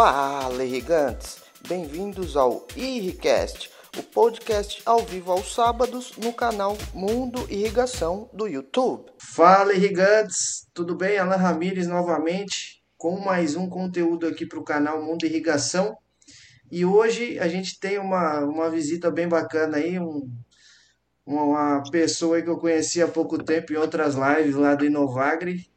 Fala, 0.00 0.64
irrigantes! 0.64 1.38
Bem-vindos 1.68 2.36
ao 2.36 2.68
Irricast, 2.76 3.68
o 3.98 4.02
podcast 4.04 4.80
ao 4.86 5.04
vivo 5.04 5.32
aos 5.32 5.52
sábados 5.52 6.16
no 6.16 6.32
canal 6.32 6.78
Mundo 6.94 7.44
Irrigação 7.50 8.30
do 8.32 8.46
YouTube. 8.46 9.10
Fala, 9.18 9.74
irrigantes! 9.74 10.68
Tudo 10.72 10.94
bem? 10.94 11.18
Alan 11.18 11.34
Ramires 11.34 11.88
novamente 11.88 12.80
com 12.96 13.18
mais 13.18 13.56
um 13.56 13.68
conteúdo 13.68 14.28
aqui 14.28 14.46
para 14.46 14.60
o 14.60 14.64
canal 14.64 15.02
Mundo 15.02 15.26
Irrigação. 15.26 15.96
E 16.70 16.84
hoje 16.84 17.36
a 17.40 17.48
gente 17.48 17.80
tem 17.80 17.98
uma, 17.98 18.38
uma 18.44 18.70
visita 18.70 19.10
bem 19.10 19.26
bacana 19.26 19.78
aí, 19.78 19.98
um, 19.98 20.30
uma 21.26 21.82
pessoa 21.90 22.40
que 22.40 22.48
eu 22.48 22.58
conheci 22.58 23.02
há 23.02 23.08
pouco 23.08 23.36
tempo 23.42 23.72
em 23.72 23.76
outras 23.76 24.14
lives 24.14 24.54
lá 24.54 24.76
do 24.76 24.84
Inovagre, 24.84 25.68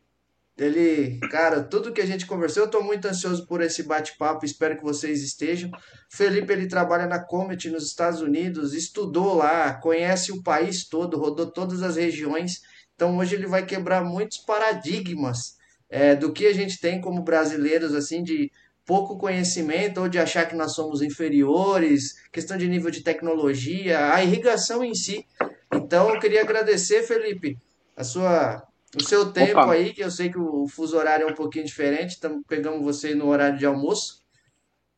ele, 0.61 1.17
cara, 1.31 1.63
tudo 1.63 1.91
que 1.91 2.01
a 2.01 2.05
gente 2.05 2.27
conversou, 2.27 2.61
eu 2.61 2.67
estou 2.67 2.83
muito 2.83 3.07
ansioso 3.07 3.47
por 3.47 3.61
esse 3.61 3.81
bate-papo, 3.81 4.45
espero 4.45 4.77
que 4.77 4.83
vocês 4.83 5.23
estejam. 5.23 5.71
Felipe, 6.07 6.53
ele 6.53 6.67
trabalha 6.67 7.07
na 7.07 7.17
Comet 7.17 7.67
nos 7.71 7.87
Estados 7.87 8.21
Unidos, 8.21 8.75
estudou 8.75 9.33
lá, 9.33 9.73
conhece 9.73 10.31
o 10.31 10.43
país 10.43 10.87
todo, 10.87 11.17
rodou 11.17 11.47
todas 11.47 11.81
as 11.81 11.95
regiões. 11.95 12.61
Então 12.93 13.17
hoje 13.17 13.33
ele 13.33 13.47
vai 13.47 13.65
quebrar 13.65 14.03
muitos 14.03 14.37
paradigmas 14.37 15.57
é, 15.89 16.15
do 16.15 16.31
que 16.31 16.45
a 16.45 16.53
gente 16.53 16.79
tem 16.79 17.01
como 17.01 17.23
brasileiros, 17.23 17.95
assim, 17.95 18.21
de 18.21 18.51
pouco 18.85 19.17
conhecimento 19.17 19.99
ou 19.99 20.07
de 20.07 20.19
achar 20.19 20.47
que 20.47 20.55
nós 20.55 20.75
somos 20.75 21.01
inferiores, 21.01 22.13
questão 22.31 22.55
de 22.55 22.67
nível 22.67 22.91
de 22.91 23.01
tecnologia, 23.01 24.13
a 24.13 24.23
irrigação 24.23 24.83
em 24.83 24.93
si. 24.93 25.25
Então 25.73 26.13
eu 26.13 26.19
queria 26.19 26.41
agradecer, 26.41 27.01
Felipe, 27.01 27.57
a 27.97 28.03
sua 28.03 28.61
o 28.95 29.01
seu 29.01 29.31
tempo 29.31 29.59
Opa. 29.59 29.73
aí, 29.73 29.93
que 29.93 30.03
eu 30.03 30.11
sei 30.11 30.29
que 30.29 30.39
o 30.39 30.67
fuso 30.67 30.97
horário 30.97 31.27
é 31.27 31.31
um 31.31 31.35
pouquinho 31.35 31.65
diferente, 31.65 32.11
estamos 32.11 32.43
pegando 32.47 32.83
você 32.83 33.15
no 33.15 33.27
horário 33.27 33.57
de 33.57 33.65
almoço. 33.65 34.21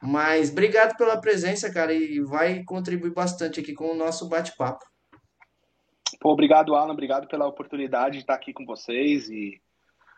Mas 0.02 0.52
obrigado 0.52 0.98
pela 0.98 1.20
presença, 1.20 1.72
cara, 1.72 1.94
e 1.94 2.20
vai 2.20 2.64
contribuir 2.64 3.14
bastante 3.14 3.60
aqui 3.60 3.74
com 3.74 3.92
o 3.92 3.96
nosso 3.96 4.28
bate-papo. 4.28 4.84
Obrigado, 6.22 6.76
Alan, 6.76 6.94
obrigado 6.94 7.28
pela 7.28 7.48
oportunidade 7.48 8.16
de 8.16 8.24
estar 8.24 8.34
aqui 8.34 8.52
com 8.52 8.66
vocês 8.66 9.30
e 9.30 9.62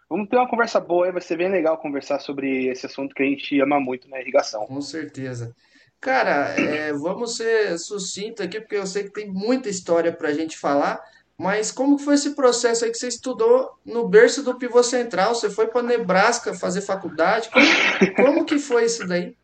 vamos 0.09 0.27
ter 0.29 0.37
uma 0.37 0.49
conversa 0.49 0.79
boa, 0.79 1.11
vai 1.11 1.21
ser 1.21 1.37
bem 1.37 1.49
legal 1.49 1.77
conversar 1.77 2.19
sobre 2.19 2.67
esse 2.67 2.85
assunto 2.85 3.13
que 3.13 3.23
a 3.23 3.25
gente 3.25 3.59
ama 3.61 3.79
muito 3.79 4.09
na 4.09 4.19
irrigação. 4.19 4.65
Com 4.65 4.81
certeza. 4.81 5.55
Cara, 5.99 6.49
é, 6.59 6.93
vamos 6.93 7.37
ser 7.37 7.77
sucinto 7.79 8.43
aqui, 8.43 8.59
porque 8.59 8.75
eu 8.75 8.85
sei 8.85 9.05
que 9.05 9.13
tem 9.13 9.31
muita 9.31 9.69
história 9.69 10.11
para 10.11 10.29
a 10.29 10.33
gente 10.33 10.57
falar, 10.57 11.03
mas 11.37 11.71
como 11.71 11.97
foi 11.97 12.13
esse 12.15 12.33
processo 12.33 12.85
aí 12.85 12.91
que 12.91 12.97
você 12.97 13.09
estudou 13.09 13.77
no 13.85 14.07
berço 14.07 14.41
do 14.41 14.55
pivô 14.55 14.81
central? 14.81 15.35
Você 15.35 15.49
foi 15.49 15.67
para 15.67 15.83
Nebraska 15.83 16.53
fazer 16.53 16.81
faculdade? 16.81 17.49
Como, 17.49 18.15
como, 18.15 18.45
que 18.45 18.57
foi 18.57 18.85
isso 18.85 19.05
daí? 19.05 19.35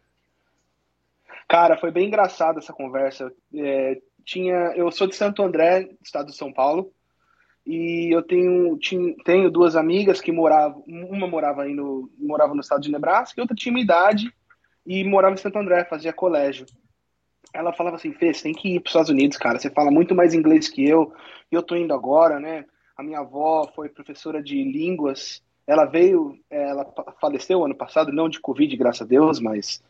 Cara, 1.50 1.78
foi 1.78 1.92
bem 1.92 2.08
engraçado 2.08 2.60
essa 2.60 2.72
conversa. 2.72 3.32
É, 3.54 3.98
tinha, 4.24 4.74
eu 4.76 4.90
sou 4.90 5.06
de 5.06 5.16
Santo 5.16 5.44
André, 5.44 5.90
estado 6.02 6.28
de 6.28 6.38
São 6.38 6.54
Paulo, 6.54 6.94
e 7.66 8.10
eu 8.16 8.24
tenho, 8.24 8.78
tinha, 8.78 9.14
tenho 9.26 9.52
duas 9.52 9.76
amigas 9.76 10.22
que 10.22 10.32
moravam, 10.32 10.84
uma 10.88 11.28
morava 11.28 11.64
aí 11.64 11.74
no, 11.74 12.10
morava 12.18 12.54
no 12.54 12.62
estado 12.62 12.82
de 12.82 12.92
Nebraska 12.92 13.38
e 13.38 13.42
outra 13.42 13.56
tinha 13.56 13.74
minha 13.74 13.84
idade 13.84 14.34
e 14.86 15.04
morava 15.04 15.34
em 15.34 15.38
Santo 15.38 15.60
André, 15.60 15.84
fazia 15.84 16.14
colégio 16.14 16.66
ela 17.54 17.74
falava 17.74 17.96
assim, 17.96 18.14
Fê, 18.14 18.34
você 18.34 18.44
tem 18.44 18.54
que 18.54 18.76
ir 18.76 18.80
para 18.80 18.88
os 18.88 18.92
Estados 18.92 19.10
Unidos, 19.10 19.38
cara. 19.38 19.60
Você 19.60 19.70
fala 19.70 19.92
muito 19.92 20.16
mais 20.16 20.34
inglês 20.34 20.70
que 20.70 20.88
eu. 20.88 21.14
E 21.52 21.56
eu 21.56 21.64
tô 21.64 21.76
indo 21.76 21.94
agora, 21.94 22.40
né? 22.40 22.66
A 22.98 23.04
minha 23.04 23.20
avó 23.20 23.70
foi 23.76 23.90
professora 23.90 24.42
de 24.42 24.64
línguas. 24.64 25.42
Ela 25.68 25.86
veio, 25.86 26.38
é, 26.50 26.70
ela 26.70 26.86
faleceu 27.20 27.64
ano 27.64 27.76
passado, 27.76 28.12
não 28.12 28.30
de 28.30 28.40
Covid, 28.40 28.76
graças 28.76 29.02
a 29.02 29.06
Deus, 29.06 29.40
mas 29.40 29.82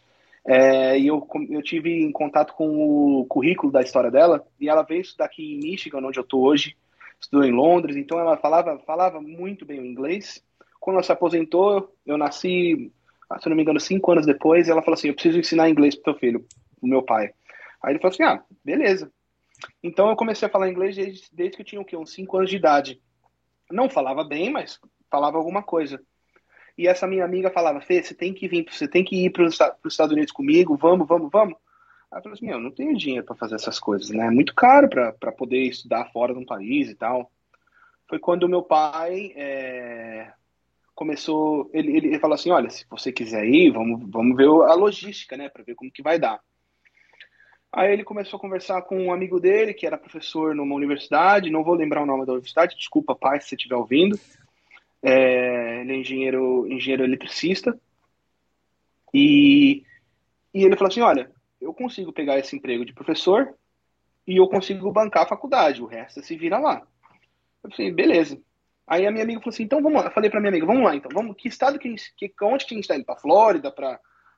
é, 0.46 0.98
e 0.98 1.08
eu, 1.08 1.28
eu 1.50 1.62
tive 1.62 2.04
em 2.04 2.12
contato 2.12 2.54
com 2.54 3.20
o 3.20 3.26
currículo 3.26 3.72
da 3.72 3.82
história 3.82 4.10
dela. 4.10 4.46
E 4.60 4.70
ela 4.70 4.84
veio 4.84 5.02
estudar 5.02 5.26
aqui 5.26 5.56
em 5.56 5.60
Michigan, 5.60 6.00
onde 6.00 6.20
eu 6.20 6.24
tô 6.24 6.40
hoje. 6.40 6.76
Estudou 7.20 7.46
em 7.46 7.52
Londres, 7.52 7.96
então 7.96 8.20
ela 8.20 8.36
falava, 8.38 8.80
falava 8.80 9.22
muito 9.22 9.64
bem 9.64 9.80
o 9.80 9.86
inglês. 9.86 10.44
Quando 10.80 10.96
ela 10.96 11.04
se 11.04 11.12
aposentou, 11.12 11.94
eu 12.04 12.18
nasci, 12.18 12.92
se 13.40 13.48
não 13.48 13.56
me 13.56 13.62
engano, 13.62 13.80
cinco 13.80 14.12
anos 14.12 14.26
depois. 14.26 14.68
Ela 14.68 14.82
falou 14.82 14.96
assim: 14.96 15.10
Eu 15.10 15.14
preciso 15.14 15.38
ensinar 15.38 15.70
inglês 15.70 15.94
pro 15.94 16.14
teu 16.14 16.20
filho, 16.20 16.46
o 16.82 16.88
meu 16.88 17.04
pai. 17.04 17.32
Aí 17.84 17.94
ele 17.94 18.00
falou 18.00 18.14
assim: 18.14 18.24
ah, 18.24 18.44
beleza. 18.64 19.12
Então 19.84 20.10
eu 20.10 20.16
comecei 20.16 20.48
a 20.48 20.52
falar 20.52 20.70
inglês 20.70 20.96
desde, 20.96 21.28
desde 21.32 21.56
que 21.56 21.62
eu 21.62 21.66
tinha 21.66 21.82
o 21.82 21.86
quê? 21.86 21.96
uns 21.96 22.14
5 22.14 22.38
anos 22.38 22.50
de 22.50 22.56
idade. 22.56 23.02
Não 23.72 23.90
falava 23.90 24.24
bem, 24.24 24.50
mas 24.50 24.80
falava 25.10 25.38
alguma 25.38 25.64
coisa. 25.64 26.02
E 26.78 26.88
essa 26.88 27.08
minha 27.08 27.26
amiga 27.26 27.52
falava: 27.52 27.82
Fê, 27.82 28.02
você 28.02 28.14
tem 28.14 28.34
que 28.34 28.48
vir, 28.48 28.66
você 28.70 28.88
tem 28.88 29.04
que 29.04 29.26
ir 29.26 29.30
para 29.30 29.46
os 29.46 29.60
Estados 29.86 30.14
Unidos 30.14 30.32
comigo, 30.32 30.78
vamos, 30.78 31.08
vamos, 31.08 31.30
vamos. 31.32 31.56
Aí 32.12 32.20
eu 32.20 32.24
falei 32.24 32.34
assim: 32.34 32.46
meu, 32.46 32.60
não 32.60 32.72
tenho 32.72 32.98
dinheiro 32.98 33.26
para 33.26 33.36
fazer 33.36 33.56
essas 33.56 33.80
coisas, 33.80 34.10
né? 34.10 34.28
É 34.28 34.32
muito 34.32 34.54
caro 34.54 34.90
para 34.90 35.32
poder 35.32 35.64
estudar 35.64 36.12
fora 36.12 36.34
de 36.34 36.40
um 36.40 36.46
país 36.46 36.90
e 36.90 36.96
tal. 36.96 37.32
Foi 38.08 38.20
quando 38.20 38.44
o 38.44 38.50
meu 38.50 38.62
pai 38.62 39.32
é, 39.36 40.34
começou, 40.94 41.70
ele, 41.74 41.96
ele, 41.96 42.08
ele 42.08 42.20
falou 42.20 42.36
assim: 42.36 42.52
olha, 42.52 42.70
se 42.70 42.86
você 42.90 43.12
quiser 43.12 43.46
ir, 43.46 43.72
vamos, 43.72 44.10
vamos 44.10 44.36
ver 44.36 44.48
a 44.48 44.74
logística, 44.74 45.38
né, 45.38 45.50
para 45.50 45.64
ver 45.64 45.76
como 45.76 45.92
que 45.92 46.04
vai 46.04 46.20
dar. 46.20 46.42
Aí 47.74 47.94
ele 47.94 48.04
começou 48.04 48.38
a 48.38 48.42
conversar 48.42 48.82
com 48.82 48.98
um 49.00 49.14
amigo 49.14 49.40
dele, 49.40 49.74
que 49.74 49.88
era 49.88 49.98
professor 49.98 50.54
numa 50.54 50.76
universidade, 50.76 51.50
não 51.50 51.64
vou 51.64 51.74
lembrar 51.74 52.04
o 52.04 52.06
nome 52.06 52.26
da 52.26 52.34
universidade, 52.34 52.76
desculpa, 52.76 53.16
pai, 53.16 53.40
se 53.40 53.48
você 53.48 53.56
estiver 53.56 53.76
ouvindo. 53.76 54.20
É, 55.02 55.82
ele 55.82 55.94
é 55.94 55.96
engenheiro, 55.96 56.68
engenheiro 56.68 57.04
eletricista. 57.04 57.80
E, 59.14 59.84
e 60.54 60.64
ele 60.64 60.76
falou 60.76 60.90
assim: 60.90 61.02
Olha, 61.02 61.32
eu 61.62 61.74
consigo 61.74 62.12
pegar 62.12 62.38
esse 62.38 62.56
emprego 62.56 62.86
de 62.86 62.94
professor 62.94 63.54
e 64.28 64.38
eu 64.38 64.48
consigo 64.48 64.92
bancar 64.92 65.24
a 65.24 65.30
faculdade, 65.30 65.82
o 65.82 65.88
resto 65.88 66.22
se 66.22 66.36
vira 66.36 66.60
lá. 66.60 66.86
Eu 67.64 67.72
falei: 67.72 67.92
Beleza. 67.92 68.40
Aí 68.86 69.08
a 69.08 69.12
minha 69.12 69.24
amiga 69.24 69.40
falou 69.40 69.54
assim: 69.54 69.64
Então 69.64 69.82
vamos 69.82 70.02
lá. 70.02 70.08
Eu 70.10 70.14
falei 70.14 70.30
para 70.30 70.42
minha 70.42 70.52
amiga: 70.52 70.66
Vamos 70.66 70.84
lá, 70.84 70.94
então, 70.94 71.10
vamos. 71.14 71.38
Que 71.38 71.48
estado 71.48 71.80
que, 71.80 71.96
que 72.18 72.34
onde 72.44 72.66
que 72.66 72.74
a 72.74 72.76
gente 72.76 72.84
está 72.84 72.98
indo? 72.98 73.06
Para 73.06 73.20
Flórida, 73.20 73.72
para 73.72 73.98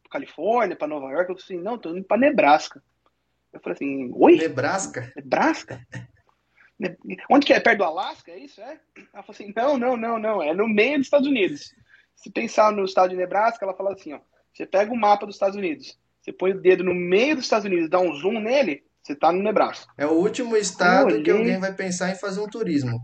Califórnia, 0.10 0.76
para 0.76 0.88
Nova 0.88 1.12
York? 1.12 1.32
Eu 1.32 1.36
falei 1.38 1.44
assim: 1.44 1.58
Não, 1.58 1.76
estou 1.76 1.98
indo 1.98 2.06
para 2.06 2.18
Nebraska. 2.18 2.82
Eu 3.54 3.60
falei 3.60 3.76
assim, 3.76 4.12
oi? 4.16 4.36
Nebraska? 4.36 5.14
Nebraska? 5.16 5.86
Onde 7.30 7.46
que 7.46 7.54
é? 7.54 7.60
Perto 7.60 7.78
do 7.78 7.84
Alasca, 7.84 8.32
é 8.32 8.40
isso? 8.40 8.60
É? 8.60 8.80
Ela 9.14 9.24
falou 9.24 9.30
assim, 9.30 9.54
não, 9.56 9.78
não, 9.78 9.96
não, 9.96 10.20
não, 10.20 10.42
é 10.42 10.54
no 10.54 10.68
meio 10.68 10.98
dos 10.98 11.08
Estados 11.08 11.28
Unidos. 11.28 11.74
Se 12.16 12.30
pensar 12.32 12.72
no 12.72 12.84
estado 12.84 13.12
de 13.12 13.16
Nebraska, 13.16 13.64
ela 13.64 13.76
fala 13.76 13.94
assim, 13.94 14.14
ó, 14.14 14.20
você 14.54 14.66
pega 14.66 14.92
o 14.92 14.98
mapa 14.98 15.26
dos 15.26 15.36
Estados 15.36 15.56
Unidos, 15.56 15.98
você 16.22 16.32
põe 16.32 16.52
o 16.52 16.60
dedo 16.60 16.84
no 16.84 16.94
meio 16.94 17.36
dos 17.36 17.46
Estados 17.46 17.66
Unidos, 17.66 17.90
dá 17.90 18.00
um 18.00 18.14
zoom 18.14 18.40
nele, 18.40 18.84
você 19.02 19.16
tá 19.16 19.32
no 19.32 19.44
Nebraska. 19.44 19.92
É 19.98 20.06
o 20.06 20.12
último 20.12 20.58
estado 20.58 21.22
que 21.22 21.32
alguém 21.32 21.60
vai 21.60 21.74
pensar 21.74 22.12
em 22.12 22.16
fazer 22.16 22.40
um 22.40 22.50
turismo. 22.50 23.02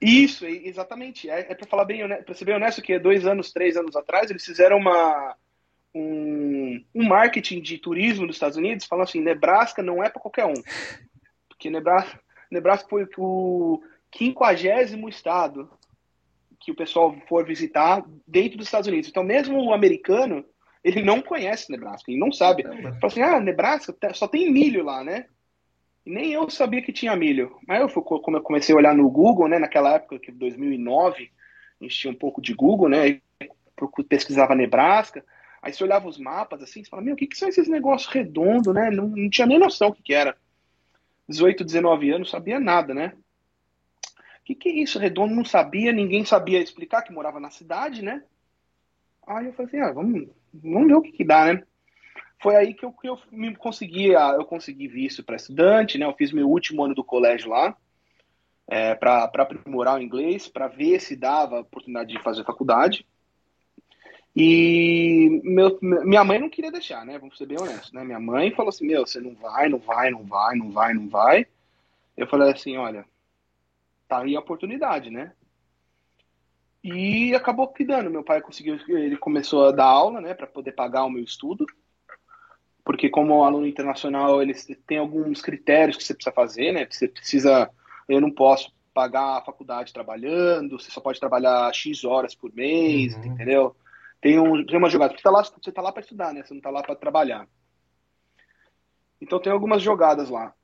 Isso, 0.00 0.44
exatamente. 0.44 1.30
É, 1.30 1.52
é 1.52 1.54
para 1.54 1.66
falar 1.66 1.84
bem, 1.84 2.06
para 2.24 2.34
ser 2.34 2.44
bem 2.44 2.54
honesto, 2.54 2.82
que 2.82 2.98
dois 2.98 3.26
anos, 3.26 3.52
três 3.52 3.76
anos 3.76 3.96
atrás, 3.96 4.30
eles 4.30 4.44
fizeram 4.44 4.76
uma, 4.76 5.34
um, 5.94 6.84
um 6.94 7.04
marketing 7.04 7.60
de 7.60 7.78
turismo 7.78 8.26
dos 8.26 8.36
Estados 8.36 8.56
Unidos 8.56 8.86
falando 8.86 9.04
assim, 9.04 9.20
Nebraska 9.20 9.82
não 9.82 10.02
é 10.02 10.10
para 10.10 10.20
qualquer 10.20 10.46
um. 10.46 10.54
Porque 11.48 11.70
Nebraska, 11.70 12.20
Nebraska 12.50 12.88
foi 12.88 13.06
o 13.16 13.82
quinquagésimo 14.10 15.08
estado 15.08 15.70
que 16.60 16.70
o 16.70 16.76
pessoal 16.76 17.14
for 17.28 17.44
visitar 17.46 18.04
dentro 18.26 18.58
dos 18.58 18.66
Estados 18.66 18.88
Unidos. 18.88 19.08
Então, 19.08 19.22
mesmo 19.22 19.62
o 19.62 19.72
americano, 19.72 20.44
ele 20.82 21.02
não 21.02 21.20
conhece 21.20 21.70
Nebraska, 21.70 22.10
ele 22.10 22.20
não 22.20 22.32
sabe. 22.32 22.62
Fala 22.62 22.98
assim, 23.02 23.22
ah, 23.22 23.40
Nebraska 23.40 23.94
só 24.14 24.26
tem 24.26 24.50
milho 24.52 24.84
lá, 24.84 25.02
né? 25.04 25.26
E 26.04 26.10
nem 26.10 26.32
eu 26.32 26.48
sabia 26.48 26.80
que 26.80 26.92
tinha 26.92 27.16
milho. 27.16 27.56
Mas 27.66 27.80
eu, 27.80 28.02
como 28.02 28.36
eu 28.36 28.42
comecei 28.42 28.74
a 28.74 28.78
olhar 28.78 28.94
no 28.94 29.10
Google, 29.10 29.48
né, 29.48 29.58
naquela 29.58 29.94
época, 29.94 30.18
que 30.18 30.30
2009, 30.30 31.30
a 31.80 31.84
gente 31.84 31.96
tinha 31.96 32.12
um 32.12 32.16
pouco 32.16 32.40
de 32.40 32.54
Google, 32.54 32.88
né, 32.88 33.20
pesquisava 34.08 34.54
Nebraska, 34.54 35.24
Aí 35.62 35.72
você 35.72 35.82
olhava 35.82 36.08
os 36.08 36.18
mapas 36.18 36.62
assim, 36.62 36.82
você 36.82 36.90
fala, 36.90 37.02
meu, 37.02 37.14
o 37.14 37.16
que, 37.16 37.26
que 37.26 37.36
são 37.36 37.48
esses 37.48 37.68
negócios 37.68 38.12
redondos, 38.12 38.74
né? 38.74 38.90
Não, 38.90 39.08
não 39.08 39.30
tinha 39.30 39.46
nem 39.46 39.58
noção 39.58 39.88
o 39.88 39.92
que, 39.92 40.02
que 40.02 40.14
era. 40.14 40.36
18, 41.28 41.64
19 41.64 42.10
anos, 42.10 42.30
sabia 42.30 42.60
nada, 42.60 42.94
né? 42.94 43.12
O 44.40 44.44
que, 44.44 44.54
que 44.54 44.68
é 44.68 44.72
isso? 44.72 44.98
Redondo 44.98 45.34
não 45.34 45.44
sabia, 45.44 45.92
ninguém 45.92 46.24
sabia 46.24 46.60
explicar, 46.60 47.02
que 47.02 47.12
morava 47.12 47.40
na 47.40 47.50
cidade, 47.50 48.02
né? 48.02 48.22
Aí 49.26 49.46
eu 49.46 49.52
falei 49.54 49.66
assim, 49.66 49.80
ah, 49.80 49.92
vamos, 49.92 50.28
vamos 50.54 50.86
ver 50.86 50.94
o 50.94 51.02
que, 51.02 51.10
que 51.10 51.24
dá, 51.24 51.52
né? 51.52 51.64
Foi 52.40 52.54
aí 52.54 52.74
que 52.74 52.84
eu, 52.84 52.92
que 52.92 53.08
eu 53.08 53.18
me 53.32 53.56
consegui, 53.56 54.08
eu 54.08 54.44
consegui 54.44 54.86
visto 54.86 55.24
para 55.24 55.36
estudante, 55.36 55.98
né? 55.98 56.06
Eu 56.06 56.14
fiz 56.14 56.30
meu 56.30 56.48
último 56.48 56.84
ano 56.84 56.94
do 56.94 57.02
colégio 57.02 57.50
lá, 57.50 57.76
é, 58.68 58.94
para 58.94 59.24
aprimorar 59.24 59.98
o 59.98 60.02
inglês, 60.02 60.46
para 60.46 60.68
ver 60.68 61.00
se 61.00 61.16
dava 61.16 61.60
oportunidade 61.60 62.12
de 62.12 62.22
fazer 62.22 62.44
faculdade. 62.44 63.06
E 64.38 65.40
meu, 65.42 65.78
minha 65.80 66.22
mãe 66.22 66.38
não 66.38 66.50
queria 66.50 66.70
deixar, 66.70 67.06
né? 67.06 67.18
Vamos 67.18 67.38
ser 67.38 67.46
bem 67.46 67.58
honestos, 67.58 67.90
né? 67.92 68.04
Minha 68.04 68.20
mãe 68.20 68.50
falou 68.50 68.68
assim: 68.68 68.86
Meu, 68.86 69.06
você 69.06 69.18
não 69.18 69.34
vai, 69.34 69.66
não 69.66 69.78
vai, 69.78 70.10
não 70.10 70.24
vai, 70.24 70.54
não 70.54 70.70
vai, 70.70 70.92
não 70.92 71.08
vai. 71.08 71.46
Eu 72.14 72.26
falei 72.26 72.52
assim: 72.52 72.76
Olha, 72.76 73.06
tá 74.06 74.18
aí 74.18 74.36
a 74.36 74.40
oportunidade, 74.40 75.08
né? 75.08 75.32
E 76.84 77.34
acabou 77.34 77.66
que 77.68 77.82
dando. 77.82 78.10
Meu 78.10 78.22
pai 78.22 78.42
conseguiu, 78.42 78.78
ele 78.88 79.16
começou 79.16 79.68
a 79.68 79.72
dar 79.72 79.86
aula, 79.86 80.20
né, 80.20 80.34
para 80.34 80.46
poder 80.46 80.72
pagar 80.72 81.04
o 81.04 81.10
meu 81.10 81.24
estudo. 81.24 81.64
Porque 82.84 83.08
como 83.08 83.42
aluno 83.42 83.66
internacional, 83.66 84.42
eles 84.42 84.68
têm 84.86 84.98
alguns 84.98 85.40
critérios 85.40 85.96
que 85.96 86.04
você 86.04 86.14
precisa 86.14 86.34
fazer, 86.34 86.72
né? 86.72 86.86
Você 86.88 87.08
precisa, 87.08 87.70
eu 88.06 88.20
não 88.20 88.30
posso 88.30 88.70
pagar 88.92 89.38
a 89.38 89.44
faculdade 89.44 89.94
trabalhando, 89.94 90.78
você 90.78 90.90
só 90.90 91.00
pode 91.00 91.18
trabalhar 91.18 91.74
X 91.74 92.04
horas 92.04 92.34
por 92.34 92.54
mês, 92.54 93.16
uhum. 93.16 93.24
entendeu? 93.24 93.74
Tem, 94.20 94.38
um, 94.38 94.64
tem 94.64 94.78
uma 94.78 94.88
jogada, 94.88 95.10
porque 95.10 95.22
tá 95.22 95.30
lá, 95.30 95.42
você 95.42 95.72
tá 95.72 95.82
lá 95.82 95.92
para 95.92 96.02
estudar, 96.02 96.32
né? 96.32 96.42
Você 96.42 96.54
não 96.54 96.60
tá 96.60 96.70
lá 96.70 96.82
para 96.82 96.96
trabalhar. 96.96 97.46
Então 99.20 99.40
tem 99.40 99.52
algumas 99.52 99.82
jogadas 99.82 100.28
lá. 100.30 100.54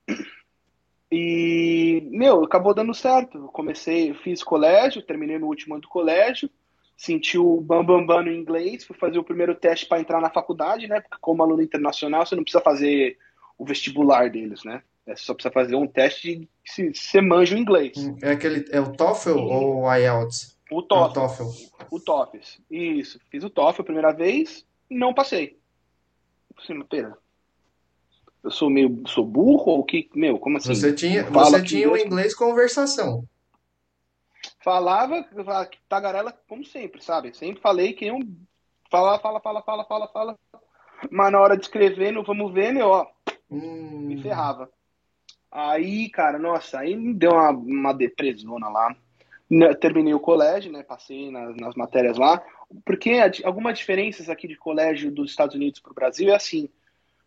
E, 1.10 2.08
meu, 2.10 2.42
acabou 2.42 2.74
dando 2.74 2.94
certo. 2.94 3.48
comecei, 3.48 4.14
fiz 4.14 4.42
colégio, 4.42 5.02
terminei 5.02 5.38
no 5.38 5.46
último 5.46 5.74
ano 5.74 5.82
do 5.82 5.88
colégio, 5.88 6.48
senti 6.96 7.36
o 7.36 7.60
bam 7.60 7.84
bam 7.84 8.06
bam 8.06 8.22
no 8.22 8.32
inglês, 8.32 8.84
fui 8.84 8.96
fazer 8.96 9.18
o 9.18 9.24
primeiro 9.24 9.54
teste 9.54 9.84
para 9.84 10.00
entrar 10.00 10.22
na 10.22 10.30
faculdade, 10.30 10.88
né? 10.88 11.00
Porque 11.00 11.18
como 11.20 11.42
aluno 11.42 11.62
internacional, 11.62 12.24
você 12.24 12.34
não 12.34 12.42
precisa 12.42 12.62
fazer 12.62 13.18
o 13.58 13.64
vestibular 13.64 14.30
deles, 14.30 14.64
né? 14.64 14.82
É 15.06 15.14
só 15.16 15.34
precisa 15.34 15.52
fazer 15.52 15.74
um 15.74 15.86
teste 15.86 16.36
de 16.38 16.48
se 16.64 16.94
você 16.94 17.20
manja 17.20 17.56
o 17.56 17.58
inglês. 17.58 17.98
Hum, 17.98 18.16
é 18.22 18.30
aquele 18.30 18.64
é 18.70 18.80
o 18.80 18.92
TOEFL 18.92 19.30
e... 19.30 19.32
ou 19.32 19.82
o 19.82 19.94
IELTS? 19.94 20.51
O 20.72 20.82
TOEFL. 20.82 21.04
É 21.04 21.08
o 21.08 21.12
TOEFL. 21.12 21.42
O 21.90 22.00
TOEFL. 22.00 22.38
Isso. 22.70 23.20
Fiz 23.30 23.44
o 23.44 23.50
TOEFL 23.50 23.82
a 23.82 23.84
primeira 23.84 24.12
vez, 24.12 24.66
não 24.90 25.12
passei. 25.12 25.58
Assim, 26.56 26.80
pera, 26.82 27.16
eu 28.42 28.50
sou 28.50 28.68
meio 28.68 29.02
sou 29.06 29.24
burro 29.24 29.72
ou 29.72 29.84
que, 29.84 30.08
meu, 30.14 30.38
como 30.38 30.56
assim? 30.56 30.74
Você 30.74 30.92
tinha, 30.92 31.24
você 31.24 31.62
tinha 31.62 31.90
o 31.90 31.96
inglês 31.96 32.34
conversação. 32.34 33.24
Falava 34.62 35.24
tagarela 35.88 36.32
como 36.48 36.64
sempre, 36.64 37.02
sabe? 37.02 37.34
Sempre 37.34 37.60
falei 37.60 37.92
que 37.92 38.06
eu 38.06 38.18
fala, 38.90 39.18
fala, 39.18 39.40
fala, 39.40 39.62
fala, 39.62 39.84
fala, 39.84 40.08
fala. 40.08 40.38
Mas 41.10 41.32
na 41.32 41.40
hora 41.40 41.56
de 41.56 41.62
escrever, 41.62 42.12
no 42.12 42.24
vamos 42.24 42.52
ver, 42.52 42.72
meu, 42.72 42.88
ó, 42.88 43.06
hum. 43.50 44.06
me 44.06 44.20
ferrava. 44.22 44.70
Aí, 45.50 46.08
cara, 46.10 46.38
nossa, 46.38 46.78
aí 46.78 46.96
me 46.96 47.12
deu 47.12 47.32
uma, 47.32 47.50
uma 47.50 47.92
depressona 47.92 48.68
lá. 48.68 48.96
Terminei 49.80 50.14
o 50.14 50.20
colégio, 50.20 50.72
né? 50.72 50.82
Passei 50.82 51.30
nas, 51.30 51.54
nas 51.56 51.74
matérias 51.74 52.16
lá. 52.16 52.42
Porque 52.84 53.12
algumas 53.44 53.78
diferenças 53.78 54.28
aqui 54.28 54.48
de 54.48 54.56
colégio 54.56 55.10
dos 55.10 55.30
Estados 55.30 55.54
Unidos 55.54 55.80
para 55.80 55.92
o 55.92 55.94
Brasil 55.94 56.30
é 56.30 56.34
assim 56.34 56.68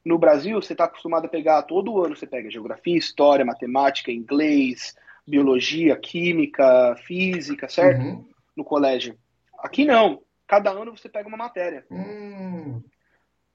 no 0.06 0.20
Brasil, 0.20 0.62
você 0.62 0.74
está 0.74 0.84
acostumado 0.84 1.26
a 1.26 1.30
pegar 1.30 1.64
todo 1.64 2.00
ano, 2.04 2.16
você 2.16 2.28
pega 2.28 2.52
geografia, 2.52 2.96
história, 2.96 3.44
matemática, 3.44 4.12
inglês, 4.12 4.96
biologia, 5.26 5.98
química, 5.98 6.96
física, 7.08 7.68
certo? 7.68 8.02
Uhum. 8.02 8.26
No 8.56 8.64
colégio. 8.64 9.18
Aqui 9.58 9.84
não. 9.84 10.22
Cada 10.46 10.70
ano 10.70 10.96
você 10.96 11.10
pega 11.10 11.28
uma 11.28 11.36
matéria. 11.38 11.84
Hum. 11.90 12.84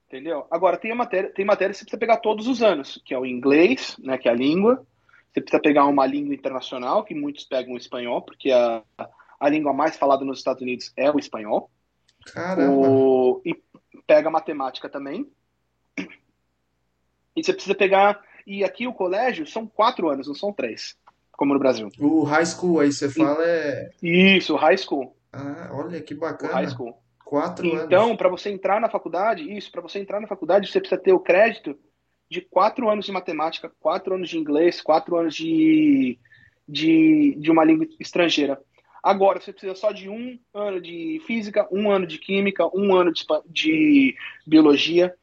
Entendeu? 0.09 0.45
Agora, 0.51 0.77
tem, 0.77 0.91
a 0.91 0.97
matéria, 0.97 1.31
tem 1.31 1.45
matéria 1.45 1.73
que 1.73 1.79
você 1.79 1.85
precisa 1.85 2.01
pegar 2.01 2.17
todos 2.17 2.49
os 2.49 2.65
anos, 2.65 3.01
que 3.05 3.15
é 3.15 3.19
o 3.19 3.25
inglês, 3.25 3.97
né, 4.01 4.19
que 4.19 4.29
é 4.29 4.33
a 4.33 4.35
língua. 4.35 4.85
Você 5.33 5.41
precisa 5.41 5.63
pegar 5.63 5.87
uma 5.87 6.07
língua 6.07 6.35
internacional, 6.35 7.05
que 7.05 7.15
muitos 7.15 7.45
pegam 7.45 7.75
o 7.75 7.77
espanhol, 7.77 8.23
porque 8.23 8.51
a, 8.51 8.83
a 9.39 9.49
língua 9.49 9.73
mais 9.73 9.97
falada 9.97 10.25
nos 10.25 10.39
Estados 10.39 10.63
Unidos 10.63 10.93
é 10.97 11.11
o 11.11 11.19
espanhol. 11.19 11.71
Caramba! 12.27 12.73
O, 12.73 13.41
e 13.45 13.55
pega 14.07 14.29
matemática 14.29 14.89
também. 14.89 15.31
E 17.37 17.45
você 17.45 17.53
precisa 17.53 17.75
pegar. 17.75 18.21
E 18.47 18.65
aqui 18.65 18.87
o 18.87 18.93
colégio 18.93 19.47
são 19.47 19.67
quatro 19.67 20.09
anos, 20.09 20.27
não 20.27 20.35
são 20.35 20.53
três, 20.53 20.97
como 21.33 21.55
no 21.55 21.61
Brasil. 21.61 21.89
O 22.01 22.25
high 22.25 22.45
school 22.45 22.81
aí 22.81 22.93
você 22.93 23.09
fala 23.09 23.45
é. 23.45 23.91
Isso, 24.03 24.57
high 24.57 24.77
school. 24.77 25.17
Ah, 25.33 25.71
olha 25.73 26.01
que 26.01 26.15
bacana. 26.15 26.53
O 26.53 26.57
high 26.57 26.69
school. 26.69 26.99
Quatro 27.25 27.65
então, 27.65 27.79
anos. 27.79 27.87
Então, 27.87 28.17
para 28.17 28.29
você 28.29 28.51
entrar 28.51 28.81
na 28.81 28.91
faculdade, 28.91 29.57
isso, 29.57 29.71
para 29.71 29.81
você 29.81 30.01
entrar 30.01 30.21
na 30.21 30.27
faculdade, 30.27 30.67
você 30.67 30.81
precisa 30.81 31.01
ter 31.01 31.13
o 31.13 31.21
crédito 31.21 31.79
de 32.31 32.41
quatro 32.41 32.89
anos 32.89 33.05
de 33.05 33.13
matemática, 33.13 33.73
quatro 33.81 34.15
anos 34.15 34.31
de 34.31 34.39
inglês, 34.39 34.81
quatro 34.81 35.17
anos 35.17 35.35
de, 35.35 36.17
de, 36.67 37.35
de 37.37 37.51
uma 37.51 37.65
língua 37.65 37.87
estrangeira. 37.99 38.63
Agora, 39.03 39.41
você 39.41 39.53
precisa 39.53 39.75
só 39.75 39.91
de 39.91 40.09
um 40.09 40.39
ano 40.55 40.81
de 40.81 41.21
física, 41.27 41.67
um 41.73 41.91
ano 41.91 42.07
de 42.07 42.19
química, 42.19 42.69
um 42.77 42.95
ano 42.95 43.13
de, 43.13 43.25
de 43.47 44.17
biologia. 44.47 45.15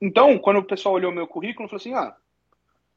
Então, 0.00 0.38
quando 0.38 0.58
o 0.58 0.64
pessoal 0.64 0.94
olhou 0.94 1.12
meu 1.12 1.26
currículo, 1.26 1.68
falou 1.68 1.80
assim: 1.80 1.92
ah, 1.92 2.16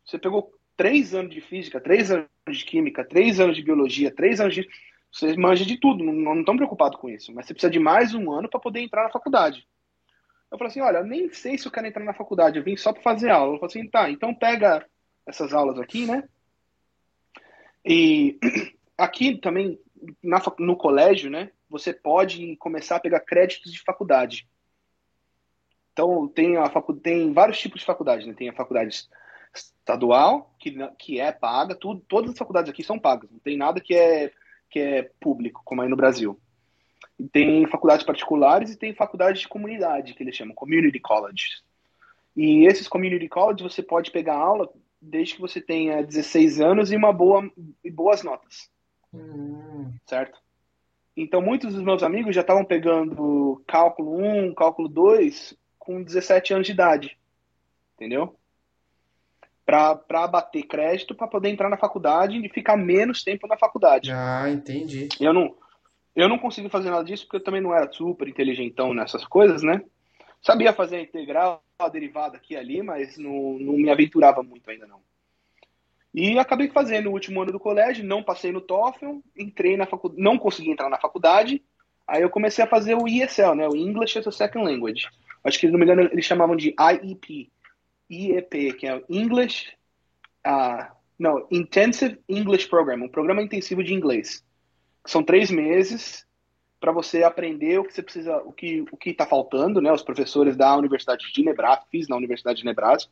você 0.06 0.18
pegou 0.18 0.54
três 0.78 1.14
anos 1.14 1.34
de 1.34 1.42
física, 1.42 1.82
três 1.82 2.12
anos 2.12 2.28
de 2.48 2.64
química, 2.64 3.04
três 3.04 3.40
anos 3.40 3.58
de 3.58 3.64
biologia, 3.64 4.14
três 4.14 4.40
anos 4.40 4.54
de. 4.54 4.70
Você 5.12 5.36
manja 5.36 5.66
de 5.66 5.76
tudo, 5.78 6.04
não 6.04 6.40
estão 6.40 6.56
preocupados 6.56 7.00
com 7.00 7.10
isso, 7.10 7.34
mas 7.34 7.48
você 7.48 7.54
precisa 7.54 7.72
de 7.72 7.80
mais 7.80 8.14
um 8.14 8.32
ano 8.32 8.48
para 8.48 8.60
poder 8.60 8.80
entrar 8.80 9.04
na 9.04 9.10
faculdade. 9.10 9.68
Eu 10.52 10.58
falei 10.58 10.72
assim: 10.72 10.82
olha, 10.82 11.04
nem 11.04 11.32
sei 11.32 11.58
se 11.58 11.68
eu 11.68 11.72
quero 11.72 11.88
entrar 11.88 12.04
na 12.04 12.14
faculdade, 12.14 12.58
eu 12.58 12.64
vim 12.64 12.76
só 12.76 12.92
para 12.92 13.02
fazer 13.02 13.30
aula. 13.30 13.56
Eu 13.56 13.60
falei 13.60 13.68
assim: 13.68 13.90
tá, 13.90 14.10
então 14.10 14.34
pega 14.34 14.86
essas 15.26 15.54
aulas 15.54 15.80
aqui, 15.80 16.06
né? 16.06 16.28
E 17.86 18.40
aqui 18.98 19.38
também, 19.38 19.80
na, 20.24 20.42
no 20.58 20.76
colégio, 20.76 21.30
né, 21.30 21.52
você 21.70 21.94
pode 21.94 22.56
começar 22.58 22.98
a 22.98 23.00
pegar 23.00 23.20
créditos 23.22 23.72
de 23.72 23.82
faculdade. 23.82 24.48
Então, 25.94 26.28
tem, 26.28 26.58
a 26.58 26.70
facu... 26.70 26.94
tem 26.94 27.34
vários 27.34 27.60
tipos 27.60 27.82
de 27.82 27.86
faculdades. 27.86 28.26
Né? 28.26 28.34
Tem 28.34 28.50
a 28.50 28.54
faculdade 28.54 29.08
estadual, 29.54 30.56
que, 30.60 30.76
que 30.98 31.20
é 31.20 31.32
paga, 31.32 31.76
tudo, 31.76 32.02
todas 32.08 32.32
as 32.32 32.38
faculdades 32.38 32.70
aqui 32.70 32.84
são 32.84 33.00
pagas, 33.00 33.30
não 33.32 33.40
tem 33.40 33.58
nada 33.58 33.82
que 33.82 33.96
é, 33.96 34.32
que 34.70 34.80
é 34.80 35.12
público, 35.20 35.62
como 35.66 35.82
aí 35.82 35.90
no 35.90 35.96
Brasil. 35.96 36.40
Tem 37.32 37.66
faculdades 37.68 38.06
particulares 38.06 38.72
e 38.72 38.78
tem 38.78 38.94
faculdades 38.94 39.42
de 39.42 39.48
comunidade, 39.48 40.14
que 40.14 40.24
eles 40.24 40.36
chamam 40.36 40.56
community 40.56 41.00
colleges. 41.00 41.64
E 42.36 42.66
esses 42.66 42.88
community 42.88 43.28
colleges 43.28 43.62
você 43.62 43.84
pode 43.84 44.12
pegar 44.12 44.36
aula 44.36 44.70
desde 45.02 45.36
que 45.36 45.42
você 45.42 45.62
tenha 45.62 46.04
16 46.04 46.60
anos 46.62 46.92
e 46.92 46.96
uma 46.96 47.12
boa 47.12 47.50
e 47.84 47.92
boas 47.92 48.24
notas. 48.24 48.70
Hum. 49.14 49.92
Certo? 50.06 50.40
Então, 51.16 51.42
muitos 51.42 51.74
dos 51.74 51.84
meus 51.84 52.04
amigos 52.04 52.34
já 52.34 52.42
estavam 52.42 52.64
pegando 52.64 53.62
cálculo 53.68 54.18
1, 54.18 54.54
cálculo 54.54 54.88
2 54.88 55.54
com 55.78 56.02
17 56.02 56.54
anos 56.54 56.68
de 56.68 56.74
idade. 56.74 57.18
Entendeu? 57.96 58.36
Para 59.66 60.28
bater 60.28 60.64
crédito 60.64 61.14
para 61.14 61.28
poder 61.28 61.50
entrar 61.50 61.70
na 61.70 61.78
faculdade 61.78 62.38
e 62.38 62.50
ficar 62.50 62.78
menos 62.78 63.24
tempo 63.24 63.48
na 63.48 63.58
faculdade. 63.58 64.12
Ah, 64.12 64.50
entendi. 64.50 65.10
Eu 65.20 65.34
não, 65.34 65.56
eu 66.16 66.28
não 66.28 66.38
consegui 66.38 66.70
fazer 66.70 66.90
nada 66.90 67.04
disso 67.04 67.26
porque 67.26 67.38
eu 67.38 67.44
também 67.44 67.62
não 67.62 67.74
era 67.74 67.92
super 67.92 68.28
inteligentão 68.28 68.94
nessas 68.94 69.26
coisas, 69.26 69.64
né? 69.64 69.82
Sabia 70.42 70.74
fazer 70.74 70.98
a 70.98 71.02
integral, 71.02 71.64
a 71.78 71.90
derivada 71.90 72.38
aqui 72.38 72.54
e 72.54 72.58
ali, 72.58 72.82
mas 72.82 73.18
não, 73.18 73.60
não 73.60 73.74
me 73.74 73.90
aventurava 73.90 74.42
muito 74.42 74.70
ainda 74.70 74.88
não. 74.88 75.02
E 76.14 76.40
acabei 76.40 76.70
fazendo 76.70 77.10
o 77.10 77.14
último 77.14 77.42
ano 77.42 77.52
do 77.52 77.60
colégio, 77.60 78.04
não 78.04 78.24
passei 78.24 78.52
no 78.52 78.62
TOEFL, 78.62 79.20
entrei 79.38 79.78
na 79.78 79.86
faculdade, 79.86 80.22
não 80.22 80.38
consegui 80.38 80.72
entrar 80.72 80.90
na 80.90 80.98
faculdade, 80.98 81.62
aí 82.08 82.22
eu 82.22 82.30
comecei 82.30 82.64
a 82.64 82.68
fazer 82.68 82.96
o 82.96 83.08
ESL, 83.08 83.54
né, 83.54 83.68
o 83.68 83.76
English 83.76 84.18
as 84.18 84.28
a 84.28 84.32
Second 84.32 84.66
Language 84.66 85.08
acho 85.44 85.60
que, 85.60 85.68
se 85.68 85.72
não 85.72 85.80
me 85.80 85.86
engano, 85.86 86.02
eles 86.12 86.26
chamavam 86.26 86.56
de 86.56 86.76
IEP, 86.80 87.52
IEP, 88.10 88.74
que 88.74 88.88
é 88.88 89.04
English, 89.10 89.72
uh, 90.46 90.92
não, 91.18 91.48
Intensive 91.52 92.20
English 92.28 92.68
Program, 92.68 93.04
um 93.04 93.10
programa 93.10 93.42
intensivo 93.42 93.84
de 93.84 93.94
inglês. 93.94 94.44
São 95.10 95.24
três 95.24 95.50
meses 95.50 96.24
para 96.80 96.92
você 96.92 97.24
aprender 97.24 97.80
o 97.80 97.84
que 97.84 97.92
você 97.92 98.04
precisa, 98.04 98.38
o 98.44 98.54
que 98.54 98.86
o 98.92 98.96
que 98.96 99.10
está 99.10 99.26
faltando, 99.26 99.82
né? 99.82 99.92
Os 99.92 100.04
professores 100.04 100.56
da 100.56 100.78
Universidade 100.78 101.34
de 101.34 101.44
Nebraska, 101.44 101.88
fiz 101.90 102.08
na 102.08 102.16
Universidade 102.16 102.60
de 102.60 102.66
Nebraska, 102.66 103.12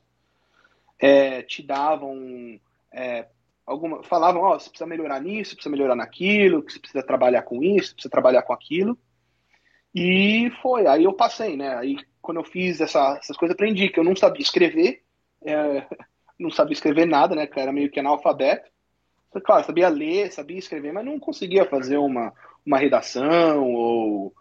é, 0.99 1.41
te 1.41 1.63
davam 1.63 2.59
é, 2.93 3.25
alguma, 3.65 4.03
falavam, 4.03 4.43
ó, 4.43 4.55
oh, 4.55 4.59
você 4.59 4.69
precisa 4.69 4.87
melhorar 4.87 5.19
nisso, 5.19 5.55
precisa 5.55 5.71
melhorar 5.71 5.95
naquilo, 5.95 6.61
que 6.61 6.73
você 6.73 6.79
precisa 6.79 7.03
trabalhar 7.03 7.41
com 7.41 7.63
isso, 7.63 7.95
precisa 7.95 8.11
trabalhar 8.11 8.43
com 8.43 8.53
aquilo. 8.53 8.95
E 9.95 10.51
foi, 10.61 10.85
aí 10.85 11.03
eu 11.03 11.13
passei, 11.13 11.57
né? 11.57 11.75
Aí 11.77 11.97
quando 12.21 12.37
eu 12.37 12.43
fiz 12.43 12.79
essa, 12.79 13.17
essas 13.17 13.35
coisas, 13.35 13.55
aprendi 13.55 13.89
que 13.89 13.99
eu 13.99 14.03
não 14.03 14.15
sabia 14.15 14.43
escrever, 14.43 15.01
é, 15.43 15.83
não 16.37 16.51
sabia 16.51 16.73
escrever 16.73 17.07
nada, 17.07 17.33
né? 17.35 17.47
Que 17.47 17.59
era 17.59 17.73
meio 17.73 17.89
que 17.89 17.99
analfabeto. 17.99 18.69
Claro, 19.41 19.65
sabia 19.65 19.89
ler, 19.89 20.31
sabia 20.31 20.57
escrever, 20.57 20.93
mas 20.93 21.05
não 21.05 21.19
conseguia 21.19 21.65
fazer 21.65 21.97
uma, 21.97 22.33
uma 22.65 22.77
redação 22.77 23.63
ou 23.63 24.33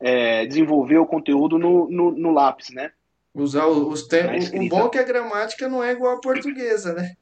é, 0.00 0.46
desenvolver 0.46 0.98
o 0.98 1.06
conteúdo 1.06 1.58
no, 1.58 1.88
no, 1.90 2.10
no 2.10 2.32
lápis, 2.32 2.70
né? 2.70 2.92
Usar 3.34 3.66
os 3.66 4.06
termos. 4.06 4.50
O 4.50 4.68
bom 4.68 4.86
é 4.86 4.90
que 4.90 4.98
a 4.98 5.04
gramática 5.04 5.68
não 5.68 5.82
é 5.84 5.92
igual 5.92 6.16
à 6.16 6.20
portuguesa, 6.20 6.94
né? 6.94 7.14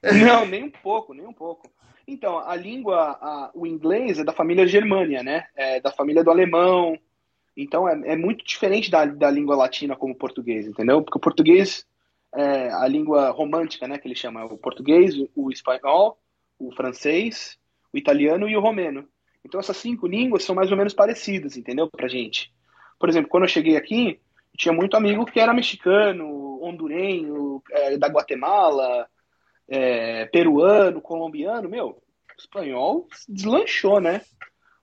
Não, 0.24 0.46
nem 0.46 0.62
um 0.62 0.70
pouco, 0.70 1.12
nem 1.12 1.26
um 1.26 1.32
pouco. 1.32 1.68
Então, 2.06 2.38
a 2.38 2.54
língua, 2.54 3.18
a, 3.20 3.50
o 3.52 3.66
inglês 3.66 4.20
é 4.20 4.24
da 4.24 4.32
família 4.32 4.64
germânia, 4.64 5.24
né? 5.24 5.46
É 5.56 5.80
da 5.80 5.90
família 5.90 6.22
do 6.22 6.30
alemão, 6.30 6.96
então 7.58 7.88
é, 7.88 8.12
é 8.12 8.16
muito 8.16 8.44
diferente 8.44 8.88
da, 8.88 9.04
da 9.04 9.28
língua 9.28 9.56
latina 9.56 9.96
como 9.96 10.12
o 10.12 10.16
português, 10.16 10.66
entendeu? 10.66 11.02
Porque 11.02 11.18
o 11.18 11.20
português 11.20 11.84
é 12.32 12.70
a 12.70 12.86
língua 12.86 13.30
romântica, 13.30 13.88
né, 13.88 13.98
que 13.98 14.06
ele 14.06 14.14
chama 14.14 14.44
o 14.44 14.56
português, 14.56 15.14
o 15.34 15.50
espanhol, 15.50 16.16
o 16.58 16.72
francês, 16.74 17.58
o 17.92 17.98
italiano 17.98 18.48
e 18.48 18.56
o 18.56 18.60
romeno. 18.60 19.08
Então 19.44 19.60
essas 19.60 19.76
cinco 19.76 20.06
línguas 20.06 20.44
são 20.44 20.54
mais 20.54 20.70
ou 20.70 20.76
menos 20.76 20.94
parecidas, 20.94 21.56
entendeu? 21.56 21.88
Pra 21.88 22.08
gente. 22.08 22.52
Por 22.98 23.08
exemplo, 23.08 23.30
quando 23.30 23.44
eu 23.44 23.48
cheguei 23.48 23.76
aqui, 23.76 24.20
tinha 24.56 24.72
muito 24.72 24.96
amigo 24.96 25.24
que 25.24 25.38
era 25.38 25.54
mexicano, 25.54 26.62
hondurenho, 26.62 27.62
é, 27.70 27.96
da 27.96 28.08
Guatemala, 28.08 29.06
é, 29.68 30.26
peruano, 30.26 31.00
colombiano, 31.00 31.68
meu, 31.68 32.02
espanhol 32.36 33.06
deslanchou, 33.28 34.00
né? 34.00 34.22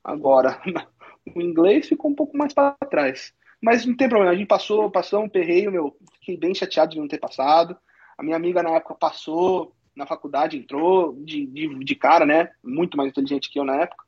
Agora, 0.03 0.62
o 1.36 1.41
inglês 1.41 1.88
ficou 1.88 2.12
um 2.12 2.15
pouco 2.15 2.38
mais 2.38 2.53
para 2.53 2.75
trás. 2.89 3.34
Mas 3.62 3.86
não 3.86 3.96
tem 3.96 4.08
problema, 4.08 4.32
a 4.32 4.36
gente 4.36 4.48
passou, 4.48 4.91
passou 4.91 5.24
um 5.24 5.29
perreio, 5.29 5.72
meu, 5.72 5.98
fiquei 6.20 6.38
bem 6.38 6.53
chateado 6.53 6.91
de 6.91 7.00
não 7.00 7.08
ter 7.08 7.17
passado. 7.17 7.75
A 8.17 8.24
minha 8.24 8.36
amiga 8.36 8.62
na 8.62 8.72
época 8.72 8.96
passou, 8.96 9.74
na 9.95 10.05
faculdade 10.05 10.57
entrou 10.57 11.13
de, 11.23 11.45
de, 11.45 11.79
de 11.79 11.95
cara, 11.95 12.25
né? 12.25 12.51
Muito 12.63 12.97
mais 12.97 13.09
inteligente 13.09 13.49
que 13.49 13.59
eu 13.59 13.63
na 13.63 13.75
época, 13.81 14.03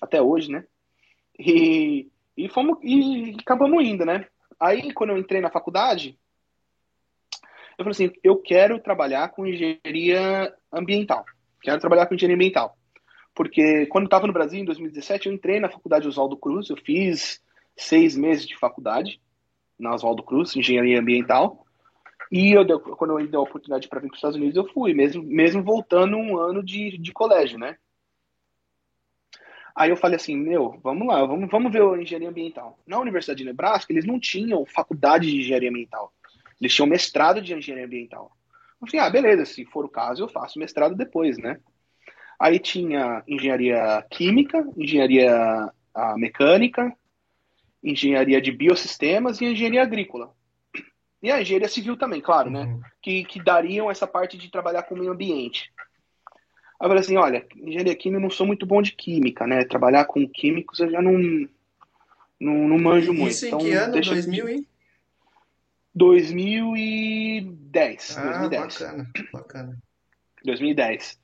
até 0.00 0.20
hoje, 0.20 0.50
né? 0.50 0.64
E, 1.38 2.08
e 2.36 2.48
fomos 2.48 2.78
e 2.82 3.36
acabamos 3.40 3.84
indo, 3.84 4.04
né? 4.04 4.26
Aí 4.58 4.92
quando 4.92 5.10
eu 5.10 5.18
entrei 5.18 5.40
na 5.40 5.50
faculdade, 5.50 6.18
eu 7.78 7.84
falei 7.84 7.90
assim, 7.90 8.12
eu 8.22 8.36
quero 8.36 8.78
trabalhar 8.80 9.28
com 9.28 9.46
engenharia 9.46 10.52
ambiental. 10.72 11.24
Quero 11.62 11.80
trabalhar 11.80 12.06
com 12.06 12.14
engenharia 12.14 12.36
ambiental. 12.36 12.76
Porque 13.34 13.86
quando 13.86 14.04
eu 14.04 14.08
estava 14.08 14.26
no 14.26 14.32
Brasil, 14.32 14.60
em 14.60 14.64
2017, 14.64 15.26
eu 15.26 15.32
entrei 15.32 15.58
na 15.58 15.70
faculdade 15.70 16.06
Oswaldo 16.06 16.36
Cruz, 16.36 16.68
eu 16.68 16.76
fiz 16.76 17.42
seis 17.76 18.16
meses 18.16 18.46
de 18.46 18.58
faculdade 18.58 19.20
na 19.78 19.94
Oswaldo 19.94 20.22
Cruz, 20.22 20.54
engenharia 20.54 21.00
ambiental. 21.00 21.66
E 22.32 22.52
eu, 22.52 22.80
quando 22.80 23.20
eu 23.20 23.28
dei 23.28 23.36
a 23.38 23.42
oportunidade 23.42 23.86
para 23.88 24.00
vir 24.00 24.06
para 24.08 24.14
os 24.14 24.18
Estados 24.18 24.38
Unidos, 24.38 24.56
eu 24.56 24.66
fui, 24.72 24.94
mesmo, 24.94 25.22
mesmo 25.22 25.62
voltando 25.62 26.16
um 26.16 26.38
ano 26.38 26.62
de, 26.62 26.96
de 26.96 27.12
colégio, 27.12 27.58
né? 27.58 27.76
Aí 29.76 29.90
eu 29.90 29.98
falei 29.98 30.16
assim, 30.16 30.34
meu, 30.34 30.80
vamos 30.82 31.06
lá, 31.06 31.22
vamos, 31.26 31.50
vamos 31.50 31.70
ver 31.70 31.82
a 31.82 32.00
engenharia 32.00 32.30
ambiental. 32.30 32.78
Na 32.86 32.98
Universidade 32.98 33.36
de 33.36 33.44
Nebraska, 33.44 33.92
eles 33.92 34.06
não 34.06 34.18
tinham 34.18 34.64
faculdade 34.64 35.30
de 35.30 35.40
engenharia 35.40 35.68
ambiental. 35.68 36.10
Eles 36.58 36.74
tinham 36.74 36.86
mestrado 36.86 37.42
de 37.42 37.52
engenharia 37.52 37.84
ambiental. 37.84 38.32
Eu 38.80 38.86
falei, 38.86 39.06
ah, 39.06 39.10
beleza, 39.10 39.44
se 39.44 39.66
for 39.66 39.84
o 39.84 39.90
caso, 39.90 40.22
eu 40.22 40.28
faço 40.28 40.58
mestrado 40.58 40.94
depois, 40.94 41.36
né? 41.36 41.60
Aí 42.40 42.58
tinha 42.58 43.22
engenharia 43.28 44.02
química, 44.10 44.66
engenharia 44.74 45.70
ah, 45.94 46.16
mecânica, 46.16 46.96
engenharia 47.84 48.40
de 48.40 48.50
biosistemas 48.50 49.38
e 49.38 49.44
engenharia 49.44 49.82
agrícola. 49.82 50.34
E 51.22 51.30
a 51.30 51.40
engenharia 51.40 51.68
civil 51.68 51.96
também, 51.96 52.20
claro, 52.20 52.50
né? 52.50 52.64
Uhum. 52.64 52.80
Que, 53.00 53.24
que 53.24 53.42
dariam 53.42 53.90
essa 53.90 54.06
parte 54.06 54.36
de 54.36 54.50
trabalhar 54.50 54.82
com 54.82 54.94
o 54.94 54.98
meio 54.98 55.12
ambiente. 55.12 55.72
Aí 56.80 56.86
eu 56.86 56.88
falei 56.88 57.00
assim, 57.00 57.16
olha, 57.16 57.46
engenharia 57.54 57.94
química 57.94 58.18
eu 58.18 58.22
não 58.22 58.30
sou 58.30 58.46
muito 58.46 58.66
bom 58.66 58.82
de 58.82 58.92
química, 58.92 59.46
né? 59.46 59.64
Trabalhar 59.64 60.04
com 60.06 60.28
químicos 60.28 60.80
eu 60.80 60.90
já 60.90 61.00
não, 61.00 61.12
não, 62.40 62.68
não 62.68 62.78
manjo 62.78 63.12
muito. 63.12 63.30
Isso 63.30 63.44
em 63.44 63.48
então, 63.48 63.60
que 63.60 63.72
ano? 63.72 63.92
2000 63.92 64.48
e? 64.48 64.66
2010. 65.94 68.18
Ah, 68.18 68.22
2010. 68.22 68.62
bacana, 68.62 69.10
bacana. 69.32 69.78
2010. 70.44 71.20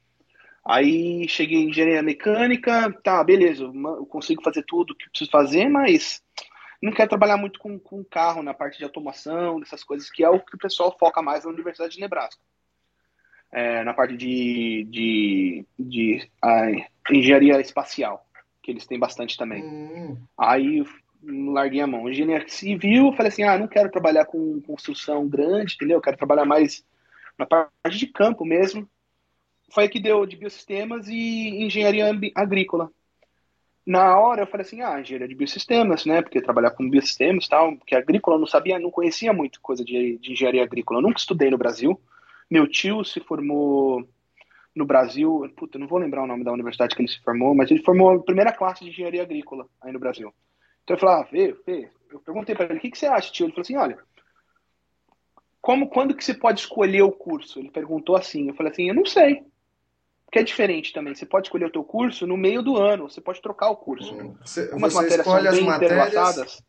Aí 0.65 1.29
cheguei 1.29 1.59
em 1.59 1.71
engenharia 1.71 2.03
mecânica, 2.03 2.93
tá, 3.03 3.25
beleza, 3.25 3.65
eu 3.65 4.07
consigo 4.07 4.43
fazer 4.43 4.63
tudo 4.65 4.95
que 4.95 5.09
preciso 5.09 5.31
fazer, 5.31 5.69
mas 5.69 6.23
não 6.81 6.93
quero 6.93 7.09
trabalhar 7.09 7.37
muito 7.37 7.59
com, 7.59 7.79
com 7.79 8.05
carro 8.05 8.43
na 8.43 8.55
parte 8.55 8.79
de 8.79 8.85
automação, 8.85 9.59
dessas 9.61 9.83
coisas, 9.83 10.11
que 10.11 10.23
é 10.23 10.29
o 10.29 10.41
que 10.41 10.55
o 10.55 10.59
pessoal 10.59 10.97
foca 10.99 11.21
mais 11.23 11.45
na 11.45 11.51
Universidade 11.51 11.95
de 11.95 12.01
Nebraska. 12.01 12.41
É, 13.51 13.83
na 13.83 13.95
parte 13.95 14.17
de, 14.17 14.87
de, 14.91 15.67
de 15.79 16.31
engenharia 17.11 17.61
espacial, 17.61 18.27
que 18.63 18.71
eles 18.71 18.87
têm 18.87 18.99
bastante 18.99 19.37
também. 19.37 19.65
Hum. 19.65 20.19
Aí 20.37 20.85
larguei 21.25 21.81
a 21.81 21.87
mão. 21.87 22.09
Engenharia 22.09 22.49
civil, 22.49 23.13
falei 23.15 23.33
assim, 23.33 23.43
ah, 23.43 23.59
não 23.59 23.67
quero 23.67 23.91
trabalhar 23.91 24.27
com 24.27 24.61
construção 24.61 25.27
grande, 25.27 25.75
entendeu? 25.75 26.01
Quero 26.01 26.17
trabalhar 26.17 26.45
mais 26.45 26.85
na 27.39 27.47
parte 27.47 27.99
de 27.99 28.07
campo 28.09 28.45
mesmo 28.45 28.89
foi 29.71 29.89
que 29.89 30.01
deu 30.01 30.25
de 30.27 30.37
biosistemas 30.37 31.09
e 31.09 31.63
engenharia 31.63 32.11
agrícola. 32.35 32.91
Na 33.89 34.19
hora 34.19 34.43
eu 34.43 34.47
falei 34.47 34.67
assim, 34.67 34.83
ah, 34.83 35.01
engenharia 35.01 35.27
de 35.27 35.35
biosistemas, 35.35 36.05
né? 36.05 36.21
Porque 36.21 36.43
trabalhar 36.43 36.73
com 36.73 36.91
biosistemas 36.91 37.47
e 37.47 37.49
tal, 37.49 37.75
porque 37.75 37.95
agrícola 37.95 38.37
eu 38.37 38.41
não 38.41 38.47
sabia, 38.47 38.79
não 38.79 38.91
conhecia 38.91 39.33
muito 39.33 39.63
coisa 39.63 39.83
de, 39.83 40.19
de 40.19 40.33
engenharia 40.33 40.63
agrícola. 40.63 40.99
Eu 40.99 41.03
nunca 41.05 41.19
estudei 41.19 41.49
no 41.49 41.57
Brasil. 41.57 41.99
Meu 42.51 42.69
tio 42.69 43.03
se 43.03 43.19
formou 43.19 44.07
no 44.77 44.85
Brasil, 44.85 45.51
puta, 45.57 45.79
não 45.79 45.87
vou 45.89 45.99
lembrar 45.99 46.23
o 46.23 46.27
nome 46.27 46.45
da 46.45 46.53
universidade 46.53 46.95
que 46.95 47.01
ele 47.01 47.09
se 47.09 47.19
formou, 47.23 47.55
mas 47.55 47.71
ele 47.71 47.83
formou 47.83 48.11
a 48.11 48.23
primeira 48.23 48.53
classe 48.53 48.85
de 48.85 48.91
engenharia 48.91 49.23
agrícola 49.23 49.67
aí 49.81 49.91
no 49.91 49.99
Brasil. 49.99 50.35
Então 50.85 50.95
eu 50.95 51.01
falei, 51.01 51.15
ah, 51.15 51.29
vê, 51.33 51.57
vê. 51.67 51.91
Eu 52.13 52.21
perguntei 52.21 52.55
para 52.55 52.67
ele, 52.67 52.77
o 52.77 52.81
que, 52.83 52.91
que 52.91 52.99
você 52.99 53.07
acha, 53.07 53.33
tio? 53.33 53.47
Ele 53.47 53.53
falou 53.53 53.63
assim, 53.63 53.77
olha, 53.77 53.99
como, 55.63 55.89
quando 55.89 56.15
que 56.15 56.23
você 56.23 56.35
pode 56.35 56.61
escolher 56.61 57.01
o 57.01 57.11
curso? 57.11 57.59
Ele 57.59 57.71
perguntou 57.71 58.17
assim. 58.17 58.49
Eu 58.49 58.55
falei 58.55 58.71
assim, 58.71 58.91
eu 58.91 58.95
não 58.95 59.07
sei. 59.07 59.43
Porque 60.29 60.41
é 60.41 60.43
diferente 60.43 60.93
também. 60.93 61.15
Você 61.15 61.25
pode 61.25 61.47
escolher 61.47 61.65
o 61.65 61.71
teu 61.71 61.83
curso 61.83 62.27
no 62.27 62.37
meio 62.37 62.63
do 62.63 62.77
ano, 62.77 63.09
você 63.09 63.19
pode 63.19 63.41
trocar 63.41 63.71
o 63.71 63.77
curso. 63.77 64.13
Hum. 64.15 64.37
Você, 64.45 64.69
Como 64.69 64.85
as 64.85 64.93
matérias 64.93 65.25
são 65.25 65.43
bem 65.43 65.65
matérias... 65.65 66.63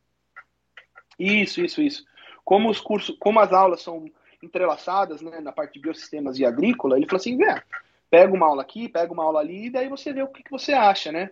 Isso, 1.20 1.60
isso, 1.60 1.82
isso. 1.82 2.06
Como 2.46 2.70
os 2.70 2.80
cursos, 2.80 3.18
como 3.20 3.38
as 3.42 3.52
aulas 3.52 3.82
são 3.82 4.10
entrelaçadas, 4.42 5.22
né, 5.22 5.42
na 5.42 5.52
parte 5.52 5.74
de 5.74 5.82
biosistemas 5.82 6.40
e 6.40 6.46
agrícola, 6.46 6.96
ele 6.96 7.06
falou 7.06 7.18
assim, 7.18 7.36
Vê, 7.36 7.62
pega 8.10 8.34
uma 8.34 8.48
aula 8.48 8.62
aqui, 8.62 8.88
pega 8.88 9.12
uma 9.12 9.26
aula 9.26 9.42
ali, 9.42 9.66
e 9.66 9.70
daí 9.70 9.90
você 9.90 10.14
vê 10.14 10.24
o 10.24 10.30
que, 10.30 10.42
que 10.42 10.52
você 10.52 10.72
acha, 10.72 11.12
né? 11.12 11.24
Eu 11.24 11.30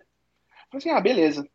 falei 0.72 0.78
assim, 0.78 0.90
ah, 0.90 1.00
beleza. 1.00 1.48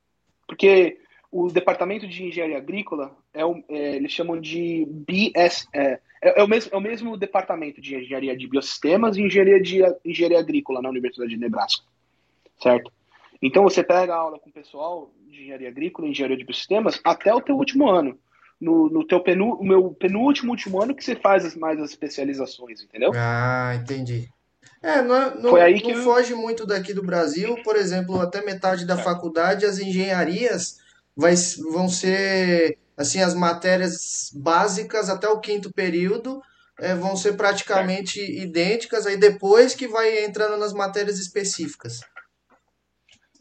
Porque 0.48 1.00
o 1.34 1.52
departamento 1.52 2.08
de 2.08 2.24
engenharia 2.24 2.58
agrícola 2.58 3.18
é, 3.34 3.44
o, 3.44 3.64
é 3.68 3.96
eles 3.96 4.12
chamam 4.12 4.40
de 4.40 4.86
BS, 4.88 5.68
é, 5.74 6.00
é, 6.22 6.40
é, 6.40 6.44
o 6.44 6.48
mesmo, 6.48 6.70
é 6.72 6.78
o 6.78 6.82
mesmo 6.82 7.18
departamento 7.18 7.82
de 7.82 7.96
engenharia 7.96 8.38
de 8.38 8.48
biosistemas 8.48 9.18
e 9.18 9.24
engenharia 9.24 9.60
de 9.60 9.82
engenharia 10.06 10.40
agrícola 10.40 10.80
na 10.80 10.90
Universidade 10.90 11.32
de 11.32 11.38
Nebraska, 11.38 11.84
certo? 12.62 12.92
Então 13.42 13.64
você 13.64 13.84
pega 13.84 14.14
a 14.14 14.18
aula 14.18 14.38
com 14.38 14.52
o 14.52 14.54
pessoal 14.54 15.12
de 15.28 15.42
engenharia 15.42 15.70
agrícola, 15.70 16.08
engenharia 16.08 16.38
de 16.38 16.46
biosistemas 16.46 17.02
até 17.04 17.34
o 17.34 17.42
teu 17.42 17.58
último 17.58 17.90
ano. 17.90 18.18
No, 18.62 18.88
no 18.90 19.06
teu 19.06 19.20
penu, 19.20 19.62
meu 19.62 19.90
penúltimo 19.90 20.52
último 20.52 20.82
ano 20.82 20.96
que 20.96 21.04
você 21.04 21.16
faz 21.16 21.44
as, 21.44 21.56
mais 21.56 21.82
as 21.82 21.90
especializações, 21.90 22.82
entendeu? 22.82 23.12
Ah, 23.14 23.76
entendi. 23.76 24.30
É, 24.82 25.02
não, 25.02 25.16
é, 25.16 25.36
não, 25.36 25.50
Foi 25.50 25.62
aí 25.62 25.82
que 25.82 25.92
não 25.92 26.00
eu... 26.00 26.04
foge 26.04 26.34
muito 26.36 26.66
daqui 26.66 26.94
do 26.94 27.04
Brasil, 27.04 27.58
por 27.64 27.76
exemplo, 27.76 28.22
até 28.22 28.42
metade 28.42 28.86
da 28.86 28.94
é. 28.94 28.98
faculdade, 28.98 29.66
as 29.66 29.80
engenharias 29.80 30.83
vai, 31.16 31.34
vão 31.72 31.88
ser 31.88 32.78
assim 32.98 33.22
as 33.22 33.34
matérias 33.34 34.32
básicas 34.36 35.10
até 35.10 35.28
o 35.28 35.40
quinto 35.40 35.74
período 35.74 36.42
é, 36.80 36.96
vão 36.96 37.16
ser 37.16 37.38
praticamente 37.38 38.20
idênticas 38.20 39.06
aí 39.06 39.18
depois 39.18 39.76
que 39.76 39.88
vai 39.88 40.26
entrando 40.26 40.58
nas 40.58 40.74
matérias 40.74 41.20
específicas. 41.20 42.02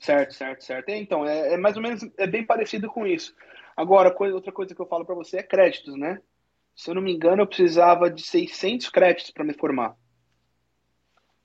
Certo 0.00 0.34
certo 0.34 0.64
certo. 0.64 0.88
Então 0.90 1.26
é, 1.26 1.54
é 1.54 1.56
mais 1.56 1.76
ou 1.76 1.82
menos 1.82 2.02
é 2.18 2.26
bem 2.26 2.44
parecido 2.44 2.88
com 2.88 3.06
isso. 3.06 3.34
Agora 3.76 4.10
coisa, 4.10 4.34
outra 4.34 4.52
coisa 4.52 4.74
que 4.74 4.80
eu 4.80 4.86
falo 4.86 5.04
para 5.04 5.14
você 5.14 5.38
é 5.38 5.42
créditos 5.42 5.96
né? 5.96 6.20
Se 6.74 6.90
eu 6.90 6.94
não 6.94 7.02
me 7.02 7.12
engano 7.12 7.42
eu 7.42 7.46
precisava 7.46 8.10
de 8.10 8.22
600 8.22 8.88
créditos 8.90 9.30
para 9.30 9.44
me 9.44 9.54
formar. 9.54 9.96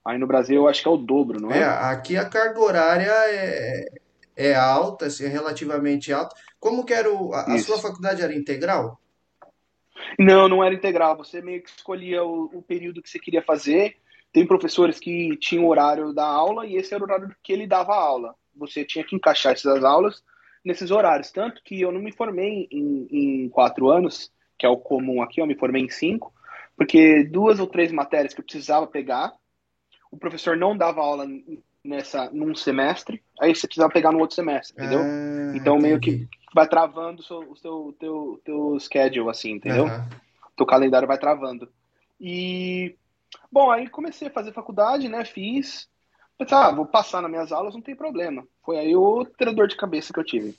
Aí 0.03 0.17
no 0.17 0.27
Brasil 0.27 0.55
eu 0.55 0.67
acho 0.67 0.81
que 0.81 0.87
é 0.87 0.91
o 0.91 0.97
dobro 0.97 1.39
não 1.39 1.51
é, 1.51 1.59
é 1.59 1.65
aqui 1.65 2.17
a 2.17 2.27
carga 2.27 2.59
horária 2.59 3.11
é 3.11 4.06
é 4.37 4.53
alta, 4.53 5.07
assim, 5.07 5.25
é 5.25 5.27
relativamente 5.27 6.13
alta. 6.13 6.35
Como 6.59 6.85
que 6.85 6.93
era 6.93 7.11
o, 7.11 7.33
a, 7.33 7.41
a 7.41 7.57
sua 7.57 7.79
faculdade 7.79 8.21
era 8.21 8.35
integral? 8.35 9.01
Não, 10.17 10.47
não 10.47 10.63
era 10.63 10.75
integral. 10.75 11.17
Você 11.17 11.41
meio 11.41 11.63
que 11.63 11.69
escolhia 11.69 12.23
o, 12.23 12.45
o, 12.53 12.61
período 12.61 13.01
que 13.01 13.09
você 13.09 13.17
queria 13.19 13.41
fazer. 13.41 13.97
Tem 14.31 14.45
professores 14.45 14.99
que 14.99 15.35
tinham 15.37 15.65
o 15.65 15.69
horário 15.69 16.13
da 16.13 16.25
aula 16.25 16.67
e 16.67 16.75
esse 16.75 16.93
era 16.93 17.03
o 17.03 17.07
horário 17.07 17.35
que 17.41 17.51
ele 17.51 17.65
dava 17.65 17.93
a 17.93 17.99
aula. 17.99 18.35
Você 18.55 18.85
tinha 18.85 19.03
que 19.03 19.15
encaixar 19.15 19.53
essas 19.53 19.83
aulas 19.83 20.23
nesses 20.63 20.91
horários. 20.91 21.31
Tanto 21.31 21.61
que 21.63 21.81
eu 21.81 21.91
não 21.91 22.01
me 22.01 22.11
formei 22.11 22.67
em, 22.71 23.07
em 23.09 23.49
quatro 23.49 23.89
anos, 23.89 24.31
que 24.57 24.65
é 24.65 24.69
o 24.69 24.77
comum 24.77 25.21
aqui, 25.21 25.41
eu 25.41 25.47
me 25.47 25.55
formei 25.55 25.83
em 25.83 25.89
cinco, 25.89 26.33
porque 26.75 27.23
duas 27.23 27.59
ou 27.59 27.67
três 27.67 27.91
matérias 27.91 28.33
que 28.33 28.41
eu 28.41 28.45
precisava 28.45 28.85
pegar, 28.85 29.33
o 30.11 30.17
professor 30.17 30.57
não 30.57 30.77
dava 30.77 31.01
aula 31.01 31.25
nessa 31.87 32.29
num 32.31 32.53
semestre, 32.53 33.23
aí 33.39 33.55
você 33.55 33.65
precisa 33.65 33.89
pegar 33.89 34.11
no 34.11 34.19
outro 34.19 34.35
semestre, 34.35 34.75
entendeu? 34.75 34.99
Ah, 35.01 35.55
então 35.55 35.77
meio 35.77 35.99
que 35.99 36.27
vai 36.53 36.67
travando 36.67 37.21
o 37.21 37.23
seu, 37.23 37.39
o 37.51 37.55
seu 37.55 37.95
teu, 37.99 38.41
teu 38.43 38.79
schedule, 38.79 39.29
assim, 39.29 39.51
entendeu? 39.51 39.85
Uhum. 39.85 40.09
Teu 40.55 40.65
calendário 40.65 41.07
vai 41.07 41.17
travando. 41.17 41.69
E 42.19 42.95
bom, 43.51 43.71
aí 43.71 43.87
comecei 43.87 44.27
a 44.27 44.31
fazer 44.31 44.51
faculdade, 44.51 45.07
né? 45.07 45.23
Fiz. 45.23 45.87
Pensei, 46.37 46.57
ah, 46.57 46.71
vou 46.71 46.85
passar 46.85 47.21
nas 47.21 47.31
minhas 47.31 47.51
aulas, 47.51 47.73
não 47.73 47.81
tem 47.81 47.95
problema. 47.95 48.45
Foi 48.63 48.77
aí 48.77 48.95
outra 48.95 49.53
dor 49.53 49.67
de 49.67 49.77
cabeça 49.77 50.13
que 50.13 50.19
eu 50.19 50.25
tive. 50.25 50.57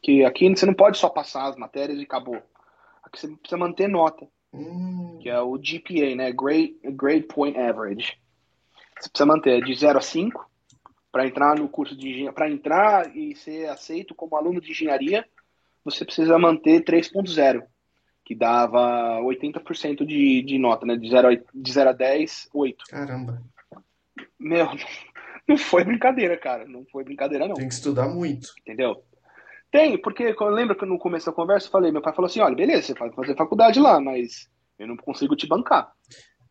Que 0.00 0.24
aqui 0.24 0.48
você 0.48 0.64
não 0.64 0.74
pode 0.74 0.96
só 0.96 1.08
passar 1.08 1.48
as 1.48 1.56
matérias 1.56 1.98
e 1.98 2.02
acabou. 2.02 2.40
Aqui 3.02 3.20
você 3.20 3.28
precisa 3.28 3.58
manter 3.58 3.88
nota. 3.88 4.26
Hum. 4.52 5.18
Que 5.20 5.28
é 5.28 5.40
o 5.40 5.58
GPA, 5.58 6.14
né? 6.14 6.32
Grade, 6.32 6.76
Grade 6.84 7.24
Point 7.24 7.58
Average. 7.58 8.16
Você 8.98 9.08
precisa 9.08 9.26
manter 9.26 9.62
de 9.64 9.74
0 9.74 9.98
a 9.98 10.02
5 10.02 10.51
Para 11.12 11.26
entrar 11.26 11.56
no 11.56 11.68
curso 11.68 11.94
de 11.94 12.08
engenharia, 12.08 12.32
para 12.32 12.50
entrar 12.50 13.16
e 13.16 13.36
ser 13.36 13.68
aceito 13.68 14.14
como 14.14 14.34
aluno 14.34 14.60
de 14.60 14.70
engenharia, 14.70 15.24
você 15.84 16.04
precisa 16.04 16.38
manter 16.38 16.82
3.0, 16.82 17.62
que 18.24 18.34
dava 18.34 19.20
80% 19.20 20.06
de, 20.06 20.42
de 20.42 20.58
nota, 20.58 20.86
né? 20.86 20.96
De 20.96 21.08
0 21.08 21.28
a, 21.28 21.34
de 21.34 21.72
0 21.72 21.90
a 21.90 21.92
10, 21.92 22.48
8. 22.54 22.84
Caramba. 22.88 23.42
Meu, 24.40 24.66
não 25.46 25.58
foi 25.58 25.84
brincadeira, 25.84 26.36
cara. 26.36 26.66
Não 26.66 26.84
foi 26.90 27.04
brincadeira, 27.04 27.46
não. 27.46 27.54
Tem 27.54 27.68
que 27.68 27.74
estudar 27.74 28.08
muito. 28.08 28.48
Entendeu? 28.60 29.04
Tem, 29.70 29.96
porque 29.96 30.34
lembra 30.50 30.76
que 30.76 30.84
no 30.84 30.98
começo 30.98 31.26
da 31.26 31.32
conversa 31.32 31.66
eu 31.66 31.70
falei, 31.70 31.90
meu 31.90 32.02
pai 32.02 32.12
falou 32.12 32.28
assim, 32.28 32.40
olha, 32.40 32.54
beleza, 32.54 32.88
você 32.88 32.94
vai 32.94 33.10
fazer 33.10 33.36
faculdade 33.36 33.80
lá, 33.80 33.98
mas 33.98 34.50
eu 34.78 34.86
não 34.86 34.96
consigo 34.96 35.34
te 35.34 35.46
bancar. 35.46 35.90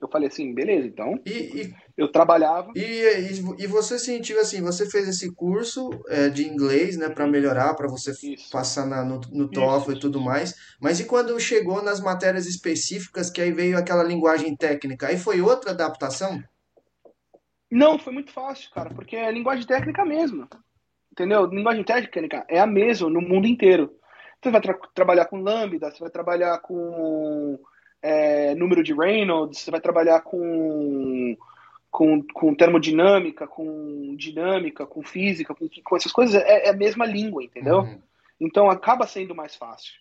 Eu 0.01 0.09
falei 0.09 0.27
assim, 0.27 0.51
beleza, 0.51 0.87
então. 0.87 1.19
E, 1.25 1.61
e 1.61 1.73
eu 1.95 2.11
trabalhava. 2.11 2.71
E, 2.75 2.81
e, 2.81 3.63
e, 3.63 3.67
você 3.67 3.99
sentiu 3.99 4.41
assim, 4.41 4.59
você 4.59 4.89
fez 4.89 5.07
esse 5.07 5.31
curso 5.35 5.91
é, 6.07 6.27
de 6.27 6.47
inglês, 6.47 6.97
né, 6.97 7.07
para 7.07 7.27
melhorar, 7.27 7.75
para 7.75 7.87
você 7.87 8.11
Isso. 8.11 8.49
passar 8.51 8.87
na, 8.87 9.05
no, 9.05 9.21
no 9.31 9.47
TOEFL 9.47 9.91
e 9.91 9.99
tudo 9.99 10.19
mais. 10.19 10.55
Mas 10.81 10.99
e 10.99 11.05
quando 11.05 11.39
chegou 11.39 11.83
nas 11.83 12.01
matérias 12.01 12.47
específicas, 12.47 13.29
que 13.29 13.39
aí 13.39 13.51
veio 13.51 13.77
aquela 13.77 14.03
linguagem 14.03 14.55
técnica, 14.55 15.07
aí 15.07 15.17
foi 15.17 15.39
outra 15.39 15.69
adaptação? 15.69 16.41
Não, 17.69 17.99
foi 17.99 18.11
muito 18.11 18.31
fácil, 18.31 18.71
cara, 18.71 18.89
porque 18.89 19.15
é 19.15 19.31
linguagem 19.31 19.67
técnica 19.67 20.03
mesmo. 20.03 20.47
Entendeu? 21.11 21.45
Linguagem 21.45 21.83
técnica 21.83 22.43
é 22.49 22.59
a 22.59 22.65
mesma 22.65 23.07
no 23.07 23.21
mundo 23.21 23.45
inteiro. 23.45 23.93
Você 24.41 24.49
vai 24.49 24.61
tra 24.61 24.73
trabalhar 24.95 25.25
com 25.25 25.41
lambda, 25.41 25.91
você 25.91 25.99
vai 25.99 26.09
trabalhar 26.09 26.57
com 26.59 27.59
é, 28.01 28.55
número 28.55 28.83
de 28.83 28.93
Reynolds, 28.93 29.59
você 29.59 29.71
vai 29.71 29.79
trabalhar 29.79 30.21
com, 30.21 31.37
com, 31.89 32.23
com 32.33 32.55
termodinâmica, 32.55 33.47
com 33.47 34.15
dinâmica, 34.15 34.85
com 34.85 35.03
física, 35.03 35.53
com, 35.53 35.69
com 35.83 35.95
essas 35.95 36.11
coisas, 36.11 36.41
é, 36.41 36.67
é, 36.67 36.69
a 36.69 36.73
mesma 36.73 37.05
língua, 37.05 37.43
entendeu? 37.43 37.79
Uhum. 37.79 38.01
Então 38.39 38.69
acaba 38.69 39.05
sendo 39.05 39.35
mais 39.35 39.55
fácil. 39.55 39.93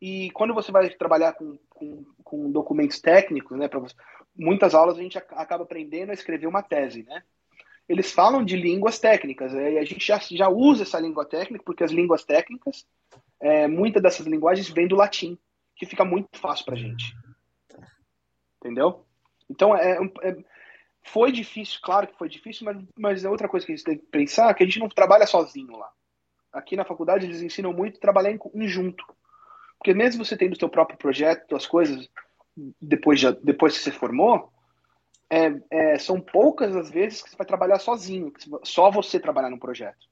E 0.00 0.30
quando 0.32 0.52
você 0.52 0.72
vai 0.72 0.90
trabalhar 0.90 1.34
com, 1.34 1.56
com, 1.68 2.04
com 2.24 2.50
documentos 2.50 3.00
técnicos, 3.00 3.56
né, 3.56 3.68
você, 3.68 3.94
muitas 4.36 4.74
aulas 4.74 4.98
a 4.98 5.02
gente 5.02 5.16
acaba 5.16 5.62
aprendendo 5.62 6.10
a 6.10 6.14
escrever 6.14 6.48
uma 6.48 6.62
tese, 6.62 7.04
né? 7.04 7.22
Eles 7.88 8.10
falam 8.10 8.44
de 8.44 8.56
línguas 8.56 8.98
técnicas, 8.98 9.52
né, 9.52 9.74
e 9.74 9.78
a 9.78 9.84
gente 9.84 10.04
já, 10.04 10.18
já 10.18 10.48
usa 10.48 10.82
essa 10.82 10.98
língua 10.98 11.24
técnica, 11.24 11.62
porque 11.64 11.84
as 11.84 11.92
línguas 11.92 12.24
técnicas, 12.24 12.84
é, 13.40 13.68
muitas 13.68 14.02
dessas 14.02 14.26
linguagens 14.26 14.68
vêm 14.70 14.88
do 14.88 14.96
latim 14.96 15.38
que 15.82 15.90
fica 15.90 16.04
muito 16.04 16.38
fácil 16.38 16.64
pra 16.64 16.76
gente. 16.76 17.12
Entendeu? 18.58 19.04
Então, 19.50 19.76
é, 19.76 19.98
é, 20.22 20.36
foi 21.02 21.32
difícil, 21.32 21.80
claro 21.82 22.06
que 22.06 22.16
foi 22.16 22.28
difícil, 22.28 22.64
mas, 22.64 22.76
mas 22.96 23.24
é 23.24 23.28
outra 23.28 23.48
coisa 23.48 23.66
que 23.66 23.72
a 23.72 23.76
gente 23.76 23.84
tem 23.84 23.98
que 23.98 24.06
pensar, 24.06 24.54
que 24.54 24.62
a 24.62 24.66
gente 24.66 24.78
não 24.78 24.88
trabalha 24.88 25.26
sozinho 25.26 25.76
lá. 25.76 25.90
Aqui 26.52 26.76
na 26.76 26.84
faculdade 26.84 27.26
eles 27.26 27.42
ensinam 27.42 27.72
muito 27.72 27.98
trabalhar 27.98 28.30
em, 28.30 28.38
em 28.54 28.68
junto. 28.68 29.04
Porque 29.76 29.92
mesmo 29.92 30.24
você 30.24 30.36
tendo 30.36 30.52
o 30.52 30.58
seu 30.58 30.68
próprio 30.68 30.96
projeto, 30.96 31.56
as 31.56 31.66
coisas, 31.66 32.08
depois, 32.80 33.18
de, 33.18 33.32
depois 33.42 33.76
que 33.76 33.82
você 33.82 33.90
formou, 33.90 34.52
é, 35.28 35.60
é, 35.68 35.98
são 35.98 36.20
poucas 36.20 36.76
as 36.76 36.90
vezes 36.90 37.22
que 37.22 37.30
você 37.30 37.36
vai 37.36 37.46
trabalhar 37.46 37.80
sozinho, 37.80 38.32
só 38.62 38.88
você 38.88 39.18
trabalhar 39.18 39.50
no 39.50 39.58
projeto. 39.58 40.06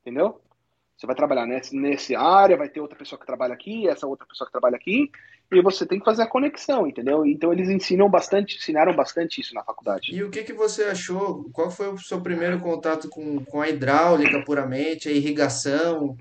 Entendeu? 0.00 0.40
Você 0.96 1.06
vai 1.06 1.16
trabalhar 1.16 1.46
nesse, 1.46 1.74
nesse 1.74 2.14
área, 2.14 2.56
vai 2.56 2.68
ter 2.68 2.80
outra 2.80 2.96
pessoa 2.96 3.18
que 3.18 3.26
trabalha 3.26 3.54
aqui, 3.54 3.88
essa 3.88 4.06
outra 4.06 4.26
pessoa 4.26 4.46
que 4.46 4.52
trabalha 4.52 4.76
aqui, 4.76 5.10
e 5.50 5.60
você 5.60 5.84
tem 5.84 5.98
que 5.98 6.04
fazer 6.04 6.22
a 6.22 6.26
conexão, 6.26 6.86
entendeu? 6.86 7.26
Então 7.26 7.52
eles 7.52 7.68
ensinam 7.68 8.08
bastante, 8.08 8.56
ensinaram 8.56 8.94
bastante 8.94 9.40
isso 9.40 9.54
na 9.54 9.64
faculdade. 9.64 10.14
E 10.14 10.22
o 10.22 10.30
que, 10.30 10.44
que 10.44 10.52
você 10.52 10.84
achou? 10.84 11.50
Qual 11.52 11.70
foi 11.70 11.88
o 11.88 11.98
seu 11.98 12.20
primeiro 12.20 12.60
contato 12.60 13.08
com, 13.08 13.44
com 13.44 13.60
a 13.60 13.68
hidráulica 13.68 14.42
puramente, 14.44 15.08
a 15.08 15.12
irrigação? 15.12 16.16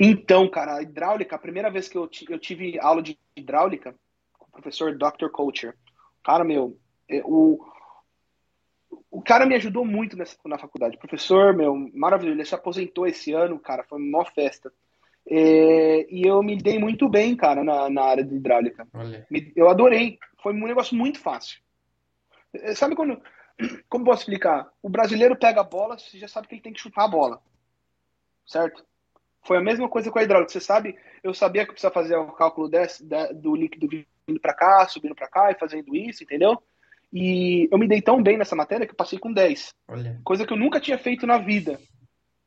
Então, 0.00 0.48
cara, 0.48 0.76
a 0.76 0.82
hidráulica, 0.82 1.36
a 1.36 1.38
primeira 1.38 1.70
vez 1.70 1.88
que 1.88 1.96
eu, 1.96 2.08
eu 2.28 2.38
tive 2.38 2.78
aula 2.80 3.02
de 3.02 3.18
hidráulica 3.36 3.94
com 4.38 4.46
o 4.48 4.50
professor 4.50 4.96
Dr. 4.96 5.28
Coacher, 5.30 5.76
cara, 6.24 6.42
meu, 6.42 6.76
é, 7.08 7.22
o, 7.24 7.64
o 9.10 9.22
cara 9.22 9.46
me 9.46 9.54
ajudou 9.54 9.84
muito 9.84 10.16
nessa, 10.16 10.36
na 10.46 10.58
faculdade. 10.58 10.96
Professor, 10.96 11.54
meu, 11.54 11.74
maravilhoso. 11.94 12.36
Ele 12.36 12.44
se 12.44 12.54
aposentou 12.54 13.06
esse 13.06 13.32
ano, 13.32 13.58
cara, 13.58 13.84
foi 13.84 14.00
uma 14.00 14.24
festa. 14.24 14.72
É, 15.28 16.06
e 16.12 16.26
eu 16.26 16.42
me 16.42 16.56
dei 16.56 16.78
muito 16.78 17.08
bem, 17.08 17.36
cara, 17.36 17.62
na, 17.62 17.90
na 17.90 18.02
área 18.02 18.24
de 18.24 18.34
hidráulica. 18.34 18.86
Me, 19.30 19.52
eu 19.54 19.68
adorei. 19.68 20.18
Foi 20.42 20.52
um 20.52 20.66
negócio 20.66 20.96
muito 20.96 21.20
fácil. 21.20 21.60
É, 22.54 22.74
sabe 22.74 22.96
quando. 22.96 23.20
Como 23.88 24.04
posso 24.04 24.22
explicar? 24.22 24.68
O 24.82 24.88
brasileiro 24.88 25.36
pega 25.36 25.60
a 25.60 25.64
bola, 25.64 25.98
você 25.98 26.18
já 26.18 26.26
sabe 26.26 26.48
que 26.48 26.54
ele 26.54 26.62
tem 26.62 26.72
que 26.72 26.80
chutar 26.80 27.04
a 27.04 27.08
bola. 27.08 27.42
Certo? 28.46 28.84
Foi 29.42 29.56
a 29.56 29.62
mesma 29.62 29.88
coisa 29.88 30.10
com 30.10 30.18
a 30.18 30.22
hidráulica. 30.22 30.52
Você 30.52 30.60
sabe, 30.60 30.96
eu 31.22 31.34
sabia 31.34 31.64
que 31.64 31.72
precisa 31.72 31.92
fazer 31.92 32.16
o 32.16 32.32
cálculo 32.32 32.68
desse, 32.68 33.04
do 33.34 33.54
líquido 33.54 33.88
vindo 33.88 34.40
para 34.40 34.54
cá, 34.54 34.86
subindo 34.88 35.14
para 35.14 35.28
cá 35.28 35.50
e 35.50 35.58
fazendo 35.58 35.94
isso, 35.94 36.24
entendeu? 36.24 36.60
E 37.12 37.68
eu 37.70 37.78
me 37.78 37.88
dei 37.88 38.00
tão 38.00 38.22
bem 38.22 38.36
nessa 38.36 38.54
matéria 38.54 38.86
que 38.86 38.92
eu 38.92 38.96
passei 38.96 39.18
com 39.18 39.32
10. 39.32 39.74
Olha. 39.88 40.20
Coisa 40.24 40.46
que 40.46 40.52
eu 40.52 40.56
nunca 40.56 40.80
tinha 40.80 40.98
feito 40.98 41.26
na 41.26 41.38
vida. 41.38 41.80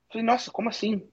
Falei, 0.09 0.25
nossa, 0.25 0.51
como 0.51 0.69
assim? 0.69 1.07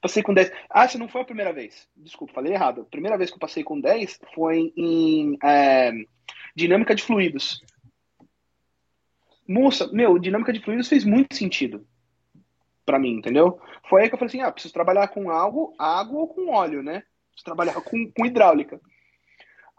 Passei 0.00 0.22
com 0.22 0.32
10. 0.32 0.50
Ah, 0.70 0.84
essa 0.84 0.98
não 0.98 1.08
foi 1.08 1.20
a 1.20 1.26
primeira 1.26 1.52
vez. 1.52 1.88
Desculpa, 1.96 2.32
falei 2.34 2.52
errado. 2.52 2.82
A 2.82 2.84
primeira 2.84 3.18
vez 3.18 3.30
que 3.30 3.36
eu 3.36 3.40
passei 3.40 3.62
com 3.62 3.80
10 3.80 4.20
foi 4.34 4.72
em 4.76 5.36
é, 5.42 5.92
dinâmica 6.54 6.94
de 6.94 7.02
fluidos. 7.02 7.62
Moça, 9.46 9.90
meu, 9.92 10.18
dinâmica 10.18 10.52
de 10.52 10.60
fluidos 10.60 10.88
fez 10.88 11.04
muito 11.04 11.34
sentido 11.34 11.86
para 12.86 12.98
mim, 12.98 13.16
entendeu? 13.16 13.60
Foi 13.88 14.02
aí 14.02 14.08
que 14.08 14.14
eu 14.14 14.18
falei 14.18 14.28
assim, 14.28 14.40
ah, 14.40 14.50
preciso 14.52 14.74
trabalhar 14.74 15.08
com 15.08 15.30
água, 15.30 15.72
água 15.78 16.20
ou 16.20 16.28
com 16.28 16.50
óleo, 16.50 16.82
né? 16.82 17.02
Preciso 17.30 17.44
trabalhar 17.44 17.74
com, 17.74 18.10
com 18.12 18.26
hidráulica. 18.26 18.80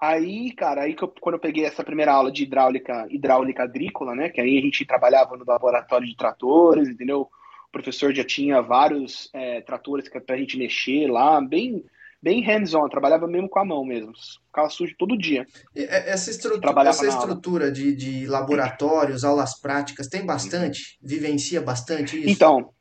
Aí, 0.04 0.52
cara, 0.52 0.82
aí 0.82 0.94
que 0.94 1.02
eu, 1.02 1.08
quando 1.08 1.36
eu 1.36 1.40
peguei 1.40 1.64
essa 1.64 1.82
primeira 1.82 2.12
aula 2.12 2.30
de 2.30 2.44
hidráulica, 2.44 3.08
hidráulica 3.10 3.64
agrícola, 3.64 4.14
né? 4.14 4.28
Que 4.28 4.42
aí 4.42 4.58
a 4.58 4.62
gente 4.62 4.84
trabalhava 4.84 5.38
no 5.38 5.46
laboratório 5.48 6.06
de 6.06 6.18
tratores, 6.18 6.90
entendeu? 6.90 7.22
O 7.22 7.72
professor 7.72 8.14
já 8.14 8.26
tinha 8.26 8.62
vários 8.62 9.30
é, 9.34 9.62
tratores 9.62 10.10
pra 10.10 10.36
gente 10.36 10.58
mexer 10.58 11.10
lá, 11.10 11.40
bem, 11.40 11.86
bem 12.22 12.44
hands-on, 12.44 12.90
trabalhava 12.90 13.28
mesmo 13.28 13.48
com 13.48 13.60
a 13.60 13.64
mão 13.64 13.86
mesmo. 13.86 14.12
Ficava 14.48 14.70
sujo 14.70 14.94
todo 15.00 15.18
dia. 15.18 15.48
E 15.74 15.84
é, 15.84 16.10
essa 16.10 16.30
estrutura, 16.32 16.82
essa 16.82 17.08
estrutura 17.08 17.72
de, 17.72 17.96
de 17.96 18.28
laboratórios, 18.28 19.24
aulas 19.24 19.58
práticas, 19.58 20.10
tem 20.10 20.26
bastante? 20.26 21.00
Vivencia 21.02 21.62
bastante 21.62 22.20
isso? 22.20 22.30
Então, 22.30 22.74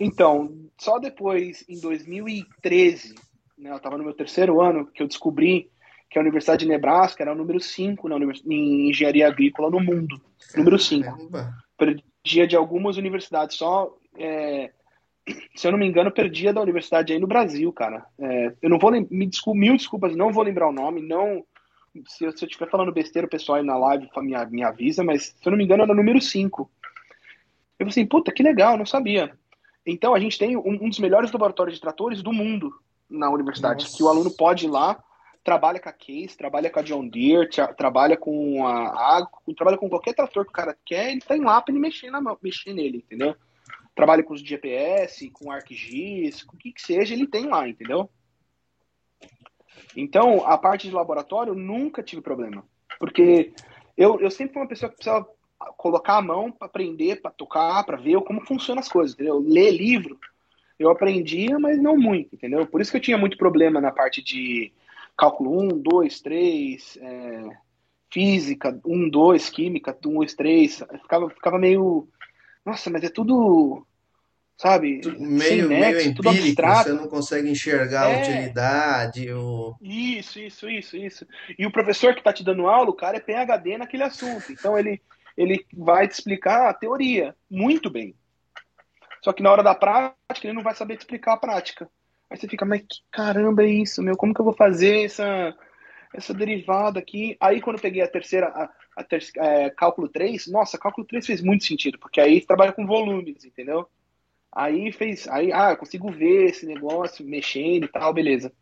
então, 0.00 0.52
só 0.80 0.98
depois, 0.98 1.64
em 1.68 1.78
2013, 1.78 3.14
né, 3.56 3.70
eu 3.70 3.76
estava 3.76 3.96
no 3.96 4.02
meu 4.02 4.14
terceiro 4.14 4.60
ano, 4.60 4.84
que 4.92 5.00
eu 5.00 5.06
descobri 5.06 5.70
que 6.10 6.18
a 6.18 6.22
Universidade 6.22 6.64
de 6.64 6.70
Nebraska 6.70 7.22
era 7.22 7.32
o 7.32 7.36
número 7.36 7.60
5 7.60 8.08
na 8.08 8.16
em 8.46 8.88
engenharia 8.88 9.26
agrícola 9.26 9.70
no 9.70 9.80
mundo. 9.80 10.20
Número 10.56 10.78
5. 10.78 11.30
Perdia 11.76 12.46
de 12.46 12.56
algumas 12.56 12.96
universidades 12.96 13.56
só. 13.56 13.92
É, 14.18 14.70
se 15.54 15.66
eu 15.66 15.72
não 15.72 15.78
me 15.78 15.86
engano, 15.86 16.10
perdia 16.10 16.52
da 16.52 16.62
universidade 16.62 17.12
aí 17.12 17.18
no 17.18 17.26
Brasil, 17.26 17.72
cara. 17.72 18.06
É, 18.18 18.54
eu 18.62 18.70
não 18.70 18.78
vou 18.78 18.92
me 18.92 19.26
desculpa, 19.26 19.58
mil 19.58 19.76
desculpas, 19.76 20.16
não 20.16 20.32
vou 20.32 20.44
lembrar 20.44 20.68
o 20.68 20.72
nome, 20.72 21.02
não. 21.02 21.44
Se 22.06 22.24
eu, 22.24 22.30
estiver 22.30 22.68
falando 22.70 22.92
besteira, 22.92 23.26
o 23.26 23.30
pessoal 23.30 23.58
aí 23.58 23.64
na 23.64 23.76
live 23.76 24.08
me, 24.18 24.46
me 24.46 24.62
avisa, 24.62 25.02
mas 25.02 25.34
se 25.40 25.46
eu 25.46 25.50
não 25.50 25.58
me 25.58 25.64
engano, 25.64 25.82
era 25.82 25.92
o 25.92 25.96
número 25.96 26.20
5. 26.20 26.62
Eu 26.62 26.68
falei 27.78 27.90
assim, 27.90 28.06
puta, 28.06 28.32
que 28.32 28.42
legal, 28.42 28.76
não 28.76 28.86
sabia. 28.86 29.32
Então 29.84 30.14
a 30.14 30.20
gente 30.20 30.38
tem 30.38 30.56
um, 30.56 30.78
um 30.82 30.88
dos 30.88 30.98
melhores 30.98 31.32
laboratórios 31.32 31.74
de 31.76 31.80
tratores 31.80 32.22
do 32.22 32.32
mundo 32.32 32.72
na 33.08 33.30
universidade, 33.30 33.84
Nossa. 33.84 33.96
que 33.96 34.02
o 34.02 34.08
aluno 34.08 34.30
pode 34.30 34.66
ir 34.66 34.70
lá 34.70 35.02
trabalha 35.46 35.78
com 35.78 35.88
a 35.88 35.92
Case, 35.92 36.36
trabalha 36.36 36.68
com 36.68 36.80
a 36.80 36.82
John 36.82 37.06
Deere, 37.06 37.48
tra 37.48 37.72
trabalha 37.72 38.16
com 38.16 38.66
a 38.66 39.16
Agro, 39.16 39.54
trabalha 39.56 39.78
com 39.78 39.88
qualquer 39.88 40.12
trator 40.12 40.44
que 40.44 40.50
o 40.50 40.52
cara 40.52 40.76
quer, 40.84 41.12
ele 41.12 41.20
tem 41.20 41.40
lá 41.40 41.62
para 41.62 41.72
ele 41.72 41.80
mexer, 41.80 42.10
na, 42.10 42.20
mexer 42.42 42.74
nele, 42.74 42.98
entendeu? 42.98 43.36
Trabalha 43.94 44.24
com 44.24 44.34
os 44.34 44.40
GPS, 44.40 45.30
com 45.30 45.52
ArcGIS, 45.52 46.42
com 46.42 46.56
o 46.56 46.58
que 46.58 46.72
que 46.72 46.82
seja, 46.82 47.14
ele 47.14 47.28
tem 47.28 47.46
lá, 47.46 47.68
entendeu? 47.68 48.10
Então, 49.96 50.44
a 50.44 50.58
parte 50.58 50.88
de 50.88 50.94
laboratório, 50.94 51.54
nunca 51.54 52.02
tive 52.02 52.20
problema. 52.20 52.64
Porque 52.98 53.52
eu, 53.96 54.20
eu 54.20 54.32
sempre 54.32 54.54
fui 54.54 54.62
uma 54.62 54.68
pessoa 54.68 54.90
que 54.90 54.96
precisava 54.96 55.28
colocar 55.76 56.16
a 56.16 56.22
mão 56.22 56.50
para 56.50 56.66
aprender, 56.66 57.22
para 57.22 57.30
tocar, 57.30 57.84
para 57.84 57.96
ver 57.96 58.20
como 58.22 58.44
funcionam 58.44 58.80
as 58.80 58.88
coisas, 58.88 59.14
entendeu? 59.14 59.38
Ler 59.38 59.70
livro, 59.70 60.18
eu 60.76 60.90
aprendia, 60.90 61.56
mas 61.56 61.80
não 61.80 61.96
muito, 61.96 62.34
entendeu? 62.34 62.66
Por 62.66 62.80
isso 62.80 62.90
que 62.90 62.96
eu 62.96 63.02
tinha 63.02 63.16
muito 63.16 63.38
problema 63.38 63.80
na 63.80 63.92
parte 63.92 64.20
de 64.20 64.72
cálculo 65.16 65.58
1, 65.60 65.78
2, 65.80 66.20
3, 66.20 66.98
é, 67.00 67.56
física 68.12 68.78
1, 68.84 69.08
2, 69.08 69.50
química 69.50 69.96
1, 70.04 70.12
2, 70.12 70.34
3. 70.34 70.84
Ficava, 71.02 71.30
ficava 71.30 71.58
meio. 71.58 72.08
Nossa, 72.64 72.90
mas 72.90 73.02
é 73.04 73.08
tudo. 73.08 73.86
Sabe? 74.58 75.02
Meio, 75.18 75.68
nexo, 75.68 75.98
meio 75.98 76.14
tudo 76.14 76.30
abstrato. 76.30 76.88
Você 76.88 76.94
não 76.94 77.08
consegue 77.08 77.50
enxergar 77.50 78.08
é. 78.08 78.14
a 78.14 78.20
utilidade. 78.20 79.32
O... 79.32 79.76
Isso, 79.82 80.40
isso, 80.40 80.68
isso, 80.68 80.96
isso. 80.96 81.26
E 81.58 81.66
o 81.66 81.70
professor 81.70 82.14
que 82.14 82.20
está 82.20 82.32
te 82.32 82.42
dando 82.42 82.66
aula, 82.66 82.88
o 82.88 82.94
cara 82.94 83.18
é 83.18 83.20
PHD 83.20 83.76
naquele 83.76 84.02
assunto. 84.02 84.50
Então 84.50 84.78
ele, 84.78 85.02
ele 85.36 85.66
vai 85.74 86.08
te 86.08 86.12
explicar 86.12 86.70
a 86.70 86.74
teoria 86.74 87.36
muito 87.50 87.90
bem. 87.90 88.14
Só 89.22 89.32
que 89.32 89.42
na 89.42 89.50
hora 89.50 89.62
da 89.62 89.74
prática, 89.74 90.16
ele 90.44 90.54
não 90.54 90.62
vai 90.62 90.74
saber 90.74 90.96
te 90.96 91.00
explicar 91.00 91.34
a 91.34 91.36
prática. 91.36 91.90
Aí 92.30 92.36
você 92.36 92.48
fica, 92.48 92.64
mas 92.64 92.80
que 92.82 93.00
caramba 93.10 93.62
é 93.62 93.68
isso, 93.68 94.02
meu? 94.02 94.16
Como 94.16 94.34
que 94.34 94.40
eu 94.40 94.44
vou 94.44 94.54
fazer 94.54 95.04
essa, 95.04 95.56
essa 96.14 96.34
derivada 96.34 96.98
aqui? 96.98 97.36
Aí 97.40 97.60
quando 97.60 97.76
eu 97.76 97.82
peguei 97.82 98.02
a 98.02 98.08
terceira, 98.08 98.48
a, 98.48 98.70
a 98.96 99.04
ter, 99.04 99.22
é, 99.36 99.70
cálculo 99.70 100.08
3, 100.08 100.46
nossa, 100.48 100.78
cálculo 100.78 101.06
3 101.06 101.26
fez 101.26 101.42
muito 101.42 101.64
sentido, 101.64 101.98
porque 101.98 102.20
aí 102.20 102.44
trabalha 102.44 102.72
com 102.72 102.86
volumes, 102.86 103.44
entendeu? 103.44 103.88
Aí 104.52 104.90
fez, 104.90 105.28
aí, 105.28 105.52
ah, 105.52 105.72
eu 105.72 105.76
consigo 105.76 106.10
ver 106.10 106.46
esse 106.46 106.66
negócio 106.66 107.26
mexendo 107.26 107.84
e 107.84 107.88
tal, 107.88 108.12
beleza. 108.12 108.52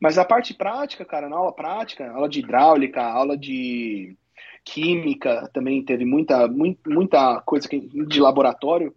Mas 0.00 0.18
a 0.18 0.24
parte 0.24 0.52
prática, 0.52 1.04
cara, 1.04 1.28
na 1.28 1.36
aula 1.36 1.52
prática, 1.54 2.10
aula 2.10 2.28
de 2.28 2.40
hidráulica, 2.40 3.02
aula 3.02 3.38
de 3.38 4.16
química, 4.64 5.48
também 5.52 5.84
teve 5.84 6.04
muita, 6.04 6.48
muita, 6.48 7.40
coisa 7.42 7.68
de 7.68 8.20
laboratório. 8.20 8.94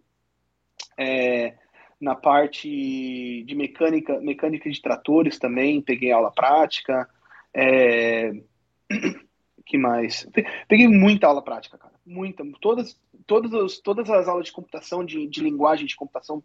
É, 0.98 1.54
na 2.00 2.14
parte 2.14 3.42
de 3.44 3.54
mecânica, 3.54 4.20
mecânica 4.20 4.70
de 4.70 4.80
tratores 4.80 5.38
também, 5.38 5.82
peguei 5.82 6.12
aula 6.12 6.30
prática. 6.30 7.08
É... 7.54 8.32
que 9.66 9.76
mais? 9.76 10.26
Peguei 10.66 10.88
muita 10.88 11.26
aula 11.26 11.42
prática, 11.42 11.76
cara. 11.76 11.94
Muita. 12.06 12.42
Todas, 12.60 12.98
todas, 13.26 13.52
as, 13.52 13.78
todas 13.78 14.08
as 14.08 14.28
aulas 14.28 14.46
de 14.46 14.52
computação, 14.52 15.04
de, 15.04 15.26
de 15.26 15.42
linguagem 15.42 15.86
de 15.86 15.96
computação, 15.96 16.42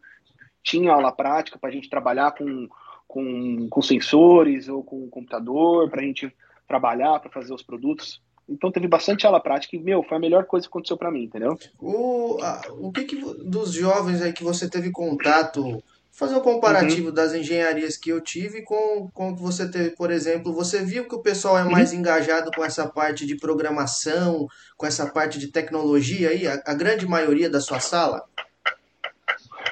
tinha 0.61 0.91
aula 0.91 1.11
prática 1.11 1.57
para 1.57 1.69
a 1.69 1.73
gente 1.73 1.89
trabalhar 1.89 2.31
com, 2.31 2.67
com, 3.07 3.67
com 3.69 3.81
sensores 3.81 4.67
ou 4.67 4.83
com 4.83 5.09
computador, 5.09 5.89
para 5.89 6.01
a 6.01 6.05
gente 6.05 6.33
trabalhar, 6.67 7.19
para 7.19 7.31
fazer 7.31 7.53
os 7.53 7.63
produtos. 7.63 8.21
Então 8.47 8.71
teve 8.71 8.87
bastante 8.87 9.25
aula 9.25 9.39
prática 9.39 9.75
e, 9.75 9.79
meu, 9.79 10.03
foi 10.03 10.17
a 10.17 10.19
melhor 10.19 10.45
coisa 10.45 10.65
que 10.65 10.69
aconteceu 10.69 10.97
para 10.97 11.11
mim, 11.11 11.23
entendeu? 11.23 11.57
O, 11.79 12.37
a, 12.41 12.61
o 12.71 12.91
que, 12.91 13.05
que 13.05 13.15
dos 13.15 13.71
jovens 13.71 14.21
aí 14.21 14.33
que 14.33 14.43
você 14.43 14.69
teve 14.69 14.91
contato, 14.91 15.81
fazer 16.11 16.35
um 16.35 16.41
comparativo 16.41 17.07
uhum. 17.07 17.13
das 17.13 17.33
engenharias 17.33 17.95
que 17.95 18.09
eu 18.09 18.19
tive 18.19 18.61
com, 18.61 19.09
com 19.13 19.31
o 19.31 19.35
que 19.35 19.41
você 19.41 19.69
teve, 19.69 19.91
por 19.91 20.11
exemplo, 20.11 20.53
você 20.53 20.83
viu 20.83 21.07
que 21.07 21.15
o 21.15 21.21
pessoal 21.23 21.57
é 21.57 21.63
mais 21.63 21.91
uhum. 21.91 21.99
engajado 21.99 22.51
com 22.51 22.63
essa 22.65 22.87
parte 22.87 23.25
de 23.25 23.37
programação, 23.37 24.47
com 24.75 24.85
essa 24.85 25.09
parte 25.09 25.39
de 25.39 25.47
tecnologia 25.47 26.29
aí, 26.29 26.45
a, 26.45 26.61
a 26.65 26.73
grande 26.73 27.07
maioria 27.07 27.49
da 27.49 27.61
sua 27.61 27.79
sala? 27.79 28.23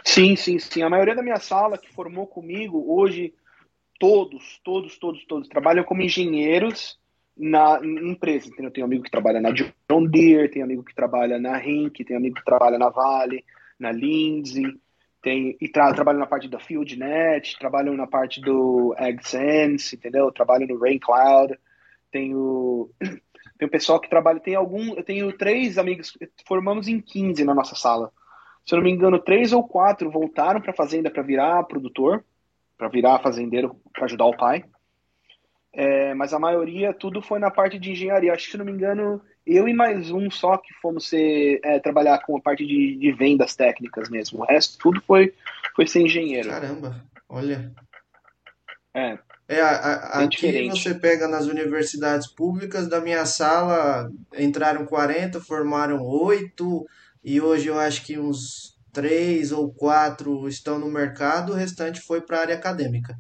Sim, 0.06 0.36
sim, 0.36 0.58
sim. 0.58 0.82
A 0.82 0.90
maioria 0.90 1.16
da 1.16 1.22
minha 1.22 1.40
sala 1.40 1.78
que 1.78 1.94
formou 1.94 2.26
comigo, 2.26 2.86
hoje, 2.88 3.34
todos, 4.00 4.60
todos, 4.64 4.98
todos, 4.98 5.26
todos 5.26 5.48
trabalham 5.50 5.84
como 5.84 6.02
engenheiros 6.02 7.01
na 7.42 7.80
empresa. 7.84 8.48
Entendeu? 8.48 8.72
Tem 8.72 8.84
amigo 8.84 9.04
que 9.04 9.12
trabalha 9.12 9.42
na 9.42 9.52
John 9.52 10.06
Deere, 10.06 10.50
tem 10.50 10.62
amigo 10.62 10.84
que 10.84 10.94
trabalha 10.94 11.40
na 11.40 11.58
Henk, 11.58 12.04
tem 12.06 12.16
amigo 12.16 12.36
que 12.36 12.46
trabalha 12.46 12.78
na 12.78 12.90
Vale, 12.90 13.44
na 13.80 13.92
Lindsay, 13.92 14.80
tem, 15.22 15.58
e 15.60 15.68
tra 15.68 15.94
trabalham 15.94 16.20
na 16.20 16.28
parte 16.28 16.48
da 16.48 16.60
FieldNet, 16.60 17.58
trabalham 17.60 17.96
na 17.96 18.08
parte 18.08 18.42
do 18.42 18.94
AgSense, 18.98 19.96
entendeu? 19.96 20.32
Trabalham 20.32 20.68
no 20.68 20.80
RainCloud, 20.80 21.58
tem 22.12 22.36
o, 22.36 22.90
tem 23.58 23.68
o 23.68 23.72
pessoal 23.72 24.00
que 24.00 24.10
trabalha, 24.10 24.40
tem 24.40 24.56
algum, 24.56 24.96
eu 24.96 25.04
tenho 25.04 25.36
três 25.36 25.78
amigos, 25.78 26.18
formamos 26.48 26.88
em 26.88 27.00
15 27.00 27.44
na 27.44 27.54
nossa 27.54 27.76
sala. 27.76 28.12
Se 28.66 28.74
eu 28.74 28.78
não 28.78 28.84
me 28.84 28.92
engano, 28.92 29.20
três 29.20 29.54
ou 29.54 29.68
quatro 29.68 30.10
voltaram 30.10 30.62
para 30.62 30.74
fazenda 30.74 31.10
para 31.10 31.24
virar 31.24 31.64
produtor, 31.64 32.24
para 32.78 32.88
virar 32.88 33.20
fazendeiro, 33.20 33.76
para 33.94 34.06
ajudar 34.06 34.26
o 34.26 34.38
pai. 34.38 34.64
É, 35.74 36.14
mas 36.14 36.34
a 36.34 36.40
maioria, 36.40 36.94
tudo 36.94 37.22
foi 37.22 37.40
na 37.40 37.50
parte 37.50 37.80
de 37.80 37.92
engenharia. 37.92 38.34
Acho 38.34 38.46
que, 38.46 38.52
se 38.52 38.58
não 38.58 38.66
me 38.66 38.72
engano, 38.72 39.22
eu 39.46 39.68
e 39.68 39.74
mais 39.74 40.12
um 40.12 40.30
só 40.30 40.58
que 40.58 40.74
fomos 40.82 41.08
ser, 41.08 41.60
é, 41.64 41.80
trabalhar 41.80 42.20
com 42.26 42.38
a 42.38 42.42
parte 42.42 42.66
de, 42.66 42.98
de, 42.98 43.12
vendas 43.12 43.56
técnicas 43.56 44.10
mesmo. 44.10 44.42
O 44.42 44.46
resto, 44.46 44.78
tudo 44.78 45.02
foi, 45.02 45.34
foi 45.76 45.88
ser 45.88 46.02
engenheiro. 46.02 46.50
Caramba, 46.50 47.04
olha. 47.30 47.72
É. 48.94 49.18
É, 49.48 49.60
a, 49.62 49.70
a, 49.70 50.24
aqui 50.24 50.48
diferente. 50.48 50.82
você 50.82 50.96
pega 50.96 51.28
nas 51.28 51.46
universidades 51.46 52.28
públicas, 52.28 52.88
da 52.88 53.02
minha 53.02 53.26
sala 53.26 54.10
entraram 54.38 54.86
40, 54.86 55.42
formaram 55.42 56.02
8, 56.02 56.86
e 57.24 57.42
hoje 57.42 57.68
eu 57.68 57.78
acho 57.78 58.06
que 58.06 58.18
uns 58.18 58.78
3 58.94 59.52
ou 59.52 59.74
4 59.74 60.48
estão 60.48 60.80
no 60.80 60.90
mercado, 60.90 61.52
o 61.52 61.56
restante 61.56 62.00
foi 62.00 62.22
para 62.22 62.38
a 62.38 62.42
área 62.42 62.56
acadêmica. 62.56 63.18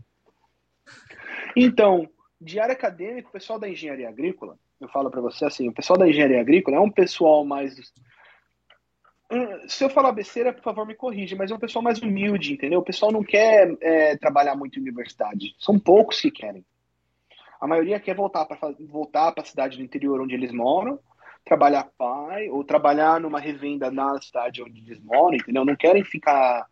Então, 1.56 2.08
de 2.42 2.60
área 2.60 2.74
acadêmica, 2.74 3.30
o 3.30 3.32
pessoal 3.32 3.60
da 3.60 3.70
engenharia 3.70 4.10
agrícola, 4.10 4.58
eu 4.80 4.90
falo 4.90 5.12
para 5.12 5.22
você 5.22 5.46
assim, 5.46 5.70
o 5.70 5.74
pessoal 5.74 6.00
da 6.00 6.10
engenharia 6.10 6.42
agrícola 6.42 6.78
é 6.78 6.80
um 6.80 6.90
pessoal 6.90 7.46
mais 7.46 7.76
hum, 9.32 9.68
se 9.68 9.84
eu 9.84 9.90
falar 9.92 10.12
besteira, 10.12 10.52
por 10.52 10.64
favor, 10.64 10.88
me 10.88 10.96
corrija, 10.96 11.36
mas 11.36 11.52
é 11.52 11.54
um 11.54 11.60
pessoal 11.60 11.84
mais 11.84 12.00
humilde, 12.00 12.54
entendeu? 12.54 12.80
O 12.80 12.84
pessoal 12.84 13.12
não 13.12 13.24
quer 13.24 13.78
é, 13.80 14.18
trabalhar 14.18 14.56
muito 14.56 14.80
em 14.80 14.82
universidade. 14.82 15.56
São 15.60 15.80
poucos 15.80 16.20
que 16.20 16.32
querem. 16.32 16.66
A 17.60 17.68
maioria 17.68 18.00
quer 18.00 18.16
voltar 18.16 18.46
para 18.46 18.58
voltar 18.90 19.34
a 19.38 19.46
cidade 19.46 19.78
do 19.78 19.84
interior 19.84 20.20
onde 20.20 20.34
eles 20.34 20.52
moram, 20.52 21.00
trabalhar 21.46 21.92
pai, 21.96 22.50
ou 22.50 22.64
trabalhar 22.64 23.20
numa 23.20 23.40
revenda 23.40 23.92
na 23.92 24.20
cidade 24.20 24.64
onde 24.64 24.80
eles 24.80 25.00
moram, 25.00 25.36
entendeu? 25.36 25.64
Não 25.64 25.76
querem 25.76 26.04
ficar 26.04 26.66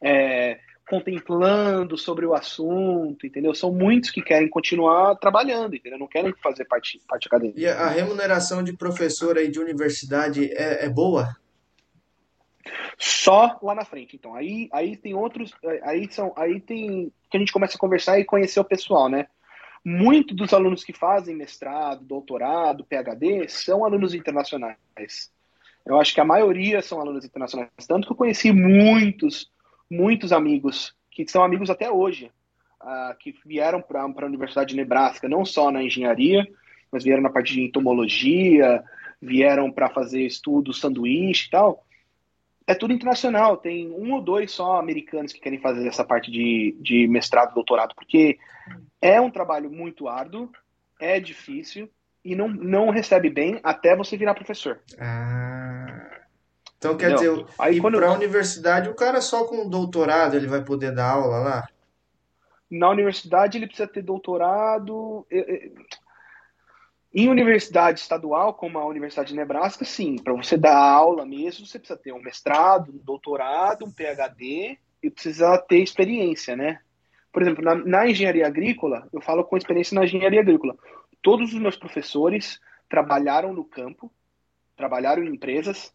é, 0.00 0.58
contemplando 0.90 1.96
sobre 1.96 2.26
o 2.26 2.34
assunto, 2.34 3.24
entendeu? 3.24 3.54
São 3.54 3.72
muitos 3.72 4.10
que 4.10 4.20
querem 4.20 4.48
continuar 4.48 5.14
trabalhando, 5.14 5.76
entendeu? 5.76 5.96
Não 5.96 6.08
querem 6.08 6.34
fazer 6.42 6.64
parte, 6.64 7.00
parte 7.06 7.28
acadêmica. 7.28 7.60
E 7.60 7.64
a 7.64 7.86
remuneração 7.86 8.60
de 8.60 8.72
professor 8.72 9.38
aí 9.38 9.48
de 9.48 9.60
universidade 9.60 10.52
é, 10.52 10.86
é 10.86 10.88
boa? 10.88 11.36
Só 12.98 13.56
lá 13.62 13.72
na 13.72 13.84
frente, 13.84 14.16
então. 14.16 14.34
Aí, 14.34 14.68
aí 14.72 14.96
tem 14.96 15.14
outros, 15.14 15.54
aí 15.84 16.10
são, 16.10 16.32
aí 16.36 16.60
tem 16.60 17.12
que 17.30 17.36
a 17.36 17.40
gente 17.40 17.52
começa 17.52 17.76
a 17.76 17.80
conversar 17.80 18.18
e 18.18 18.24
conhecer 18.24 18.58
o 18.58 18.64
pessoal, 18.64 19.08
né? 19.08 19.28
Muitos 19.84 20.36
dos 20.36 20.52
alunos 20.52 20.82
que 20.82 20.92
fazem 20.92 21.36
mestrado, 21.36 22.04
doutorado, 22.04 22.84
PhD 22.84 23.48
são 23.48 23.84
alunos 23.84 24.12
internacionais. 24.12 24.76
Eu 25.86 26.00
acho 26.00 26.12
que 26.12 26.20
a 26.20 26.24
maioria 26.24 26.82
são 26.82 27.00
alunos 27.00 27.24
internacionais, 27.24 27.70
tanto 27.86 28.08
que 28.08 28.12
eu 28.12 28.16
conheci 28.16 28.50
muitos 28.50 29.48
muitos 29.90 30.32
amigos 30.32 30.94
que 31.10 31.26
são 31.28 31.42
amigos 31.42 31.68
até 31.68 31.90
hoje, 31.90 32.30
uh, 32.80 33.16
que 33.18 33.34
vieram 33.44 33.82
para 33.82 34.02
a 34.02 34.26
Universidade 34.26 34.70
de 34.70 34.76
Nebraska, 34.76 35.28
não 35.28 35.44
só 35.44 35.70
na 35.70 35.82
engenharia, 35.82 36.46
mas 36.90 37.04
vieram 37.04 37.22
na 37.22 37.30
parte 37.30 37.52
de 37.52 37.62
entomologia, 37.62 38.82
vieram 39.20 39.70
para 39.70 39.90
fazer 39.90 40.24
estudos 40.24 40.80
sanduíche 40.80 41.48
e 41.48 41.50
tal. 41.50 41.84
É 42.66 42.74
tudo 42.74 42.92
internacional, 42.92 43.56
tem 43.56 43.90
um 43.90 44.12
ou 44.12 44.22
dois 44.22 44.52
só 44.52 44.78
americanos 44.78 45.32
que 45.32 45.40
querem 45.40 45.58
fazer 45.58 45.86
essa 45.88 46.04
parte 46.04 46.30
de, 46.30 46.76
de 46.80 47.08
mestrado, 47.08 47.54
doutorado, 47.54 47.94
porque 47.94 48.38
é 49.02 49.20
um 49.20 49.30
trabalho 49.30 49.70
muito 49.70 50.08
árduo, 50.08 50.50
é 51.00 51.18
difícil 51.18 51.90
e 52.24 52.36
não, 52.36 52.48
não 52.48 52.90
recebe 52.90 53.28
bem 53.28 53.58
até 53.62 53.96
você 53.96 54.16
virar 54.16 54.34
professor. 54.34 54.80
Ah. 55.00 56.19
Então, 56.80 56.96
quer 56.96 57.10
Entendeu? 57.10 57.44
dizer, 57.44 57.54
Aí, 57.58 57.76
ir 57.76 57.82
para 57.82 58.06
a 58.06 58.10
eu... 58.10 58.14
universidade, 58.14 58.88
o 58.88 58.94
cara 58.94 59.20
só 59.20 59.44
com 59.44 59.68
doutorado 59.68 60.34
ele 60.34 60.46
vai 60.46 60.64
poder 60.64 60.94
dar 60.94 61.10
aula 61.10 61.38
lá? 61.38 61.68
Na 62.70 62.88
universidade 62.88 63.58
ele 63.58 63.66
precisa 63.66 63.86
ter 63.86 64.00
doutorado. 64.00 65.26
Em 67.12 67.28
universidade 67.28 68.00
estadual, 68.00 68.54
como 68.54 68.78
a 68.78 68.86
Universidade 68.86 69.28
de 69.28 69.36
Nebraska, 69.36 69.84
sim. 69.84 70.16
Para 70.16 70.32
você 70.32 70.56
dar 70.56 70.78
aula 70.78 71.26
mesmo, 71.26 71.66
você 71.66 71.78
precisa 71.78 71.98
ter 71.98 72.14
um 72.14 72.22
mestrado, 72.22 72.92
um 72.92 72.98
doutorado, 73.04 73.84
um 73.84 73.92
PhD 73.92 74.78
e 75.02 75.10
precisa 75.10 75.58
ter 75.58 75.82
experiência, 75.82 76.56
né? 76.56 76.80
Por 77.30 77.42
exemplo, 77.42 77.62
na, 77.62 77.74
na 77.74 78.08
engenharia 78.08 78.46
agrícola, 78.46 79.06
eu 79.12 79.20
falo 79.20 79.44
com 79.44 79.56
experiência 79.56 79.94
na 79.94 80.04
engenharia 80.04 80.40
agrícola. 80.40 80.74
Todos 81.20 81.52
os 81.52 81.60
meus 81.60 81.76
professores 81.76 82.58
trabalharam 82.88 83.52
no 83.52 83.64
campo, 83.64 84.10
trabalharam 84.76 85.22
em 85.22 85.34
empresas, 85.34 85.92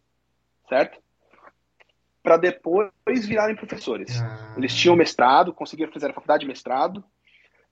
certo? 0.68 1.00
Para 2.22 2.36
depois 2.36 2.90
virarem 3.06 3.56
professores. 3.56 4.20
Ah. 4.20 4.54
Eles 4.56 4.74
tinham 4.74 4.96
mestrado, 4.96 5.54
conseguiram 5.54 5.92
fazer 5.92 6.10
a 6.10 6.14
faculdade 6.14 6.40
de 6.40 6.48
mestrado, 6.48 7.04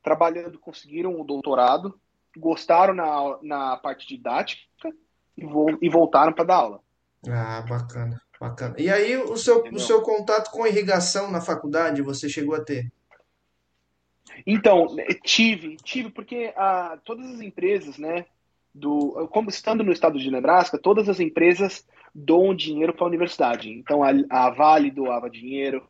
trabalhando, 0.02 0.59
conseguiram 0.59 1.20
o 1.20 1.24
doutorado, 1.24 1.98
gostaram 2.37 2.94
na, 2.94 3.38
na 3.42 3.76
parte 3.76 4.07
didática 4.07 4.92
e, 5.37 5.44
vo, 5.44 5.66
e 5.80 5.88
voltaram 5.88 6.33
para 6.33 6.44
dar 6.44 6.57
aula. 6.57 6.80
Ah, 7.28 7.62
bacana, 7.62 8.20
bacana. 8.38 8.74
E 8.78 8.90
aí, 8.90 9.16
o 9.16 9.37
seu, 9.37 9.64
o 9.64 9.78
seu 9.80 10.02
contato 10.02 10.50
com 10.50 10.66
irrigação 10.66 11.30
na 11.30 11.40
faculdade, 11.40 12.02
você 12.02 12.28
chegou 12.28 12.54
a 12.54 12.61
ter? 12.61 12.92
Então, 14.46 14.94
tive, 15.22 15.76
tive, 15.76 16.11
porque 16.11 16.52
ah, 16.57 16.98
todas 17.04 17.26
as 17.30 17.40
empresas, 17.40 17.98
né, 17.98 18.26
do, 18.74 19.28
como 19.30 19.48
estando 19.48 19.84
no 19.84 19.92
estado 19.92 20.18
de 20.18 20.30
Nebraska, 20.30 20.78
todas 20.78 21.08
as 21.08 21.20
empresas 21.20 21.87
doam 22.14 22.54
dinheiro 22.54 22.92
para 22.92 23.04
a 23.04 23.08
universidade. 23.08 23.70
Então 23.70 24.02
a, 24.02 24.10
a, 24.28 24.50
Vale 24.50 24.90
doava 24.90 25.30
dinheiro, 25.30 25.87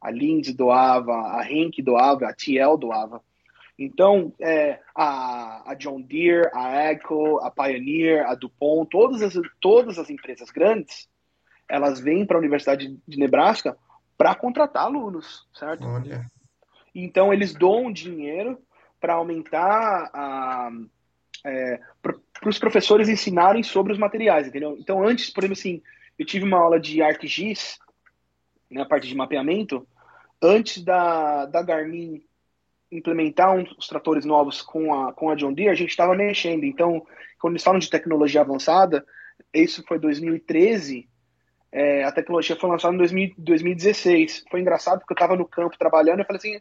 a 0.00 0.10
Lindsay 0.10 0.52
doava, 0.52 1.12
a 1.38 1.48
Henk 1.48 1.80
doava, 1.80 2.26
a 2.26 2.34
TL 2.34 2.76
doava. 2.78 3.22
Então, 3.76 4.32
é, 4.40 4.78
a, 4.94 5.72
a, 5.72 5.74
John 5.74 6.00
Deere, 6.00 6.48
a 6.52 6.90
AGCO, 6.90 7.38
a 7.40 7.50
Pioneer, 7.50 8.24
a 8.24 8.34
DuPont, 8.34 8.88
todas 8.88 9.20
as, 9.20 9.34
todas 9.60 9.98
as 9.98 10.08
empresas 10.10 10.50
grandes, 10.50 11.08
elas 11.68 11.98
vêm 11.98 12.24
para 12.24 12.36
a 12.36 12.38
Universidade 12.38 12.96
de 13.06 13.18
Nebraska 13.18 13.76
para 14.16 14.34
contratar 14.34 14.84
alunos, 14.84 15.44
certo? 15.52 15.84
Olha. 15.84 16.24
Então, 16.94 17.32
eles 17.32 17.52
doam 17.52 17.92
dinheiro 17.92 18.60
para 19.00 19.14
aumentar 19.14 20.10
a. 20.14 20.70
É, 21.44 21.80
para 22.40 22.50
os 22.50 22.58
professores 22.58 23.08
ensinarem 23.08 23.62
sobre 23.62 23.92
os 23.92 23.98
materiais, 23.98 24.46
entendeu? 24.46 24.76
Então, 24.78 25.06
antes, 25.06 25.30
por 25.30 25.44
exemplo, 25.44 25.58
assim, 25.58 25.82
eu 26.18 26.26
tive 26.26 26.44
uma 26.44 26.58
aula 26.58 26.78
de 26.78 27.02
ArcGIS, 27.02 27.78
né, 28.70 28.82
a 28.82 28.86
parte 28.86 29.08
de 29.08 29.14
mapeamento, 29.14 29.86
antes 30.42 30.82
da, 30.82 31.46
da 31.46 31.62
Garmin 31.62 32.22
implementar 32.90 33.54
uns 33.54 33.88
tratores 33.88 34.24
novos 34.24 34.62
com 34.62 34.94
a, 34.94 35.12
com 35.12 35.30
a 35.30 35.34
John 35.34 35.52
Deere, 35.52 35.70
a 35.70 35.74
gente 35.74 35.90
estava 35.90 36.14
mexendo. 36.14 36.64
Então, 36.64 37.04
quando 37.40 37.54
eles 37.54 37.64
falam 37.64 37.80
de 37.80 37.90
tecnologia 37.90 38.40
avançada, 38.40 39.04
isso 39.52 39.82
foi 39.86 39.98
2013, 39.98 41.08
é, 41.72 42.04
a 42.04 42.12
tecnologia 42.12 42.54
foi 42.54 42.70
lançada 42.70 42.94
em 42.94 42.98
2000, 42.98 43.34
2016. 43.36 44.44
Foi 44.48 44.60
engraçado 44.60 45.00
porque 45.00 45.12
eu 45.12 45.16
estava 45.16 45.36
no 45.36 45.44
campo 45.44 45.76
trabalhando 45.76 46.20
e 46.20 46.24
falei 46.24 46.38
assim, 46.38 46.60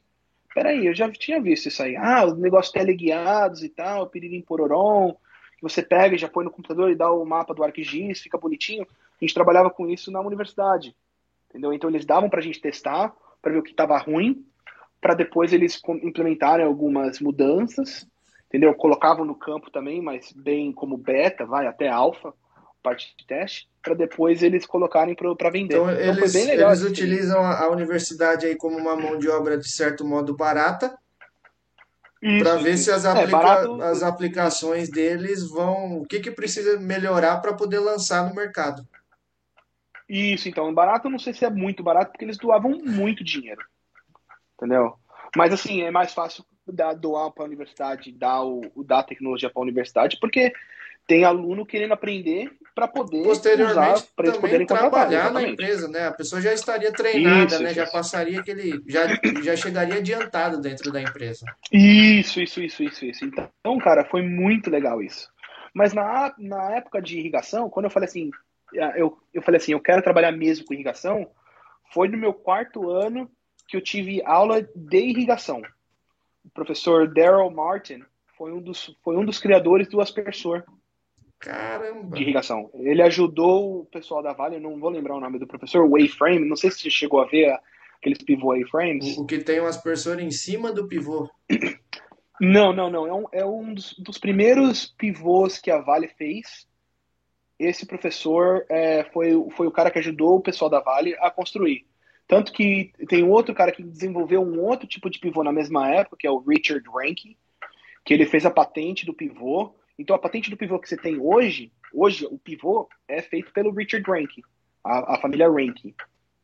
peraí, 0.54 0.88
eu 0.88 0.96
já 0.96 1.12
tinha 1.12 1.40
visto 1.40 1.68
isso 1.68 1.84
aí. 1.84 1.96
Ah, 1.96 2.26
os 2.26 2.38
negócios 2.38 2.74
teleguiados 2.74 3.64
e 3.64 3.70
tal, 3.70 4.10
piririm 4.10 4.42
pororom, 4.42 5.16
você 5.64 5.82
pega 5.82 6.14
e 6.14 6.18
já 6.18 6.28
põe 6.28 6.44
no 6.44 6.52
computador 6.52 6.92
e 6.92 6.96
dá 6.96 7.10
o 7.10 7.26
mapa 7.26 7.54
do 7.54 7.64
ArcGIS, 7.64 8.20
fica 8.20 8.38
bonitinho. 8.38 8.84
A 8.84 9.24
gente 9.24 9.34
trabalhava 9.34 9.70
com 9.70 9.88
isso 9.88 10.12
na 10.12 10.20
universidade, 10.20 10.94
entendeu? 11.50 11.72
Então 11.72 11.90
eles 11.90 12.06
davam 12.06 12.30
para 12.30 12.40
a 12.40 12.44
gente 12.44 12.60
testar, 12.60 13.14
para 13.42 13.54
ver 13.54 13.60
o 13.60 13.64
que 13.64 13.72
estava 13.72 13.98
ruim, 13.98 14.46
para 15.00 15.14
depois 15.14 15.54
eles 15.54 15.82
implementarem 16.04 16.66
algumas 16.66 17.22
mudanças, 17.22 18.06
entendeu? 18.48 18.74
Colocavam 18.74 19.24
no 19.24 19.36
campo 19.36 19.72
também, 19.72 20.02
mas 20.02 20.34
bem 20.34 20.74
como 20.74 20.98
beta, 20.98 21.46
vai 21.46 21.66
até 21.66 21.88
alfa, 21.88 22.34
parte 22.84 23.16
de 23.18 23.26
teste, 23.26 23.70
para 23.82 23.94
depois 23.94 24.44
eles 24.44 24.66
colocarem 24.66 25.16
para 25.16 25.50
vender. 25.50 25.76
Então, 25.76 25.90
então 25.90 26.18
eles, 26.18 26.36
eles 26.36 26.84
utilizam 26.84 27.40
a, 27.40 27.64
a, 27.64 27.70
universidade 27.70 28.46
aí 28.46 28.58
como 28.58 28.78
uma 28.78 28.98
mão 28.98 29.18
de 29.18 29.30
obra 29.30 29.58
de 29.58 29.70
certo 29.70 30.04
modo 30.04 30.36
barata, 30.36 30.94
para 32.40 32.56
ver 32.56 32.78
se 32.78 32.92
as, 32.92 33.06
é, 33.06 33.10
aplica 33.10 33.28
é, 33.28 33.32
barato... 33.32 33.82
as 33.82 34.04
aplicações 34.04 34.90
deles 34.90 35.48
vão. 35.50 36.00
O 36.00 36.06
que, 36.06 36.20
que 36.20 36.32
precisa 36.32 36.80
melhorar 36.80 37.38
para 37.42 37.54
poder 37.54 37.80
lançar 37.80 38.28
no 38.28 38.36
mercado. 38.36 38.88
Isso, 40.08 40.50
então, 40.50 40.74
barato 40.74 41.08
eu 41.08 41.12
não 41.12 41.20
sei 41.20 41.34
se 41.34 41.46
é 41.46 41.50
muito 41.50 41.82
barato, 41.82 42.12
porque 42.12 42.26
eles 42.26 42.38
doavam 42.38 42.72
muito 42.84 43.24
dinheiro 43.24 43.62
entendeu? 44.64 44.96
Mas 45.36 45.54
assim, 45.54 45.82
é 45.82 45.92
mais 45.92 46.14
fácil 46.14 46.46
dar, 46.66 46.94
doar 46.94 47.32
para 47.32 47.44
a 47.44 47.48
universidade, 47.48 48.12
dar, 48.12 48.44
o, 48.44 48.62
dar 48.86 49.00
a 49.00 49.04
tecnologia 49.04 49.50
para 49.50 49.62
a 49.62 49.64
universidade, 49.64 50.18
porque 50.20 50.54
tem 51.08 51.24
aluno 51.24 51.66
querendo 51.66 51.94
aprender 51.94 52.52
para 52.74 52.88
poder 52.88 53.24
posteriormente 53.24 54.08
para 54.16 54.28
eles 54.28 54.40
poderem 54.40 54.66
trabalhar 54.66 55.32
na 55.32 55.44
empresa, 55.44 55.88
né? 55.88 56.08
A 56.08 56.12
pessoa 56.12 56.42
já 56.42 56.54
estaria 56.54 56.92
treinada, 56.92 57.56
isso, 57.56 57.64
né? 57.64 57.70
Isso, 57.72 57.76
já 57.76 57.88
passaria 57.88 58.40
aquele, 58.40 58.82
já, 58.88 59.02
já 59.42 59.56
chegaria 59.56 59.96
adiantado 59.96 60.60
dentro 60.60 60.92
da 60.92 61.02
empresa. 61.02 61.46
Isso, 61.72 62.42
isso, 62.42 62.62
isso, 62.62 62.84
isso, 62.84 63.06
isso. 63.06 63.26
Então, 63.26 63.78
cara, 63.80 64.06
foi 64.06 64.22
muito 64.22 64.70
legal 64.70 65.02
isso. 65.02 65.30
Mas 65.74 65.94
na, 65.94 66.34
na 66.38 66.76
época 66.76 67.02
de 67.02 67.20
irrigação, 67.20 67.70
quando 67.70 67.86
eu 67.86 67.92
falei 67.92 68.08
assim, 68.08 68.32
eu, 68.96 69.18
eu 69.34 69.42
falei 69.42 69.60
assim, 69.60 69.74
eu 69.74 69.80
quero 69.80 70.02
trabalhar 70.02 70.32
mesmo 70.32 70.66
com 70.66 70.74
irrigação, 70.74 71.30
foi 71.94 72.08
no 72.08 72.18
meu 72.18 72.34
quarto 72.34 72.90
ano 72.90 73.30
que 73.68 73.78
eu 73.78 73.82
tive 73.82 74.22
aula 74.26 74.62
de 74.62 75.00
irrigação. 75.00 75.62
O 76.44 76.50
professor 76.50 77.12
Daryl 77.12 77.50
Martin 77.50 78.04
foi 78.38 78.52
um 78.52 78.62
dos, 78.62 78.96
foi 79.04 79.16
um 79.16 79.26
dos 79.26 79.40
criadores 79.40 79.88
do 79.88 80.02
aspersor. 80.02 80.64
Caramba! 81.44 82.16
De 82.16 82.24
irrigação. 82.24 82.70
Ele 82.74 83.02
ajudou 83.02 83.82
o 83.82 83.86
pessoal 83.86 84.24
da 84.24 84.32
Vale, 84.32 84.60
não 84.60 84.80
vou 84.80 84.90
lembrar 84.90 85.16
o 85.16 85.20
nome 85.20 85.38
do 85.38 85.46
professor, 85.46 85.88
Wayframe, 85.90 86.48
não 86.48 86.56
sei 86.56 86.72
se 86.72 86.80
você 86.80 86.90
chegou 86.90 87.20
a 87.20 87.26
ver 87.26 87.54
aqueles 87.98 88.24
pivô 88.24 88.48
Wayframes. 88.48 89.18
O, 89.18 89.24
o 89.24 89.26
que 89.26 89.40
tem 89.40 89.60
um 89.60 89.66
aspersor 89.66 90.20
em 90.20 90.32
cima 90.32 90.72
do 90.72 90.88
pivô. 90.88 91.30
Não, 92.42 92.74
não, 92.74 92.90
não. 92.90 93.08
É 93.08 93.14
um, 93.14 93.26
é 93.32 93.46
um 93.46 93.74
dos, 93.76 93.94
dos, 94.00 94.18
primeiros 94.18 94.88
pivôs 94.98 95.60
que 95.60 95.70
a 95.70 95.80
Vale 95.80 96.10
fez. 96.18 96.68
Esse 97.60 97.86
professor 97.86 98.66
é, 98.68 99.04
foi, 99.14 99.32
foi 99.52 99.68
o 99.68 99.72
cara 99.72 99.92
que 99.92 100.00
ajudou 100.00 100.36
o 100.36 100.42
pessoal 100.42 100.70
da 100.70 100.82
Vale 100.82 101.16
a 101.20 101.30
construir. 101.30 101.86
Tanto 102.28 102.52
que 102.52 102.92
tem 103.08 103.24
outro 103.24 103.54
cara 103.54 103.72
que 103.72 103.84
desenvolveu 103.84 104.42
um 104.42 104.60
outro 104.60 104.88
tipo 104.88 105.12
de 105.12 105.20
pivô 105.20 105.44
na 105.44 105.54
mesma 105.54 105.90
época, 105.90 106.18
que 106.20 106.28
é 106.28 106.32
o 106.32 106.40
Richard 106.40 106.84
Rankin, 106.90 107.38
que 108.04 108.14
ele 108.14 108.26
fez 108.26 108.46
a 108.46 108.52
patente 108.52 109.06
do 109.06 109.14
pivô. 109.14 109.76
Então 109.98 110.16
a 110.16 110.20
patente 110.20 110.50
do 110.50 110.58
pivô 110.58 110.80
que 110.80 110.90
você 110.90 110.98
tem 110.98 111.20
hoje, 111.20 111.72
hoje 111.94 112.26
o 112.26 112.38
pivô 112.38 112.88
é 113.08 113.22
feito 113.22 113.52
pelo 113.52 113.72
Richard 113.72 114.10
Rankin, 114.10 114.42
a, 114.84 115.16
a 115.16 115.18
família 115.20 115.50
Rankin, 115.50 115.94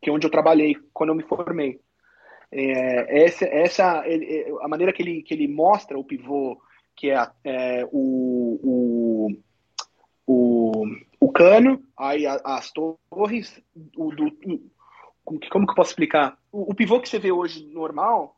que 0.01 0.09
é 0.09 0.13
onde 0.13 0.25
eu 0.25 0.31
trabalhei 0.31 0.75
quando 0.93 1.09
eu 1.09 1.15
me 1.15 1.23
formei. 1.23 1.79
É, 2.51 3.25
essa, 3.25 3.45
essa 3.45 4.07
ele, 4.07 4.45
a 4.61 4.67
maneira 4.67 4.91
que 4.93 5.01
ele, 5.01 5.21
que 5.21 5.33
ele 5.33 5.47
mostra 5.47 5.97
o 5.97 6.03
pivô, 6.03 6.59
que 6.95 7.09
é, 7.09 7.29
é 7.43 7.87
o, 7.91 8.59
o, 8.63 9.37
o, 10.27 10.85
o, 11.19 11.31
cano, 11.31 11.83
aí 11.97 12.25
as 12.25 12.71
torres, 12.71 13.61
o, 13.95 14.11
do, 14.11 14.31
como 15.23 15.39
que 15.39 15.71
eu 15.71 15.75
posso 15.75 15.91
explicar? 15.91 16.37
O, 16.51 16.71
o, 16.71 16.75
pivô 16.75 16.99
que 16.99 17.07
você 17.07 17.19
vê 17.19 17.31
hoje 17.31 17.65
normal 17.67 18.35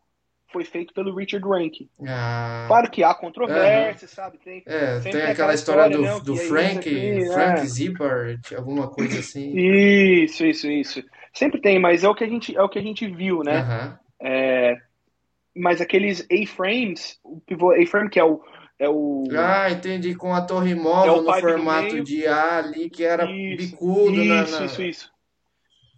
foi 0.52 0.66
feito 0.66 0.94
pelo 0.94 1.16
Richard 1.16 1.48
Rankin. 1.48 1.90
Ah. 2.08 2.66
Claro 2.68 2.92
que 2.92 3.04
há 3.04 3.14
controvérsia, 3.14 4.08
sabe? 4.08 4.38
Tem, 4.38 4.64
é, 4.66 5.00
tem 5.00 5.12
aquela, 5.12 5.32
aquela 5.32 5.54
história, 5.54 5.98
do, 5.98 6.20
do 6.22 6.36
Frank, 6.36 6.84
tem, 6.84 7.32
Frank 7.32 7.62
é. 7.62 7.66
Zipper, 7.66 8.40
alguma 8.58 8.90
coisa 8.90 9.20
assim. 9.20 9.54
Isso, 9.56 10.46
isso, 10.46 10.70
isso. 10.70 11.04
Sempre 11.34 11.62
tem, 11.62 11.80
mas 11.80 12.04
é 12.04 12.10
o 12.10 12.16
que 12.16 12.24
a 12.24 12.28
gente, 12.28 12.56
é 12.56 12.62
o 12.62 12.70
que 12.70 12.80
a 12.80 12.84
gente 12.84 13.08
viu, 13.08 13.44
né? 13.44 13.62
Uhum. 13.62 14.28
É, 14.28 14.78
mas 15.56 15.82
aqueles 15.82 16.26
A-frames, 16.32 17.20
o 17.24 17.40
pivô 17.42 17.72
A-frame 17.72 18.10
que 18.10 18.20
é 18.20 18.24
o 18.24 18.42
é 18.82 18.90
o. 18.90 19.26
Ah, 19.38 19.70
entendi. 19.70 20.16
Com 20.16 20.34
a 20.34 20.42
torre 20.42 20.74
móvel 20.74 21.18
é 21.18 21.22
no 21.22 21.40
formato 21.40 22.04
de 22.04 22.26
A 22.26 22.58
ali, 22.58 22.90
que 22.90 23.04
era 23.04 23.30
isso, 23.30 23.58
bicudo. 23.58 24.20
Isso, 24.20 24.26
na, 24.26 24.60
na... 24.60 24.66
isso, 24.66 24.82
isso. 24.82 25.12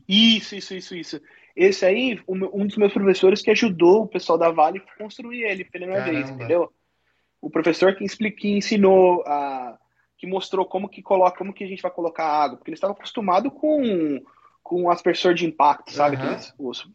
Isso, 0.06 0.56
isso, 0.56 0.76
isso, 0.76 0.96
isso. 0.96 1.22
Esse 1.56 1.86
aí, 1.86 2.20
um 2.28 2.66
dos 2.66 2.78
meus 2.78 2.92
professores 2.92 3.42
que 3.42 3.52
ajudou 3.52 4.04
o 4.04 4.08
pessoal 4.08 4.38
da 4.38 4.50
Vale 4.50 4.80
a 4.80 4.98
construir 4.98 5.44
ele 5.44 5.64
pela 5.64 5.86
primeira 5.86 6.04
vez, 6.04 6.30
entendeu? 6.30 6.72
O 7.40 7.50
professor 7.50 7.96
que, 7.96 8.04
explica, 8.04 8.38
que 8.38 8.58
ensinou, 8.58 9.22
a, 9.28 9.78
que 10.18 10.26
mostrou 10.26 10.66
como 10.66 10.90
que 10.90 11.04
coloca, 11.04 11.38
como 11.38 11.54
que 11.54 11.64
a 11.64 11.68
gente 11.68 11.82
vai 11.82 11.92
colocar 11.92 12.26
água, 12.26 12.58
porque 12.58 12.72
ele 12.72 12.76
estava 12.76 12.94
acostumado 12.94 13.52
com 13.52 14.20
com 14.64 14.90
aspersor 14.90 15.34
de 15.34 15.46
impacto, 15.46 15.92
sabe? 15.92 16.16
Uhum. 16.16 16.70
Os... 16.70 16.90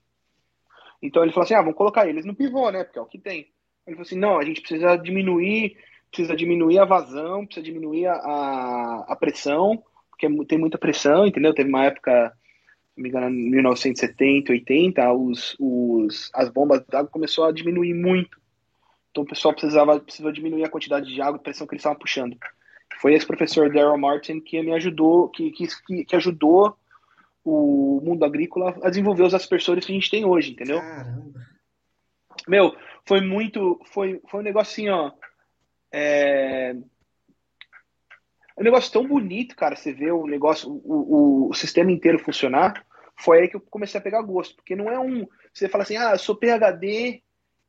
Então 1.03 1.23
ele 1.23 1.31
falou 1.31 1.45
assim, 1.45 1.55
ah, 1.55 1.61
vamos 1.61 1.77
colocar 1.77 2.09
eles 2.09 2.25
no 2.25 2.35
pivô, 2.35 2.71
né? 2.71 2.83
Porque 2.83 2.99
é 2.99 3.03
o 3.03 3.07
que 3.07 3.19
tem. 3.19 3.53
Ele 3.87 3.95
falou 3.95 4.03
assim, 4.03 4.19
não, 4.19 4.39
a 4.39 4.45
gente 4.45 4.61
precisa 4.61 4.97
diminuir, 4.97 5.77
precisa 6.11 6.35
diminuir 6.35 6.79
a 6.79 6.85
vazão, 6.85 7.45
precisa 7.45 7.65
diminuir 7.65 8.07
a, 8.07 8.15
a, 8.15 9.05
a 9.09 9.17
pressão, 9.17 9.83
porque 10.11 10.29
tem 10.47 10.59
muita 10.59 10.79
pressão, 10.79 11.27
entendeu? 11.27 11.55
Teve 11.55 11.69
uma 11.69 11.85
época 11.85 12.33
não 12.99 13.03
me 13.03 13.09
engano, 13.09 13.29
em 13.29 13.51
1970, 13.51 14.53
80, 14.53 15.13
os, 15.13 15.57
os, 15.59 16.31
as 16.35 16.49
bombas 16.49 16.85
d'água 16.87 17.11
começou 17.11 17.45
a 17.45 17.53
diminuir 17.53 17.95
muito. 17.95 18.39
Então 19.11 19.23
o 19.23 19.27
pessoal 19.27 19.55
precisava, 19.55 19.99
precisava 20.01 20.33
diminuir 20.33 20.65
a 20.65 20.69
quantidade 20.69 21.13
de 21.13 21.21
água 21.23 21.39
e 21.39 21.43
pressão 21.43 21.67
que 21.67 21.75
eles 21.75 21.81
estavam 21.81 21.99
puxando. 21.99 22.37
Foi 23.01 23.15
esse 23.15 23.27
professor 23.27 23.73
Daryl 23.73 23.97
Martin 23.97 24.41
que 24.41 24.61
me 24.61 24.73
ajudou, 24.73 25.29
que, 25.29 25.51
que, 25.53 26.05
que 26.05 26.17
ajudou 26.17 26.77
o 27.45 28.01
mundo 28.05 28.25
agrícola 28.25 28.77
a 28.83 28.91
desenvolver 28.91 29.23
os 29.23 29.35
aspersores 29.35 29.87
que 29.87 29.93
a 29.93 29.95
gente 29.95 30.11
tem 30.11 30.25
hoje, 30.25 30.53
entendeu? 30.53 30.81
Caramba. 30.81 31.41
Meu, 32.47 32.77
foi 33.07 33.21
muito, 33.21 33.81
foi, 33.87 34.21
foi 34.29 34.41
um 34.41 34.43
negócio 34.43 34.73
assim, 34.73 34.89
ó, 34.89 35.13
é, 35.93 36.75
um 38.59 38.63
negócio 38.63 38.93
tão 38.93 39.07
bonito, 39.07 39.55
cara, 39.55 39.77
você 39.77 39.93
vê 39.93 40.11
o 40.11 40.27
negócio, 40.27 40.69
o, 40.69 41.47
o, 41.47 41.51
o 41.51 41.55
sistema 41.55 41.93
inteiro 41.93 42.19
funcionar 42.19 42.85
foi 43.19 43.41
aí 43.41 43.49
que 43.49 43.57
eu 43.57 43.61
comecei 43.61 43.99
a 43.99 44.03
pegar 44.03 44.23
gosto, 44.23 44.55
porque 44.55 44.77
não 44.77 44.89
é 44.89 44.99
um. 44.99 45.27
Você 45.53 45.69
fala 45.69 45.83
assim, 45.83 45.97
ah, 45.97 46.17
sou 46.17 46.37
PHD. 46.37 47.21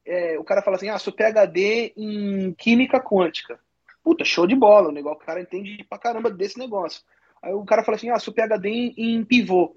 É, 0.05 0.39
o 0.39 0.43
cara 0.43 0.61
fala 0.61 0.77
assim, 0.77 0.89
ah, 0.89 0.97
sou 0.99 1.11
PHD 1.11 1.93
em 1.97 2.53
química 2.53 2.99
quântica. 2.99 3.59
Puta, 4.03 4.23
show 4.23 4.47
de 4.47 4.55
bola, 4.55 4.89
o 4.89 4.91
negócio, 4.91 5.21
o 5.21 5.25
cara 5.25 5.41
entende 5.41 5.83
pra 5.83 5.97
caramba 5.97 6.29
desse 6.29 6.57
negócio. 6.57 7.03
Aí 7.41 7.53
o 7.53 7.65
cara 7.65 7.83
fala 7.83 7.97
assim, 7.97 8.09
ah, 8.09 8.19
sou 8.19 8.33
PHD 8.33 8.69
em, 8.69 8.93
em 8.97 9.23
pivô. 9.23 9.75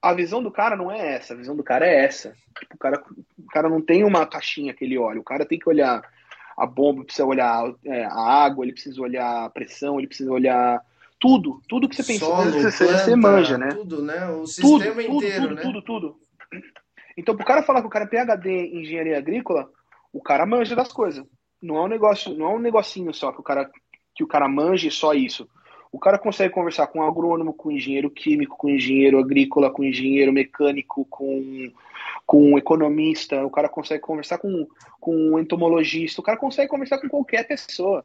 A 0.00 0.12
visão 0.12 0.42
do 0.42 0.50
cara 0.50 0.74
não 0.74 0.90
é 0.90 1.14
essa, 1.14 1.34
a 1.34 1.36
visão 1.36 1.54
do 1.54 1.62
cara 1.62 1.86
é 1.86 2.04
essa. 2.04 2.36
Tipo, 2.58 2.74
o, 2.74 2.78
cara, 2.78 3.02
o 3.38 3.46
cara 3.46 3.68
não 3.68 3.80
tem 3.80 4.02
uma 4.02 4.26
caixinha 4.26 4.74
que 4.74 4.84
ele 4.84 4.98
olha, 4.98 5.20
o 5.20 5.24
cara 5.24 5.46
tem 5.46 5.58
que 5.58 5.68
olhar 5.68 6.02
a 6.56 6.66
bomba, 6.66 7.04
precisa 7.04 7.24
olhar 7.24 7.72
é, 7.84 8.04
a 8.04 8.20
água, 8.20 8.64
ele 8.64 8.72
precisa 8.72 9.00
olhar 9.00 9.44
a 9.44 9.50
pressão, 9.50 9.98
ele 9.98 10.08
precisa 10.08 10.32
olhar 10.32 10.84
tudo, 11.22 11.62
tudo 11.68 11.88
que 11.88 11.94
você 11.94 12.02
pensa, 12.02 12.24
Solo, 12.24 12.50
você, 12.50 12.84
planta, 12.84 12.98
você 12.98 13.14
manja, 13.14 13.56
né? 13.56 13.68
Tudo, 13.68 14.02
né? 14.02 14.28
O 14.28 14.44
sistema 14.44 15.02
tudo, 15.02 15.16
inteiro, 15.16 15.42
tudo, 15.42 15.54
né? 15.54 15.62
Tudo, 15.62 15.82
tudo, 15.82 16.08
tudo. 16.10 16.62
Então, 17.16 17.36
pro 17.36 17.46
cara 17.46 17.62
falar 17.62 17.80
que 17.80 17.86
o 17.86 17.90
cara 17.90 18.06
é 18.06 18.08
PhD 18.08 18.50
em 18.50 18.80
engenharia 18.80 19.18
agrícola, 19.18 19.70
o 20.12 20.20
cara 20.20 20.44
manja 20.44 20.74
das 20.74 20.92
coisas. 20.92 21.24
Não 21.62 21.76
é 21.76 21.82
um 21.82 21.86
negócio, 21.86 22.36
não 22.36 22.46
é 22.46 22.54
um 22.56 22.58
negocinho 22.58 23.14
só 23.14 23.30
que 23.30 23.38
o 23.38 23.44
cara 23.44 23.70
que 24.16 24.24
o 24.24 24.26
cara 24.26 24.48
manje 24.48 24.90
só 24.90 25.14
isso. 25.14 25.48
O 25.92 25.98
cara 25.98 26.18
consegue 26.18 26.52
conversar 26.52 26.88
com 26.88 26.98
um 26.98 27.06
agrônomo, 27.06 27.54
com 27.54 27.68
um 27.68 27.72
engenheiro 27.72 28.10
químico, 28.10 28.56
com 28.56 28.66
um 28.66 28.74
engenheiro 28.74 29.20
agrícola, 29.20 29.70
com 29.70 29.82
um 29.82 29.86
engenheiro 29.86 30.32
mecânico, 30.32 31.04
com, 31.04 31.70
com 32.26 32.52
um 32.52 32.58
economista, 32.58 33.46
o 33.46 33.50
cara 33.50 33.68
consegue 33.68 34.02
conversar 34.02 34.38
com, 34.38 34.66
com 34.98 35.14
um 35.14 35.38
entomologista, 35.38 36.20
o 36.20 36.24
cara 36.24 36.36
consegue 36.36 36.68
conversar 36.68 36.98
com 36.98 37.08
qualquer 37.08 37.46
pessoa. 37.46 38.04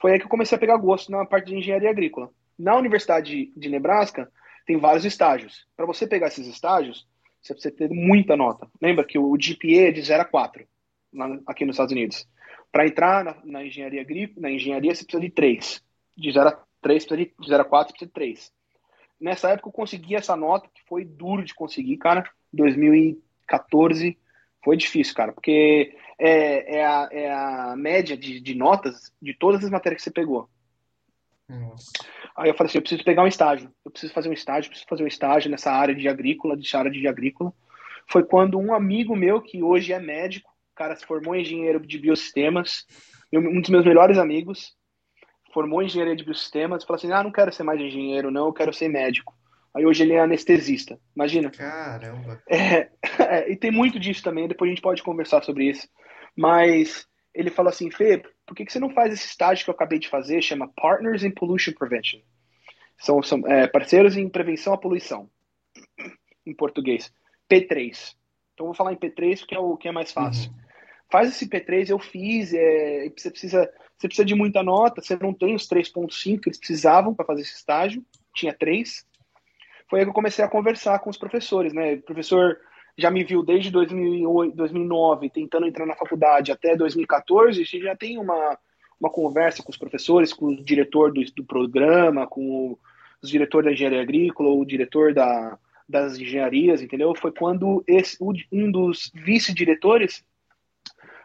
Foi 0.00 0.12
aí 0.12 0.18
que 0.18 0.24
eu 0.24 0.30
comecei 0.30 0.56
a 0.56 0.58
pegar 0.58 0.76
gosto 0.76 1.10
na 1.10 1.24
parte 1.24 1.46
de 1.46 1.56
engenharia 1.56 1.90
agrícola. 1.90 2.30
Na 2.58 2.76
Universidade 2.76 3.52
de 3.56 3.68
Nebraska, 3.68 4.30
tem 4.66 4.78
vários 4.78 5.04
estágios. 5.04 5.66
Para 5.76 5.86
você 5.86 6.06
pegar 6.06 6.28
esses 6.28 6.46
estágios, 6.46 7.06
você 7.42 7.52
precisa 7.52 7.74
ter 7.74 7.90
muita 7.90 8.36
nota. 8.36 8.68
Lembra 8.80 9.04
que 9.04 9.18
o 9.18 9.36
GPA 9.36 9.88
é 9.88 9.90
de 9.90 10.02
0 10.02 10.22
a 10.22 10.24
4 10.24 10.66
aqui 11.46 11.64
nos 11.64 11.74
Estados 11.74 11.92
Unidos. 11.92 12.28
Para 12.72 12.86
entrar 12.86 13.24
na, 13.24 13.36
na, 13.44 13.64
engenharia 13.64 14.00
agrícola, 14.00 14.40
na 14.40 14.50
engenharia, 14.50 14.94
você 14.94 15.04
precisa 15.04 15.20
de 15.20 15.30
3. 15.30 15.82
De 16.16 16.32
0 16.32 16.48
a 16.48 16.64
3, 16.80 17.06
de, 17.06 17.34
de 17.38 17.48
0 17.48 17.62
a 17.62 17.64
4, 17.64 17.92
você 17.92 17.92
precisa 17.92 18.06
de 18.06 18.12
3. 18.12 18.52
Nessa 19.20 19.50
época 19.50 19.68
eu 19.68 19.72
consegui 19.72 20.16
essa 20.16 20.34
nota, 20.34 20.68
que 20.74 20.82
foi 20.88 21.04
duro 21.04 21.44
de 21.44 21.54
conseguir, 21.54 21.96
cara. 21.98 22.28
2014 22.52 24.18
foi 24.64 24.76
difícil, 24.76 25.14
cara, 25.14 25.32
porque 25.32 25.96
é, 26.18 26.76
é, 26.78 26.84
a, 26.84 27.08
é 27.10 27.32
a 27.32 27.74
média 27.76 28.16
de, 28.16 28.40
de 28.40 28.54
notas 28.54 29.12
de 29.20 29.34
todas 29.34 29.64
as 29.64 29.70
matérias 29.70 30.00
que 30.00 30.04
você 30.04 30.10
pegou. 30.10 30.48
Nossa. 31.48 31.90
Aí 32.36 32.48
eu 32.48 32.54
falei 32.54 32.68
assim, 32.68 32.78
eu 32.78 32.82
preciso 32.82 33.04
pegar 33.04 33.22
um 33.22 33.28
estágio, 33.28 33.70
eu 33.84 33.90
preciso 33.90 34.12
fazer 34.12 34.28
um 34.28 34.32
estágio, 34.32 34.70
preciso 34.70 34.88
fazer 34.88 35.04
um 35.04 35.08
estágio 35.08 35.50
nessa 35.50 35.70
área 35.70 35.94
de 35.94 36.08
agrícola, 36.08 36.56
de 36.56 36.76
área 36.76 36.90
de 36.90 37.06
agrícola. 37.06 37.52
Foi 38.08 38.24
quando 38.24 38.58
um 38.58 38.74
amigo 38.74 39.14
meu, 39.14 39.40
que 39.40 39.62
hoje 39.62 39.92
é 39.92 39.98
médico, 39.98 40.54
cara 40.74 40.96
se 40.96 41.06
formou 41.06 41.34
em 41.34 41.42
engenheiro 41.42 41.80
de 41.80 41.98
biosistemas, 41.98 42.84
um 43.32 43.60
dos 43.60 43.70
meus 43.70 43.84
melhores 43.84 44.18
amigos, 44.18 44.74
formou 45.52 45.82
em 45.82 45.86
engenharia 45.86 46.16
de 46.16 46.24
biosistemas, 46.24 46.84
falou 46.84 46.96
assim, 46.96 47.12
ah, 47.12 47.22
não 47.22 47.30
quero 47.30 47.52
ser 47.52 47.62
mais 47.62 47.80
engenheiro, 47.80 48.30
não, 48.30 48.46
eu 48.46 48.52
quero 48.52 48.72
ser 48.72 48.88
médico. 48.88 49.34
Aí 49.74 49.84
hoje 49.84 50.04
ele 50.04 50.12
é 50.12 50.20
anestesista, 50.20 50.98
imagina. 51.16 51.50
Caramba. 51.50 52.40
É, 52.48 52.88
é, 53.18 53.50
e 53.50 53.56
tem 53.56 53.72
muito 53.72 53.98
disso 53.98 54.22
também, 54.22 54.46
depois 54.46 54.68
a 54.68 54.72
gente 54.72 54.82
pode 54.82 55.02
conversar 55.02 55.42
sobre 55.42 55.68
isso. 55.68 55.88
Mas 56.36 57.06
ele 57.34 57.50
falou 57.50 57.70
assim, 57.70 57.90
Fê, 57.90 58.22
por 58.46 58.54
que, 58.54 58.64
que 58.64 58.72
você 58.72 58.78
não 58.78 58.90
faz 58.90 59.12
esse 59.12 59.26
estágio 59.26 59.64
que 59.64 59.70
eu 59.70 59.74
acabei 59.74 59.98
de 59.98 60.08
fazer, 60.08 60.40
chama 60.40 60.70
Partners 60.76 61.24
in 61.24 61.32
Pollution 61.32 61.72
Prevention. 61.72 62.20
São, 62.98 63.20
são 63.22 63.44
é, 63.48 63.66
parceiros 63.66 64.16
em 64.16 64.28
prevenção 64.28 64.72
à 64.72 64.78
poluição, 64.78 65.28
em 66.46 66.54
português. 66.54 67.12
P3. 67.50 68.14
Então 68.54 68.66
vou 68.66 68.74
falar 68.74 68.92
em 68.92 68.96
P3 68.96 69.44
que 69.44 69.56
é 69.56 69.58
o 69.58 69.76
que 69.76 69.88
é 69.88 69.92
mais 69.92 70.12
fácil. 70.12 70.52
Uhum. 70.52 70.64
Faz 71.10 71.28
esse 71.28 71.48
P3, 71.48 71.90
eu 71.90 71.98
fiz, 71.98 72.54
é, 72.54 73.10
você, 73.16 73.30
precisa, 73.30 73.70
você 73.98 74.06
precisa 74.06 74.24
de 74.24 74.34
muita 74.34 74.62
nota, 74.62 75.02
você 75.02 75.16
não 75.16 75.34
tem 75.34 75.54
os 75.54 75.68
3.5 75.68 76.40
que 76.40 76.48
eles 76.48 76.58
precisavam 76.58 77.12
para 77.12 77.26
fazer 77.26 77.42
esse 77.42 77.56
estágio, 77.56 78.04
tinha 78.32 78.54
3 78.54 79.04
foi 79.88 80.00
aí 80.00 80.04
que 80.04 80.10
eu 80.10 80.14
comecei 80.14 80.44
a 80.44 80.48
conversar 80.48 80.98
com 81.00 81.10
os 81.10 81.18
professores, 81.18 81.72
né? 81.72 81.94
O 81.94 82.02
professor 82.02 82.58
já 82.96 83.10
me 83.10 83.24
viu 83.24 83.42
desde 83.42 83.70
2008, 83.70 84.56
2009 84.56 85.30
tentando 85.30 85.66
entrar 85.66 85.86
na 85.86 85.96
faculdade 85.96 86.52
até 86.52 86.76
2014, 86.76 87.62
e 87.62 87.80
já 87.80 87.94
tem 87.96 88.18
uma, 88.18 88.58
uma 88.98 89.10
conversa 89.10 89.62
com 89.62 89.70
os 89.70 89.76
professores, 89.76 90.32
com 90.32 90.46
o 90.46 90.64
diretor 90.64 91.12
do, 91.12 91.22
do 91.34 91.44
programa, 91.44 92.26
com 92.26 92.78
os 93.22 93.30
diretor 93.30 93.64
da 93.64 93.72
engenharia 93.72 94.00
agrícola, 94.00 94.50
o 94.50 94.64
diretor 94.64 95.12
da, 95.12 95.58
das 95.88 96.18
engenharias, 96.18 96.80
entendeu? 96.82 97.14
Foi 97.14 97.32
quando 97.32 97.82
esse, 97.86 98.16
um 98.52 98.70
dos 98.70 99.10
vice-diretores 99.14 100.24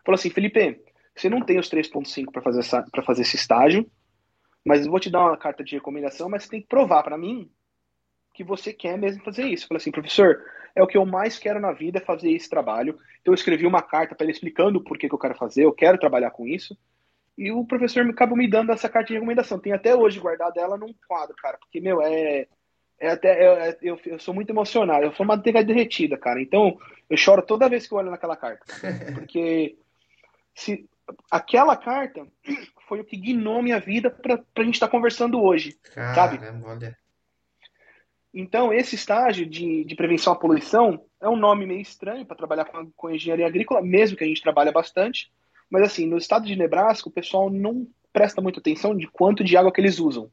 falou 0.04 0.15
assim, 0.15 0.30
Felipe, 0.30 0.82
você 1.15 1.30
não 1.30 1.41
tem 1.41 1.60
os 1.60 1.69
3.5 1.69 2.32
para 2.32 2.41
fazer, 2.41 2.63
fazer 3.06 3.22
esse 3.22 3.36
estágio, 3.36 3.89
mas 4.65 4.88
vou 4.88 5.00
te 5.00 5.10
dar 5.10 5.28
uma 5.28 5.38
carta 5.38 5.63
de 5.63 5.76
recomendação, 5.76 6.30
mas 6.30 6.43
você 6.43 6.50
tem 6.50 6.62
que 6.62 6.67
provar 6.67 7.04
para 7.04 7.17
mim 7.17 7.50
que 8.34 8.44
você 8.44 8.72
quer 8.74 8.98
mesmo 8.98 9.24
fazer 9.24 9.44
isso. 9.44 9.65
Eu 9.65 9.68
falei 9.70 9.82
assim, 9.82 9.92
professor, 9.92 10.44
é 10.76 10.84
o 10.84 10.88
que 10.88 10.98
eu 10.98 11.06
mais 11.06 11.38
quero 11.38 11.60
na 11.60 11.72
vida, 11.72 12.00
é 12.00 12.02
fazer 12.02 12.32
esse 12.32 12.50
trabalho. 12.50 12.98
Então 13.22 13.32
eu 13.32 13.36
escrevi 13.36 13.65
uma 13.65 13.82
carta 13.82 14.15
para 14.15 14.26
ele 14.26 14.32
explicando 14.32 14.84
por 14.84 14.98
que, 14.98 15.08
que 15.08 15.13
eu 15.13 15.20
quero 15.20 15.36
fazer, 15.36 15.65
eu 15.65 15.74
quero 15.74 15.98
trabalhar 15.98 16.32
com 16.32 16.48
isso. 16.48 16.78
E 17.38 17.52
o 17.52 17.65
professor 17.65 18.04
me 18.04 18.12
acabou 18.12 18.38
me 18.38 18.50
dando 18.50 18.72
essa 18.72 18.89
carta 18.89 19.08
de 19.08 19.13
recomendação. 19.13 19.60
Tem 19.60 19.72
até 19.72 19.96
hoje 19.96 20.20
guardada 20.20 20.60
ela 20.60 20.78
num 20.78 20.94
quadro, 21.08 21.36
cara, 21.38 21.58
porque, 21.58 21.80
meu, 21.80 22.02
é. 22.02 22.48
É 23.02 23.12
até, 23.12 23.30
é, 23.30 23.78
eu, 23.82 23.98
eu, 24.06 24.20
sou 24.20 24.34
muito 24.34 24.50
emocionado, 24.50 25.06
eu 25.06 25.13
sou 25.13 25.26
uma 25.26 25.38
manteiga 25.38 25.63
derretida, 25.63 26.18
cara. 26.18 26.42
Então, 26.42 26.78
eu 27.10 27.15
choro 27.15 27.42
toda 27.42 27.70
vez 27.70 27.88
que 27.88 27.94
eu 27.94 27.98
olho 27.98 28.12
naquela 28.12 28.36
carta. 28.36 28.65
Porque 29.15 29.78
se, 30.54 30.86
aquela 31.32 31.78
carta 31.78 32.28
foi 32.89 33.00
o 33.00 33.06
que 33.06 33.15
guinou 33.15 33.62
minha 33.62 33.80
vida 33.80 34.10
para 34.12 34.44
a 34.58 34.63
gente 34.63 34.74
estar 34.74 34.88
tá 34.88 34.92
conversando 34.92 35.42
hoje, 35.42 35.78
Caramba, 35.94 36.15
sabe? 36.15 36.39
Olha. 36.65 36.98
Então, 38.34 38.72
esse 38.72 38.96
estágio 38.96 39.46
de, 39.46 39.84
de 39.84 39.96
prevenção 39.96 40.34
à 40.34 40.36
poluição 40.36 41.04
é 41.22 41.28
um 41.28 41.36
nome 41.36 41.65
meio 41.65 41.82
estranho 41.82 42.26
para 42.26 42.38
trabalhar 42.38 42.65
com, 42.65 42.92
com 42.96 43.10
engenharia 43.10 43.48
agrícola, 43.48 43.82
mesmo 43.82 44.18
que 44.18 44.24
a 44.24 44.28
gente 44.28 44.42
trabalha 44.42 44.72
bastante. 44.72 45.32
Mas, 45.70 45.84
assim, 45.84 46.06
no 46.06 46.18
estado 46.18 46.46
de 46.46 46.56
Nebraska, 46.56 47.10
o 47.10 47.12
pessoal 47.12 47.50
não 47.50 47.88
presta 48.13 48.42
muita 48.42 48.60
atenção 48.60 48.96
de 48.96 49.08
quanto 49.08 49.44
de 49.44 49.58
água 49.58 49.72
que 49.72 49.82
eles 49.82 50.00
usam. 50.00 50.30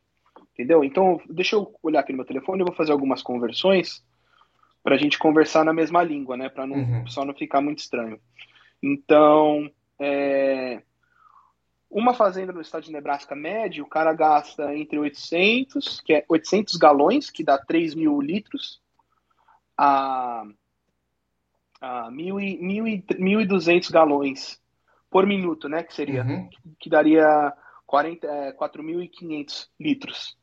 Entendeu? 0.53 0.85
Então, 0.85 1.21
deixa 1.29 1.57
eu 1.57 1.75
olhar 1.83 2.01
aqui 2.01 2.13
no 2.13 2.19
meu 2.19 2.27
telefone, 2.27 2.61
eu 2.61 2.67
vou 2.67 2.75
fazer 2.75 2.93
algumas 2.93 3.23
conversões 3.23 4.03
para 4.83 4.95
a 4.95 4.99
gente 4.99 5.19
conversar 5.19 5.65
na 5.65 5.73
mesma 5.73 6.03
língua, 6.03 6.37
né? 6.37 6.49
Para 6.49 6.65
uhum. 6.65 7.01
o 7.01 7.05
pessoal 7.05 7.27
não 7.27 7.35
ficar 7.35 7.61
muito 7.61 7.81
estranho. 7.81 8.21
Então, 8.83 9.71
é, 9.99 10.81
uma 11.90 12.14
fazenda 12.14 12.53
no 12.53 12.61
estado 12.61 12.85
de 12.85 12.92
Nebraska 12.92 13.35
médio, 13.35 13.85
o 13.85 13.88
cara 13.88 14.12
gasta 14.12 14.75
entre 14.75 14.99
800, 14.99 16.01
que 16.01 16.14
é 16.14 16.25
800 16.29 16.77
galões, 16.77 17.31
que 17.31 17.44
dá 17.44 17.57
3 17.59 17.94
mil 17.94 18.20
litros, 18.20 18.81
a, 19.77 20.44
a 21.81 22.11
1.200 22.11 23.90
galões 23.90 24.61
por 25.11 25.27
minuto, 25.27 25.68
né? 25.68 25.83
Que 25.83 25.94
seria, 25.94 26.25
uhum. 26.25 26.49
que, 26.49 26.59
que, 26.81 26.90
daria 26.90 27.53
40, 27.87 28.27
é, 28.27 28.53
4.500 28.53 29.68
litros. 29.79 30.37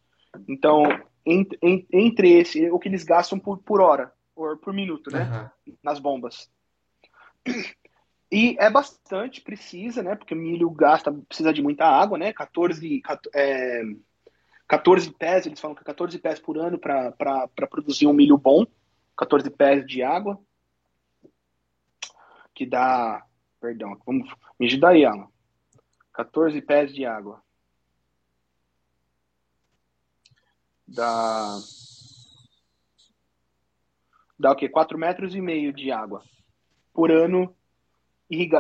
Então, 0.48 0.84
entre, 1.26 1.60
entre 1.92 2.40
esse, 2.40 2.70
o 2.72 2.80
que 2.80 2.88
eles 2.88 3.04
gastam 3.04 3.38
por, 3.38 3.60
por 3.60 3.82
hora, 3.82 4.12
ou 4.36 4.58
por 4.58 4.74
minuto, 4.74 5.12
né? 5.12 5.52
Uhum. 5.68 5.78
Nas 5.84 6.00
bombas. 6.00 6.50
E 8.34 8.58
é 8.58 8.68
bastante, 8.68 9.42
precisa, 9.42 10.02
né? 10.02 10.16
Porque 10.16 10.34
o 10.34 10.38
milho 10.38 10.68
gasta, 10.72 11.14
precisa 11.14 11.54
de 11.54 11.62
muita 11.62 11.86
água, 11.86 12.18
né? 12.18 12.34
14, 12.34 13.00
é, 13.32 13.84
14 14.68 15.12
pés, 15.12 15.46
eles 15.46 15.60
falam 15.60 15.76
que 15.76 15.84
14 15.84 16.18
pés 16.18 16.40
por 16.40 16.58
ano 16.58 16.80
para 16.80 17.48
produzir 17.70 18.08
um 18.08 18.14
milho 18.14 18.36
bom. 18.36 18.66
14 19.16 19.52
pés 19.52 19.86
de 19.86 20.02
água. 20.02 20.42
Que 22.56 22.66
dá. 22.66 23.24
Perdão, 23.62 24.02
vamos, 24.04 24.28
me 24.60 24.66
ajuda 24.66 24.90
aí, 24.90 25.06
Alan. 25.06 25.28
14 26.14 26.60
pés 26.60 26.92
de 26.92 27.06
água. 27.06 27.40
Dá. 30.88 31.60
Dá 34.40 34.52
o 34.54 34.56
quê? 34.56 34.68
4 34.68 34.98
metros 34.98 35.36
e 35.36 35.40
meio 35.40 35.72
de 35.72 35.92
água 35.92 36.24
por 36.92 37.12
ano 37.12 37.56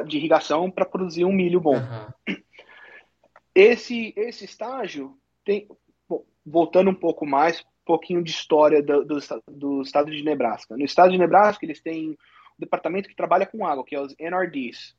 de 0.07 0.17
irrigação 0.17 0.69
para 0.69 0.85
produzir 0.85 1.25
um 1.25 1.31
milho 1.31 1.59
bom. 1.59 1.77
Uhum. 1.77 2.35
Esse, 3.55 4.13
esse 4.17 4.45
estágio 4.45 5.17
tem, 5.45 5.67
bom, 6.09 6.25
voltando 6.45 6.89
um 6.89 6.95
pouco 6.95 7.25
mais, 7.25 7.61
um 7.61 7.85
pouquinho 7.85 8.23
de 8.23 8.31
história 8.31 8.81
do, 8.81 9.05
do, 9.05 9.19
do, 9.47 9.81
estado 9.81 10.11
de 10.11 10.23
Nebraska. 10.23 10.75
No 10.75 10.83
estado 10.83 11.11
de 11.11 11.17
Nebraska, 11.17 11.65
eles 11.65 11.81
têm 11.81 12.11
um 12.11 12.15
departamento 12.59 13.09
que 13.09 13.15
trabalha 13.15 13.45
com 13.45 13.65
água, 13.65 13.85
que 13.85 13.95
é 13.95 14.01
os 14.01 14.15
NRDs. 14.17 14.95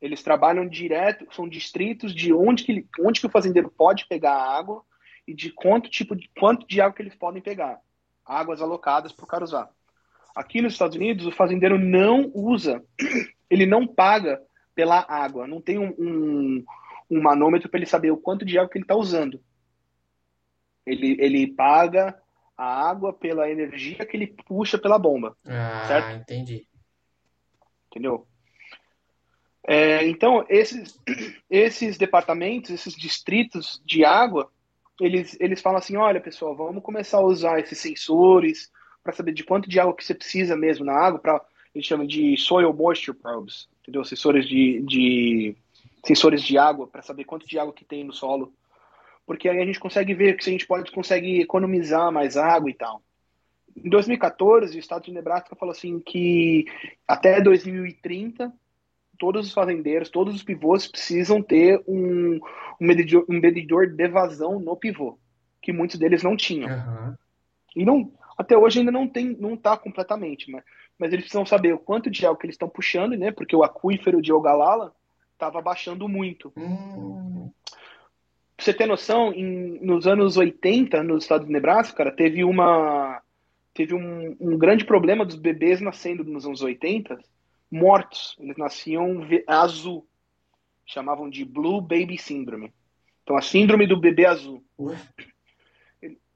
Eles 0.00 0.22
trabalham 0.22 0.68
direto, 0.68 1.26
são 1.32 1.48
distritos 1.48 2.14
de 2.14 2.32
onde 2.32 2.62
que, 2.62 2.86
onde 3.00 3.20
que 3.20 3.26
o 3.26 3.30
fazendeiro 3.30 3.70
pode 3.70 4.06
pegar 4.06 4.34
água 4.34 4.84
e 5.26 5.34
de 5.34 5.50
quanto 5.50 5.90
tipo 5.90 6.14
de 6.14 6.30
quanto 6.38 6.66
de 6.66 6.80
água 6.80 6.94
que 6.94 7.02
eles 7.02 7.16
podem 7.16 7.42
pegar. 7.42 7.80
Águas 8.24 8.62
alocadas 8.62 9.12
para 9.12 9.24
o 9.24 9.28
cara 9.28 9.44
usar. 9.44 9.70
Aqui 10.38 10.62
nos 10.62 10.72
Estados 10.72 10.96
Unidos, 10.96 11.26
o 11.26 11.32
fazendeiro 11.32 11.78
não 11.78 12.30
usa 12.34 12.82
ele 13.50 13.66
não 13.66 13.86
paga 13.86 14.40
pela 14.74 15.04
água, 15.08 15.46
não 15.46 15.60
tem 15.60 15.78
um, 15.78 15.94
um, 15.98 16.64
um 17.10 17.22
manômetro 17.22 17.68
para 17.68 17.78
ele 17.78 17.86
saber 17.86 18.10
o 18.10 18.16
quanto 18.16 18.44
de 18.44 18.58
água 18.58 18.70
que 18.70 18.78
ele 18.78 18.84
está 18.84 18.94
usando. 18.94 19.40
Ele, 20.86 21.16
ele 21.20 21.46
paga 21.48 22.20
a 22.56 22.88
água 22.88 23.12
pela 23.12 23.50
energia 23.50 24.04
que 24.06 24.16
ele 24.16 24.34
puxa 24.46 24.78
pela 24.78 24.98
bomba. 24.98 25.36
Ah, 25.46 25.84
certo? 25.86 26.22
entendi. 26.22 26.66
Entendeu? 27.90 28.26
É, 29.66 30.06
então, 30.06 30.44
esses, 30.48 30.98
esses 31.50 31.98
departamentos, 31.98 32.70
esses 32.70 32.94
distritos 32.94 33.82
de 33.84 34.04
água, 34.04 34.50
eles, 35.00 35.36
eles 35.40 35.60
falam 35.60 35.78
assim, 35.78 35.96
olha, 35.96 36.20
pessoal, 36.20 36.56
vamos 36.56 36.82
começar 36.82 37.18
a 37.18 37.24
usar 37.24 37.60
esses 37.60 37.78
sensores 37.78 38.70
para 39.08 39.16
saber 39.16 39.32
de 39.32 39.42
quanto 39.42 39.70
de 39.70 39.80
água 39.80 39.96
que 39.96 40.04
você 40.04 40.14
precisa 40.14 40.54
mesmo 40.54 40.84
na 40.84 40.92
água, 40.92 41.18
para 41.18 41.40
eles 41.74 41.86
chamam 41.86 42.06
de 42.06 42.36
soil 42.36 42.74
moisture 42.74 43.16
probes, 43.16 43.66
entendeu? 43.80 44.04
Sensores 44.04 44.46
de, 44.46 44.82
de 44.82 45.56
sensores 46.04 46.42
de 46.42 46.58
água 46.58 46.86
para 46.86 47.00
saber 47.00 47.24
quanto 47.24 47.48
de 47.48 47.58
água 47.58 47.72
que 47.72 47.86
tem 47.86 48.04
no 48.04 48.12
solo, 48.12 48.52
porque 49.24 49.48
aí 49.48 49.62
a 49.62 49.64
gente 49.64 49.80
consegue 49.80 50.12
ver 50.12 50.36
que 50.36 50.44
se 50.44 50.50
a 50.50 50.52
gente 50.52 50.66
pode 50.66 50.92
consegue 50.92 51.40
economizar 51.40 52.12
mais 52.12 52.36
água 52.36 52.68
e 52.68 52.74
tal. 52.74 53.00
Em 53.82 53.88
2014, 53.88 54.76
o 54.76 54.78
estado 54.78 55.04
de 55.04 55.10
Nebraska 55.12 55.56
falou 55.56 55.72
assim 55.72 55.98
que 56.00 56.66
até 57.06 57.40
2030 57.40 58.52
todos 59.18 59.46
os 59.46 59.54
fazendeiros, 59.54 60.10
todos 60.10 60.34
os 60.34 60.42
pivôs 60.42 60.86
precisam 60.86 61.40
ter 61.42 61.82
um, 61.88 62.38
um, 62.78 62.86
medidor, 62.86 63.24
um 63.26 63.40
medidor 63.40 63.86
de 63.86 64.06
vazão 64.06 64.60
no 64.60 64.76
pivô, 64.76 65.18
que 65.62 65.72
muitos 65.72 65.98
deles 65.98 66.22
não 66.22 66.36
tinham. 66.36 66.68
Uhum. 66.68 67.14
E 67.74 67.84
não, 67.86 68.12
até 68.38 68.56
hoje 68.56 68.78
ainda 68.78 68.92
não 68.92 69.08
tem, 69.08 69.36
não 69.38 69.54
está 69.54 69.76
completamente, 69.76 70.48
mas, 70.48 70.62
mas 70.96 71.12
eles 71.12 71.24
precisam 71.24 71.44
saber 71.44 71.74
o 71.74 71.78
quanto 71.78 72.08
de 72.08 72.24
água 72.24 72.38
que 72.38 72.46
eles 72.46 72.54
estão 72.54 72.68
puxando, 72.68 73.16
né? 73.16 73.32
Porque 73.32 73.56
o 73.56 73.64
aquífero 73.64 74.22
de 74.22 74.32
Ogalala 74.32 74.94
estava 75.32 75.60
baixando 75.60 76.08
muito. 76.08 76.52
Hum. 76.56 77.50
Pra 78.56 78.64
você 78.64 78.72
ter 78.72 78.86
noção, 78.86 79.32
em, 79.32 79.84
nos 79.84 80.06
anos 80.06 80.36
80, 80.36 81.02
nos 81.02 81.24
estados 81.24 81.48
de 81.48 81.52
Nebraska, 81.52 81.96
cara, 81.96 82.12
teve 82.12 82.44
uma 82.44 83.20
teve 83.74 83.94
um, 83.94 84.36
um 84.40 84.58
grande 84.58 84.84
problema 84.84 85.24
dos 85.24 85.36
bebês 85.36 85.80
nascendo 85.80 86.24
nos 86.24 86.44
anos 86.46 86.62
80, 86.62 87.18
mortos. 87.70 88.36
Eles 88.40 88.56
nasciam 88.56 89.20
azul. 89.46 90.06
Chamavam 90.84 91.28
de 91.28 91.44
Blue 91.44 91.80
Baby 91.80 92.18
Syndrome. 92.18 92.72
Então, 93.22 93.36
a 93.36 93.42
síndrome 93.42 93.86
do 93.86 94.00
bebê 94.00 94.26
azul. 94.26 94.64
Ué? 94.78 94.96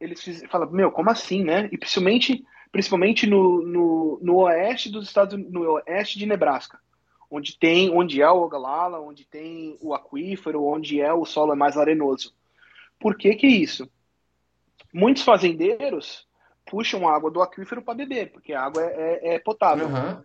Eles 0.03 0.44
falam, 0.50 0.70
meu, 0.70 0.90
como 0.90 1.11
assim, 1.11 1.44
né? 1.44 1.68
E 1.70 1.78
principalmente, 1.78 2.44
principalmente 2.70 3.26
no, 3.26 3.62
no, 3.62 4.18
no 4.20 4.36
oeste 4.40 4.90
dos 4.90 5.07
Estados 5.07 5.38
no 5.38 5.74
oeste 5.74 6.18
de 6.18 6.26
Nebraska, 6.26 6.78
onde 7.30 7.57
tem, 7.57 7.90
onde 7.90 8.20
é 8.20 8.28
o 8.30 8.42
Ogallala, 8.42 9.00
onde 9.00 9.24
tem 9.24 9.78
o 9.80 9.94
aquífero, 9.94 10.64
onde 10.64 11.00
é 11.00 11.12
o 11.12 11.24
solo 11.24 11.55
mais 11.57 11.76
arenoso. 11.76 12.34
Por 12.98 13.16
que 13.16 13.34
que 13.34 13.46
é 13.46 13.50
isso? 13.50 13.88
Muitos 14.92 15.22
fazendeiros 15.22 16.26
puxam 16.66 17.09
água 17.09 17.30
do 17.30 17.40
aquífero 17.40 17.82
para 17.82 17.94
beber, 17.94 18.32
porque 18.32 18.53
a 18.53 18.62
água 18.62 18.82
é, 18.82 18.86
é, 18.86 19.34
é 19.34 19.38
potável. 19.38 19.86
Uhum. 19.86 20.22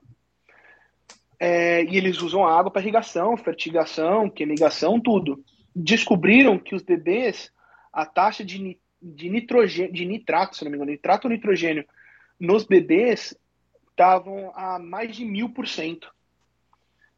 É, 1.39 1.83
e 1.83 1.97
eles 1.97 2.21
usam 2.21 2.45
a 2.45 2.57
água 2.57 2.71
para 2.71 2.81
irrigação, 2.81 3.37
fertigação, 3.37 4.29
quemigação, 4.29 4.99
tudo. 4.99 5.43
Descobriram 5.75 6.57
que 6.57 6.75
os 6.75 6.81
bebês, 6.81 7.51
a 7.93 8.05
taxa 8.05 8.43
de, 8.43 8.79
de 9.15 9.29
nitrogênio, 9.29 9.93
de 9.93 10.05
nitrato, 10.05 10.55
se 10.55 10.63
não 10.63 10.71
me 10.71 10.77
engano, 10.77 10.91
nitrato 10.91 11.27
ou 11.27 11.33
nitrogênio, 11.33 11.85
nos 12.39 12.63
bebês 12.63 13.35
estavam 13.89 14.51
a 14.55 14.77
mais 14.77 15.15
de 15.15 15.25
mil 15.25 15.49
por 15.49 15.67
cento. 15.67 16.11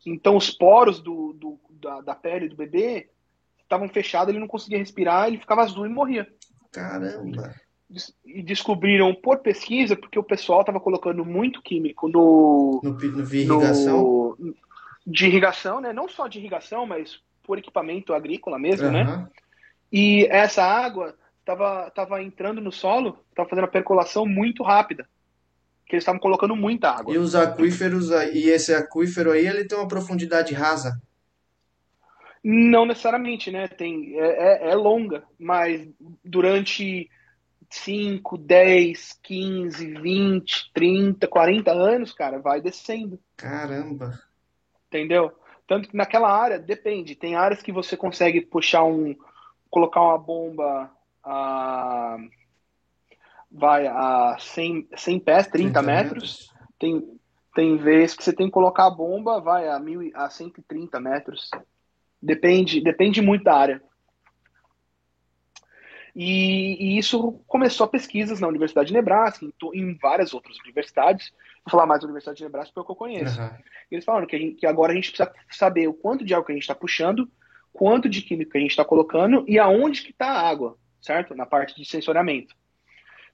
Então 0.06 0.38
os 0.38 0.50
poros 0.50 1.02
do, 1.02 1.34
do 1.34 1.60
da, 1.70 2.02
da, 2.02 2.16
pele 2.16 2.48
do 2.48 2.56
bebê 2.56 3.10
estavam 3.62 3.90
fechados, 3.90 4.30
ele 4.30 4.40
não 4.40 4.48
conseguia 4.48 4.78
respirar, 4.78 5.28
ele 5.28 5.38
ficava 5.38 5.62
azul 5.62 5.86
e 5.86 5.90
morria. 5.90 6.28
Caramba! 6.72 7.54
e 8.24 8.44
descobriram 8.44 9.16
por 9.16 9.40
pesquisa, 9.40 9.96
porque 9.96 10.20
o 10.20 10.24
pessoal 10.24 10.62
estava 10.62 10.80
colocando 10.80 11.26
muito 11.26 11.62
químico 11.62 12.08
no, 12.08 12.80
no, 12.84 12.92
no 12.92 13.34
irrigação. 13.34 14.36
No, 14.38 14.56
de 15.06 15.26
irrigação, 15.26 15.82
né? 15.82 15.92
Não 15.92 16.08
só 16.08 16.28
de 16.28 16.38
irrigação, 16.38 16.86
mas 16.86 17.20
por 17.44 17.58
equipamento 17.58 18.14
agrícola 18.14 18.60
mesmo, 18.60 18.86
uhum. 18.88 18.94
né? 18.94 19.28
E 19.92 20.28
essa 20.30 20.64
água 20.64 21.16
estava 21.50 21.90
tava 21.92 22.22
entrando 22.22 22.62
no 22.62 22.72
solo, 22.72 23.20
estava 23.30 23.50
fazendo 23.50 23.66
a 23.66 23.70
percolação 23.70 24.26
muito 24.26 24.64
rápida. 24.64 25.08
Que 25.86 25.96
eles 25.96 26.04
estavam 26.04 26.22
colocando 26.22 26.56
muita 26.56 26.92
água. 26.92 27.14
E 27.14 27.18
os 27.18 27.34
aquíferos, 27.34 28.12
e 28.12 28.50
esse 28.50 28.74
aquífero 28.74 29.32
aí, 29.32 29.48
ele 29.48 29.66
tem 29.66 29.76
uma 29.76 29.88
profundidade 29.88 30.54
rasa? 30.54 31.02
Não 32.44 32.86
necessariamente, 32.86 33.50
né? 33.50 33.68
Tem, 33.68 34.18
é, 34.20 34.68
é, 34.68 34.72
é 34.72 34.76
longa, 34.76 35.24
mas 35.40 35.90
durante 36.24 37.10
5, 37.72 38.38
10, 38.38 39.20
15, 39.24 39.94
20, 39.96 40.72
30, 40.74 41.28
40 41.28 41.72
anos, 41.72 42.14
cara, 42.14 42.38
vai 42.38 42.62
descendo. 42.62 43.20
Caramba! 43.36 44.20
Entendeu? 44.88 45.32
Tanto 45.68 45.90
que 45.90 45.98
naquela 45.98 46.32
área, 46.32 46.60
depende. 46.60 47.16
Tem 47.16 47.36
áreas 47.36 47.64
que 47.64 47.72
você 47.72 47.98
consegue 47.98 48.42
puxar 48.42 48.84
um. 48.84 49.16
colocar 49.72 50.02
uma 50.02 50.18
bomba 50.20 50.92
a. 51.24 52.18
vai 53.52 53.88
a 53.88 54.38
100, 54.40 54.90
100 54.96 55.20
pés, 55.20 55.48
30, 55.48 55.82
30 55.82 55.82
metros. 55.82 56.14
metros. 56.14 56.54
Tem, 56.80 57.20
tem 57.54 57.78
vezes 57.78 58.16
que 58.16 58.24
você 58.24 58.34
tem 58.34 58.48
que 58.48 58.54
colocar 58.54 58.88
a 58.88 58.92
bomba, 58.92 59.40
vai 59.40 59.68
a, 59.68 59.80
mil, 59.80 60.10
a 60.14 60.30
130 60.30 61.00
metros. 61.00 61.50
Depende, 62.22 62.82
depende 62.82 63.22
muito 63.22 63.44
da 63.44 63.56
área. 63.56 63.82
E, 66.16 66.76
e, 66.80 66.98
isso 66.98 67.34
começou 67.48 67.88
pesquisas 67.88 68.40
na 68.40 68.48
Universidade 68.48 68.88
de 68.88 68.94
Nebraska, 68.94 69.46
em, 69.46 69.54
em 69.74 69.98
várias 69.98 70.34
outras 70.34 70.58
universidades. 70.60 71.32
Vou 71.66 71.72
falar 71.72 71.86
mais 71.86 72.02
da 72.02 72.08
Universidade 72.08 72.38
de 72.38 72.44
Nebraska 72.44 72.72
porque 72.74 72.80
é 72.80 72.82
o 72.82 72.86
que 72.86 72.92
eu 72.92 72.96
conheço. 72.96 73.40
Uhum. 73.40 73.50
Eles 73.92 74.06
falaram 74.06 74.28
que, 74.28 74.38
gente, 74.38 74.56
que, 74.56 74.66
agora 74.66 74.92
a 74.92 74.96
gente 74.96 75.12
precisa 75.12 75.32
saber 75.50 75.88
o 75.88 75.94
quanto 75.94 76.26
de 76.26 76.34
água 76.34 76.46
que 76.46 76.52
a 76.52 76.56
gente 76.56 76.64
está 76.64 76.76
puxando, 76.76 77.30
quanto 77.72 78.10
de 78.10 78.22
química 78.22 78.58
a 78.58 78.62
gente 78.62 78.72
está 78.72 78.84
colocando 78.84 79.46
e 79.48 79.58
aonde 79.58 80.02
que 80.02 80.12
está 80.12 80.28
a 80.28 80.50
água, 80.50 80.78
certo? 81.02 81.36
Na 81.36 81.46
parte 81.46 81.76
de 81.76 81.86
sensoriamento. 81.86 82.56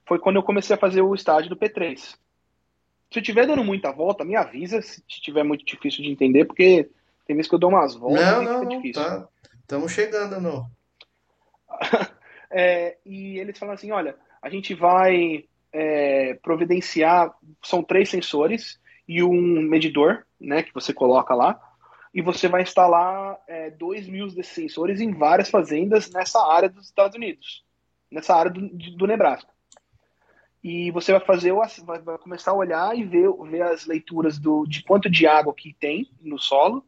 Foi 0.05 0.19
quando 0.19 0.37
eu 0.37 0.43
comecei 0.43 0.75
a 0.75 0.79
fazer 0.79 1.01
o 1.01 1.15
estágio 1.15 1.49
do 1.49 1.57
P3. 1.57 1.97
Se 1.97 3.19
eu 3.19 3.21
estiver 3.21 3.47
dando 3.47 3.63
muita 3.63 3.91
volta, 3.91 4.25
me 4.25 4.35
avisa 4.35 4.81
se 4.81 5.03
estiver 5.07 5.43
muito 5.43 5.65
difícil 5.65 6.03
de 6.03 6.09
entender, 6.09 6.45
porque 6.45 6.89
tem 7.25 7.35
vezes 7.35 7.49
que 7.49 7.55
eu 7.55 7.59
dou 7.59 7.69
umas 7.69 7.95
voltas 7.95 8.25
não, 8.25 8.43
não, 8.43 8.59
fica 8.61 8.75
difícil. 8.75 9.03
Tá. 9.03 9.27
Estamos 9.61 9.91
chegando 9.91 10.39
no. 10.39 10.69
É, 12.57 12.95
e 13.05 13.37
eles 13.37 13.57
falam 13.57 13.73
assim: 13.73 13.91
olha, 13.91 14.15
a 14.41 14.49
gente 14.49 14.73
vai 14.73 15.43
é, 15.73 16.35
providenciar, 16.35 17.35
são 17.61 17.83
três 17.83 18.07
sensores 18.07 18.79
e 19.05 19.21
um 19.21 19.61
medidor, 19.61 20.25
né, 20.39 20.63
que 20.63 20.73
você 20.73 20.93
coloca 20.93 21.35
lá, 21.35 21.59
e 22.15 22.21
você 22.21 22.47
vai 22.47 22.61
instalar 22.61 23.37
é, 23.45 23.69
dois 23.69 24.07
mil 24.07 24.27
desses 24.27 24.53
sensores 24.53 25.01
em 25.01 25.11
várias 25.11 25.49
fazendas 25.49 26.09
nessa 26.09 26.41
área 26.49 26.69
dos 26.69 26.85
Estados 26.85 27.17
Unidos, 27.17 27.65
nessa 28.09 28.33
área 28.33 28.49
do, 28.49 28.69
do 28.69 29.05
Nebraska. 29.05 29.51
E 30.63 30.89
você 30.91 31.11
vai 31.11 31.19
fazer, 31.19 31.53
vai, 31.83 32.01
vai 32.01 32.17
começar 32.17 32.51
a 32.51 32.55
olhar 32.55 32.97
e 32.97 33.03
ver, 33.03 33.29
ver 33.49 33.63
as 33.63 33.85
leituras 33.85 34.39
do, 34.39 34.65
de 34.65 34.81
quanto 34.81 35.09
de 35.09 35.27
água 35.27 35.53
que 35.53 35.73
tem 35.73 36.09
no 36.21 36.39
solo 36.39 36.85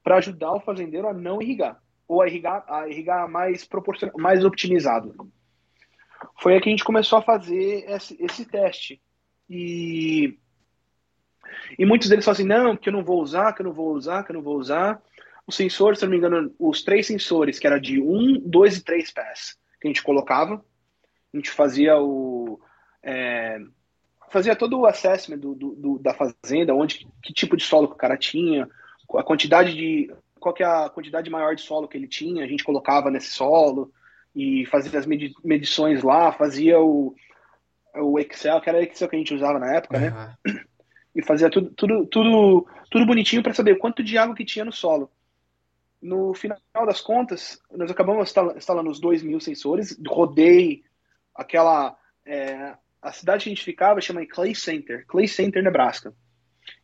para 0.00 0.18
ajudar 0.18 0.52
o 0.52 0.60
fazendeiro 0.60 1.08
a 1.08 1.12
não 1.12 1.42
irrigar 1.42 1.82
ou 2.06 2.22
a 2.22 2.28
irrigar, 2.28 2.64
a 2.68 2.88
irrigar 2.88 3.28
mais 3.28 3.64
proporcional, 3.64 4.14
mais 4.16 4.44
optimizado. 4.44 5.12
Foi 6.40 6.54
aí 6.54 6.60
que 6.60 6.68
a 6.68 6.70
gente 6.70 6.84
começou 6.84 7.18
a 7.18 7.22
fazer 7.22 7.84
esse, 7.90 8.16
esse 8.20 8.46
teste. 8.46 9.02
E, 9.50 10.38
e 11.78 11.84
muitos 11.84 12.08
deles 12.08 12.24
falam 12.24 12.34
assim, 12.34 12.46
não, 12.46 12.76
que 12.76 12.88
eu 12.88 12.92
não 12.92 13.04
vou 13.04 13.22
usar, 13.22 13.52
que 13.52 13.62
eu 13.62 13.64
não 13.64 13.72
vou 13.72 13.92
usar, 13.92 14.22
que 14.24 14.32
eu 14.32 14.34
não 14.34 14.42
vou 14.42 14.56
usar. 14.56 15.00
Os 15.46 15.56
sensores, 15.56 15.98
se 15.98 16.04
não 16.04 16.10
me 16.10 16.18
engano, 16.18 16.54
os 16.58 16.82
três 16.82 17.06
sensores, 17.06 17.58
que 17.58 17.66
era 17.66 17.80
de 17.80 18.00
um, 18.00 18.38
dois 18.44 18.76
e 18.76 18.84
três 18.84 19.10
pés, 19.10 19.56
que 19.80 19.88
a 19.88 19.90
gente 19.90 20.02
colocava, 20.02 20.62
a 21.32 21.36
gente 21.36 21.50
fazia 21.50 21.98
o... 21.98 22.60
É, 23.02 23.58
fazia 24.30 24.54
todo 24.54 24.78
o 24.78 24.86
assessment 24.86 25.38
do, 25.38 25.54
do, 25.54 25.74
do, 25.74 25.98
da 25.98 26.14
fazenda, 26.14 26.74
onde 26.74 27.06
que 27.22 27.32
tipo 27.32 27.56
de 27.56 27.64
solo 27.64 27.88
que 27.88 27.94
o 27.94 27.98
cara 27.98 28.16
tinha, 28.16 28.68
a 29.14 29.22
quantidade 29.22 29.74
de 29.74 30.12
qual 30.38 30.54
que 30.54 30.62
é 30.62 30.66
a 30.66 30.88
quantidade 30.88 31.30
maior 31.30 31.54
de 31.54 31.62
solo 31.62 31.88
que 31.88 31.96
ele 31.96 32.06
tinha, 32.06 32.44
a 32.44 32.46
gente 32.46 32.64
colocava 32.64 33.10
nesse 33.10 33.30
solo 33.30 33.90
e 34.34 34.66
fazia 34.66 34.98
as 34.98 35.06
medições 35.06 36.02
lá, 36.02 36.30
fazia 36.32 36.78
o, 36.78 37.14
o 37.94 38.18
Excel, 38.18 38.60
que 38.60 38.68
era 38.68 38.78
o 38.78 38.82
Excel 38.82 39.08
que 39.08 39.16
a 39.16 39.18
gente 39.18 39.34
usava 39.34 39.58
na 39.58 39.74
época, 39.74 39.96
uhum. 39.96 40.04
né? 40.04 40.36
E 41.18 41.22
fazia 41.22 41.50
tudo, 41.50 41.70
tudo, 41.70 42.06
tudo, 42.06 42.66
tudo 42.88 43.04
bonitinho 43.04 43.42
para 43.42 43.52
saber 43.52 43.76
quanto 43.76 44.04
de 44.04 44.16
água 44.16 44.36
que 44.36 44.44
tinha 44.44 44.64
no 44.64 44.70
solo. 44.70 45.10
No 46.00 46.32
final 46.32 46.60
das 46.86 47.00
contas, 47.00 47.60
nós 47.72 47.90
acabamos 47.90 48.32
instalando 48.56 48.88
os 48.88 49.00
2 49.00 49.24
mil 49.24 49.40
sensores, 49.40 49.98
rodei 50.06 50.84
aquela. 51.34 51.98
É, 52.24 52.76
a 53.02 53.10
cidade 53.12 53.42
que 53.42 53.50
a 53.50 53.52
gente 53.52 53.64
ficava 53.64 54.00
chama 54.00 54.24
Clay 54.26 54.54
Center, 54.54 55.04
Clay 55.08 55.26
Center, 55.26 55.60
Nebraska. 55.60 56.14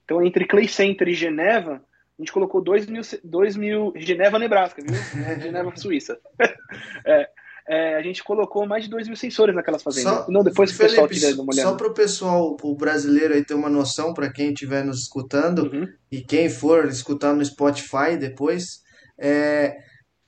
Então, 0.04 0.20
entre 0.20 0.46
Clay 0.46 0.66
Center 0.66 1.06
e 1.06 1.14
Geneva, 1.14 1.84
a 2.18 2.22
gente 2.22 2.32
colocou 2.32 2.60
2 2.60 2.86
mil, 2.86 3.02
dois 3.22 3.56
mil. 3.56 3.92
Geneva, 3.94 4.36
Nebraska, 4.36 4.82
viu? 4.82 4.96
Geneva, 5.40 5.76
Suíça. 5.76 6.18
é, 7.06 7.30
é, 7.66 7.96
a 7.96 8.02
gente 8.02 8.22
colocou 8.22 8.66
mais 8.66 8.84
de 8.84 8.90
2 8.90 9.08
mil 9.08 9.16
sensores 9.16 9.54
naquelas 9.54 9.82
fazendas. 9.82 10.12
Só, 10.12 10.30
Não, 10.30 10.44
depois 10.44 10.74
o 10.74 10.78
pessoal 10.78 11.06
uma 11.06 11.52
olhada. 11.52 11.70
Só 11.70 11.76
para 11.76 11.86
o 11.88 11.94
pessoal, 11.94 12.56
o 12.62 12.74
brasileiro 12.74 13.32
aí 13.32 13.44
ter 13.44 13.54
uma 13.54 13.70
noção, 13.70 14.12
para 14.12 14.30
quem 14.30 14.52
estiver 14.52 14.84
nos 14.84 15.02
escutando 15.02 15.70
uhum. 15.72 15.88
e 16.12 16.20
quem 16.20 16.50
for 16.50 16.86
escutar 16.86 17.32
no 17.32 17.44
Spotify 17.44 18.16
depois, 18.18 18.82
é, 19.18 19.78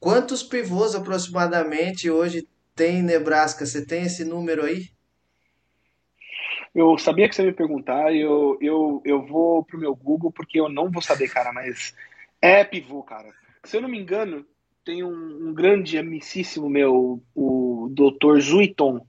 quantos 0.00 0.42
pivôs 0.42 0.94
aproximadamente 0.94 2.10
hoje 2.10 2.48
tem 2.74 3.00
em 3.00 3.02
Nebraska? 3.02 3.66
Você 3.66 3.84
tem 3.84 4.04
esse 4.04 4.24
número 4.24 4.64
aí? 4.64 4.88
Eu 6.74 6.96
sabia 6.98 7.28
que 7.28 7.34
você 7.34 7.42
ia 7.42 7.48
me 7.48 7.54
perguntar, 7.54 8.14
eu, 8.14 8.58
eu, 8.60 9.02
eu 9.04 9.26
vou 9.26 9.64
pro 9.64 9.78
meu 9.78 9.94
Google, 9.94 10.30
porque 10.30 10.60
eu 10.60 10.68
não 10.68 10.90
vou 10.90 11.02
saber, 11.02 11.28
cara, 11.28 11.52
mas 11.52 11.94
É 12.40 12.64
pivô, 12.64 13.02
cara. 13.02 13.32
Se 13.64 13.76
eu 13.76 13.80
não 13.80 13.88
me 13.88 13.98
engano, 13.98 14.46
tem 14.86 15.02
um, 15.02 15.48
um 15.48 15.52
grande 15.52 15.98
amicíssimo 15.98 16.70
meu, 16.70 17.20
o 17.34 17.88
doutor 17.90 18.40
Zuiton 18.40 19.04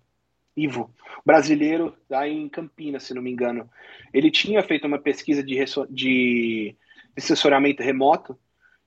Ivo, 0.55 0.91
brasileiro 1.23 1.95
lá 2.09 2.27
em 2.27 2.49
Campinas, 2.49 3.03
se 3.03 3.13
não 3.13 3.21
me 3.21 3.29
engano. 3.29 3.69
Ele 4.11 4.31
tinha 4.31 4.63
feito 4.63 4.87
uma 4.87 4.97
pesquisa 4.97 5.43
de, 5.43 5.63
de 5.91 6.75
assessoramento 7.15 7.83
remoto 7.83 8.35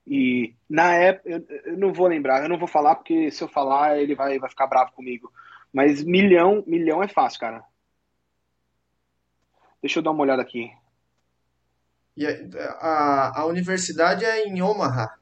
e 0.05 0.53
na 0.69 0.93
época, 0.93 1.31
eu, 1.31 1.45
eu, 1.65 1.79
não 1.79 1.93
vou 1.93 2.09
lembrar, 2.09 2.43
eu 2.43 2.49
não 2.49 2.59
vou 2.59 2.67
falar 2.67 2.97
porque 2.97 3.31
se 3.31 3.41
eu 3.45 3.47
falar 3.47 3.97
ele 4.01 4.17
vai, 4.17 4.37
vai 4.41 4.51
ficar 4.51 4.67
bravo 4.67 4.91
comigo. 4.91 5.33
Mas 5.73 6.03
milhão, 6.03 6.65
milhão 6.67 7.01
é 7.01 7.07
fácil, 7.07 7.39
cara. 7.39 7.63
Deixa 9.81 10.01
eu 10.01 10.03
dar 10.03 10.11
uma 10.11 10.23
olhada 10.23 10.43
aqui. 10.43 10.73
E 12.17 12.27
a, 12.27 12.31
a, 12.81 13.41
a 13.43 13.47
universidade 13.47 14.25
é 14.25 14.45
em 14.45 14.61
Omaha. 14.61 15.20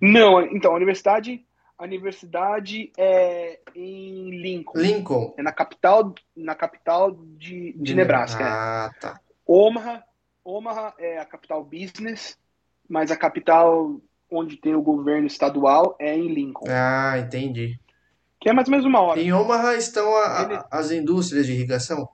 Não, 0.00 0.40
então, 0.42 0.72
a 0.72 0.76
universidade, 0.76 1.44
a 1.78 1.84
universidade 1.84 2.92
é 2.96 3.60
em 3.74 4.30
Lincoln. 4.30 4.78
Lincoln. 4.78 5.34
É 5.36 5.42
na 5.42 5.52
capital, 5.52 6.14
na 6.36 6.54
capital 6.54 7.12
de, 7.12 7.72
de, 7.72 7.78
de 7.78 7.94
Nebraska. 7.94 8.42
É. 8.42 8.46
Ah, 8.46 8.90
é. 8.94 9.00
tá. 9.00 9.20
Omaha, 9.46 10.02
Omaha 10.44 10.94
é 10.98 11.18
a 11.18 11.24
capital 11.24 11.64
business, 11.64 12.38
mas 12.88 13.10
a 13.10 13.16
capital 13.16 14.00
onde 14.30 14.56
tem 14.56 14.74
o 14.74 14.82
governo 14.82 15.26
estadual 15.26 15.96
é 15.98 16.14
em 16.16 16.28
Lincoln. 16.28 16.66
Ah, 16.68 17.18
entendi. 17.18 17.78
Que 18.40 18.50
é 18.50 18.52
mais 18.52 18.68
ou 18.68 18.72
menos 18.72 18.86
uma 18.86 19.00
hora. 19.00 19.20
Em 19.20 19.32
Omaha 19.32 19.74
estão 19.74 20.14
a, 20.16 20.42
Ele... 20.42 20.62
as 20.70 20.90
indústrias 20.90 21.46
de 21.46 21.52
irrigação? 21.52 22.08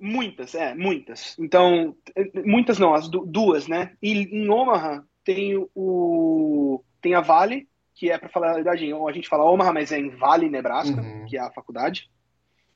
Muitas, 0.00 0.54
é, 0.54 0.74
muitas. 0.74 1.36
Então, 1.38 1.96
muitas 2.44 2.78
não, 2.78 2.94
as 2.94 3.08
duas, 3.08 3.68
né? 3.68 3.92
E 4.02 4.12
em 4.12 4.48
Omaha 4.50 5.04
tem 5.24 5.56
o 5.74 6.82
tem 7.00 7.14
a 7.14 7.20
Vale, 7.20 7.68
que 7.94 8.10
é 8.10 8.18
para 8.18 8.28
falar 8.28 8.50
a 8.50 8.54
verdade, 8.54 8.92
a 8.92 9.12
gente 9.12 9.28
fala 9.28 9.44
Omaha, 9.44 9.72
mas 9.72 9.92
é 9.92 9.98
em 9.98 10.10
Vale, 10.10 10.48
Nebraska, 10.48 11.00
uhum. 11.00 11.26
que 11.26 11.36
é 11.36 11.40
a 11.40 11.50
faculdade, 11.50 12.10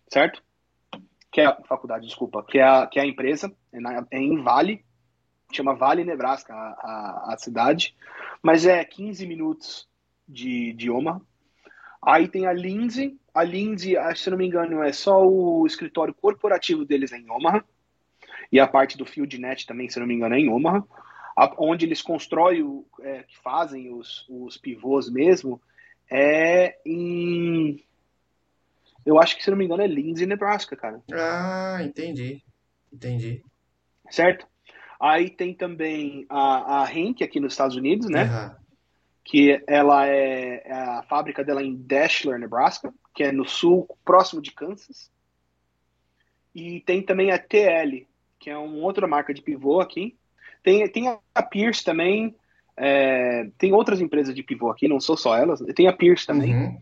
certo? 0.09 0.43
Que 1.31 1.41
é 1.41 1.47
a 1.47 1.57
faculdade, 1.67 2.07
desculpa, 2.07 2.45
que 2.45 2.59
é 2.59 2.63
a, 2.63 2.87
que 2.87 2.99
é 2.99 3.03
a 3.03 3.07
empresa, 3.07 3.53
é, 3.73 3.81
na, 3.81 4.07
é 4.11 4.19
em 4.19 4.43
Vale, 4.43 4.85
chama 5.53 5.75
Vale, 5.75 6.05
Nebraska, 6.05 6.53
a, 6.53 6.59
a, 6.59 7.35
a, 7.35 7.39
cidade, 7.39 7.97
mas 8.43 8.67
é 8.67 8.85
15 8.85 9.27
minutos 9.27 9.89
de, 10.27 10.73
de 10.75 10.91
Omaha. 10.91 11.21
Aí 12.03 12.29
tem 12.29 12.47
a 12.47 12.53
Lindsay, 12.53 13.19
a 13.35 13.43
Lindsay, 13.43 13.97
se 14.15 14.31
não 14.31 14.39
me 14.39 14.47
engano, 14.47 14.83
é 14.83 14.93
só 14.93 15.27
o 15.27 15.67
escritório 15.67 16.15
corporativo 16.15 16.85
deles 16.85 17.13
em 17.13 17.29
Omaha, 17.31 17.65
e 18.53 18.61
a 18.61 18.69
parte 18.69 18.97
do 18.97 19.05
FieldNet 19.05 19.67
também, 19.67 19.89
se 19.89 19.99
não 19.99 20.07
me 20.07 20.15
engano, 20.15 20.35
é 20.35 20.39
em 20.39 20.49
Omaha 20.49 20.85
onde 21.59 21.87
eles 21.87 22.03
constroem, 22.03 22.85
é, 23.01 23.23
que 23.23 23.39
fazem 23.39 23.93
os, 23.93 24.27
os 24.29 24.57
pivôs 24.57 25.09
mesmo, 25.09 25.61
é 26.11 26.79
em. 26.85 27.85
Eu 29.07 29.19
acho 29.21 29.37
que, 29.37 29.45
se 29.45 29.51
não 29.51 29.57
me 29.57 29.65
engano, 29.65 29.83
é 29.83 29.87
Lindsay, 29.87 30.27
Nebraska, 30.27 30.77
cara. 30.77 31.01
Ah, 31.13 31.79
entendi. 31.83 32.43
Entendi. 32.93 33.43
Certo? 34.11 34.47
Aí 35.01 35.31
tem 35.31 35.55
também 35.55 36.27
a, 36.29 36.83
a 36.83 36.93
Henk 36.93 37.23
aqui 37.23 37.39
nos 37.39 37.53
Estados 37.53 37.77
Unidos, 37.77 38.11
né? 38.11 38.25
Uhum. 38.25 38.57
Que 39.23 39.63
ela 39.67 40.07
é, 40.07 40.63
é, 40.65 40.73
a 40.73 41.03
fábrica 41.03 41.45
dela 41.45 41.63
em 41.63 41.77
Dashler, 41.77 42.39
Nebraska, 42.39 42.93
que 43.15 43.23
é 43.23 43.31
no 43.31 43.47
sul, 43.47 43.87
próximo 44.05 44.43
de 44.43 44.51
Kansas. 44.51 45.11
E 46.55 46.81
tem 46.81 47.03
também 47.03 47.31
a 47.31 47.39
TL, 47.39 48.07
que 48.39 48.51
é 48.51 48.59
uma 48.59 48.85
outra 48.85 49.07
marca 49.07 49.33
de 49.33 49.43
pivô 49.43 49.81
aqui, 49.81 50.18
tem, 50.69 50.89
tem 50.89 51.19
a 51.35 51.43
Pierce 51.43 51.83
também, 51.83 52.35
é, 52.77 53.49
tem 53.57 53.73
outras 53.73 54.03
empresas 54.03 54.35
de 54.35 54.43
pivô 54.43 54.71
aqui, 54.71 54.87
não 54.87 55.01
sou 55.01 55.17
só 55.17 55.35
elas, 55.35 55.61
tem 55.75 55.89
a 55.89 55.93
Pierce 55.93 56.27
também. 56.27 56.55
Uhum. 56.55 56.81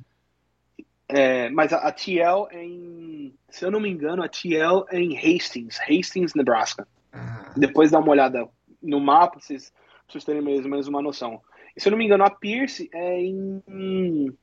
É, 1.09 1.49
mas 1.51 1.73
a, 1.73 1.79
a, 1.79 1.93
TL 1.93 2.49
é 2.51 2.65
em, 2.65 3.33
se 3.49 3.65
eu 3.65 3.71
não 3.71 3.79
me 3.79 3.89
engano, 3.89 4.25
a 4.25 4.29
TL 4.29 4.87
é 4.91 4.99
em 4.99 5.17
Hastings, 5.17 5.79
Hastings, 5.89 6.35
Nebraska. 6.35 6.87
Uhum. 7.15 7.53
Depois 7.57 7.93
dá 7.93 8.01
uma 8.01 8.11
olhada 8.11 8.49
no 8.83 8.99
mapa, 8.99 9.35
pra 9.35 9.41
vocês, 9.41 9.73
vocês 10.09 10.25
terem 10.25 10.43
mais 10.43 10.65
ou 10.65 10.71
menos 10.71 10.89
uma 10.89 11.01
noção. 11.01 11.41
E, 11.77 11.81
se 11.81 11.87
eu 11.87 11.93
não 11.93 11.99
me 11.99 12.05
engano, 12.05 12.25
a 12.25 12.31
Pierce 12.31 12.91
é 12.93 13.21
em. 13.21 14.37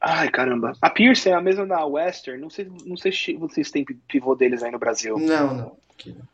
Ai, 0.00 0.30
caramba. 0.30 0.72
A 0.80 0.88
Pierce 0.88 1.28
é 1.28 1.32
a 1.32 1.40
mesma 1.40 1.66
da 1.66 1.84
Western. 1.84 2.40
Não 2.40 2.48
sei, 2.48 2.70
não 2.86 2.96
sei 2.96 3.10
se 3.10 3.34
vocês 3.34 3.72
têm 3.72 3.84
pivô 3.84 4.36
deles 4.36 4.62
aí 4.62 4.70
no 4.70 4.78
Brasil. 4.78 5.18
Não, 5.18 5.52
não. 5.52 5.76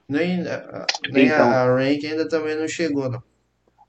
Nem, 0.08 0.44
nem 1.10 1.26
então, 1.26 1.50
a, 1.50 1.64
Rank 1.66 2.04
ainda 2.04 2.28
também 2.28 2.56
não 2.56 2.68
chegou, 2.68 3.08
não. 3.08 3.22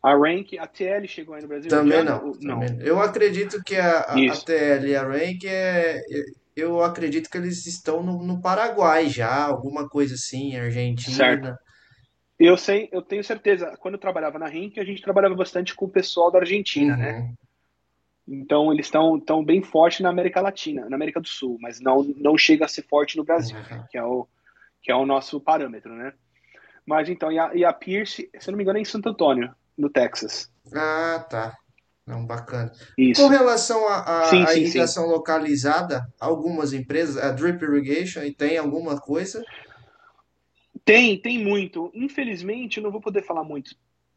A 0.02 0.16
Rank, 0.16 0.54
a 0.60 0.68
TL 0.68 1.08
chegou 1.08 1.36
aí 1.36 1.42
no 1.42 1.48
Brasil? 1.48 1.70
Também 1.70 2.04
não. 2.04 2.34
não. 2.42 2.60
Também. 2.60 2.80
Eu 2.86 3.02
acredito 3.02 3.62
que 3.64 3.76
a, 3.76 4.00
a, 4.00 4.14
a, 4.14 4.38
TL 4.38 4.88
e 4.88 4.96
a 4.96 5.04
Rank 5.04 5.44
é. 5.46 6.02
Eu 6.56 6.82
acredito 6.82 7.30
que 7.30 7.38
eles 7.38 7.68
estão 7.68 8.02
no, 8.02 8.24
no 8.24 8.42
Paraguai 8.42 9.08
já, 9.08 9.46
alguma 9.46 9.88
coisa 9.88 10.16
assim, 10.16 10.56
Argentina. 10.56 11.16
Certo. 11.16 11.58
Eu 12.40 12.56
sei, 12.58 12.88
eu 12.92 13.02
tenho 13.02 13.24
certeza. 13.24 13.76
Quando 13.80 13.96
eu 13.96 14.00
trabalhava 14.00 14.40
na 14.40 14.48
Rank, 14.48 14.78
a 14.78 14.84
gente 14.84 15.02
trabalhava 15.02 15.36
bastante 15.36 15.76
com 15.76 15.86
o 15.86 15.90
pessoal 15.90 16.32
da 16.32 16.40
Argentina, 16.40 16.96
né? 16.96 17.12
uhum. 17.12 17.20
né? 17.20 17.34
Então 18.28 18.74
eles 18.74 18.88
estão 18.88 19.20
tão 19.20 19.44
bem 19.44 19.62
fortes 19.62 20.02
na 20.02 20.10
América 20.10 20.42
Latina, 20.42 20.88
na 20.90 20.96
América 20.96 21.22
do 21.22 21.28
Sul, 21.28 21.58
mas 21.62 21.80
não, 21.80 22.04
não 22.18 22.38
chega 22.38 22.66
a 22.66 22.68
ser 22.68 22.84
forte 22.84 23.16
no 23.16 23.24
Brasil, 23.24 23.58
uhum. 23.58 23.84
que 23.90 23.98
é 23.98 24.04
o, 24.04 24.28
que 24.88 24.92
é 24.94 24.96
o 24.96 25.06
nosso 25.06 25.38
parâmetro, 25.42 25.94
né? 25.94 26.14
Mas 26.86 27.10
então, 27.10 27.30
e 27.30 27.38
a, 27.38 27.54
e 27.54 27.66
a 27.66 27.74
Pierce, 27.74 28.30
se 28.40 28.50
não 28.50 28.56
me 28.56 28.64
engano, 28.64 28.78
é 28.78 28.82
em 28.82 28.86
Santo 28.86 29.10
Antônio, 29.10 29.54
no 29.78 29.90
Texas. 29.90 30.50
Ah, 30.74 31.26
tá. 31.30 31.58
Não, 32.06 32.26
bacana. 32.26 32.72
Isso. 32.98 33.22
Com 33.22 33.28
relação 33.28 33.86
à 33.86 34.32
irrigação 34.56 35.04
sim. 35.04 35.12
localizada, 35.12 36.08
algumas 36.18 36.72
empresas, 36.72 37.18
a 37.18 37.34
Drip 37.34 37.62
Irrigation, 37.62 38.24
e 38.24 38.34
tem 38.34 38.58
alguma 38.58 38.98
coisa? 38.98 39.44
Tem, 40.86 41.20
tem 41.20 41.44
muito. 41.44 41.92
Infelizmente, 41.94 42.78
eu 42.78 42.84
não 42.84 42.92
vou 42.92 43.02
poder 43.02 43.24
falar 43.24 43.44
muito 43.44 43.76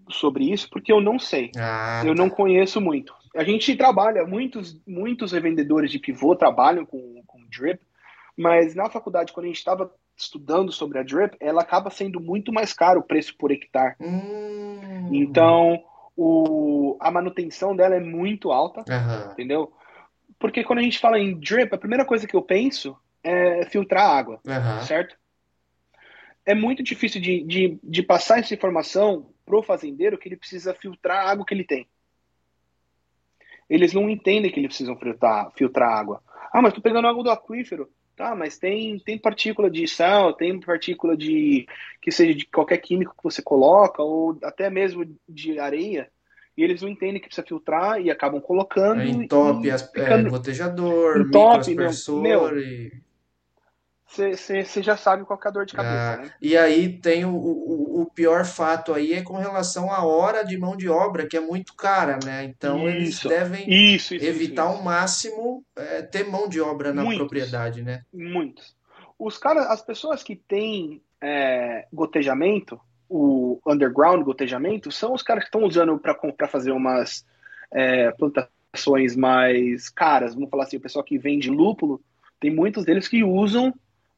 sobre 0.08 0.52
isso, 0.52 0.70
porque 0.70 0.92
eu 0.92 1.00
não 1.00 1.18
sei. 1.18 1.50
Ah, 1.58 2.04
eu 2.06 2.14
tá. 2.14 2.22
não 2.22 2.30
conheço 2.30 2.80
muito. 2.80 3.12
A 3.34 3.42
gente 3.42 3.74
trabalha, 3.74 4.24
muitos, 4.24 4.80
muitos 4.86 5.32
revendedores 5.32 5.90
de 5.90 5.98
pivô 5.98 6.36
trabalham 6.36 6.86
com, 6.86 7.24
com 7.26 7.44
drip, 7.48 7.80
mas 8.36 8.76
na 8.76 8.88
faculdade, 8.88 9.32
quando 9.32 9.46
a 9.46 9.48
gente 9.48 9.58
estava 9.58 9.92
estudando 10.20 10.70
sobre 10.72 10.98
a 10.98 11.02
drip, 11.02 11.36
ela 11.40 11.62
acaba 11.62 11.90
sendo 11.90 12.20
muito 12.20 12.52
mais 12.52 12.72
caro 12.72 13.00
o 13.00 13.02
preço 13.02 13.36
por 13.36 13.50
hectare. 13.50 13.94
Hum. 14.00 15.08
Então, 15.12 15.82
o, 16.16 16.96
a 17.00 17.10
manutenção 17.10 17.74
dela 17.74 17.94
é 17.94 18.00
muito 18.00 18.52
alta, 18.52 18.80
uhum. 18.80 19.32
entendeu? 19.32 19.72
Porque 20.38 20.64
quando 20.64 20.80
a 20.80 20.82
gente 20.82 20.98
fala 20.98 21.18
em 21.18 21.38
drip, 21.38 21.74
a 21.74 21.78
primeira 21.78 22.04
coisa 22.04 22.26
que 22.26 22.34
eu 22.34 22.42
penso 22.42 22.96
é 23.22 23.64
filtrar 23.66 24.10
água, 24.10 24.40
uhum. 24.44 24.82
certo? 24.84 25.16
É 26.44 26.54
muito 26.54 26.82
difícil 26.82 27.20
de, 27.20 27.42
de, 27.44 27.78
de 27.82 28.02
passar 28.02 28.38
essa 28.38 28.54
informação 28.54 29.30
pro 29.44 29.62
fazendeiro 29.62 30.18
que 30.18 30.28
ele 30.28 30.36
precisa 30.36 30.74
filtrar 30.74 31.26
a 31.26 31.30
água 31.30 31.44
que 31.44 31.54
ele 31.54 31.64
tem. 31.64 31.86
Eles 33.68 33.92
não 33.92 34.10
entendem 34.10 34.50
que 34.50 34.58
eles 34.58 34.68
precisam 34.68 34.96
filtrar, 34.96 35.50
filtrar 35.52 35.92
água. 35.92 36.22
Ah, 36.52 36.60
mas 36.60 36.74
tô 36.74 36.80
pegando 36.80 37.06
água 37.06 37.22
do 37.22 37.30
aquífero. 37.30 37.88
Tá, 38.20 38.36
mas 38.36 38.58
tem, 38.58 38.98
tem 38.98 39.16
partícula 39.16 39.70
de 39.70 39.88
sal, 39.88 40.34
tem 40.34 40.60
partícula 40.60 41.16
de 41.16 41.66
que 42.02 42.12
seja 42.12 42.34
de 42.34 42.44
qualquer 42.44 42.76
químico 42.76 43.14
que 43.16 43.24
você 43.24 43.40
coloca, 43.40 44.02
ou 44.02 44.38
até 44.44 44.68
mesmo 44.68 45.06
de 45.26 45.58
areia, 45.58 46.06
e 46.54 46.62
eles 46.62 46.82
não 46.82 46.90
entendem 46.90 47.18
que 47.18 47.28
precisa 47.28 47.46
filtrar 47.46 47.98
e 47.98 48.10
acabam 48.10 48.38
colocando. 48.38 49.00
É, 49.00 49.06
entope, 49.06 49.70
as, 49.70 49.90
é, 49.94 50.22
gotejador, 50.24 51.18
entope, 51.18 51.70
microaspersor 51.70 52.20
meu, 52.20 52.58
e 52.58 52.92
você 54.12 54.82
já 54.82 54.96
sabe 54.96 55.24
qual 55.24 55.38
é 55.42 55.48
a 55.48 55.50
dor 55.52 55.64
de 55.64 55.74
cabeça, 55.74 56.14
ah, 56.14 56.16
né? 56.16 56.32
E 56.42 56.56
aí 56.56 56.98
tem 56.98 57.24
o, 57.24 57.30
o, 57.30 58.02
o, 58.02 58.06
pior 58.06 58.44
fato 58.44 58.92
aí 58.92 59.12
é 59.12 59.22
com 59.22 59.36
relação 59.36 59.92
à 59.92 60.04
hora 60.04 60.42
de 60.42 60.58
mão 60.58 60.76
de 60.76 60.88
obra, 60.88 61.28
que 61.28 61.36
é 61.36 61.40
muito 61.40 61.74
cara, 61.76 62.18
né? 62.24 62.42
Então 62.42 62.88
isso, 62.88 63.28
eles 63.28 63.38
devem 63.38 63.94
isso, 63.94 64.14
isso, 64.14 64.24
evitar 64.24 64.64
ao 64.64 64.82
máximo 64.82 65.64
é, 65.76 66.02
ter 66.02 66.28
mão 66.28 66.48
de 66.48 66.60
obra 66.60 66.92
na 66.92 67.04
muitos, 67.04 67.18
propriedade, 67.18 67.82
né? 67.82 68.02
Muitos. 68.12 68.74
Os 69.16 69.38
caras, 69.38 69.66
as 69.66 69.80
pessoas 69.80 70.24
que 70.24 70.34
têm 70.34 71.00
é, 71.20 71.86
gotejamento, 71.92 72.80
o 73.08 73.60
underground 73.64 74.24
gotejamento, 74.24 74.90
são 74.90 75.14
os 75.14 75.22
caras 75.22 75.44
que 75.44 75.48
estão 75.48 75.62
usando 75.62 75.96
para 75.98 76.48
fazer 76.48 76.72
umas 76.72 77.24
é, 77.70 78.10
plantações 78.10 79.14
mais 79.14 79.88
caras. 79.88 80.34
Vamos 80.34 80.50
falar 80.50 80.64
assim, 80.64 80.78
o 80.78 80.80
pessoal 80.80 81.04
que 81.04 81.16
vende 81.16 81.48
lúpulo, 81.48 82.02
tem 82.40 82.52
muitos 82.52 82.84
deles 82.84 83.06
que 83.06 83.22
usam 83.22 83.72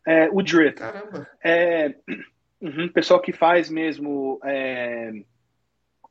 é, 0.06 0.28
o 0.30 0.42
drip. 0.42 0.74
Caramba. 0.78 1.28
É, 1.42 1.94
uhum, 2.60 2.88
pessoal 2.88 3.20
que 3.20 3.32
faz 3.32 3.70
mesmo 3.70 4.40
é, 4.44 5.12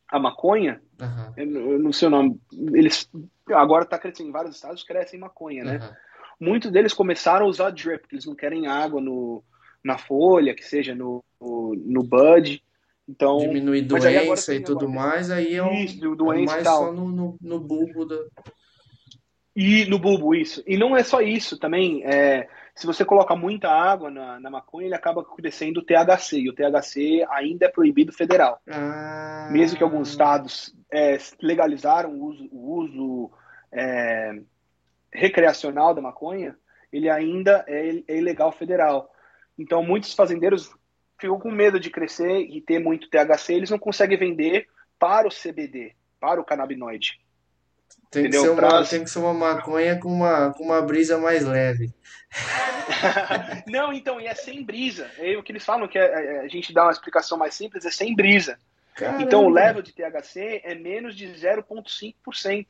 a 0.09 0.19
maconha, 0.19 0.81
uhum. 0.99 1.33
eu, 1.37 1.79
não 1.79 1.93
sei 1.93 2.07
o 2.07 2.11
nome, 2.11 2.39
eles 2.73 3.09
agora 3.49 3.83
está 3.83 3.97
crescendo 3.97 4.29
em 4.29 4.33
vários 4.33 4.55
estados, 4.55 4.83
crescem 4.83 5.19
maconha, 5.19 5.63
né? 5.63 5.77
Uhum. 5.77 6.47
Muitos 6.47 6.71
deles 6.71 6.93
começaram 6.93 7.45
a 7.45 7.49
usar 7.49 7.69
drip, 7.69 8.05
eles 8.11 8.25
não 8.25 8.35
querem 8.35 8.67
água 8.67 8.99
no, 8.99 9.43
na 9.83 9.97
folha, 9.97 10.55
que 10.55 10.63
seja 10.63 10.95
no, 10.95 11.23
no, 11.39 11.75
no 11.75 12.03
bud, 12.03 12.63
Então, 13.07 13.37
diminuir 13.37 13.81
doença 13.83 14.53
e 14.53 14.63
tudo 14.63 14.89
mais, 14.89 15.29
aí 15.29 15.55
é, 15.55 15.63
um, 15.63 15.73
isso, 15.73 16.15
doença 16.15 16.53
é 16.53 16.55
mais 16.55 16.67
só 16.67 16.91
no, 16.91 17.09
no, 17.09 17.37
no 17.39 17.59
bulbo 17.59 18.05
da... 18.05 18.17
E 19.55 19.85
no 19.85 19.99
bulbo, 19.99 20.33
isso. 20.33 20.63
E 20.65 20.77
não 20.77 20.95
é 20.95 21.03
só 21.03 21.21
isso 21.21 21.59
também. 21.59 22.03
É, 22.05 22.47
se 22.73 22.87
você 22.87 23.03
coloca 23.03 23.35
muita 23.35 23.69
água 23.69 24.09
na, 24.09 24.39
na 24.39 24.49
maconha, 24.49 24.87
ele 24.87 24.95
acaba 24.95 25.23
crescendo 25.23 25.81
o 25.81 25.83
THC. 25.83 26.39
E 26.39 26.49
o 26.49 26.53
THC 26.53 27.25
ainda 27.29 27.65
é 27.65 27.69
proibido 27.69 28.13
federal. 28.13 28.61
Ah. 28.69 29.49
Mesmo 29.51 29.77
que 29.77 29.83
alguns 29.83 30.09
estados 30.09 30.73
é, 30.91 31.17
legalizaram 31.41 32.11
o 32.11 32.23
uso, 32.23 32.49
o 32.51 32.73
uso 32.75 33.31
é, 33.71 34.39
recreacional 35.11 35.93
da 35.93 36.01
maconha, 36.01 36.55
ele 36.91 37.09
ainda 37.09 37.65
é, 37.67 38.03
é 38.07 38.17
ilegal 38.17 38.51
federal. 38.51 39.13
Então, 39.57 39.83
muitos 39.83 40.13
fazendeiros 40.13 40.73
ficam 41.19 41.39
com 41.39 41.51
medo 41.51 41.79
de 41.79 41.91
crescer 41.91 42.39
e 42.39 42.59
ter 42.61 42.79
muito 42.79 43.09
THC, 43.09 43.53
eles 43.53 43.69
não 43.69 43.77
conseguem 43.77 44.17
vender 44.17 44.67
para 44.97 45.27
o 45.27 45.31
CBD, 45.31 45.93
para 46.19 46.41
o 46.41 46.43
canabinoide. 46.43 47.20
Tem 48.11 48.29
que, 48.29 48.37
ser 48.37 48.49
uma, 48.49 48.85
tem 48.85 49.03
que 49.05 49.09
ser 49.09 49.19
uma 49.19 49.33
maconha 49.33 49.97
com 49.97 50.09
uma, 50.09 50.53
com 50.53 50.65
uma 50.65 50.81
brisa 50.81 51.17
mais 51.17 51.45
leve. 51.45 51.93
não, 53.67 53.93
então, 53.93 54.19
e 54.19 54.27
é 54.27 54.35
sem 54.35 54.63
brisa. 54.65 55.09
É 55.17 55.37
o 55.37 55.41
que 55.41 55.53
eles 55.53 55.63
falam, 55.63 55.87
que 55.87 55.97
é, 55.97 56.03
é, 56.03 56.39
a 56.41 56.47
gente 56.49 56.73
dá 56.73 56.83
uma 56.83 56.91
explicação 56.91 57.37
mais 57.37 57.55
simples, 57.55 57.85
é 57.85 57.89
sem 57.89 58.13
brisa. 58.13 58.59
Caramba. 58.95 59.23
Então, 59.23 59.45
o 59.45 59.49
level 59.49 59.81
de 59.81 59.93
THC 59.93 60.61
é 60.65 60.75
menos 60.75 61.15
de 61.15 61.25
0,5%. 61.27 62.67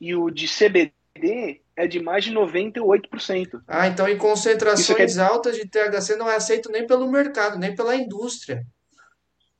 E 0.00 0.14
o 0.14 0.30
de 0.30 0.46
CBD 0.46 1.60
é 1.74 1.88
de 1.88 2.00
mais 2.00 2.24
de 2.24 2.32
98%. 2.32 3.62
Ah, 3.66 3.88
então 3.88 4.08
em 4.08 4.16
concentrações 4.16 5.18
altas 5.18 5.56
de 5.56 5.66
THC 5.66 6.16
não 6.16 6.30
é 6.30 6.36
aceito 6.36 6.70
nem 6.70 6.86
pelo 6.86 7.10
mercado, 7.10 7.58
nem 7.58 7.74
pela 7.74 7.96
indústria. 7.96 8.64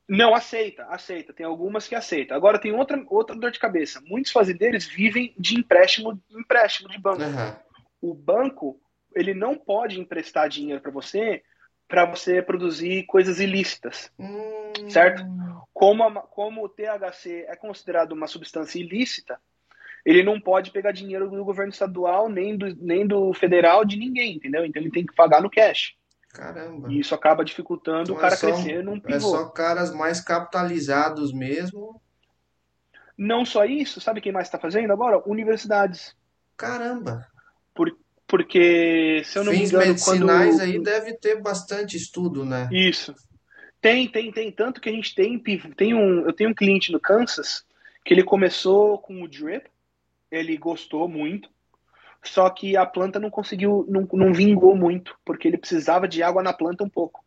Não, 0.08 0.34
aceita, 0.34 0.84
aceita. 0.86 1.32
Tem 1.32 1.44
algumas 1.44 1.88
que 1.88 1.94
aceita. 1.94 2.34
Agora 2.34 2.60
tem 2.60 2.72
outra, 2.72 3.02
outra 3.08 3.36
dor 3.36 3.50
de 3.50 3.58
cabeça. 3.58 4.00
Muitos 4.06 4.30
fazendeiros 4.30 4.86
vivem 4.86 5.34
de 5.36 5.58
empréstimo, 5.58 6.20
empréstimo 6.30 6.88
de 6.88 6.98
banco. 6.98 7.22
Uhum. 7.22 8.10
O 8.10 8.14
banco, 8.14 8.80
ele 9.14 9.34
não 9.34 9.56
pode 9.56 10.00
emprestar 10.00 10.48
dinheiro 10.48 10.80
para 10.80 10.92
você 10.92 11.42
para 11.88 12.04
você 12.04 12.42
produzir 12.42 13.04
coisas 13.04 13.38
ilícitas, 13.38 14.10
hum... 14.18 14.90
certo? 14.90 15.24
Como, 15.72 16.02
a, 16.02 16.22
como 16.22 16.64
o 16.64 16.68
THC 16.68 17.46
é 17.48 17.54
considerado 17.54 18.12
uma 18.12 18.26
substância 18.26 18.78
ilícita, 18.78 19.38
ele 20.04 20.22
não 20.22 20.40
pode 20.40 20.70
pegar 20.70 20.92
dinheiro 20.92 21.28
do 21.28 21.44
governo 21.44 21.72
estadual, 21.72 22.28
nem 22.28 22.56
do, 22.56 22.74
nem 22.76 23.06
do 23.06 23.32
federal, 23.34 23.84
de 23.84 23.96
ninguém, 23.96 24.36
entendeu? 24.36 24.64
Então 24.64 24.80
ele 24.80 24.90
tem 24.90 25.04
que 25.04 25.14
pagar 25.14 25.42
no 25.42 25.50
cash. 25.50 25.94
Caramba. 26.36 26.92
E 26.92 27.00
isso 27.00 27.14
acaba 27.14 27.42
dificultando 27.42 28.12
então 28.12 28.16
o 28.16 28.18
cara 28.18 28.34
é 28.34 28.36
só, 28.36 28.52
crescer 28.52 28.84
num 28.84 29.00
pivô. 29.00 29.16
É 29.16 29.20
só 29.20 29.46
caras 29.46 29.94
mais 29.94 30.20
capitalizados 30.20 31.32
mesmo. 31.32 32.00
Não 33.16 33.46
só 33.46 33.64
isso, 33.64 34.00
sabe 34.00 34.20
quem 34.20 34.32
mais 34.32 34.46
está 34.46 34.58
fazendo 34.58 34.92
agora? 34.92 35.22
Universidades. 35.26 36.14
Caramba. 36.54 37.26
Por, 37.74 37.96
porque, 38.26 39.22
se 39.24 39.38
eu 39.38 39.44
não 39.44 39.52
Fins 39.52 39.72
me 39.72 39.78
engano, 39.78 39.86
medicinais 39.86 40.56
quando... 40.56 40.60
aí 40.60 40.82
deve 40.82 41.14
ter 41.14 41.40
bastante 41.40 41.96
estudo, 41.96 42.44
né? 42.44 42.68
Isso. 42.70 43.14
Tem, 43.80 44.06
tem, 44.06 44.30
tem. 44.30 44.52
Tanto 44.52 44.80
que 44.80 44.90
a 44.90 44.92
gente 44.92 45.14
tem, 45.14 45.42
tem 45.74 45.94
um, 45.94 46.26
eu 46.26 46.32
tenho 46.34 46.50
um 46.50 46.54
cliente 46.54 46.92
no 46.92 47.00
Kansas 47.00 47.64
que 48.04 48.12
ele 48.12 48.22
começou 48.22 48.98
com 48.98 49.22
o 49.22 49.28
drip, 49.28 49.66
ele 50.30 50.56
gostou 50.58 51.08
muito, 51.08 51.48
só 52.26 52.48
que 52.50 52.76
a 52.76 52.84
planta 52.84 53.18
não 53.18 53.30
conseguiu, 53.30 53.84
não, 53.88 54.08
não 54.12 54.32
vingou 54.32 54.76
muito, 54.76 55.16
porque 55.24 55.48
ele 55.48 55.58
precisava 55.58 56.08
de 56.08 56.22
água 56.22 56.42
na 56.42 56.52
planta 56.52 56.84
um 56.84 56.88
pouco. 56.88 57.24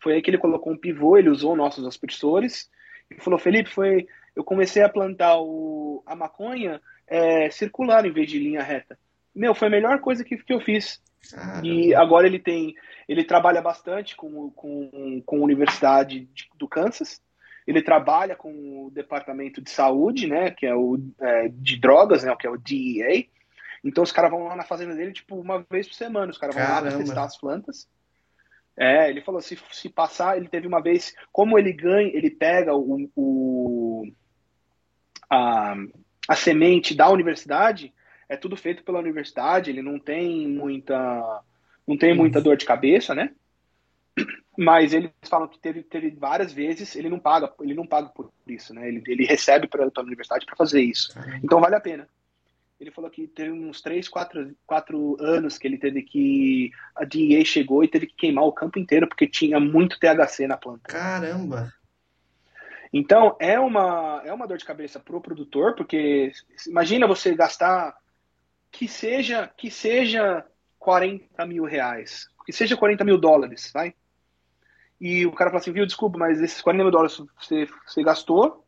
Foi 0.00 0.14
aí 0.14 0.22
que 0.22 0.30
ele 0.30 0.38
colocou 0.38 0.72
um 0.72 0.78
pivô, 0.78 1.16
ele 1.16 1.30
usou 1.30 1.56
nossos 1.56 1.86
aspersores 1.86 2.68
e 3.10 3.20
falou: 3.20 3.38
Felipe, 3.38 3.70
foi, 3.70 4.06
eu 4.34 4.42
comecei 4.44 4.82
a 4.82 4.88
plantar 4.88 5.38
o, 5.40 6.02
a 6.06 6.14
maconha 6.14 6.80
é, 7.06 7.50
circular 7.50 8.04
em 8.04 8.12
vez 8.12 8.28
de 8.28 8.38
linha 8.38 8.62
reta. 8.62 8.98
Meu, 9.34 9.54
foi 9.54 9.68
a 9.68 9.70
melhor 9.70 10.00
coisa 10.00 10.24
que, 10.24 10.36
que 10.36 10.52
eu 10.52 10.60
fiz. 10.60 11.00
Caramba. 11.30 11.66
E 11.66 11.94
agora 11.94 12.26
ele 12.26 12.38
tem, 12.38 12.74
ele 13.08 13.24
trabalha 13.24 13.62
bastante 13.62 14.16
com, 14.16 14.50
com, 14.50 15.22
com 15.24 15.36
a 15.36 15.44
Universidade 15.44 16.28
do 16.56 16.68
Kansas. 16.68 17.22
Ele 17.66 17.80
trabalha 17.80 18.34
com 18.34 18.86
o 18.86 18.90
Departamento 18.90 19.62
de 19.62 19.70
Saúde, 19.70 20.26
né, 20.26 20.50
que 20.50 20.66
é 20.66 20.74
o 20.74 20.98
é, 21.20 21.48
de 21.48 21.78
drogas, 21.78 22.24
né, 22.24 22.34
que 22.38 22.46
é 22.46 22.50
o 22.50 22.58
DEA. 22.58 23.24
Então 23.84 24.04
os 24.04 24.12
caras 24.12 24.30
vão 24.30 24.44
lá 24.44 24.56
na 24.56 24.64
fazenda 24.64 24.94
dele, 24.94 25.12
tipo, 25.12 25.36
uma 25.36 25.64
vez 25.70 25.88
por 25.88 25.94
semana. 25.94 26.30
Os 26.30 26.38
caras 26.38 26.54
vão 26.54 26.64
lá 26.64 26.96
testar 26.98 27.24
as 27.24 27.36
plantas. 27.36 27.88
É, 28.76 29.10
ele 29.10 29.20
falou, 29.20 29.40
se, 29.40 29.58
se 29.70 29.88
passar, 29.88 30.36
ele 30.36 30.48
teve 30.48 30.66
uma 30.66 30.80
vez, 30.80 31.14
como 31.30 31.58
ele 31.58 31.72
ganha, 31.72 32.10
ele 32.14 32.30
pega 32.30 32.74
o, 32.74 33.10
o 33.14 34.12
a, 35.28 35.74
a 36.28 36.36
semente 36.36 36.94
da 36.94 37.10
universidade, 37.10 37.92
é 38.28 38.36
tudo 38.36 38.56
feito 38.56 38.82
pela 38.82 38.98
universidade, 38.98 39.70
ele 39.70 39.82
não 39.82 39.98
tem 39.98 40.48
muita 40.48 41.42
não 41.86 41.98
tem 41.98 42.14
muita 42.14 42.40
dor 42.40 42.56
de 42.56 42.64
cabeça, 42.64 43.14
né? 43.14 43.34
Mas 44.56 44.92
eles 44.92 45.10
falam 45.24 45.48
que 45.48 45.58
teve, 45.58 45.82
teve 45.82 46.10
várias 46.10 46.52
vezes, 46.52 46.94
ele 46.94 47.08
não 47.08 47.18
paga, 47.18 47.52
ele 47.60 47.74
não 47.74 47.86
paga 47.86 48.08
por 48.08 48.30
isso, 48.46 48.72
né? 48.72 48.86
Ele, 48.86 49.02
ele 49.06 49.24
recebe 49.24 49.66
pela, 49.66 49.90
pela 49.90 50.06
universidade 50.06 50.46
para 50.46 50.56
fazer 50.56 50.80
isso. 50.80 51.12
Então 51.42 51.60
vale 51.60 51.74
a 51.74 51.80
pena. 51.80 52.08
Ele 52.82 52.90
falou 52.90 53.08
que 53.08 53.28
teve 53.28 53.52
uns 53.52 53.80
3, 53.80 54.08
4, 54.08 54.56
4 54.66 55.16
anos 55.20 55.56
que 55.56 55.68
ele 55.68 55.78
teve 55.78 56.02
que. 56.02 56.72
A 56.96 57.04
DEA 57.04 57.44
chegou 57.44 57.84
e 57.84 57.88
teve 57.88 58.08
que 58.08 58.16
queimar 58.16 58.42
o 58.42 58.52
campo 58.52 58.76
inteiro 58.76 59.06
porque 59.06 59.24
tinha 59.24 59.60
muito 59.60 60.00
THC 60.00 60.48
na 60.48 60.56
planta. 60.56 60.88
Caramba! 60.88 61.72
Então 62.92 63.36
é 63.38 63.58
uma, 63.60 64.20
é 64.24 64.32
uma 64.32 64.48
dor 64.48 64.58
de 64.58 64.64
cabeça 64.64 64.98
pro 64.98 65.20
produtor, 65.20 65.76
porque 65.76 66.32
imagina 66.66 67.06
você 67.06 67.36
gastar 67.36 67.96
que 68.72 68.88
seja, 68.88 69.48
que 69.56 69.70
seja 69.70 70.44
40 70.80 71.46
mil 71.46 71.62
reais, 71.62 72.26
que 72.44 72.52
seja 72.52 72.76
40 72.76 73.04
mil 73.04 73.16
dólares, 73.16 73.70
vai? 73.72 73.94
E 75.00 75.24
o 75.24 75.30
cara 75.30 75.50
fala 75.50 75.60
assim, 75.60 75.72
viu, 75.72 75.86
desculpa, 75.86 76.18
mas 76.18 76.40
esses 76.40 76.60
40 76.60 76.82
mil 76.82 76.90
dólares 76.90 77.16
você, 77.40 77.68
você 77.86 78.02
gastou, 78.02 78.61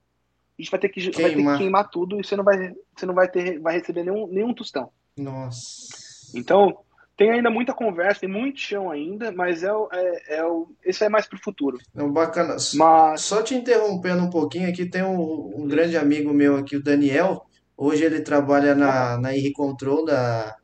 a 0.58 0.62
gente 0.62 0.70
vai 0.70 0.80
ter 0.80 0.88
que, 0.88 1.10
vai 1.10 1.30
ter 1.30 1.36
que 1.36 1.58
queimar 1.58 1.90
tudo 1.90 2.20
e 2.20 2.24
você 2.24 2.36
não 2.36 2.44
vai, 2.44 2.72
você 2.96 3.06
não 3.06 3.14
vai 3.14 3.28
ter, 3.28 3.58
vai 3.58 3.78
receber 3.78 4.04
nenhum, 4.04 4.26
nenhum 4.28 4.54
tostão. 4.54 4.90
Nossa. 5.16 6.32
Então, 6.34 6.78
tem 7.16 7.30
ainda 7.30 7.50
muita 7.50 7.72
conversa, 7.72 8.20
tem 8.20 8.28
muito 8.28 8.60
chão 8.60 8.90
ainda, 8.90 9.30
mas 9.30 9.62
é, 9.62 9.70
é, 9.92 10.36
é 10.36 10.44
o, 10.44 10.68
esse 10.84 11.04
é 11.04 11.08
mais 11.08 11.26
pro 11.26 11.38
futuro. 11.38 11.78
Não, 11.94 12.12
bacana. 12.12 12.56
Mas... 12.74 13.20
Só 13.20 13.42
te 13.42 13.54
interrompendo 13.54 14.22
um 14.22 14.30
pouquinho 14.30 14.68
aqui, 14.68 14.86
tem 14.86 15.02
um, 15.02 15.62
um 15.62 15.68
grande 15.68 15.96
amigo 15.96 16.32
meu 16.32 16.56
aqui, 16.56 16.76
o 16.76 16.82
Daniel. 16.82 17.46
Hoje 17.76 18.04
ele 18.04 18.20
trabalha 18.20 18.74
na, 18.74 19.18
na 19.18 19.32
R 19.32 19.52
Control 19.52 20.04
da 20.04 20.56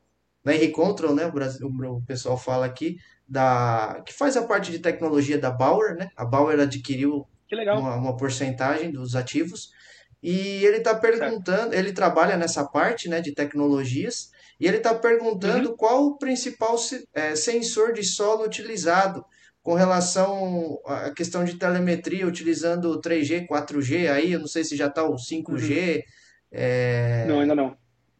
na 0.44 0.52
R 0.52 0.68
Control, 0.70 1.14
né? 1.14 1.26
O, 1.26 1.32
Brasil, 1.32 1.66
o 1.68 2.02
pessoal 2.02 2.36
fala 2.36 2.66
aqui 2.66 2.96
da 3.28 4.02
que 4.06 4.12
faz 4.12 4.36
a 4.36 4.46
parte 4.46 4.70
de 4.72 4.78
tecnologia 4.78 5.38
da 5.38 5.50
Bauer, 5.50 5.96
né? 5.96 6.08
A 6.16 6.24
Bauer 6.24 6.58
adquiriu 6.58 7.26
uma, 7.78 7.96
uma 7.96 8.16
porcentagem 8.16 8.90
dos 8.90 9.14
ativos 9.14 9.70
e 10.22 10.64
ele 10.64 10.78
está 10.78 10.94
perguntando, 10.94 11.72
certo. 11.72 11.74
ele 11.74 11.92
trabalha 11.92 12.36
nessa 12.36 12.64
parte, 12.64 13.08
né, 13.08 13.20
de 13.20 13.32
tecnologias 13.32 14.30
e 14.58 14.66
ele 14.66 14.76
está 14.76 14.94
perguntando 14.94 15.70
uhum. 15.70 15.76
qual 15.76 16.06
o 16.06 16.18
principal 16.18 16.76
é, 17.14 17.34
sensor 17.34 17.92
de 17.94 18.02
solo 18.02 18.44
utilizado 18.44 19.24
com 19.62 19.74
relação 19.74 20.78
à 20.86 21.10
questão 21.10 21.44
de 21.44 21.54
telemetria, 21.54 22.26
utilizando 22.26 23.00
3G, 23.00 23.46
4G, 23.46 24.10
aí 24.10 24.32
eu 24.32 24.40
não 24.40 24.46
sei 24.46 24.64
se 24.64 24.76
já 24.76 24.86
está 24.86 25.04
o 25.04 25.16
5G. 25.16 25.96
Uhum. 25.96 26.02
É... 26.52 27.24
Não, 27.26 27.40
ainda 27.40 27.54
não. 27.54 27.76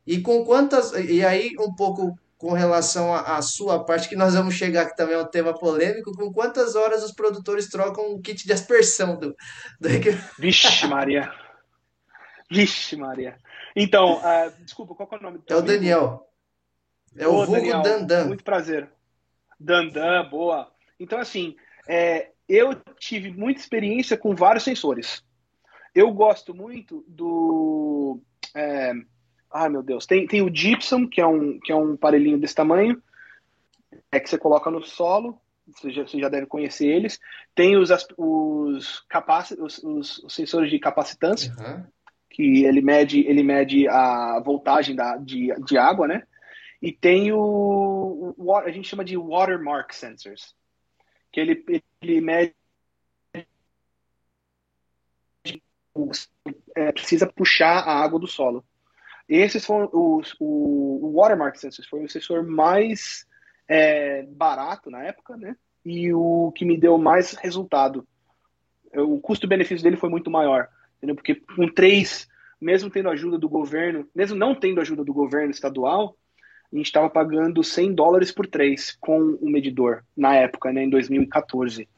E 0.07 0.21
com 0.21 0.45
quantas. 0.45 0.93
E 0.93 1.25
aí, 1.25 1.53
um 1.59 1.75
pouco 1.75 2.19
com 2.41 2.55
relação 2.55 3.15
à 3.15 3.43
sua 3.43 3.85
parte, 3.85 4.09
que 4.09 4.17
nós 4.17 4.35
vamos 4.35 4.55
chegar, 4.55 4.87
que 4.87 4.97
também 4.97 5.15
é 5.15 5.19
um 5.19 5.27
tema 5.27 5.53
polêmico, 5.53 6.17
com 6.17 6.33
quantas 6.33 6.75
horas 6.75 7.05
os 7.05 7.13
produtores 7.13 7.69
trocam 7.69 8.15
o 8.15 8.23
kit 8.23 8.47
de 8.47 8.53
aspersão 8.53 9.15
do. 9.15 9.37
do... 9.79 9.89
Vixe, 10.39 10.87
Maria! 10.87 11.31
Vixe, 12.51 12.97
Maria! 12.97 13.37
Então, 13.77 14.17
uh, 14.21 14.65
desculpa, 14.65 14.95
qual 14.95 15.07
é 15.13 15.17
o 15.17 15.23
nome 15.23 15.39
do 15.39 15.45
É 15.53 15.55
o 15.55 15.61
Daniel. 15.61 16.27
É 17.15 17.29
o 17.29 17.45
vulgo 17.45 17.53
Daniel, 17.53 17.83
Dandan. 17.83 18.25
Muito 18.29 18.43
prazer. 18.43 18.91
Dandan, 19.59 20.27
boa. 20.31 20.73
Então, 20.99 21.19
assim, 21.19 21.55
é, 21.87 22.31
eu 22.49 22.75
tive 22.99 23.31
muita 23.31 23.61
experiência 23.61 24.17
com 24.17 24.35
vários 24.35 24.65
sensores. 24.65 25.23
Eu 25.95 26.11
gosto 26.11 26.55
muito 26.55 27.05
do. 27.07 28.19
É, 28.55 28.95
ai 29.53 29.69
meu 29.69 29.83
Deus, 29.83 30.07
tem, 30.07 30.27
tem 30.27 30.43
o 30.43 30.55
Gypsum, 30.55 31.07
que 31.07 31.21
é, 31.21 31.27
um, 31.27 31.59
que 31.59 31.73
é 31.73 31.77
um 31.77 31.95
aparelhinho 31.95 32.39
desse 32.39 32.55
tamanho, 32.55 33.03
é 34.11 34.21
que 34.21 34.29
você 34.29 34.39
coloca 34.39 34.71
no 34.71 34.83
solo, 34.83 35.41
você 35.67 35.91
já, 35.91 36.07
você 36.07 36.19
já 36.19 36.29
deve 36.29 36.47
conhecer 36.47 36.87
eles. 36.87 37.21
Tem 37.55 37.77
os, 37.77 37.91
os, 38.17 39.01
capaci 39.09 39.55
os, 39.61 39.79
os, 39.79 40.19
os 40.19 40.35
sensores 40.35 40.71
de 40.71 40.79
capacitância, 40.79 41.53
uhum. 41.59 41.85
que 42.29 42.65
ele 42.65 42.81
mede, 42.81 43.21
ele 43.21 43.43
mede 43.43 43.89
a 43.89 44.41
voltagem 44.45 44.95
da, 44.95 45.17
de, 45.17 45.49
de 45.65 45.79
água, 45.79 46.07
né? 46.07 46.23
E 46.83 46.93
tem 46.93 47.31
o, 47.33 48.35
o, 48.37 48.57
a 48.57 48.71
gente 48.71 48.89
chama 48.89 49.05
de 49.05 49.17
watermark 49.17 49.93
sensors, 49.93 50.55
que 51.31 51.39
ele, 51.39 51.65
ele 52.01 52.21
mede 52.21 52.55
é, 56.75 56.93
precisa 56.93 57.27
puxar 57.27 57.81
a 57.81 58.03
água 58.03 58.19
do 58.19 58.27
solo. 58.27 58.65
Esses 59.31 59.65
foram 59.65 59.89
os, 59.93 60.35
o, 60.41 61.07
o 61.07 61.13
Watermark 61.15 61.57
Sensors 61.57 61.89
foi 61.89 62.03
o 62.03 62.09
sensor 62.09 62.45
mais 62.45 63.25
é, 63.69 64.25
barato 64.25 64.91
na 64.91 65.05
época, 65.05 65.37
né? 65.37 65.57
E 65.85 66.13
o 66.13 66.53
que 66.53 66.65
me 66.65 66.77
deu 66.77 66.99
mais 66.99 67.35
resultado. 67.35 68.05
O 68.93 69.21
custo-benefício 69.21 69.85
dele 69.85 69.97
foi 69.97 70.11
muito 70.11 70.29
maior, 70.33 70.69
entendeu? 70.97 71.15
Porque 71.15 71.37
com 71.37 71.69
três, 71.73 72.29
mesmo 72.61 72.91
tendo 72.91 73.09
ajuda 73.09 73.39
do 73.39 73.49
governo, 73.49 74.05
mesmo 74.13 74.37
não 74.37 74.53
tendo 74.53 74.81
ajuda 74.81 75.05
do 75.05 75.15
governo 75.15 75.53
estadual, 75.53 76.17
a 76.73 76.77
gente 76.77 76.87
estava 76.87 77.09
pagando 77.09 77.63
100 77.63 77.95
dólares 77.95 78.33
por 78.33 78.49
três 78.49 78.97
com 79.01 79.39
o 79.41 79.49
medidor 79.49 80.05
na 80.17 80.35
época, 80.35 80.73
né? 80.73 80.83
Em 80.83 80.91
2014. 80.91 81.89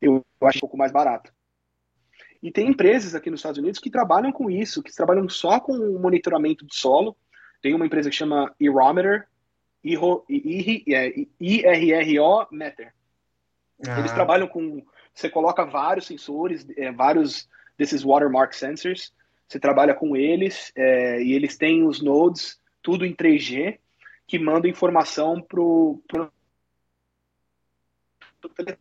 Eu 0.00 0.24
acho 0.42 0.58
um 0.58 0.60
pouco 0.60 0.76
mais 0.76 0.92
barato. 0.92 1.32
E 2.42 2.50
tem 2.50 2.68
empresas 2.68 3.14
aqui 3.14 3.30
nos 3.30 3.38
Estados 3.38 3.58
Unidos 3.58 3.78
que 3.78 3.90
trabalham 3.90 4.32
com 4.32 4.50
isso, 4.50 4.82
que 4.82 4.94
trabalham 4.94 5.28
só 5.28 5.60
com 5.60 5.74
o 5.74 6.00
monitoramento 6.00 6.64
do 6.64 6.74
solo. 6.74 7.16
Tem 7.60 7.72
uma 7.72 7.86
empresa 7.86 8.10
que 8.10 8.16
chama 8.16 8.52
Erometer, 8.58 9.28
I-R-R-O 11.40 12.46
Meter. 12.50 12.92
Ah. 13.86 14.00
Eles 14.00 14.12
trabalham 14.12 14.48
com. 14.48 14.84
Você 15.14 15.30
coloca 15.30 15.64
vários 15.64 16.06
sensores, 16.06 16.66
é, 16.76 16.90
vários 16.90 17.48
desses 17.78 18.02
watermark 18.02 18.54
sensors. 18.54 19.14
Você 19.46 19.60
trabalha 19.60 19.94
com 19.94 20.16
eles 20.16 20.72
é, 20.74 21.22
e 21.22 21.34
eles 21.34 21.56
têm 21.56 21.86
os 21.86 22.02
nodes, 22.02 22.60
tudo 22.82 23.04
em 23.04 23.14
3G, 23.14 23.78
que 24.26 24.38
mandam 24.38 24.70
informação 24.70 25.40
para 25.40 25.60
o 25.60 26.02
telefone 28.56 28.78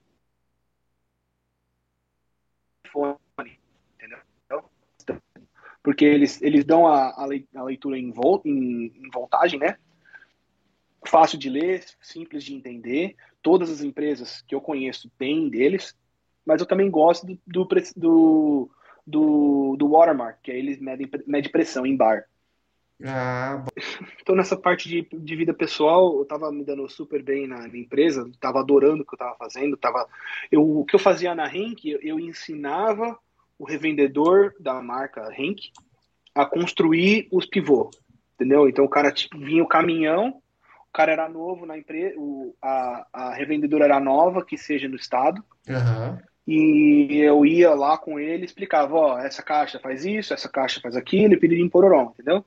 porque 5.84 6.06
eles, 6.06 6.42
eles 6.42 6.64
dão 6.64 6.88
a, 6.88 7.14
a 7.56 7.64
leitura 7.64 7.98
em, 7.98 8.12
vol, 8.12 8.42
em, 8.46 8.92
em 8.96 9.10
voltagem, 9.12 9.60
né? 9.60 9.78
Fácil 11.08 11.38
de 11.38 11.50
ler, 11.50 11.84
simples 12.02 12.44
de 12.44 12.54
entender. 12.54 13.16
Todas 13.42 13.70
as 13.70 13.82
empresas 13.82 14.44
que 14.48 14.54
eu 14.54 14.62
conheço 14.62 15.10
têm 15.18 15.50
deles, 15.50 15.96
mas 16.46 16.62
eu 16.62 16.68
também 16.68 16.90
gosto 16.90 17.26
do, 17.26 17.40
do, 17.48 17.68
do, 17.96 18.70
do, 19.06 19.76
do 19.78 19.90
watermark, 19.90 20.38
que 20.44 20.52
aí 20.52 20.60
eles 20.60 20.80
medem 20.80 21.10
mede 21.26 21.50
pressão 21.50 21.86
em 21.86 21.96
bar. 21.96 22.26
Ah, 23.04 23.66
então 24.22 24.36
nessa 24.36 24.56
parte 24.56 24.88
de, 24.88 25.08
de 25.12 25.36
vida 25.36 25.54
pessoal, 25.56 26.20
eu 26.20 26.26
tava 26.26 26.52
me 26.52 26.64
dando 26.64 26.88
super 26.88 27.24
bem 27.24 27.48
na, 27.48 27.68
na 27.68 27.78
empresa, 27.78 28.30
tava 28.40 28.60
adorando 28.60 29.02
o 29.02 29.06
que 29.06 29.16
eu 29.16 29.18
tava 29.18 29.36
fazendo, 29.38 29.76
tava 29.76 30.08
eu, 30.52 30.62
o 30.62 30.86
que 30.86 30.94
eu 30.94 31.00
fazia 31.00 31.34
na 31.34 31.48
Henk, 31.48 31.90
eu, 31.90 32.00
eu 32.02 32.20
ensinava 32.20 33.18
o 33.62 33.64
revendedor 33.64 34.56
da 34.60 34.82
marca 34.82 35.32
Henk 35.38 35.72
a 36.34 36.48
construir 36.48 37.28
os 37.32 37.46
pivôs, 37.46 37.96
entendeu? 38.34 38.68
Então 38.68 38.84
o 38.84 38.90
cara 38.90 39.12
tipo, 39.12 39.38
vinha 39.38 39.64
o 39.64 39.68
caminhão, 39.68 40.30
o 40.30 40.92
cara 40.92 41.12
era 41.12 41.30
novo 41.30 41.64
na 41.64 41.78
empresa, 41.78 42.16
a, 42.60 43.06
a 43.14 43.34
revendedora 43.36 43.86
era 43.86 44.00
nova, 44.00 44.44
que 44.44 44.58
seja 44.58 44.90
no 44.90 44.96
estado, 44.96 45.44
uhum. 45.70 46.18
e 46.48 47.20
eu 47.20 47.46
ia 47.46 47.76
lá 47.76 48.00
com 48.00 48.20
ele 48.20 48.46
explicava, 48.46 48.96
ó, 48.96 49.20
essa 49.20 49.44
caixa 49.44 49.80
faz 49.80 50.06
isso, 50.06 50.34
essa 50.34 50.50
caixa 50.50 50.82
faz 50.82 50.96
aquilo, 50.96 51.36
e 51.36 51.40
pedir 51.40 51.60
em 51.60 51.70
pororó, 51.70 52.14
entendeu? 52.16 52.44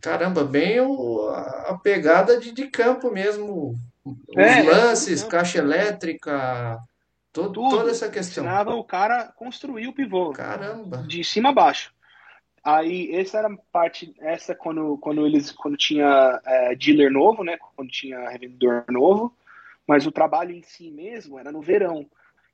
Caramba, 0.00 0.44
bem 0.44 0.80
o, 0.80 1.28
a 1.28 1.78
pegada 1.82 2.40
de, 2.40 2.52
de 2.52 2.68
campo 2.68 3.10
mesmo, 3.10 3.74
os 4.02 4.16
é, 4.34 4.62
lances, 4.62 5.22
caixa 5.24 5.58
elétrica, 5.58 6.78
todo, 7.42 7.52
tudo, 7.52 7.70
toda 7.70 7.90
essa 7.90 8.08
questão. 8.08 8.44
Ensinava 8.44 8.74
o 8.74 8.84
cara 8.84 9.32
construir 9.36 9.88
o 9.88 9.92
pivô. 9.92 10.32
Caramba. 10.32 10.98
De 11.06 11.22
cima 11.22 11.50
a 11.50 11.52
baixo. 11.52 11.94
Aí 12.64 13.14
essa 13.14 13.38
era 13.38 13.56
parte, 13.70 14.12
essa 14.18 14.54
quando, 14.54 14.98
quando 14.98 15.24
eles 15.24 15.52
quando 15.52 15.76
tinha 15.76 16.40
é, 16.44 16.74
dealer 16.74 17.12
novo, 17.12 17.44
né? 17.44 17.56
Quando 17.76 17.90
tinha 17.90 18.28
revendedor 18.28 18.84
novo, 18.88 19.36
mas 19.86 20.04
o 20.04 20.10
trabalho 20.10 20.52
em 20.52 20.62
si 20.62 20.90
mesmo 20.90 21.38
era 21.38 21.52
no 21.52 21.60
verão, 21.60 22.04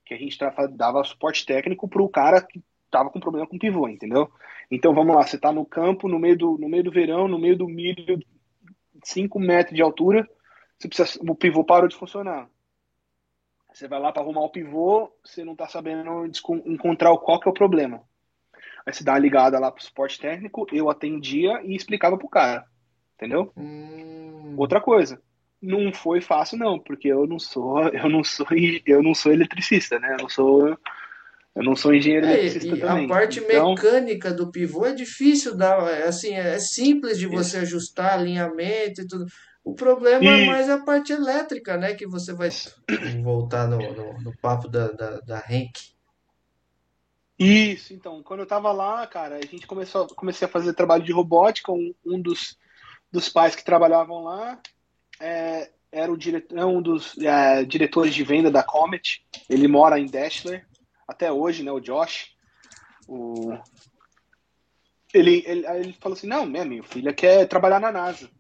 que 0.05 0.13
a 0.13 0.19
gente 0.19 0.39
dava 0.73 1.03
suporte 1.05 1.47
técnico 1.47 1.89
para 1.89 2.03
o 2.03 2.09
cara 2.11 2.43
que 2.43 2.63
tava 2.91 3.09
com 3.09 3.19
problema 3.19 3.47
com 3.47 3.59
pivô, 3.59 3.89
entendeu? 3.89 4.31
Então 4.71 4.95
vamos 4.95 5.17
lá, 5.17 5.23
você 5.23 5.39
tá 5.39 5.51
no 5.51 5.65
campo, 5.65 6.09
no 6.09 6.19
meio 6.19 6.37
do, 6.37 6.59
no 6.59 6.69
meio 6.69 6.85
do 6.85 6.91
verão, 6.91 7.27
no 7.27 7.39
meio 7.39 7.57
do 7.57 7.67
milho, 7.67 8.21
5 9.03 9.41
metros 9.41 9.75
de 9.75 9.83
altura, 9.83 10.29
você 10.79 10.89
precisa, 10.89 11.19
o 11.23 11.35
pivô 11.35 11.65
parou 11.65 11.89
de 11.89 11.97
funcionar. 11.97 12.51
Você 13.73 13.89
vai 13.89 13.99
lá 13.99 14.13
para 14.13 14.23
arrumar 14.23 14.43
o 14.43 14.51
pivô, 14.51 15.11
você 15.25 15.45
não 15.45 15.57
tá 15.57 15.67
sabendo 15.67 16.27
encontrar 16.67 17.17
qual 17.19 17.41
que 17.41 17.49
é 17.49 17.51
o 17.51 17.55
problema. 17.55 18.03
Aí 18.87 18.93
você 18.93 19.03
dá 19.03 19.13
uma 19.13 19.19
ligada 19.19 19.59
lá 19.59 19.71
pro 19.71 19.83
suporte 19.83 20.19
técnico, 20.19 20.67
eu 20.73 20.91
atendia 20.91 21.61
e 21.65 21.75
explicava 21.75 22.19
pro 22.19 22.29
cara. 22.29 22.65
Entendeu? 23.17 23.53
Hum. 23.57 24.55
Outra 24.57 24.81
coisa, 24.81 25.23
não 25.61 25.93
foi 25.93 26.21
fácil 26.21 26.59
não, 26.59 26.79
porque 26.79 27.09
eu 27.09 27.27
não 27.27 27.39
sou, 27.39 27.81
eu 27.95 28.09
não 28.09 28.25
sou, 28.25 28.47
eu 28.85 29.03
não 29.03 29.15
sou 29.15 29.33
eletricista, 29.33 29.99
né? 29.99 30.15
Eu 30.15 30.23
não 30.23 30.29
sou 30.29 30.77
eu 31.55 31.63
não 31.63 31.77
sou 31.77 31.95
engenheiro 31.95 32.27
é, 32.27 32.33
eletricista 32.33 32.77
também. 32.79 33.05
A 33.05 33.09
parte 33.09 33.41
então... 33.41 33.71
mecânica 33.71 34.33
do 34.33 34.51
pivô 34.51 34.87
é 34.87 34.95
difícil 34.95 35.55
dar, 35.55 35.87
é 35.87 36.05
assim, 36.05 36.33
é 36.33 36.59
simples 36.59 37.19
de 37.19 37.27
você 37.27 37.59
Isso. 37.59 37.67
ajustar 37.67 38.15
alinhamento 38.15 39.03
e 39.03 39.07
tudo. 39.07 39.27
O 39.65 39.75
problema 39.75 40.25
e... 40.25 40.43
é 40.43 40.47
mais 40.47 40.69
a 40.69 40.79
parte 40.79 41.13
elétrica, 41.13 41.77
né? 41.77 41.95
Que 41.95 42.07
você 42.07 42.33
vai 42.33 42.51
voltar 43.23 43.69
no, 43.69 43.79
no, 43.79 44.21
no 44.21 44.37
papo 44.39 44.69
da, 44.69 44.89
da, 44.89 45.21
da 45.21 45.45
Henk. 45.49 45.93
Isso, 47.39 47.93
então, 47.93 48.23
quando 48.23 48.41
eu 48.41 48.47
tava 48.47 48.71
lá, 48.73 49.07
cara, 49.07 49.37
a 49.37 49.41
gente 49.45 49.67
começou, 49.67 50.07
comecei 50.09 50.47
a 50.47 50.51
fazer 50.51 50.75
trabalho 50.75 51.03
de 51.03 51.13
robótica, 51.13 51.73
um, 51.73 51.93
um 52.05 52.21
dos, 52.21 52.57
dos 53.11 53.29
pais 53.29 53.57
que 53.57 53.65
trabalhavam 53.65 54.23
lá 54.23 54.61
é, 55.19 55.71
era 55.91 56.13
o 56.13 56.17
diretor, 56.17 56.57
é 56.57 56.65
um 56.65 56.81
dos 56.81 57.19
é, 57.19 57.65
diretores 57.65 58.15
de 58.15 58.23
venda 58.23 58.51
da 58.51 58.63
Comet, 58.63 59.25
ele 59.49 59.67
mora 59.67 59.99
em 59.99 60.07
Dashler, 60.07 60.67
até 61.07 61.33
hoje, 61.33 61.63
né, 61.63 61.73
o 61.73 61.81
Josh, 61.81 62.35
o... 63.09 63.59
Ele, 65.13 65.43
ele, 65.47 65.67
ele 65.67 65.93
falou 66.01 66.17
assim, 66.17 66.27
não, 66.27 66.47
meu 66.47 66.83
filho 66.85 67.15
quer 67.15 67.47
trabalhar 67.47 67.79
na 67.79 67.93
NASA. 67.93 68.31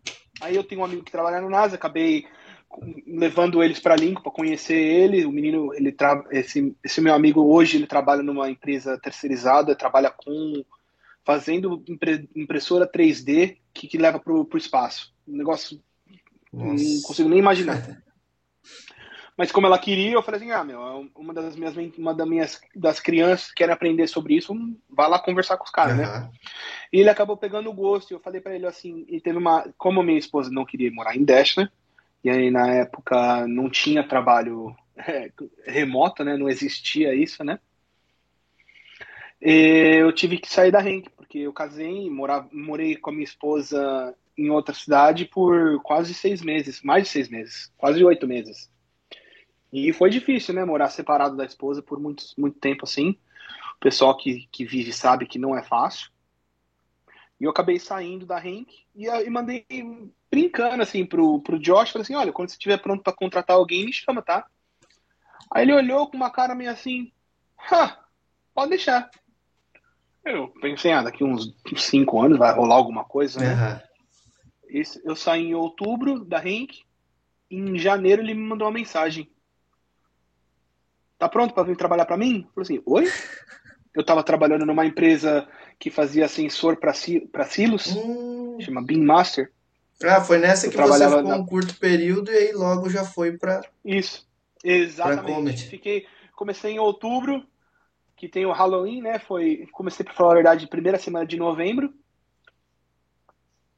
Aí 0.42 0.56
eu 0.56 0.64
tenho 0.64 0.80
um 0.80 0.84
amigo 0.84 1.04
que 1.04 1.12
trabalha 1.12 1.40
na 1.40 1.48
NASA, 1.48 1.76
acabei 1.76 2.26
levando 3.06 3.62
eles 3.62 3.78
para 3.78 3.96
Lincoln 3.96 4.22
para 4.22 4.32
conhecer 4.32 4.74
ele. 4.74 5.24
O 5.24 5.32
menino, 5.32 5.72
ele 5.74 5.92
tra... 5.92 6.24
esse, 6.30 6.74
esse 6.82 7.00
meu 7.00 7.14
amigo 7.14 7.40
hoje 7.42 7.76
ele 7.76 7.86
trabalha 7.86 8.22
numa 8.22 8.50
empresa 8.50 8.98
terceirizada, 8.98 9.76
trabalha 9.76 10.10
com 10.10 10.64
fazendo 11.24 11.82
impre... 11.86 12.28
impressora 12.34 12.90
3D 12.90 13.58
que, 13.72 13.86
que 13.86 13.98
leva 13.98 14.18
para 14.18 14.32
o 14.32 14.48
espaço. 14.56 15.14
Um 15.26 15.36
negócio 15.36 15.80
Nossa. 16.52 16.82
não 16.82 17.02
consigo 17.02 17.28
nem 17.28 17.38
imaginar. 17.38 18.01
Mas 19.36 19.50
como 19.50 19.66
ela 19.66 19.78
queria, 19.78 20.12
eu 20.12 20.22
falei 20.22 20.40
assim, 20.40 20.50
ah, 20.50 20.62
meu, 20.62 20.80
é 20.80 21.06
uma 21.16 21.32
das 21.32 21.56
minhas, 21.56 21.74
uma 21.96 22.14
das 22.14 22.28
minhas 22.28 22.60
das 22.76 23.00
crianças 23.00 23.48
que 23.48 23.54
querem 23.54 23.72
aprender 23.72 24.06
sobre 24.06 24.34
isso, 24.34 24.54
vai 24.90 25.08
lá 25.08 25.18
conversar 25.18 25.56
com 25.56 25.64
os 25.64 25.70
caras, 25.70 25.92
uhum. 25.92 26.02
né? 26.02 26.30
E 26.92 27.00
ele 27.00 27.08
acabou 27.08 27.36
pegando 27.36 27.70
o 27.70 27.74
gosto, 27.74 28.10
e 28.10 28.14
eu 28.14 28.20
falei 28.20 28.40
para 28.40 28.54
ele 28.54 28.66
assim, 28.66 29.06
e 29.08 29.20
teve 29.20 29.38
uma, 29.38 29.66
como 29.78 30.02
minha 30.02 30.18
esposa 30.18 30.50
não 30.50 30.66
queria 30.66 30.92
morar 30.92 31.16
em 31.16 31.24
Dashner, 31.24 31.72
e 32.22 32.28
aí 32.28 32.50
na 32.50 32.68
época 32.68 33.46
não 33.46 33.70
tinha 33.70 34.06
trabalho 34.06 34.76
é, 34.96 35.30
remoto, 35.66 36.22
né? 36.22 36.36
Não 36.36 36.48
existia 36.48 37.14
isso, 37.14 37.42
né? 37.42 37.58
E 39.40 39.96
eu 39.98 40.12
tive 40.12 40.38
que 40.38 40.48
sair 40.48 40.70
da 40.70 40.86
Henk, 40.86 41.08
porque 41.16 41.38
eu 41.38 41.52
casei, 41.52 42.08
morava, 42.08 42.48
morei 42.52 42.94
com 42.96 43.10
a 43.10 43.12
minha 43.12 43.24
esposa 43.24 44.14
em 44.38 44.50
outra 44.50 44.74
cidade 44.74 45.24
por 45.24 45.80
quase 45.82 46.14
seis 46.14 46.40
meses, 46.42 46.80
mais 46.82 47.04
de 47.04 47.08
seis 47.08 47.28
meses, 47.28 47.72
quase 47.76 48.04
oito 48.04 48.26
meses. 48.26 48.70
E 49.72 49.92
foi 49.92 50.10
difícil, 50.10 50.54
né? 50.54 50.64
Morar 50.64 50.90
separado 50.90 51.36
da 51.36 51.44
esposa 51.44 51.82
por 51.82 51.98
muito, 51.98 52.24
muito 52.36 52.58
tempo 52.58 52.84
assim. 52.84 53.16
O 53.76 53.80
pessoal 53.80 54.16
que, 54.16 54.46
que 54.52 54.64
vive 54.64 54.92
sabe 54.92 55.26
que 55.26 55.38
não 55.38 55.56
é 55.56 55.62
fácil. 55.62 56.10
E 57.40 57.44
eu 57.44 57.50
acabei 57.50 57.78
saindo 57.78 58.24
da 58.24 58.38
Henk 58.44 58.72
e, 58.94 59.06
e 59.06 59.30
mandei 59.30 59.66
brincando 60.30 60.82
assim 60.82 61.04
pro, 61.04 61.40
pro 61.40 61.58
Josh, 61.58 61.90
falei 61.90 62.02
assim, 62.02 62.14
olha, 62.14 62.32
quando 62.32 62.48
você 62.48 62.54
estiver 62.54 62.78
pronto 62.78 63.02
para 63.02 63.12
contratar 63.12 63.56
alguém, 63.56 63.84
me 63.84 63.92
chama, 63.92 64.22
tá? 64.22 64.46
Aí 65.50 65.64
ele 65.64 65.74
olhou 65.74 66.06
com 66.06 66.16
uma 66.16 66.30
cara 66.30 66.54
meio 66.54 66.70
assim, 66.70 67.10
pode 68.54 68.70
deixar. 68.70 69.10
Eu 70.24 70.48
pensei, 70.60 70.92
ah, 70.92 71.02
daqui 71.02 71.24
uns 71.24 71.52
cinco 71.76 72.22
anos 72.22 72.38
vai 72.38 72.54
rolar 72.54 72.76
alguma 72.76 73.04
coisa, 73.04 73.40
né? 73.40 73.54
Uhum. 73.54 73.80
Esse, 74.68 75.02
eu 75.04 75.16
saí 75.16 75.48
em 75.48 75.54
outubro 75.54 76.24
da 76.24 76.38
Henk, 76.46 76.82
em 77.50 77.76
janeiro 77.76 78.22
ele 78.22 78.34
me 78.34 78.42
mandou 78.42 78.68
uma 78.68 78.74
mensagem. 78.74 79.28
Tá 81.22 81.28
pronto 81.28 81.54
para 81.54 81.62
vir 81.62 81.76
trabalhar 81.76 82.04
para 82.04 82.16
mim? 82.16 82.44
Eu 82.48 82.52
falei 82.52 82.62
assim, 82.64 82.82
oi? 82.84 83.04
Eu 83.94 84.00
estava 84.00 84.24
trabalhando 84.24 84.66
numa 84.66 84.84
empresa 84.84 85.46
que 85.78 85.88
fazia 85.88 86.26
sensor 86.26 86.78
para 86.78 86.92
silos, 86.92 87.94
hum. 87.94 88.58
chama 88.58 88.82
Beam 88.82 89.04
Master. 89.04 89.52
Ah, 90.02 90.20
foi 90.20 90.38
nessa 90.38 90.66
eu 90.66 90.72
que 90.72 90.76
você 90.76 91.04
ficou 91.04 91.22
na... 91.22 91.36
um 91.36 91.46
curto 91.46 91.76
período 91.76 92.32
e 92.32 92.36
aí 92.36 92.52
logo 92.52 92.90
já 92.90 93.04
foi 93.04 93.38
para 93.38 93.60
Isso. 93.84 94.26
Exatamente. 94.64 95.68
Fiquei, 95.68 96.06
comecei 96.34 96.72
em 96.72 96.80
outubro, 96.80 97.46
que 98.16 98.28
tem 98.28 98.44
o 98.44 98.50
Halloween, 98.50 99.02
né? 99.02 99.20
Foi, 99.20 99.68
comecei 99.70 100.04
para 100.04 100.14
falar 100.14 100.32
a 100.32 100.34
verdade, 100.34 100.66
primeira 100.66 100.98
semana 100.98 101.24
de 101.24 101.36
novembro. 101.36 101.94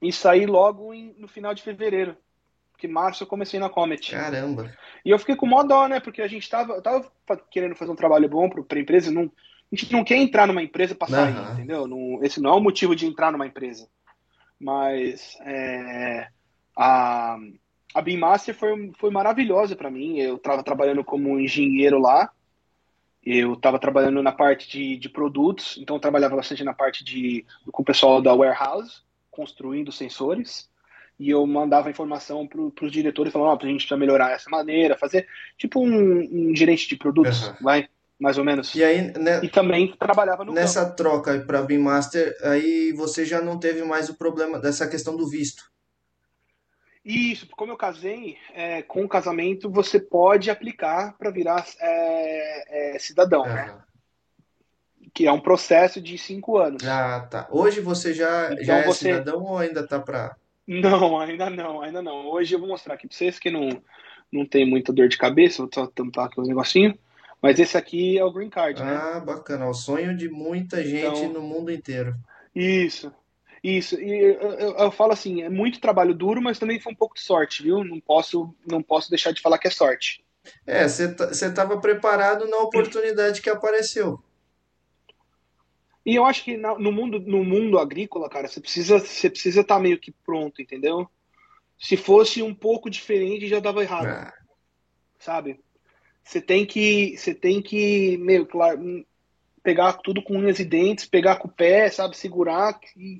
E 0.01 0.11
saí 0.11 0.47
logo 0.47 0.95
em, 0.95 1.15
no 1.19 1.29
final 1.29 1.53
de 1.53 1.63
fevereiro. 1.63 2.17
Porque 2.73 2.89
março 2.89 3.23
eu 3.23 3.27
comecei 3.27 3.61
na 3.61 3.69
Comet. 3.69 4.13
Caramba. 4.13 4.75
E 5.05 5.11
eu 5.11 5.19
fiquei 5.19 5.37
com 5.37 5.47
mó 5.47 5.63
dó, 5.63 5.87
né? 5.87 6.01
Porque 6.01 6.23
a 6.23 6.29
gente 6.29 6.49
tava, 6.49 6.81
tava 6.81 7.11
querendo 7.51 7.77
fazer 7.77 7.91
um 7.91 7.97
trabalho 7.97 8.29
bom 8.29 8.49
para 8.49 8.79
a 8.79 8.81
empresa. 8.81 9.11
Não, 9.11 9.25
a 9.25 9.77
gente 9.77 9.93
não 9.93 10.03
quer 10.03 10.17
entrar 10.17 10.47
numa 10.47 10.63
empresa 10.63 10.95
para 10.95 11.09
sair, 11.09 11.37
uhum. 11.37 11.53
entendeu? 11.53 11.87
Não, 11.87 12.25
esse 12.25 12.41
não 12.41 12.51
é 12.51 12.55
o 12.55 12.61
motivo 12.61 12.97
de 12.97 13.07
entrar 13.07 13.31
numa 13.31 13.47
empresa. 13.47 13.89
Mas 14.59 15.37
é, 15.43 16.29
a, 16.77 17.37
a 17.95 18.01
Beam 18.01 18.19
Master 18.19 18.55
foi, 18.55 18.93
foi 18.99 19.11
maravilhosa 19.11 19.77
para 19.77 19.91
mim. 19.91 20.19
Eu 20.19 20.37
estava 20.37 20.63
trabalhando 20.63 21.05
como 21.05 21.39
engenheiro 21.39 21.99
lá. 21.99 22.31
Eu 23.23 23.55
estava 23.55 23.79
trabalhando 23.79 24.23
na 24.23 24.33
parte 24.33 24.71
de, 24.71 24.99
de 24.99 25.09
produtos, 25.09 25.79
então 25.79 25.97
eu 25.97 26.01
trabalhava 26.01 26.37
bastante 26.37 26.63
na 26.63 26.75
parte 26.75 27.03
de 27.03 27.45
com 27.73 27.81
o 27.81 27.85
pessoal 27.85 28.21
da 28.21 28.35
warehouse, 28.35 29.01
construindo 29.31 29.91
sensores, 29.91 30.69
e 31.19 31.31
eu 31.31 31.47
mandava 31.47 31.91
informação 31.91 32.47
para 32.47 32.61
os 32.61 32.93
diretores 32.93 33.33
falando, 33.33 33.49
oh, 33.49 33.65
a 33.65 33.69
gente 33.69 33.79
precisa 33.81 33.97
melhorar 33.97 34.33
essa 34.33 34.51
maneira, 34.51 34.99
fazer 34.99 35.27
tipo 35.57 35.81
um, 35.81 36.51
um 36.51 36.57
gerente 36.57 36.89
de 36.89 36.97
produtos, 36.97 37.49
uhum. 37.49 37.55
vai, 37.61 37.89
mais 38.19 38.37
ou 38.39 38.45
menos. 38.45 38.75
E 38.75 38.83
aí, 38.83 39.13
né, 39.19 39.41
e 39.43 39.49
também 39.49 39.95
trabalhava 39.97 40.45
no 40.45 40.53
nessa 40.53 40.85
campo. 40.85 40.97
troca 40.97 41.39
para 41.41 41.63
Beam 41.63 41.83
Master, 41.83 42.37
aí 42.43 42.93
você 42.93 43.25
já 43.25 43.41
não 43.41 43.59
teve 43.59 43.83
mais 43.85 44.09
o 44.09 44.15
problema 44.15 44.59
dessa 44.59 44.89
questão 44.89 45.17
do 45.17 45.29
visto. 45.29 45.73
Isso, 47.05 47.47
como 47.55 47.71
eu 47.71 47.77
casei, 47.77 48.39
é, 48.55 48.81
com 48.83 49.05
o 49.05 49.09
casamento 49.09 49.71
você 49.71 50.01
pode 50.01 50.51
aplicar 50.51 51.15
para 51.19 51.31
virar 51.31 51.67
é, 51.79 52.95
é, 52.95 52.99
cidadão, 52.99 53.43
uhum. 53.43 53.53
né? 53.53 53.79
Que 55.13 55.27
é 55.27 55.33
um 55.33 55.39
processo 55.39 56.01
de 56.01 56.17
cinco 56.17 56.57
anos. 56.57 56.83
Ah, 56.83 57.21
tá. 57.31 57.47
Hoje 57.51 57.81
você 57.81 58.15
já, 58.15 58.53
então 58.53 58.65
já 58.65 58.79
é 58.79 58.85
você... 58.85 59.13
cidadão 59.13 59.45
ou 59.45 59.59
ainda 59.59 59.87
tá 59.87 60.01
para. 60.01 60.35
Não, 60.67 61.19
ainda 61.21 61.51
não, 61.51 61.81
ainda 61.83 62.03
não. 62.03 62.27
Hoje 62.29 62.55
eu 62.55 62.59
vou 62.59 62.69
mostrar 62.69 62.95
aqui 62.95 63.07
para 63.07 63.17
vocês 63.17 63.39
que 63.39 63.51
não, 63.51 63.69
não 64.33 64.47
tem 64.47 64.69
muita 64.69 64.93
dor 64.93 65.09
de 65.09 65.19
cabeça, 65.19 65.63
vou 65.63 65.71
só 65.73 65.87
tampar 65.87 66.27
aqui 66.27 66.41
os 66.41 66.49
negocinhos. 66.49 66.95
Mas 67.41 67.59
esse 67.59 67.77
aqui 67.77 68.17
é 68.19 68.25
o 68.25 68.33
Green 68.33 68.49
Card, 68.49 68.83
né? 68.83 68.95
Ah, 68.95 69.21
bacana. 69.21 69.69
O 69.69 69.75
sonho 69.75 70.17
de 70.17 70.31
muita 70.31 70.83
gente 70.83 71.25
então, 71.25 71.33
no 71.33 71.43
mundo 71.43 71.71
inteiro. 71.71 72.15
Isso. 72.55 73.13
Isso, 73.65 73.99
e 73.99 74.11
eu, 74.11 74.53
eu, 74.53 74.77
eu, 74.77 74.91
falo 74.91 75.13
assim, 75.13 75.43
é 75.43 75.49
muito 75.49 75.81
trabalho 75.81 76.15
duro, 76.15 76.43
mas 76.43 76.59
também 76.59 76.79
foi 76.79 76.93
um 76.93 76.97
pouco 76.97 77.15
de 77.15 77.23
sorte, 77.23 77.63
viu? 77.63 77.83
Não 77.83 77.99
posso, 77.99 78.55
não 78.67 78.83
posso 78.83 79.09
deixar 79.09 79.33
de 79.33 79.41
falar 79.41 79.57
que 79.57 79.67
é 79.67 79.71
sorte. 79.71 80.23
É, 80.67 80.87
você 80.87 81.15
estava 81.31 81.81
preparado 81.81 82.47
na 82.47 82.59
oportunidade 82.65 83.41
que 83.41 83.49
apareceu. 83.49 84.23
E 86.05 86.15
eu 86.15 86.25
acho 86.25 86.45
que 86.45 86.57
no 86.57 86.93
mundo, 86.93 87.19
no 87.19 87.43
mundo 87.43 87.79
agrícola, 87.79 88.29
cara, 88.29 88.47
você 88.47 88.61
precisa 88.61 88.99
você 88.99 89.31
precisa 89.31 89.63
estar 89.63 89.77
tá 89.77 89.81
meio 89.81 89.99
que 89.99 90.13
pronto, 90.13 90.61
entendeu? 90.61 91.09
Se 91.79 91.97
fosse 91.97 92.43
um 92.43 92.55
pouco 92.55 92.91
diferente, 92.91 93.49
já 93.49 93.59
dava 93.59 93.83
errado. 93.83 94.07
Ah. 94.07 94.35
Sabe? 95.19 95.59
Você 96.23 96.41
tem 96.41 96.67
que 96.67 97.17
você 97.17 97.35
tem 97.35 97.63
que 97.63 98.19
meio 98.19 98.47
claro 98.47 99.05
pegar 99.63 99.95
tudo 99.95 100.23
com 100.23 100.37
unhas 100.37 100.59
e 100.59 100.65
dentes, 100.65 101.07
pegar 101.07 101.37
com 101.37 101.49
o 101.49 101.51
pé, 101.51 101.89
sabe, 101.89 102.17
segurar 102.17 102.79
e 102.95 103.19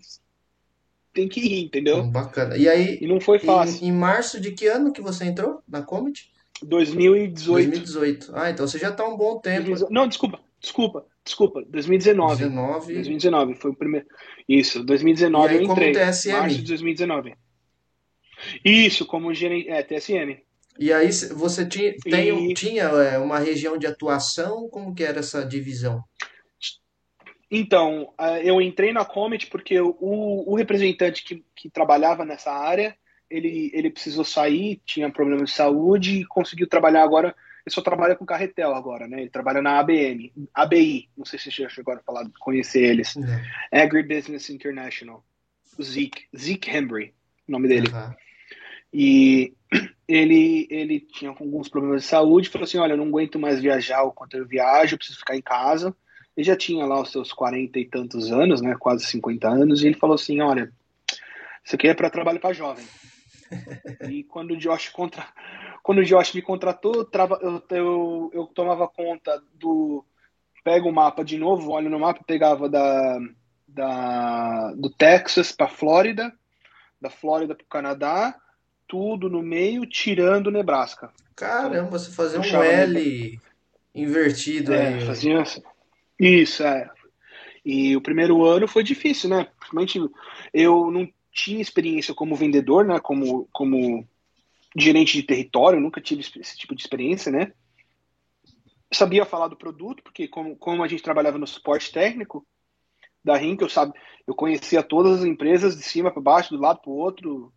tem 1.15 1.27
que 1.27 1.41
ir, 1.41 1.65
entendeu? 1.65 2.05
Bacana. 2.05 2.57
E 2.57 2.69
aí? 2.69 2.99
E 3.01 3.07
não 3.07 3.19
foi 3.19 3.39
fácil. 3.39 3.83
Em, 3.83 3.89
em 3.89 3.93
março 3.93 4.39
de 4.39 4.53
que 4.53 4.67
ano 4.67 4.93
que 4.93 5.01
você 5.01 5.25
entrou 5.25 5.63
na 5.67 5.81
Comet? 5.81 6.31
2018. 6.63 7.71
2018. 7.71 8.33
Ah, 8.35 8.51
então 8.51 8.67
você 8.67 8.79
já 8.79 8.91
está 8.91 9.07
um 9.07 9.17
bom 9.17 9.39
tempo. 9.39 9.71
Não, 9.91 10.07
desculpa, 10.07 10.41
desculpa, 10.61 11.07
desculpa. 11.25 11.65
2019. 11.69 12.49
2019. 12.49 12.95
2019 12.95 13.55
foi 13.55 13.71
o 13.71 13.75
primeiro. 13.75 14.07
Isso, 14.49 14.85
2019 14.85 15.47
e 15.47 15.49
aí, 15.49 15.57
eu 15.57 15.71
entrei. 15.71 15.93
Como 15.93 16.07
TSM? 16.07 16.33
Março 16.33 16.57
de 16.57 16.65
2019. 16.65 17.35
Isso, 18.65 19.07
como 19.07 19.33
gerente, 19.33 19.69
é, 19.69 19.83
TSM. 19.83 20.43
E 20.79 20.93
aí 20.93 21.11
você 21.35 21.65
tinha, 21.65 21.95
tem, 22.03 22.51
e... 22.51 22.55
tinha 22.55 22.85
é, 22.85 23.19
uma 23.19 23.39
região 23.39 23.79
de 23.79 23.87
atuação? 23.87 24.69
Como 24.69 24.95
que 24.95 25.05
era 25.05 25.21
essa 25.21 25.45
divisão? 25.45 26.03
Então, 27.51 28.13
eu 28.43 28.61
entrei 28.61 28.93
na 28.93 29.05
Comet 29.05 29.47
porque 29.47 29.81
o, 29.81 29.95
o 30.01 30.57
representante 30.57 31.23
que, 31.23 31.45
que, 31.55 31.71
trabalhava 31.71 32.25
nessa 32.25 32.51
área, 32.51 32.97
ele, 33.31 33.71
ele 33.73 33.91
precisou 33.91 34.25
sair, 34.25 34.83
tinha 34.85 35.13
problema 35.13 35.45
de 35.45 35.53
saúde 35.53 36.21
e 36.21 36.27
conseguiu 36.27 36.69
trabalhar 36.69 37.05
agora. 37.05 37.35
Ele 37.67 37.75
só 37.75 37.81
trabalha 37.81 38.15
com 38.15 38.27
carretel 38.27 38.75
agora, 38.75 39.09
né? 39.09 39.23
Ele 39.23 39.31
trabalha 39.31 39.63
na 39.63 39.79
ABM, 39.79 40.33
ABI, 40.53 41.09
não 41.17 41.25
sei 41.25 41.39
se 41.39 41.51
você 41.51 41.63
já 41.63 41.69
chegou 41.69 41.95
a 41.95 41.99
falar, 42.01 42.29
conhecer 42.39 42.83
eles. 42.83 43.17
Uhum. 43.17 43.25
Agribusiness 43.73 44.51
International. 44.51 45.25
Zeke, 45.83 46.27
Zeke 46.37 46.71
Hembry, 46.71 47.15
o 47.49 47.53
nome 47.53 47.69
dele. 47.69 47.89
Uhum. 47.89 48.15
E 48.93 49.55
ele, 50.07 50.69
ele 50.71 51.01
tinha 51.01 51.31
alguns 51.31 51.69
problemas 51.69 52.03
de 52.03 52.09
saúde, 52.09 52.51
falou 52.51 52.65
assim, 52.65 52.79
olha, 52.79 52.93
eu 52.93 52.99
não 52.99 53.07
aguento 53.07 53.39
mais 53.39 53.61
viajar 53.61 54.03
o 54.03 54.13
quanto 54.13 54.37
eu 54.37 54.47
viajo, 54.47 54.95
eu 54.95 54.99
preciso 54.99 55.19
ficar 55.19 55.37
em 55.37 55.43
casa 55.43 55.95
ele 56.37 56.45
já 56.45 56.57
tinha 56.57 56.85
lá 56.85 57.01
os 57.01 57.13
seus 57.13 57.33
40 57.33 57.79
e 57.79 57.85
tantos 57.85 58.33
anos, 58.33 58.61
né, 58.61 58.75
quase 58.79 59.07
50 59.07 59.49
anos, 59.49 59.83
e 59.83 59.87
ele 59.87 59.97
falou 59.97 60.15
assim: 60.15 60.41
Olha, 60.41 60.73
isso 61.65 61.77
aqui 61.77 61.89
é 61.89 61.95
para 61.95 62.11
trabalho 62.11 62.41
para 62.41 62.53
jovem. 62.53 62.85
e 64.11 64.25
quando 64.25 64.53
o 64.53 64.57
Josh 64.57 64.89
contra... 64.89 65.27
quando 65.83 65.99
o 65.99 66.05
Josh 66.05 66.33
me 66.33 66.43
contratou, 66.43 67.09
eu, 67.41 67.63
eu, 67.71 68.31
eu 68.33 68.47
tomava 68.47 68.89
conta 68.89 69.43
do. 69.55 70.05
Pega 70.63 70.89
o 70.89 70.93
mapa 70.93 71.23
de 71.23 71.37
novo, 71.37 71.73
olha 71.73 71.91
no 71.91 71.99
mapa, 71.99 72.25
pegava 72.27 72.69
da, 72.69 73.19
da... 73.69 74.73
do 74.75 74.89
Texas 74.91 75.53
para 75.53 75.69
Flórida, 75.69 76.33
da 77.01 77.11
Flórida 77.11 77.55
para 77.55 77.65
o 77.65 77.69
Canadá, 77.69 78.35
tudo 78.89 79.29
no 79.29 79.43
meio, 79.43 79.87
tirando 79.87 80.51
Nebraska. 80.51 81.13
Caramba, 81.37 81.99
você 81.99 82.11
fazia 82.11 82.41
um 82.41 82.63
L 82.63 83.41
invertido 83.95 84.73
é, 84.73 84.89
aí. 84.89 85.07
Fazia. 85.07 85.43
Isso, 86.19 86.63
é. 86.63 86.91
E 87.65 87.97
o 87.97 88.01
primeiro 88.01 88.45
ano 88.45 88.69
foi 88.69 88.83
difícil, 88.83 89.31
né? 89.31 89.49
Principalmente 89.59 89.99
eu 90.53 90.91
não 90.91 91.09
tinha 91.35 91.61
experiência 91.61 92.15
como 92.15 92.37
vendedor, 92.37 92.87
né? 92.87 93.01
Como, 93.01 93.49
como 93.53 94.09
gerente 94.77 95.15
de 95.15 95.25
território, 95.25 95.81
nunca 95.81 96.01
tive 96.01 96.21
esse 96.21 96.57
tipo 96.57 96.75
de 96.75 96.81
experiência, 96.81 97.31
né? 97.31 97.53
Eu 98.91 98.97
sabia 98.97 99.27
falar 99.27 99.49
do 99.49 99.57
produto, 99.57 100.03
porque 100.05 100.29
como, 100.29 100.57
como 100.57 100.83
a 100.83 100.89
gente 100.89 101.03
trabalhava 101.03 101.37
no 101.37 101.47
suporte 101.47 101.91
técnico 101.91 102.47
da 103.25 103.37
Rink, 103.37 103.61
eu 103.61 103.69
sabe, 103.69 103.93
eu 104.27 104.35
conhecia 104.35 104.83
todas 104.83 105.21
as 105.21 105.25
empresas 105.25 105.77
de 105.77 105.83
cima 105.83 106.13
para 106.13 106.23
baixo, 106.23 106.55
do 106.55 106.61
lado 106.61 106.81
para 106.81 106.91
o 106.91 106.97
outro. 106.97 107.53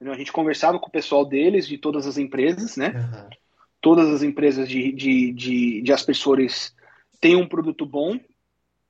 A 0.00 0.14
gente 0.14 0.32
conversava 0.32 0.78
com 0.78 0.86
o 0.86 0.92
pessoal 0.92 1.26
deles, 1.26 1.68
de 1.68 1.76
todas 1.76 2.06
as 2.06 2.16
empresas, 2.16 2.76
né? 2.76 2.94
Uhum. 2.94 3.30
Todas 3.80 4.08
as 4.08 4.22
empresas 4.22 4.68
de, 4.68 4.90
de, 4.92 5.32
de, 5.32 5.82
de 5.82 5.92
aspersores 5.92 6.74
tem 7.20 7.36
um 7.36 7.48
produto 7.48 7.84
bom. 7.84 8.18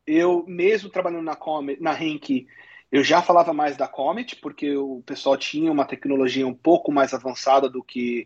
Eu, 0.06 0.44
mesmo 0.46 0.90
trabalhando 0.90 1.24
na, 1.24 1.36
na 1.80 2.00
Henk, 2.00 2.46
eu 2.90 3.04
já 3.04 3.20
falava 3.20 3.52
mais 3.52 3.76
da 3.76 3.86
Comet, 3.86 4.36
porque 4.36 4.76
o 4.76 5.02
pessoal 5.04 5.36
tinha 5.36 5.70
uma 5.70 5.84
tecnologia 5.84 6.46
um 6.46 6.54
pouco 6.54 6.90
mais 6.90 7.12
avançada 7.12 7.68
do 7.68 7.82
que 7.82 8.24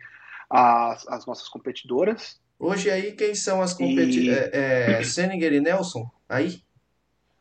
as, 0.49 1.07
as 1.09 1.27
nossas 1.27 1.49
competidoras. 1.49 2.41
Hoje 2.59 2.91
aí, 2.91 3.13
quem 3.13 3.35
são 3.35 3.61
as 3.61 3.75
competidoras? 3.75 4.51
E... 4.53 4.57
É, 4.57 5.01
é 5.01 5.03
Seninger 5.05 5.53
e 5.53 5.61
Nelson? 5.61 6.09
Aí? 6.29 6.63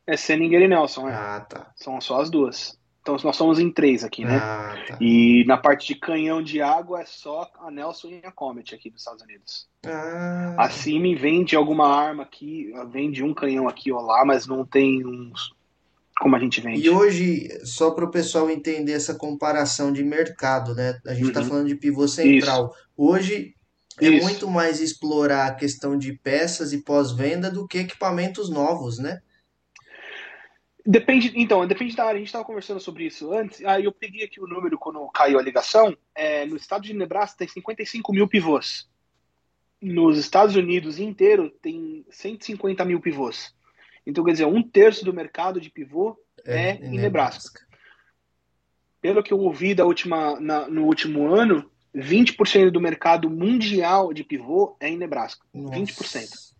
É 0.08 0.18
Seninger 0.18 0.62
e 0.62 0.68
Nelson, 0.68 1.08
é. 1.10 1.14
Ah, 1.14 1.46
tá. 1.48 1.72
São 1.76 2.02
só 2.02 2.22
as 2.22 2.30
duas. 2.30 2.80
Então 3.02 3.18
nós 3.24 3.36
somos 3.36 3.60
em 3.60 3.72
três 3.72 4.04
aqui, 4.04 4.24
né? 4.24 4.38
Ah, 4.38 4.76
tá. 4.88 4.98
E 5.02 5.44
na 5.48 5.58
parte 5.58 5.88
de 5.88 6.00
canhão 6.00 6.42
de 6.42 6.62
água 6.62 7.02
é 7.02 7.06
só 7.06 7.52
a 7.60 7.72
Nelson 7.72 8.10
e 8.10 8.22
a 8.24 8.32
Comet 8.32 8.76
aqui 8.76 8.92
dos 8.92 9.02
Estados 9.02 9.24
Unidos. 9.24 9.68
Ah. 9.86 10.56
A 10.58 10.70
CIMI 10.70 11.16
vende 11.16 11.56
alguma 11.56 11.88
arma 11.88 12.24
aqui, 12.24 12.72
vende 12.92 13.24
um 13.24 13.34
canhão 13.34 13.68
aqui 13.68 13.92
ou 13.92 14.02
lá, 14.02 14.24
mas 14.24 14.46
não 14.46 14.64
tem 14.64 15.06
uns 15.06 15.52
como 16.20 16.36
a 16.36 16.39
gente 16.39 16.62
vende. 16.62 16.86
E 16.86 16.89
hoje, 16.89 17.49
só 17.66 17.91
para 17.91 18.05
o 18.05 18.12
pessoal 18.12 18.49
entender 18.49 18.93
essa 18.93 19.16
comparação 19.16 19.91
de 19.91 20.03
mercado, 20.03 20.76
né? 20.76 20.99
A 21.05 21.14
gente 21.14 21.30
está 21.30 21.41
uhum. 21.41 21.47
falando 21.47 21.68
de 21.68 21.76
pivô 21.76 22.07
central. 22.07 22.74
Isso. 22.74 22.88
Hoje 22.95 23.55
é 23.99 24.07
Isso. 24.07 24.26
muito 24.26 24.49
mais 24.49 24.80
explorar 24.80 25.47
a 25.47 25.55
questão 25.55 25.97
de 25.97 26.14
peças 26.14 26.74
e 26.74 26.82
pós-venda 26.82 27.49
do 27.51 27.68
que 27.68 27.78
equipamentos 27.78 28.49
novos, 28.49 28.97
né? 28.97 29.22
Depende, 30.86 31.32
então, 31.36 31.68
depende 31.68 31.95
da 31.95 32.05
área. 32.05 32.16
A 32.16 32.20
gente 32.20 32.28
estava 32.28 32.45
conversando 32.45 32.80
sobre 32.80 33.05
isso 33.05 33.32
antes. 33.32 33.64
Aí 33.64 33.86
eu 33.86 33.91
peguei 33.91 34.24
aqui 34.24 34.41
o 34.41 34.47
número 34.47 34.80
quando 34.80 35.07
caiu 35.09 35.38
a 35.38 35.41
ligação. 35.41 35.95
É, 36.16 36.45
no 36.45 36.55
estado 36.55 36.84
de 36.84 36.93
Nebraska 36.93 37.38
tem 37.38 37.47
55 37.47 38.12
mil 38.12 38.28
pivôs. 38.28 38.89
Nos 39.80 40.18
Estados 40.18 40.55
Unidos 40.55 40.99
inteiro 40.99 41.51
tem 41.62 42.05
150 42.09 42.84
mil 42.86 42.99
pivôs. 42.99 43.53
Então, 44.06 44.24
quer 44.24 44.32
dizer, 44.32 44.45
um 44.45 44.64
terço 44.64 45.06
do 45.06 45.14
mercado 45.14 45.62
de 45.62 45.70
pivô 45.70 46.18
é, 46.45 46.70
é 46.70 46.76
em 46.76 46.99
Nebraska. 46.99 47.02
Nebraska. 47.02 47.62
Pelo 48.99 49.24
que 49.24 49.34
eu 49.34 49.39
ouvi 49.39 49.74
da 49.74 49.86
última, 49.86 50.39
na, 50.39 50.68
no 50.68 50.86
último 50.86 51.28
ano, 51.34 51.70
20% 51.95 52.72
do 52.72 52.80
mercado 52.80 53.30
mundial 53.30 54.14
de 54.14 54.24
pivô 54.24 54.76
é 54.80 54.89
em 54.89 54.97
Nebraska. 54.97 55.45
Nossa. 55.54 55.76
20%. 55.76 56.52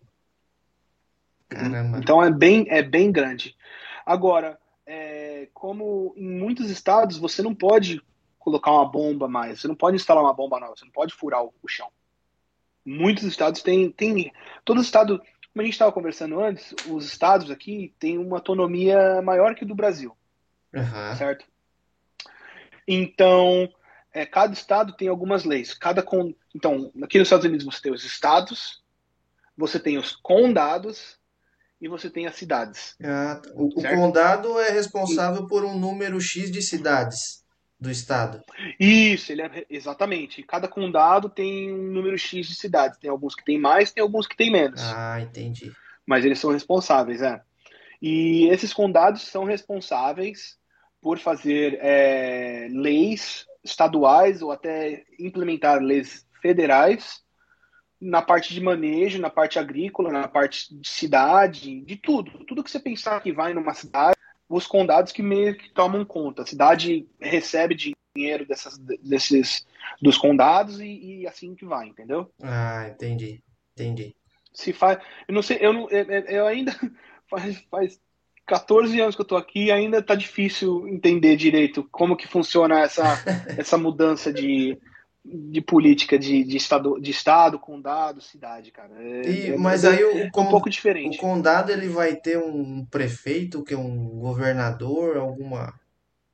Caramba. 1.48 1.98
Então 1.98 2.22
é 2.22 2.30
bem, 2.30 2.66
é 2.68 2.82
bem 2.82 3.12
grande. 3.12 3.56
Agora, 4.04 4.58
é, 4.86 5.48
como 5.52 6.14
em 6.16 6.28
muitos 6.28 6.70
estados 6.70 7.16
você 7.18 7.42
não 7.42 7.54
pode 7.54 8.02
colocar 8.38 8.72
uma 8.72 8.88
bomba 8.88 9.28
mais, 9.28 9.60
você 9.60 9.68
não 9.68 9.74
pode 9.74 9.96
instalar 9.96 10.22
uma 10.22 10.34
bomba 10.34 10.58
nova, 10.58 10.74
você 10.76 10.84
não 10.84 10.92
pode 10.92 11.14
furar 11.14 11.44
o, 11.44 11.54
o 11.62 11.68
chão. 11.68 11.88
Muitos 12.84 13.22
estados 13.24 13.62
têm, 13.62 13.90
têm 13.90 14.32
todo 14.64 14.80
estado, 14.80 15.22
como 15.52 15.62
a 15.62 15.64
gente 15.64 15.74
estava 15.74 15.92
conversando 15.92 16.40
antes, 16.40 16.74
os 16.88 17.06
estados 17.06 17.50
aqui 17.50 17.94
têm 17.98 18.18
uma 18.18 18.38
autonomia 18.38 19.20
maior 19.20 19.54
que 19.54 19.64
o 19.64 19.66
do 19.66 19.74
Brasil, 19.74 20.16
Aham. 20.74 21.14
certo? 21.16 21.44
Então, 22.88 23.68
é, 24.12 24.24
cada 24.24 24.52
estado 24.52 24.94
tem 24.94 25.08
algumas 25.08 25.44
leis. 25.44 25.74
Cada 25.74 26.02
con... 26.02 26.34
Então, 26.54 26.90
aqui 27.02 27.18
nos 27.18 27.26
Estados 27.26 27.44
Unidos 27.44 27.66
você 27.66 27.82
tem 27.82 27.92
os 27.92 28.04
estados, 28.04 28.82
você 29.56 29.78
tem 29.78 29.98
os 29.98 30.16
condados 30.16 31.18
e 31.80 31.86
você 31.86 32.08
tem 32.08 32.26
as 32.26 32.36
cidades. 32.36 32.96
Ah, 33.04 33.40
tá. 33.42 33.50
o, 33.54 33.66
o 33.66 33.82
condado 33.82 34.58
é 34.58 34.70
responsável 34.70 35.46
por 35.46 35.64
um 35.64 35.78
número 35.78 36.20
X 36.20 36.50
de 36.50 36.62
cidades 36.62 37.41
do 37.82 37.90
estado. 37.90 38.40
Isso, 38.78 39.32
ele 39.32 39.42
é 39.42 39.66
exatamente. 39.68 40.42
Cada 40.44 40.68
condado 40.68 41.28
tem 41.28 41.72
um 41.74 41.90
número 41.90 42.16
X 42.16 42.46
de 42.46 42.54
cidades. 42.54 42.96
Tem 42.98 43.10
alguns 43.10 43.34
que 43.34 43.44
tem 43.44 43.58
mais, 43.58 43.90
tem 43.90 44.00
alguns 44.00 44.26
que 44.26 44.36
tem 44.36 44.52
menos. 44.52 44.80
Ah, 44.80 45.20
entendi. 45.20 45.72
Mas 46.06 46.24
eles 46.24 46.38
são 46.38 46.52
responsáveis, 46.52 47.20
é. 47.20 47.42
E 48.00 48.48
esses 48.48 48.72
condados 48.72 49.22
são 49.22 49.44
responsáveis 49.44 50.56
por 51.00 51.18
fazer 51.18 51.78
é, 51.82 52.68
leis 52.70 53.46
estaduais 53.64 54.42
ou 54.42 54.52
até 54.52 55.04
implementar 55.18 55.82
leis 55.82 56.24
federais 56.40 57.20
na 58.00 58.22
parte 58.22 58.54
de 58.54 58.60
manejo, 58.60 59.20
na 59.20 59.30
parte 59.30 59.58
agrícola, 59.58 60.10
na 60.10 60.28
parte 60.28 60.72
de 60.72 60.88
cidade, 60.88 61.80
de 61.80 61.96
tudo. 61.96 62.44
Tudo 62.44 62.62
que 62.62 62.70
você 62.70 62.78
pensar 62.78 63.20
que 63.20 63.32
vai 63.32 63.52
numa 63.54 63.74
cidade, 63.74 64.16
os 64.52 64.66
condados 64.66 65.12
que 65.12 65.22
meio 65.22 65.56
que 65.56 65.70
tomam 65.70 66.04
conta. 66.04 66.42
A 66.42 66.46
cidade 66.46 67.08
recebe 67.18 67.74
dinheiro 68.14 68.46
dessas, 68.46 68.76
desses, 68.78 69.66
dos 70.00 70.18
condados 70.18 70.78
e, 70.80 71.20
e 71.22 71.26
assim 71.26 71.54
que 71.54 71.64
vai, 71.64 71.88
entendeu? 71.88 72.30
Ah, 72.42 72.88
entendi. 72.88 73.42
Entendi. 73.72 74.14
Se 74.52 74.72
faz, 74.72 74.98
eu 75.26 75.34
não 75.34 75.42
sei, 75.42 75.58
eu, 75.60 75.72
não, 75.72 75.88
eu, 75.88 76.04
eu 76.04 76.46
ainda 76.46 76.72
faz, 77.30 77.58
faz 77.70 78.00
14 78.46 79.00
anos 79.00 79.14
que 79.14 79.22
eu 79.22 79.26
tô 79.26 79.36
aqui 79.36 79.64
e 79.64 79.72
ainda 79.72 80.02
tá 80.02 80.14
difícil 80.14 80.86
entender 80.86 81.36
direito 81.36 81.88
como 81.90 82.16
que 82.16 82.28
funciona 82.28 82.80
essa, 82.80 83.02
essa 83.56 83.78
mudança 83.78 84.30
de, 84.30 84.78
de 85.24 85.60
política 85.60 86.18
de, 86.18 86.44
de, 86.44 86.56
estado, 86.56 87.00
de 87.00 87.10
estado, 87.10 87.58
condado, 87.58 88.20
cidade, 88.20 88.70
cara. 88.72 88.92
É, 89.02 89.20
E, 89.30 89.52
é- 89.52 89.56
mas 89.56 89.84
é 89.84 89.88
aí 89.88 90.04
o, 90.04 90.26
um 90.26 90.30
con- 90.30 90.48
pouco 90.50 90.68
o 90.68 90.70
diferente. 90.70 91.16
condado 91.16 91.70
ele 91.72 91.88
vai 91.88 92.14
ter 92.16 92.38
um 92.38 92.84
prefeito, 92.86 93.62
que 93.64 93.74
é 93.74 93.76
um 93.76 94.08
governador, 94.20 95.16
alguma. 95.16 95.72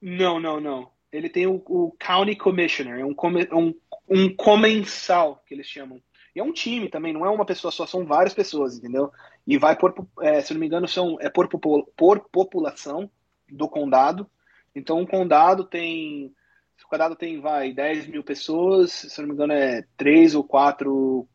Não, 0.00 0.38
não, 0.40 0.60
não. 0.60 0.90
Ele 1.10 1.28
tem 1.28 1.46
o, 1.46 1.62
o 1.66 1.92
County 1.98 2.36
Commissioner, 2.36 3.00
é 3.00 3.04
um, 3.04 3.14
come- 3.14 3.48
um, 3.52 3.74
um 4.08 4.34
comensal, 4.34 5.42
que 5.46 5.54
eles 5.54 5.66
chamam. 5.66 6.00
E 6.34 6.40
é 6.40 6.42
um 6.42 6.52
time 6.52 6.88
também, 6.88 7.12
não 7.12 7.24
é 7.26 7.30
uma 7.30 7.46
pessoa 7.46 7.72
só, 7.72 7.86
são 7.86 8.04
várias 8.06 8.34
pessoas, 8.34 8.76
entendeu? 8.78 9.10
E 9.46 9.58
vai 9.58 9.76
por, 9.76 9.94
é, 10.20 10.40
se 10.40 10.52
não 10.52 10.60
me 10.60 10.66
engano, 10.66 10.86
são, 10.86 11.16
é 11.20 11.28
por, 11.30 11.48
por 11.48 12.20
população 12.30 13.10
do 13.50 13.68
condado. 13.68 14.30
Então, 14.74 14.98
um 15.00 15.06
condado 15.06 15.64
tem. 15.64 16.32
Se 16.78 16.84
o 16.84 16.88
condado 16.88 17.14
tem, 17.16 17.40
vai, 17.40 17.72
10 17.72 18.06
mil 18.06 18.22
pessoas, 18.24 18.92
se 18.92 19.20
eu 19.20 19.22
não 19.22 19.28
me 19.28 19.34
engano, 19.34 19.52
é 19.52 19.84
três 19.96 20.34
ou 20.34 20.42
quatro 20.44 21.28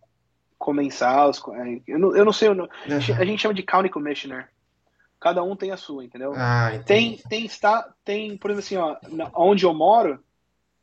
comensais. 0.58 1.40
é, 1.54 1.82
Eu 1.86 2.00
não, 2.00 2.16
eu 2.16 2.26
não 2.26 2.34
sei, 2.34 2.48
eu 2.48 2.56
não- 2.56 2.70
a 3.14 3.26
gente 3.26 3.42
chama 3.42 3.54
de 3.54 3.62
County 3.64 3.90
Commissioner. 3.90 4.50
Cada 5.20 5.44
um 5.44 5.56
tem 5.56 5.72
a 5.72 5.78
sua, 5.78 6.04
entendeu? 6.04 6.34
Ah, 6.36 6.72
Tem, 6.86 7.18
tem, 7.30 7.46
está, 7.46 7.94
tem, 8.04 8.38
por 8.38 8.52
exemplo, 8.52 8.66
assim, 8.66 8.78
ó, 8.78 8.98
onde 9.36 9.66
eu 9.66 9.74
moro, 9.74 10.22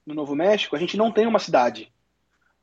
no 0.07 0.15
Novo 0.15 0.35
México, 0.35 0.75
a 0.77 0.79
gente 0.79 0.97
não 0.97 1.13
tem 1.13 1.27
uma 1.27 1.39
cidade. 1.39 1.93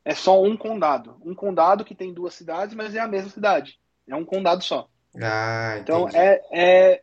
É 0.04 0.14
só 0.14 0.42
um 0.42 0.56
condado. 0.56 1.16
Um 1.24 1.34
condado 1.34 1.84
que 1.84 1.94
tem 1.94 2.12
duas 2.12 2.34
cidades, 2.34 2.74
mas 2.74 2.94
é 2.94 3.00
a 3.00 3.06
mesma 3.08 3.30
cidade. 3.30 3.78
É 4.08 4.14
um 4.16 4.24
condado 4.24 4.62
só. 4.62 4.88
Ah, 5.20 5.76
Então 5.80 6.08
é, 6.18 6.42
é, 6.52 7.02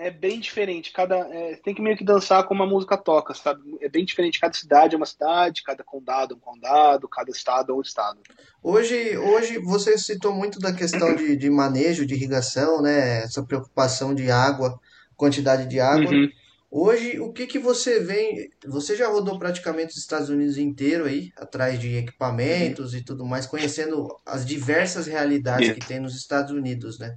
é 0.00 0.10
bem 0.10 0.40
diferente. 0.40 0.92
Cada, 0.92 1.16
é, 1.16 1.56
tem 1.56 1.74
que 1.74 1.82
meio 1.82 1.96
que 1.96 2.04
dançar 2.04 2.44
como 2.44 2.62
a 2.62 2.66
música 2.66 2.96
toca, 2.96 3.34
sabe? 3.34 3.60
É 3.82 3.88
bem 3.88 4.04
diferente. 4.04 4.40
Cada 4.40 4.54
cidade 4.54 4.94
é 4.94 4.96
uma 4.96 5.04
cidade, 5.04 5.62
cada 5.62 5.84
condado 5.84 6.32
é 6.32 6.36
um 6.36 6.40
condado, 6.40 7.06
cada 7.06 7.30
estado 7.30 7.72
é 7.72 7.74
um 7.74 7.82
estado. 7.82 8.18
Hoje, 8.62 9.16
hoje 9.18 9.58
você 9.58 9.98
citou 9.98 10.34
muito 10.34 10.58
da 10.58 10.72
questão 10.72 11.14
de, 11.14 11.36
de 11.36 11.50
manejo, 11.50 12.06
de 12.06 12.14
irrigação, 12.14 12.80
né? 12.80 13.24
Essa 13.24 13.42
preocupação 13.44 14.14
de 14.14 14.30
água, 14.30 14.80
quantidade 15.16 15.68
de 15.68 15.78
água. 15.78 16.10
Uhum. 16.10 16.28
Hoje, 16.70 17.20
o 17.20 17.32
que 17.32 17.46
que 17.46 17.58
você 17.58 18.00
vê? 18.00 18.48
Você 18.66 18.96
já 18.96 19.08
rodou 19.08 19.38
praticamente 19.38 19.92
os 19.92 19.98
Estados 19.98 20.30
Unidos 20.30 20.56
inteiro 20.56 21.04
aí, 21.04 21.30
atrás 21.36 21.78
de 21.78 21.96
equipamentos 21.96 22.94
e 22.94 23.02
tudo 23.04 23.26
mais, 23.26 23.44
conhecendo 23.44 24.08
as 24.24 24.46
diversas 24.46 25.06
realidades 25.06 25.72
que 25.72 25.80
Isso. 25.80 25.88
tem 25.88 26.00
nos 26.00 26.16
Estados 26.16 26.52
Unidos, 26.52 26.98
né? 26.98 27.16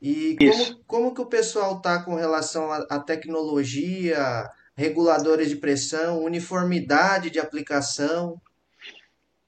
E 0.00 0.36
como, 0.36 0.84
como 0.86 1.14
que 1.14 1.20
o 1.20 1.26
pessoal 1.26 1.80
tá 1.80 2.02
com 2.02 2.14
relação 2.14 2.70
à, 2.70 2.98
tecnologia, 2.98 4.48
reguladores 4.76 5.48
de 5.48 5.56
pressão, 5.56 6.22
uniformidade 6.22 7.30
de 7.30 7.40
aplicação? 7.40 8.40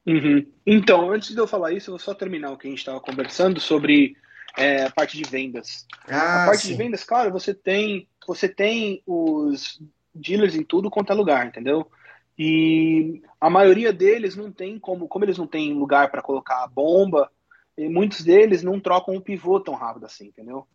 Uhum. 0.06 0.46
Então, 0.64 1.10
antes 1.10 1.34
de 1.34 1.38
eu 1.38 1.46
falar 1.46 1.72
isso, 1.72 1.90
eu 1.90 1.92
vou 1.92 1.98
só 1.98 2.14
terminar 2.14 2.52
o 2.52 2.56
que 2.56 2.68
a 2.68 2.70
gente 2.70 2.78
estava 2.78 3.00
conversando 3.00 3.60
sobre 3.60 4.16
é, 4.56 4.84
a 4.84 4.90
parte 4.90 5.16
de 5.16 5.28
vendas. 5.28 5.86
A 6.08 6.42
Ah, 6.42 6.46
parte 6.46 6.62
de 6.62 6.68
sim. 6.68 6.76
vendas, 6.76 7.04
claro, 7.04 7.30
você 7.32 7.52
tem, 7.52 8.08
você 8.26 8.48
tem 8.48 9.02
os 9.06 9.80
dealers 10.14 10.54
em 10.54 10.62
tudo 10.62 10.90
quanto 10.90 11.12
é 11.12 11.14
lugar, 11.14 11.46
entendeu? 11.46 11.90
E 12.38 13.22
a 13.40 13.48
maioria 13.48 13.92
deles 13.92 14.36
não 14.36 14.52
tem 14.52 14.78
como, 14.78 15.08
como 15.08 15.24
eles 15.24 15.38
não 15.38 15.46
têm 15.46 15.72
lugar 15.72 16.10
para 16.10 16.22
colocar 16.22 16.62
a 16.62 16.68
bomba, 16.68 17.30
e 17.76 17.88
muitos 17.88 18.22
deles 18.22 18.62
não 18.62 18.80
trocam 18.80 19.14
o 19.16 19.20
pivô 19.20 19.60
tão 19.60 19.74
rápido 19.74 20.06
assim, 20.06 20.26
entendeu? 20.26 20.66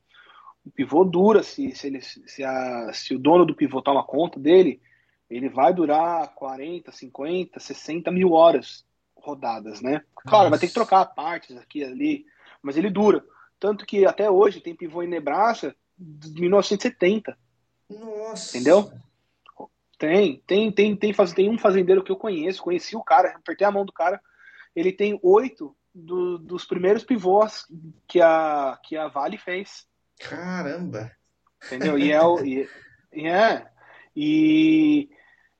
O 0.65 0.69
pivô 0.69 1.03
dura, 1.03 1.41
se, 1.41 1.75
se, 1.75 1.87
ele, 1.87 2.01
se, 2.01 2.43
a, 2.43 2.91
se 2.93 3.15
o 3.15 3.19
dono 3.19 3.45
do 3.45 3.55
pivô 3.55 3.81
toma 3.81 4.03
conta 4.03 4.39
dele, 4.39 4.79
ele 5.29 5.49
vai 5.49 5.73
durar 5.73 6.35
40, 6.35 6.91
50, 6.91 7.59
60 7.59 8.11
mil 8.11 8.31
horas 8.33 8.85
rodadas, 9.15 9.81
né? 9.81 10.03
Claro, 10.27 10.49
vai 10.49 10.59
ter 10.59 10.67
que 10.67 10.77
Nossa. 10.77 10.87
trocar 10.87 11.05
partes 11.05 11.57
aqui 11.57 11.79
e 11.79 11.83
ali, 11.83 12.25
mas 12.61 12.77
ele 12.77 12.89
dura. 12.89 13.23
Tanto 13.59 13.85
que 13.85 14.05
até 14.05 14.29
hoje 14.29 14.61
tem 14.61 14.75
pivô 14.75 15.01
em 15.01 15.07
Nebraska 15.07 15.75
de 15.97 16.41
1970, 16.41 17.37
Nossa. 17.89 18.57
entendeu? 18.57 18.91
Tem, 19.97 20.41
tem, 20.47 20.71
tem, 20.71 20.95
tem, 20.95 21.13
faz- 21.13 21.33
tem 21.33 21.49
um 21.49 21.57
fazendeiro 21.57 22.03
que 22.03 22.11
eu 22.11 22.15
conheço, 22.17 22.63
conheci 22.63 22.95
o 22.95 23.03
cara, 23.03 23.35
apertei 23.35 23.65
a 23.65 23.71
mão 23.71 23.85
do 23.85 23.93
cara, 23.93 24.19
ele 24.75 24.91
tem 24.91 25.19
oito 25.21 25.75
do- 25.93 26.37
dos 26.37 26.65
primeiros 26.65 27.03
pivôs 27.03 27.65
que 28.07 28.21
a, 28.21 28.79
que 28.83 28.95
a 28.97 29.07
Vale 29.07 29.37
fez, 29.37 29.85
Caramba. 30.19 31.11
entendeu? 31.65 31.97
E 31.97 32.11
é, 32.11 32.21
o- 32.21 32.45
e, 32.45 32.69
é, 33.27 33.67
e 34.15 35.09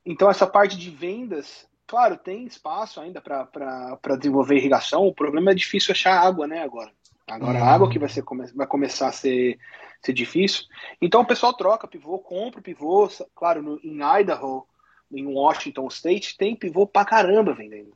então 0.06 0.30
essa 0.30 0.48
parte 0.48 0.78
de 0.78 0.90
vendas, 0.90 1.68
claro, 1.86 2.18
tem 2.18 2.46
espaço 2.46 3.00
ainda 3.00 3.22
para 3.22 4.16
desenvolver 4.18 4.58
irrigação, 4.58 5.06
o 5.06 5.14
problema 5.14 5.52
é 5.52 5.56
difícil 5.56 5.92
achar 5.92 6.20
água, 6.20 6.48
né, 6.48 6.64
agora. 6.64 6.92
Agora 7.28 7.60
a 7.60 7.74
água 7.74 7.90
que 7.90 8.00
vai, 8.00 8.10
ser, 8.10 8.24
vai 8.56 8.68
começar 8.68 9.08
a 9.08 9.12
ser, 9.12 9.58
ser 10.02 10.12
difícil. 10.12 10.66
Então 11.02 11.22
o 11.22 11.26
pessoal 11.26 11.54
troca 11.54 11.88
pivô, 11.88 12.20
compra 12.20 12.62
pivô, 12.62 13.08
claro, 13.34 13.62
no, 13.62 13.80
em 13.84 14.00
Idaho, 14.20 14.68
em 15.12 15.26
Washington 15.28 15.88
State, 15.88 16.36
tem 16.38 16.56
pivô 16.56 16.86
pra 16.86 17.06
caramba 17.06 17.54
vendendo. 17.54 17.96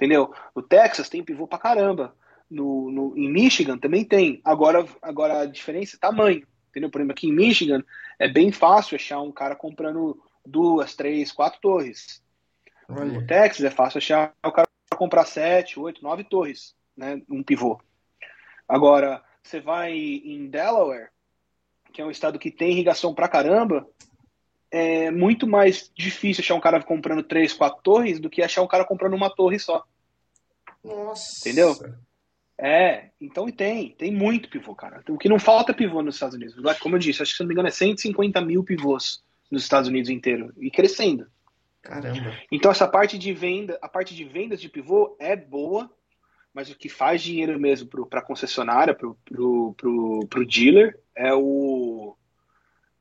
Entendeu? 0.00 0.32
No 0.56 0.62
Texas 0.62 1.10
tem 1.10 1.22
pivô 1.22 1.46
pra 1.46 1.58
caramba. 1.58 2.16
No, 2.50 2.90
no, 2.90 3.18
em 3.18 3.30
Michigan 3.30 3.76
também 3.76 4.02
tem. 4.02 4.40
Agora, 4.42 4.86
agora 5.02 5.42
a 5.42 5.46
diferença 5.46 5.96
é 5.96 5.98
tamanho. 5.98 6.46
Entendeu? 6.70 6.88
Por 6.88 7.00
exemplo, 7.00 7.12
aqui 7.12 7.28
em 7.28 7.34
Michigan 7.34 7.84
é 8.18 8.26
bem 8.26 8.50
fácil 8.50 8.96
achar 8.96 9.20
um 9.20 9.30
cara 9.30 9.54
comprando 9.54 10.18
duas, 10.44 10.96
três, 10.96 11.30
quatro 11.30 11.60
torres. 11.60 12.22
No 12.88 12.98
Olha. 12.98 13.26
Texas 13.26 13.62
é 13.62 13.70
fácil 13.70 13.98
achar 13.98 14.32
o 14.42 14.50
cara 14.50 14.66
comprar 14.96 15.26
sete, 15.26 15.78
oito, 15.78 16.02
nove 16.02 16.24
torres, 16.24 16.74
né? 16.96 17.20
Um 17.28 17.42
pivô. 17.42 17.78
Agora, 18.66 19.22
você 19.42 19.60
vai 19.60 19.92
em 19.92 20.48
Delaware, 20.48 21.10
que 21.92 22.00
é 22.00 22.04
um 22.06 22.10
estado 22.10 22.38
que 22.38 22.50
tem 22.50 22.70
irrigação 22.70 23.14
pra 23.14 23.28
caramba, 23.28 23.86
é 24.70 25.10
muito 25.10 25.46
mais 25.46 25.90
difícil 25.94 26.42
achar 26.42 26.54
um 26.54 26.60
cara 26.60 26.82
comprando 26.82 27.22
três, 27.22 27.52
quatro 27.52 27.82
torres 27.82 28.20
do 28.20 28.30
que 28.30 28.42
achar 28.42 28.62
um 28.62 28.68
cara 28.68 28.84
comprando 28.84 29.14
uma 29.14 29.28
torre 29.28 29.58
só. 29.58 29.84
Nossa. 30.82 31.40
Entendeu? 31.40 31.76
É, 32.56 33.08
então 33.20 33.48
e 33.48 33.52
tem, 33.52 33.90
tem 33.92 34.12
muito 34.12 34.50
pivô, 34.50 34.74
cara. 34.74 35.02
O 35.08 35.18
que 35.18 35.28
não 35.28 35.38
falta 35.38 35.72
é 35.72 35.74
pivô 35.74 36.02
nos 36.02 36.16
Estados 36.16 36.36
Unidos. 36.36 36.54
Como 36.78 36.94
eu 36.94 36.98
disse, 36.98 37.22
acho 37.22 37.32
que 37.32 37.36
se 37.38 37.42
não 37.42 37.48
me 37.48 37.54
engano 37.54 37.68
é 37.68 37.72
150 37.72 38.40
mil 38.42 38.62
pivôs 38.62 39.22
nos 39.50 39.62
Estados 39.62 39.88
Unidos 39.88 40.10
inteiro 40.10 40.52
e 40.58 40.70
crescendo. 40.70 41.26
Caramba. 41.82 42.36
Então 42.52 42.70
essa 42.70 42.86
parte 42.86 43.18
de 43.18 43.32
venda, 43.32 43.78
a 43.80 43.88
parte 43.88 44.14
de 44.14 44.24
vendas 44.24 44.60
de 44.60 44.68
pivô 44.68 45.16
é 45.18 45.34
boa, 45.34 45.90
mas 46.52 46.70
o 46.70 46.76
que 46.76 46.88
faz 46.88 47.22
dinheiro 47.22 47.58
mesmo 47.58 47.88
para 47.88 48.20
a 48.20 48.24
concessionária, 48.24 48.94
para 48.94 49.08
o 49.08 50.46
dealer, 50.46 50.98
é 51.14 51.32
o. 51.32 52.16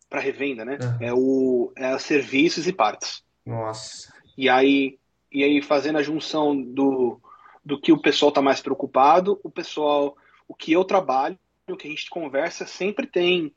para 0.10 0.20
revenda, 0.20 0.66
né? 0.66 0.78
Uhum. 0.82 0.97
É 0.99 1.14
o 1.14 1.74
é 1.76 1.97
serviços 1.99 2.68
e 2.68 2.74
partes. 2.74 3.24
Nossa. 3.45 4.12
E 4.38 4.49
aí, 4.49 4.97
e 5.32 5.43
aí 5.43 5.62
fazendo 5.62 5.97
a 5.97 6.03
junção 6.03 6.60
do, 6.60 7.22
do 7.64 7.80
que 7.80 7.91
o 7.91 8.01
pessoal 8.01 8.30
está 8.30 8.41
mais 8.41 8.60
preocupado, 8.60 9.39
o 9.43 9.49
pessoal, 9.49 10.18
o 10.47 10.55
que 10.55 10.72
eu 10.72 10.84
trabalho, 10.84 11.38
o 11.68 11.78
que 11.78 11.88
a 11.88 11.89
gente 11.91 12.10
conversa, 12.10 12.66
sempre 12.66 13.05
tem. 13.05 13.53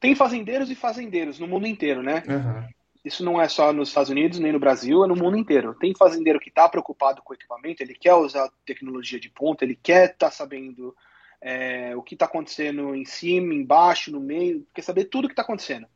Tem 0.00 0.14
fazendeiros 0.14 0.70
e 0.70 0.76
fazendeiros 0.76 1.40
no 1.40 1.48
mundo 1.48 1.66
inteiro, 1.66 2.02
né? 2.02 2.22
Uhum. 2.28 2.68
Isso 3.04 3.24
não 3.24 3.40
é 3.40 3.48
só 3.48 3.72
nos 3.72 3.88
Estados 3.88 4.10
Unidos 4.10 4.38
nem 4.38 4.52
no 4.52 4.60
Brasil, 4.60 5.04
é 5.04 5.08
no 5.08 5.16
mundo 5.16 5.36
inteiro. 5.36 5.74
Tem 5.74 5.94
fazendeiro 5.94 6.38
que 6.38 6.50
está 6.50 6.68
preocupado 6.68 7.20
com 7.22 7.32
o 7.32 7.36
equipamento, 7.36 7.82
ele 7.82 7.94
quer 7.94 8.14
usar 8.14 8.48
tecnologia 8.64 9.18
de 9.18 9.28
ponta, 9.28 9.64
ele 9.64 9.74
quer 9.74 10.12
estar 10.12 10.26
tá 10.26 10.30
sabendo 10.30 10.94
é, 11.40 11.94
o 11.96 12.02
que 12.02 12.14
está 12.14 12.26
acontecendo 12.26 12.94
em 12.94 13.04
cima, 13.04 13.54
embaixo, 13.54 14.10
no 14.10 14.20
meio, 14.20 14.66
quer 14.74 14.82
saber 14.82 15.04
tudo 15.04 15.24
o 15.24 15.28
que 15.28 15.32
está 15.32 15.42
acontecendo. 15.42 15.86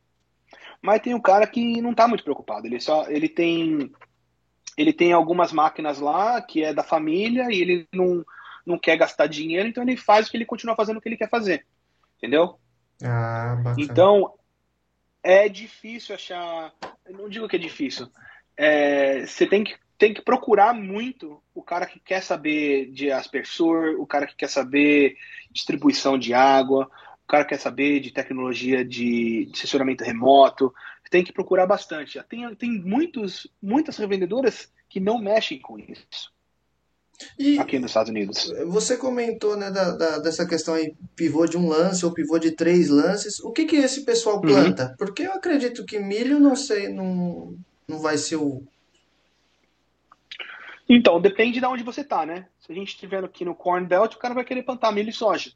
Mas 0.81 1.01
tem 1.01 1.13
um 1.13 1.21
cara 1.21 1.47
que 1.47 1.81
não 1.81 1.91
está 1.91 2.07
muito 2.07 2.23
preocupado. 2.23 2.67
Ele 2.67 2.79
só, 2.79 3.09
ele 3.09 3.29
tem, 3.29 3.91
ele 4.77 4.93
tem 4.93 5.13
algumas 5.13 5.51
máquinas 5.51 5.99
lá 5.99 6.41
que 6.41 6.63
é 6.63 6.73
da 6.73 6.83
família 6.83 7.47
e 7.49 7.61
ele 7.61 7.87
não, 7.93 8.25
não 8.65 8.77
quer 8.77 8.97
gastar 8.97 9.27
dinheiro, 9.27 9.67
então 9.67 9.83
ele 9.83 9.97
faz 9.97 10.27
o 10.27 10.31
que 10.31 10.37
ele 10.37 10.45
continua 10.45 10.75
fazendo 10.75 10.97
o 10.97 11.01
que 11.01 11.09
ele 11.09 11.17
quer 11.17 11.29
fazer, 11.29 11.65
entendeu? 12.17 12.59
Ah, 13.03 13.55
bacana. 13.63 13.75
Então 13.79 14.33
é 15.21 15.47
difícil 15.47 16.15
achar. 16.15 16.73
Eu 17.05 17.17
não 17.17 17.29
digo 17.29 17.47
que 17.47 17.55
é 17.55 17.59
difícil. 17.59 18.09
É, 18.57 19.25
você 19.25 19.47
tem 19.47 19.63
que, 19.63 19.75
tem 20.03 20.13
que 20.13 20.21
procurar 20.21 20.73
muito 20.73 21.41
o 21.55 21.63
cara 21.63 21.85
que 21.85 21.97
quer 21.97 22.21
saber 22.21 22.91
de 22.91 23.09
aspersor, 23.09 23.95
o 23.97 24.05
cara 24.05 24.27
que 24.27 24.35
quer 24.35 24.49
saber 24.49 25.15
distribuição 25.49 26.17
de 26.19 26.33
água, 26.33 26.91
o 27.23 27.25
cara 27.25 27.45
que 27.45 27.51
quer 27.51 27.59
saber 27.61 28.01
de 28.01 28.11
tecnologia 28.11 28.83
de, 28.83 29.45
de 29.45 29.51
assessoramento 29.53 30.03
remoto. 30.03 30.73
Tem 31.09 31.23
que 31.23 31.31
procurar 31.31 31.65
bastante. 31.65 32.21
Tem, 32.27 32.53
tem 32.53 32.81
muitos, 32.81 33.47
muitas 33.61 33.95
revendedoras 33.95 34.69
que 34.89 34.99
não 34.99 35.17
mexem 35.17 35.57
com 35.57 35.79
isso. 35.79 36.33
E 37.39 37.57
aqui 37.57 37.79
nos 37.79 37.91
Estados 37.91 38.09
Unidos. 38.09 38.51
Você 38.67 38.97
comentou 38.97 39.55
né, 39.55 39.71
da, 39.71 39.91
da, 39.91 40.19
dessa 40.19 40.45
questão 40.45 40.73
aí, 40.73 40.93
pivô 41.15 41.45
de 41.45 41.55
um 41.55 41.69
lance 41.69 42.05
ou 42.05 42.11
pivô 42.11 42.37
de 42.37 42.51
três 42.51 42.89
lances. 42.89 43.39
O 43.39 43.53
que, 43.53 43.63
que 43.63 43.77
esse 43.77 44.01
pessoal 44.01 44.35
uhum. 44.35 44.41
planta? 44.41 44.89
Uhum. 44.89 44.95
Porque 44.97 45.23
eu 45.23 45.31
acredito 45.31 45.85
que 45.85 45.97
milho 45.97 46.41
não 46.41 46.57
sei, 46.57 46.89
não, 46.89 47.55
não 47.87 47.99
vai 47.99 48.17
ser 48.17 48.35
o. 48.35 48.63
Então, 50.87 51.19
depende 51.19 51.59
de 51.59 51.65
onde 51.65 51.83
você 51.83 52.01
está, 52.01 52.25
né? 52.25 52.47
Se 52.59 52.71
a 52.71 52.75
gente 52.75 52.89
estiver 52.89 53.23
aqui 53.23 53.45
no 53.45 53.55
Corn 53.55 53.85
Belt, 53.85 54.13
o 54.13 54.19
cara 54.19 54.33
vai 54.33 54.43
querer 54.43 54.63
plantar 54.63 54.91
milho 54.91 55.09
e 55.09 55.13
soja. 55.13 55.51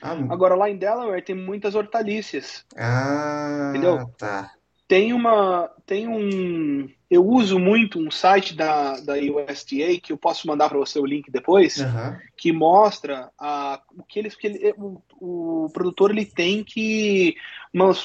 Ah, 0.00 0.12
Agora 0.30 0.54
lá 0.54 0.68
em 0.68 0.76
Delaware 0.76 1.22
tem 1.22 1.34
muitas 1.34 1.74
hortaliças. 1.74 2.64
Ah, 2.76 3.70
entendeu? 3.70 4.08
Tá. 4.18 4.50
Tem 4.88 5.12
uma, 5.12 5.70
tem 5.86 6.06
um, 6.06 6.88
eu 7.10 7.24
uso 7.26 7.58
muito 7.58 7.98
um 7.98 8.10
site 8.10 8.54
da, 8.54 8.98
da 9.00 9.14
USDA 9.14 9.98
que 10.02 10.12
eu 10.12 10.18
posso 10.18 10.46
mandar 10.46 10.68
para 10.68 10.78
você 10.78 10.98
o 10.98 11.06
link 11.06 11.30
depois, 11.30 11.78
uhum. 11.78 12.18
que 12.36 12.52
mostra 12.52 13.30
a, 13.38 13.80
o 13.96 14.02
que 14.02 14.18
eles, 14.18 14.34
que 14.34 14.46
ele, 14.48 14.74
o, 14.76 15.00
o 15.18 15.70
produtor 15.72 16.10
ele 16.10 16.26
tem 16.26 16.62
que 16.62 17.36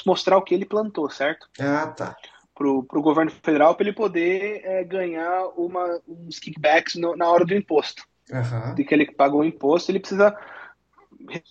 mostrar 0.06 0.38
o 0.38 0.42
que 0.42 0.54
ele 0.54 0.64
plantou, 0.64 1.10
certo? 1.10 1.46
Ah, 1.58 1.88
tá. 1.88 2.16
Pro, 2.58 2.82
pro 2.82 3.00
governo 3.00 3.30
federal 3.30 3.76
para 3.76 3.86
ele 3.86 3.94
poder 3.94 4.62
é, 4.64 4.82
ganhar 4.82 5.46
uma, 5.56 6.00
uns 6.08 6.40
kickbacks 6.40 6.96
no, 6.96 7.14
na 7.14 7.28
hora 7.28 7.44
do 7.44 7.54
imposto. 7.54 8.02
Uhum. 8.32 8.74
De 8.74 8.82
que 8.82 8.92
ele 8.92 9.06
pagou 9.12 9.42
o 9.42 9.44
imposto, 9.44 9.92
ele 9.92 10.00
precisa 10.00 10.36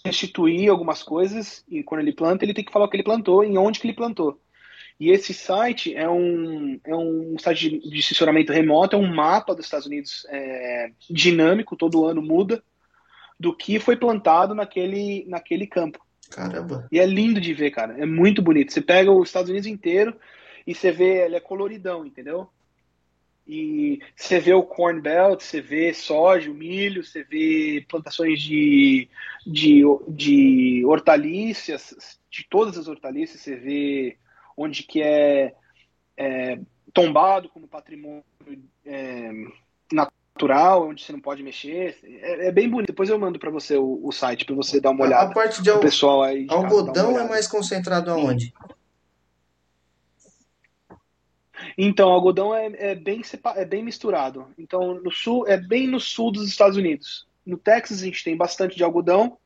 restituir 0.03 0.69
algumas 0.69 1.01
coisas 1.01 1.63
e 1.69 1.81
quando 1.81 2.01
ele 2.01 2.11
planta 2.11 2.43
ele 2.43 2.53
tem 2.53 2.65
que 2.65 2.73
falar 2.73 2.85
o 2.85 2.89
que 2.89 2.97
ele 2.97 3.03
plantou 3.03 3.41
e 3.41 3.57
onde 3.57 3.79
que 3.79 3.87
ele 3.87 3.95
plantou. 3.95 4.37
E 4.99 5.09
esse 5.09 5.33
site 5.33 5.95
é 5.95 6.09
um, 6.09 6.77
é 6.83 6.93
um 6.93 7.37
site 7.39 7.69
de, 7.69 7.89
de 7.89 7.99
assessoramento 7.99 8.51
remoto, 8.51 8.95
é 8.95 8.99
um 8.99 9.13
mapa 9.13 9.55
dos 9.55 9.65
Estados 9.65 9.85
Unidos 9.85 10.25
é, 10.29 10.91
dinâmico, 11.09 11.77
todo 11.77 12.05
ano 12.05 12.21
muda, 12.21 12.61
do 13.39 13.55
que 13.55 13.79
foi 13.79 13.95
plantado 13.95 14.53
naquele, 14.53 15.23
naquele 15.27 15.67
campo. 15.67 16.05
Caramba. 16.31 16.87
E 16.91 16.99
é 16.99 17.05
lindo 17.05 17.39
de 17.39 17.53
ver, 17.53 17.71
cara. 17.71 17.95
É 17.97 18.05
muito 18.05 18.41
bonito. 18.41 18.73
Você 18.73 18.81
pega 18.81 19.11
os 19.11 19.29
Estados 19.29 19.49
Unidos 19.49 19.67
inteiro 19.67 20.15
e 20.67 20.75
você 20.75 20.91
vê, 20.91 21.23
ele 21.23 21.37
é 21.37 21.39
coloridão, 21.39 22.05
entendeu? 22.05 22.49
E 23.47 24.01
você 24.13 24.41
vê 24.41 24.53
o 24.53 24.61
corn 24.61 24.99
belt, 24.99 25.41
você 25.41 25.61
vê 25.61 25.93
soja, 25.93 26.51
o 26.51 26.53
milho, 26.53 27.01
você 27.01 27.23
vê 27.23 27.85
plantações 27.87 28.41
de, 28.41 29.07
de, 29.45 29.83
de 30.09 30.83
hortaliças, 30.85 32.19
de 32.29 32.45
todas 32.49 32.77
as 32.77 32.89
hortaliças, 32.89 33.39
você 33.39 33.55
vê 33.55 34.17
onde 34.57 34.83
que 34.83 35.01
é, 35.01 35.55
é 36.17 36.59
tombado 36.93 37.47
como 37.47 37.69
patrimônio 37.69 38.23
é, 38.85 39.31
natural, 39.89 40.89
onde 40.89 41.01
você 41.01 41.13
não 41.13 41.21
pode 41.21 41.41
mexer. 41.41 41.97
É, 42.03 42.47
é 42.47 42.51
bem 42.51 42.69
bonito. 42.69 42.87
Depois 42.87 43.09
eu 43.09 43.17
mando 43.17 43.39
para 43.39 43.49
você 43.49 43.77
o, 43.77 44.01
o 44.03 44.11
site 44.11 44.43
para 44.43 44.55
você 44.55 44.81
dar 44.81 44.89
uma 44.89 45.05
olhada. 45.05 45.31
A 45.31 45.33
parte 45.33 45.63
de 45.63 45.69
al... 45.69 45.79
pessoal 45.79 46.21
aí. 46.21 46.45
De 46.45 46.53
algodão 46.53 47.17
é 47.17 47.25
mais 47.25 47.47
concentrado 47.47 48.11
aonde? 48.11 48.53
Então, 51.77 52.09
algodão 52.09 52.53
é, 52.53 52.71
é, 52.77 52.95
bem, 52.95 53.21
é 53.55 53.65
bem 53.65 53.83
misturado. 53.83 54.47
Então, 54.57 54.95
no 54.95 55.11
sul, 55.11 55.47
é 55.47 55.57
bem 55.57 55.87
no 55.87 55.99
sul 55.99 56.31
dos 56.31 56.47
Estados 56.47 56.77
Unidos. 56.77 57.27
No 57.45 57.57
Texas, 57.57 58.01
a 58.01 58.05
gente 58.05 58.23
tem 58.23 58.35
bastante 58.35 58.75
de 58.75 58.83
algodão, 58.83 59.37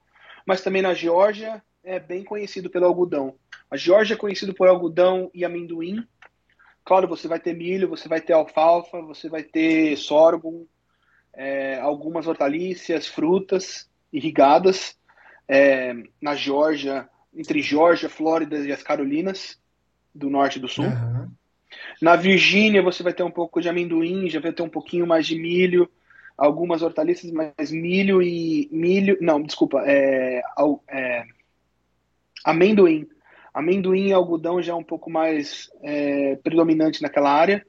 mas 0.46 0.62
também 0.62 0.82
na 0.82 0.94
Geórgia 0.94 1.64
é 1.84 2.00
bem 2.00 2.24
conhecido 2.24 2.70
pelo 2.70 2.86
algodão. 2.86 3.36
A 3.70 3.78
Geórgia 3.78 4.16
é 4.16 4.18
conhecida 4.18 4.54
por 4.54 4.68
algodão 4.68 5.32
e 5.34 5.46
amendoim. 5.46 6.06
Claro, 6.84 7.08
você 7.08 7.28
vai 7.28 7.40
ter 7.40 7.56
milho, 7.56 7.88
você 7.88 8.08
vai 8.10 8.20
ter 8.20 8.34
alfalfa, 8.34 9.02
você 9.02 9.30
vai 9.30 9.44
ter 9.44 9.96
sorgo, 9.98 10.68
é, 11.34 11.80
algumas 11.80 12.28
hortaliças, 12.28 13.08
frutas 13.08 13.90
irrigadas. 14.12 15.00
É, 15.48 15.94
na 16.22 16.34
Geórgia, 16.34 17.10
entre 17.34 17.62
Geórgia, 17.62 18.10
Flórida 18.10 18.58
e 18.60 18.72
as 18.72 18.82
Carolinas, 18.82 19.60
do 20.14 20.30
norte 20.30 20.58
e 20.58 20.62
do 20.62 20.68
sul. 20.68 20.86
Uhum. 20.86 21.11
Na 22.02 22.16
Virgínia, 22.16 22.82
você 22.82 23.04
vai 23.04 23.14
ter 23.14 23.22
um 23.22 23.30
pouco 23.30 23.62
de 23.62 23.70
amendoim, 23.70 24.28
já 24.28 24.40
vai 24.40 24.52
ter 24.52 24.64
um 24.64 24.70
pouquinho 24.70 25.06
mais 25.06 25.28
de 25.28 25.38
milho, 25.38 25.90
algumas 26.36 26.82
hortaliças, 26.82 27.32
mas 27.32 27.72
milho 27.72 28.22
e. 28.24 28.68
milho. 28.72 29.18
Não, 29.22 29.42
desculpa, 29.42 29.84
é, 29.86 30.42
é 30.90 31.26
amendoim. 32.44 33.08
Amendoim 33.54 34.08
e 34.08 34.14
algodão 34.14 34.62
já 34.62 34.74
é 34.74 34.76
um 34.76 34.84
pouco 34.84 35.12
mais 35.12 35.70
é, 35.84 36.38
predominante 36.38 37.02
naquela 37.02 37.32
área. 37.32 37.64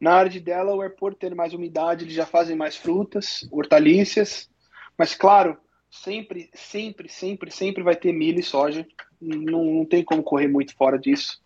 Na 0.00 0.14
área 0.14 0.30
de 0.30 0.40
Delaware, 0.40 0.94
por 0.96 1.14
ter 1.14 1.34
mais 1.34 1.52
umidade, 1.52 2.04
eles 2.04 2.14
já 2.14 2.24
fazem 2.24 2.56
mais 2.56 2.76
frutas, 2.76 3.46
hortaliças. 3.50 4.48
Mas, 4.96 5.14
claro, 5.14 5.58
sempre, 5.90 6.48
sempre, 6.54 7.08
sempre, 7.08 7.50
sempre 7.50 7.82
vai 7.82 7.96
ter 7.96 8.12
milho 8.12 8.40
e 8.40 8.42
soja. 8.42 8.86
Não, 9.20 9.64
não 9.64 9.84
tem 9.84 10.02
como 10.02 10.22
correr 10.22 10.48
muito 10.48 10.74
fora 10.76 10.98
disso. 10.98 11.42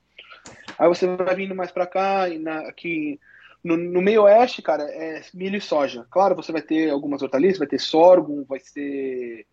Aí 0.81 0.89
você 0.89 1.07
vai 1.15 1.35
vindo 1.35 1.55
mais 1.55 1.71
para 1.71 1.87
cá, 1.87 2.27
e 2.27 2.39
na, 2.39 2.61
aqui 2.61 3.21
no, 3.63 3.77
no, 3.77 4.01
meio 4.01 4.23
oeste, 4.23 4.63
cara, 4.63 4.85
é 4.85 5.21
milho 5.35 5.59
e 5.59 5.61
soja. 5.61 6.07
Claro, 6.11 6.35
você 6.35 6.51
vai 6.51 6.63
ter 6.63 6.89
algumas 6.89 7.21
hortaliças, 7.21 7.59
vai 7.59 7.69
ter 7.69 7.79
sorgo, 7.79 8.47
vai 8.49 8.59
ter 8.59 9.47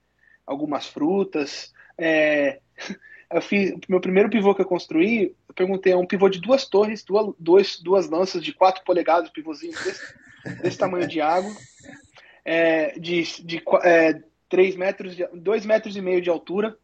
algumas 0.46 0.88
frutas. 0.88 1.74
É, 1.98 2.62
Eu 3.30 3.42
fiz 3.42 3.74
meu 3.90 4.00
primeiro 4.00 4.30
pivô 4.30 4.56
que 4.56 4.62
eu 4.62 4.66
construí. 4.66 5.36
Eu 5.50 5.54
perguntei, 5.54 5.92
é 5.92 5.98
um 5.98 6.06
pivô 6.06 6.30
de 6.30 6.40
duas 6.40 6.66
torres, 6.66 7.04
duas, 7.04 7.36
duas, 7.38 7.80
duas 7.82 8.10
lanças 8.10 8.42
de 8.42 8.54
4 8.54 8.86
polegadas, 8.86 9.30
pivôzinho 9.30 9.74
desse, 9.74 10.16
desse 10.62 10.78
tamanho 10.78 11.06
de 11.06 11.20
água, 11.20 11.52
é, 12.46 12.98
de, 12.98 13.24
de 13.44 13.62
é, 13.84 14.22
3 14.48 14.78
metros, 14.78 15.14
de, 15.14 15.28
2 15.34 15.66
metros 15.66 15.98
e 15.98 16.02
meio 16.02 16.22
de 16.22 16.30
altura. 16.30 16.78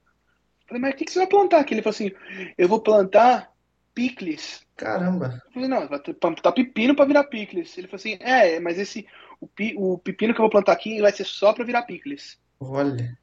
Falei, 0.67 0.81
mas 0.81 0.93
o 0.93 0.97
que, 0.97 1.05
que 1.05 1.13
você 1.13 1.19
vai 1.19 1.27
plantar 1.27 1.61
aqui? 1.61 1.73
Ele 1.73 1.81
falou 1.81 1.95
assim: 1.95 2.11
eu 2.57 2.67
vou 2.67 2.81
plantar 2.81 3.52
picles. 3.93 4.65
Caramba. 4.75 5.41
Eu 5.45 5.51
falei, 5.53 5.69
não, 5.69 5.87
vai 5.87 5.99
plantar 5.99 6.51
pepino 6.51 6.95
para 6.95 7.05
virar 7.05 7.23
picles. 7.25 7.77
Ele 7.77 7.87
falou 7.87 7.99
assim: 7.99 8.17
é, 8.19 8.59
mas 8.59 8.79
esse 8.79 9.07
o, 9.39 9.47
pi, 9.47 9.75
o 9.77 9.97
pepino 9.97 10.33
que 10.33 10.39
eu 10.39 10.43
vou 10.43 10.49
plantar 10.49 10.71
aqui 10.71 11.01
vai 11.01 11.11
ser 11.11 11.25
só 11.25 11.53
para 11.53 11.65
virar 11.65 11.83
picles. 11.83 12.37
Olha. 12.59 13.17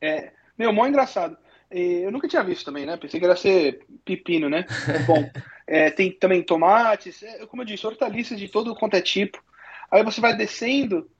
É, 0.00 0.32
meu, 0.58 0.72
mó 0.72 0.86
engraçado. 0.86 1.36
Eu 1.70 2.12
nunca 2.12 2.28
tinha 2.28 2.44
visto 2.44 2.64
também, 2.64 2.86
né? 2.86 2.96
Pensei 2.96 3.18
que 3.18 3.26
era 3.26 3.34
ser 3.34 3.84
pepino, 4.04 4.48
né? 4.48 4.64
Bom, 5.06 5.28
é, 5.66 5.90
tem 5.90 6.12
também 6.12 6.42
tomates, 6.42 7.22
é, 7.22 7.44
como 7.46 7.62
eu 7.62 7.66
disse, 7.66 7.86
hortaliças 7.86 8.38
de 8.38 8.48
todo 8.48 8.74
quanto 8.74 8.94
é 8.94 9.00
tipo. 9.00 9.42
Aí 9.90 10.02
você 10.04 10.20
vai 10.20 10.36
descendo 10.36 11.10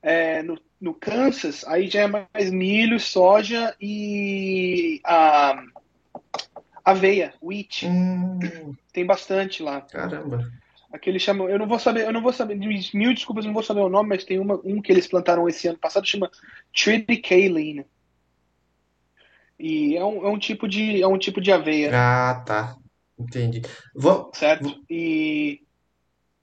é, 0.00 0.42
no, 0.42 0.60
no 0.80 0.94
Kansas, 0.94 1.64
aí 1.66 1.88
já 1.88 2.02
é 2.02 2.06
mais 2.06 2.50
milho, 2.50 3.00
soja 3.00 3.74
e 3.80 5.00
a 5.04 5.62
aveia, 6.86 7.34
wheat. 7.42 7.84
Hum. 7.84 8.38
Tem 8.92 9.04
bastante 9.04 9.60
lá. 9.60 9.80
Caramba. 9.80 10.48
Aquele 10.92 11.18
chama, 11.18 11.44
eu 11.50 11.58
não 11.58 11.66
vou 11.66 11.80
saber, 11.80 12.06
eu 12.06 12.12
não 12.12 12.22
vou 12.22 12.32
saber, 12.32 12.54
mil 12.54 13.12
desculpas, 13.12 13.44
eu 13.44 13.48
não 13.48 13.54
vou 13.54 13.62
saber 13.62 13.80
o 13.80 13.88
nome, 13.88 14.10
mas 14.10 14.24
tem 14.24 14.38
uma, 14.38 14.54
um 14.64 14.80
que 14.80 14.92
eles 14.92 15.08
plantaram 15.08 15.48
esse 15.48 15.66
ano 15.66 15.76
passado 15.76 16.06
chama 16.06 16.30
Triticale. 16.72 17.84
E 19.58 19.96
é 19.96 20.04
um, 20.04 20.26
é 20.26 20.30
um 20.30 20.38
tipo 20.38 20.68
de 20.68 21.02
é 21.02 21.08
um 21.08 21.18
tipo 21.18 21.40
de 21.40 21.50
aveia. 21.50 21.90
Ah, 21.92 22.42
tá. 22.46 22.76
Entendi. 23.18 23.62
Vou... 23.94 24.30
Certo? 24.32 24.80
E 24.88 25.62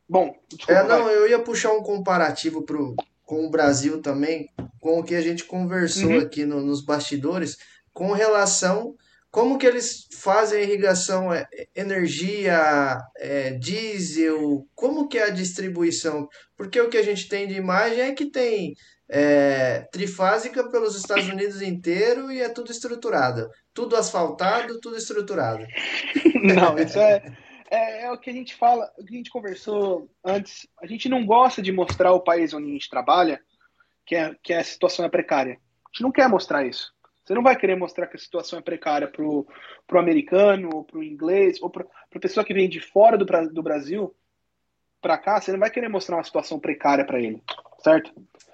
bom, 0.10 0.36
desculpa, 0.50 0.74
é, 0.74 0.88
não, 0.88 1.06
vai. 1.06 1.16
eu 1.16 1.30
ia 1.30 1.40
puxar 1.40 1.72
um 1.72 1.82
comparativo 1.82 2.64
pro, 2.64 2.96
com 3.24 3.46
o 3.46 3.50
Brasil 3.50 4.02
também, 4.02 4.50
com 4.80 5.00
o 5.00 5.04
que 5.04 5.16
a 5.16 5.22
gente 5.22 5.46
conversou 5.46 6.12
uhum. 6.12 6.20
aqui 6.20 6.46
no, 6.46 6.62
nos 6.62 6.84
bastidores, 6.84 7.58
com 7.94 8.12
relação 8.12 8.96
como 9.34 9.58
que 9.58 9.66
eles 9.66 10.08
fazem 10.22 10.60
a 10.60 10.64
irrigação, 10.64 11.34
é, 11.34 11.48
energia, 11.76 13.02
é, 13.18 13.50
diesel, 13.54 14.64
como 14.76 15.08
que 15.08 15.18
é 15.18 15.24
a 15.24 15.32
distribuição? 15.32 16.30
Porque 16.56 16.80
o 16.80 16.88
que 16.88 16.98
a 16.98 17.02
gente 17.02 17.28
tem 17.28 17.48
de 17.48 17.56
imagem 17.56 18.02
é 18.02 18.14
que 18.14 18.28
tem 18.28 18.76
é, 19.10 19.88
trifásica 19.92 20.70
pelos 20.70 20.96
Estados 20.96 21.28
Unidos 21.28 21.64
inteiro 21.64 22.32
e 22.32 22.44
é 22.44 22.48
tudo 22.48 22.72
estruturado. 22.72 23.50
Tudo 23.74 23.96
asfaltado, 23.96 24.80
tudo 24.80 24.98
estruturado. 24.98 25.66
Não, 26.44 26.78
isso 26.78 27.00
é, 27.00 27.24
é, 27.72 28.04
é, 28.04 28.12
o 28.12 28.20
que 28.20 28.30
a 28.30 28.34
gente 28.34 28.54
fala, 28.54 28.88
o 29.00 29.04
que 29.04 29.16
a 29.16 29.18
gente 29.18 29.32
conversou 29.32 30.12
antes. 30.24 30.68
A 30.80 30.86
gente 30.86 31.10
não 31.10 31.26
gosta 31.26 31.60
de 31.60 31.72
mostrar 31.72 32.12
o 32.12 32.24
país 32.24 32.54
onde 32.54 32.70
a 32.70 32.74
gente 32.74 32.88
trabalha 32.88 33.42
que, 34.06 34.16
é, 34.16 34.36
que 34.44 34.54
a 34.54 34.64
situação 34.64 35.04
é 35.04 35.10
precária. 35.10 35.54
A 35.54 35.90
gente 35.92 36.04
não 36.04 36.12
quer 36.12 36.30
mostrar 36.30 36.64
isso. 36.68 36.93
Você 37.24 37.34
não 37.34 37.44
vai 37.44 37.56
querer 37.56 37.76
mostrar 37.76 38.08
que 38.08 38.18
a 38.18 38.20
situação 38.20 38.60
é 38.60 38.62
precária 38.62 39.08
para 39.08 39.24
o 39.24 39.48
americano, 39.94 40.70
ou 40.74 40.84
para 40.84 40.98
o 40.98 41.04
inglês, 41.04 41.62
ou 41.62 41.70
para 41.70 41.86
a 41.86 42.20
pessoa 42.20 42.46
que 42.46 42.54
vem 42.54 42.68
de 42.68 42.82
fora 42.82 43.18
do, 43.18 43.26
do 43.50 43.64
Brasil 43.64 44.14
para 45.02 45.18
cá, 45.18 45.40
você 45.40 45.52
não 45.52 45.60
vai 45.60 45.70
querer 45.70 45.90
mostrar 45.90 46.18
uma 46.18 46.24
situação 46.24 46.60
precária 46.60 47.06
para 47.06 47.20
ele, 47.20 47.44
certo? 47.84 48.12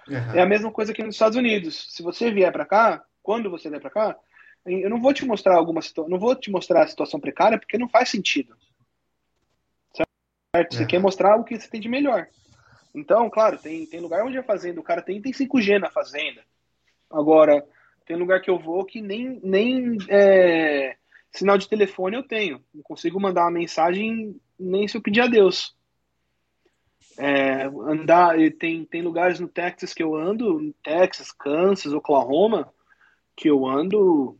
Uhum. 0.07 0.35
É 0.35 0.41
a 0.41 0.45
mesma 0.45 0.71
coisa 0.71 0.91
aqui 0.91 1.03
nos 1.03 1.15
Estados 1.15 1.37
Unidos. 1.37 1.93
Se 1.93 2.01
você 2.01 2.31
vier 2.31 2.51
para 2.51 2.65
cá, 2.65 3.03
quando 3.21 3.51
você 3.51 3.69
vier 3.69 3.79
para 3.79 3.91
cá, 3.91 4.17
eu 4.65 4.89
não 4.89 4.99
vou 4.99 5.13
te 5.13 5.25
mostrar 5.25 5.55
alguma 5.55 5.81
situação, 5.81 6.09
não 6.09 6.19
vou 6.19 6.35
te 6.35 6.49
mostrar 6.49 6.83
a 6.83 6.87
situação 6.87 7.19
precária 7.19 7.57
porque 7.59 7.77
não 7.77 7.87
faz 7.87 8.09
sentido. 8.09 8.55
Certo? 10.55 10.75
Você 10.75 10.81
uhum. 10.81 10.87
quer 10.87 10.99
mostrar 10.99 11.35
o 11.35 11.43
que 11.43 11.59
você 11.59 11.69
tem 11.69 11.79
de 11.79 11.87
melhor. 11.87 12.27
Então, 12.93 13.29
claro, 13.29 13.57
tem, 13.57 13.85
tem 13.85 13.99
lugar 13.99 14.25
onde 14.25 14.37
a 14.37 14.43
fazenda, 14.43 14.79
o 14.79 14.83
cara 14.83 15.01
tem, 15.01 15.21
tem 15.21 15.31
5G 15.31 15.79
na 15.79 15.91
fazenda. 15.91 16.43
Agora, 17.09 17.63
tem 18.09 18.17
lugar 18.17 18.41
que 18.41 18.49
eu 18.49 18.57
vou 18.57 18.83
que 18.83 19.03
nem, 19.03 19.39
nem 19.43 19.95
é, 20.09 20.95
sinal 21.31 21.59
de 21.59 21.69
telefone 21.69 22.15
eu 22.17 22.23
tenho. 22.23 22.59
Não 22.73 22.81
consigo 22.81 23.21
mandar 23.21 23.43
uma 23.43 23.51
mensagem 23.51 24.35
nem 24.59 24.87
se 24.87 24.97
eu 24.97 25.01
pedir 25.01 25.21
a 25.21 25.27
Deus. 25.27 25.77
É, 27.19 27.65
andar, 27.65 28.35
tem, 28.57 28.83
tem 28.83 29.03
lugares 29.03 29.39
no 29.39 29.47
Texas 29.47 29.93
que 29.93 30.01
eu 30.01 30.15
ando, 30.15 30.73
Texas, 30.83 31.31
Kansas, 31.31 31.93
Oklahoma, 31.93 32.73
que 33.35 33.47
eu 33.47 33.67
ando 33.67 34.35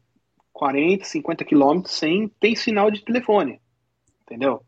40, 0.51 1.05
50 1.05 1.45
quilômetros 1.45 1.93
sem 1.93 2.27
tem 2.39 2.55
sinal 2.55 2.89
de 2.89 3.05
telefone. 3.05 3.61
Entendeu? 4.23 4.63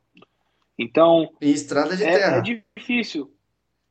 Então. 0.77 1.33
E 1.41 1.51
estrada 1.51 1.97
de 1.97 2.03
é, 2.03 2.19
terra. 2.19 2.37
É 2.37 2.41
difícil 2.41 3.33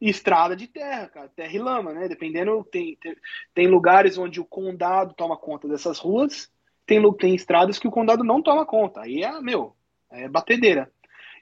estrada 0.00 0.56
de 0.56 0.66
terra, 0.66 1.08
cara, 1.08 1.28
terra 1.28 1.52
e 1.52 1.58
lama, 1.58 1.92
né? 1.92 2.08
Dependendo, 2.08 2.64
tem, 2.64 2.96
tem, 2.96 3.16
tem, 3.54 3.66
lugares 3.66 4.16
onde 4.16 4.40
o 4.40 4.44
condado 4.44 5.14
toma 5.14 5.36
conta 5.36 5.68
dessas 5.68 5.98
ruas, 5.98 6.50
tem, 6.86 7.00
tem 7.14 7.34
estradas 7.34 7.78
que 7.78 7.86
o 7.86 7.90
condado 7.90 8.24
não 8.24 8.42
toma 8.42 8.64
conta. 8.64 9.02
Aí 9.02 9.22
é, 9.22 9.40
meu, 9.40 9.76
é 10.10 10.28
batedeira. 10.28 10.90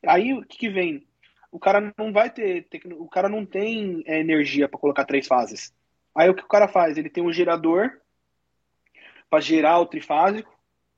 Aí 0.04 0.34
o 0.34 0.42
que, 0.44 0.58
que 0.58 0.68
vem? 0.68 1.06
O 1.52 1.58
cara 1.58 1.94
não 1.96 2.12
vai 2.12 2.30
ter, 2.30 2.66
o 2.98 3.08
cara 3.08 3.28
não 3.28 3.46
tem 3.46 4.02
é, 4.06 4.18
energia 4.18 4.68
para 4.68 4.78
colocar 4.78 5.04
três 5.04 5.26
fases. 5.26 5.72
Aí 6.14 6.28
o 6.28 6.34
que 6.34 6.42
o 6.42 6.48
cara 6.48 6.66
faz? 6.66 6.98
Ele 6.98 7.08
tem 7.08 7.22
um 7.22 7.32
gerador 7.32 8.00
para 9.30 9.40
gerar 9.40 9.78
o 9.78 9.86
trifásico, 9.86 10.50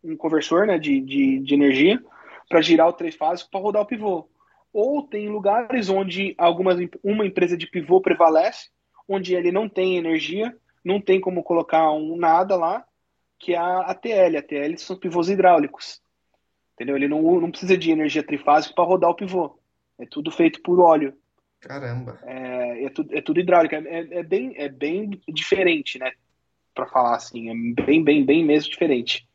um 0.03 0.17
conversor 0.17 0.67
né, 0.67 0.79
de, 0.79 1.01
de, 1.01 1.41
de 1.41 1.55
energia, 1.55 2.03
para 2.49 2.63
girar 2.63 2.89
o 2.89 2.93
trifásico 2.93 3.51
para 3.51 3.61
rodar 3.61 3.83
o 3.83 3.87
pivô 3.87 4.29
ou 4.73 5.03
tem 5.03 5.29
lugares 5.29 5.89
onde 5.89 6.35
algumas, 6.39 6.79
uma 7.03 7.27
empresa 7.27 7.57
de 7.57 7.67
pivô 7.67 8.01
prevalece, 8.01 8.71
onde 9.09 9.35
ele 9.35 9.51
não 9.51 9.69
tem 9.69 9.97
energia, 9.97 10.57
não 10.85 11.01
tem 11.01 11.21
como 11.21 11.43
colocar 11.43 11.91
um 11.93 12.17
nada 12.17 12.57
lá, 12.57 12.85
que 13.39 13.55
é 13.55 13.59
a 13.59 13.81
ATL. 13.81 14.37
A 14.37 14.39
ATL 14.39 14.79
são 14.79 14.97
pivôs 14.97 15.29
hidráulicos. 15.29 16.01
Entendeu? 16.75 16.97
Ele 16.97 17.09
não, 17.09 17.21
não 17.41 17.51
precisa 17.51 17.77
de 17.77 17.91
energia 17.91 18.23
trifásica 18.23 18.75
para 18.75 18.85
rodar 18.85 19.11
o 19.11 19.15
pivô. 19.15 19.59
É 19.99 20.07
tudo 20.07 20.31
feito 20.31 20.63
por 20.63 20.81
óleo. 20.81 21.15
Caramba. 21.61 22.19
É, 22.23 22.85
é, 22.85 22.91
tudo, 22.91 23.17
é 23.17 23.21
tudo 23.21 23.41
hidráulico. 23.41 23.75
É, 23.75 23.79
é, 23.79 24.19
é 24.19 24.23
bem, 24.23 24.55
é 24.57 24.69
bem 24.69 25.21
diferente, 25.29 25.99
né? 25.99 26.13
Para 26.75 26.87
falar 26.87 27.17
assim. 27.17 27.51
É 27.51 27.85
bem, 27.85 28.03
bem, 28.03 28.25
bem 28.25 28.45
mesmo 28.45 28.71
diferente. 28.71 29.29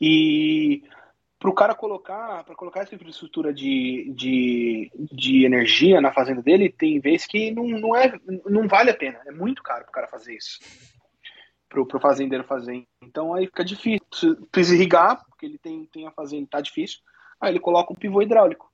E 0.00 0.82
para 1.42 1.50
o 1.50 1.54
cara 1.54 1.74
colocar, 1.74 2.44
para 2.44 2.54
colocar 2.54 2.82
essa 2.82 2.94
infraestrutura 2.94 3.52
de, 3.52 4.12
de, 4.14 4.92
de 5.10 5.44
energia 5.44 6.00
na 6.00 6.12
fazenda 6.12 6.40
dele, 6.40 6.70
tem 6.70 7.00
vezes 7.00 7.26
que 7.26 7.50
não, 7.50 7.64
não, 7.64 7.96
é, 7.96 8.16
não 8.46 8.68
vale 8.68 8.90
a 8.90 8.96
pena. 8.96 9.20
É 9.26 9.32
muito 9.32 9.60
caro 9.60 9.82
para 9.82 9.90
o 9.90 9.92
cara 9.92 10.06
fazer 10.06 10.36
isso. 10.36 10.60
Para 11.68 11.82
o 11.82 12.00
fazendeiro 12.00 12.44
fazer. 12.44 12.86
Então 13.02 13.34
aí 13.34 13.46
fica 13.46 13.64
difícil. 13.64 14.36
Precisa 14.52 14.76
irrigar, 14.76 15.20
porque 15.26 15.44
ele 15.44 15.58
tem, 15.58 15.84
tem 15.86 16.06
a 16.06 16.12
fazenda, 16.12 16.46
tá 16.48 16.60
difícil. 16.60 17.00
Aí 17.40 17.50
ele 17.50 17.58
coloca 17.58 17.92
um 17.92 17.96
pivô 17.96 18.22
hidráulico. 18.22 18.70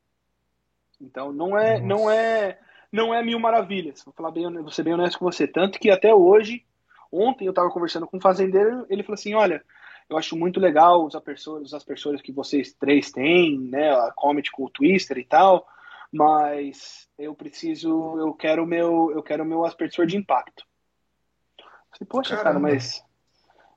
Então 1.00 1.32
não 1.32 1.58
é, 1.58 1.80
não 1.80 2.10
é, 2.10 2.58
não 2.92 3.14
é 3.14 3.22
mil 3.22 3.40
maravilhas. 3.40 4.02
Vou 4.04 4.12
falar 4.12 4.30
bem, 4.30 4.44
vou 4.52 4.70
ser 4.70 4.82
bem 4.82 4.92
honesto 4.92 5.18
com 5.18 5.24
você. 5.24 5.46
Tanto 5.46 5.78
que 5.78 5.90
até 5.90 6.14
hoje, 6.14 6.66
ontem 7.10 7.46
eu 7.46 7.50
estava 7.50 7.70
conversando 7.70 8.06
com 8.06 8.18
um 8.18 8.20
fazendeiro, 8.20 8.84
ele 8.90 9.02
falou 9.02 9.14
assim: 9.14 9.32
olha, 9.32 9.64
eu 10.08 10.16
acho 10.16 10.36
muito 10.36 10.58
legal 10.58 11.04
os 11.04 11.14
aspersores, 11.14 11.68
os 11.68 11.74
aspersores 11.74 12.22
que 12.22 12.32
vocês 12.32 12.72
três 12.72 13.10
têm, 13.10 13.58
né? 13.58 13.90
A 13.90 14.12
Comet 14.12 14.50
com 14.50 14.64
o 14.64 14.70
Twister 14.70 15.18
e 15.18 15.24
tal, 15.24 15.66
mas 16.10 17.08
eu 17.18 17.34
preciso, 17.34 18.18
eu 18.18 18.32
quero 18.32 18.66
meu, 18.66 19.10
eu 19.12 19.22
quero 19.22 19.44
meu 19.44 19.64
aspersor 19.64 20.06
de 20.06 20.16
impacto. 20.16 20.64
Falei, 21.90 22.08
Poxa, 22.08 22.36
Caramba. 22.36 22.44
cara, 22.44 22.58
mas 22.58 23.04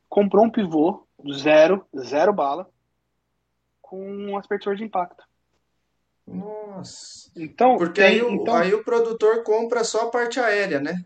comprou 0.08 0.46
um 0.46 0.50
pivô 0.50 1.06
zero, 1.34 1.86
zero 1.98 2.34
bala, 2.34 2.70
com 3.82 4.02
um 4.02 4.38
aspersor 4.38 4.76
de 4.76 4.84
impacto. 4.84 5.24
Nossa. 6.26 7.30
Então, 7.36 7.78
porque 7.78 8.02
tem, 8.02 8.12
aí, 8.12 8.22
o, 8.22 8.30
então... 8.30 8.56
aí 8.56 8.74
o 8.74 8.84
produtor 8.84 9.44
compra 9.44 9.84
só 9.84 10.08
a 10.08 10.12
parte 10.12 10.40
aérea, 10.40 10.80
né? 10.80 11.04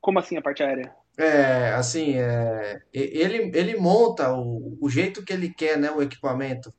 Como 0.00 0.18
assim 0.18 0.36
a 0.36 0.42
parte 0.42 0.62
aérea? 0.62 0.94
É, 1.18 1.72
assim, 1.72 2.14
é, 2.16 2.80
ele, 2.92 3.50
ele 3.52 3.76
monta 3.76 4.32
o, 4.32 4.78
o 4.80 4.88
jeito 4.88 5.24
que 5.24 5.32
ele 5.32 5.52
quer, 5.52 5.76
né, 5.76 5.90
o 5.90 6.00
equipamento. 6.00 6.72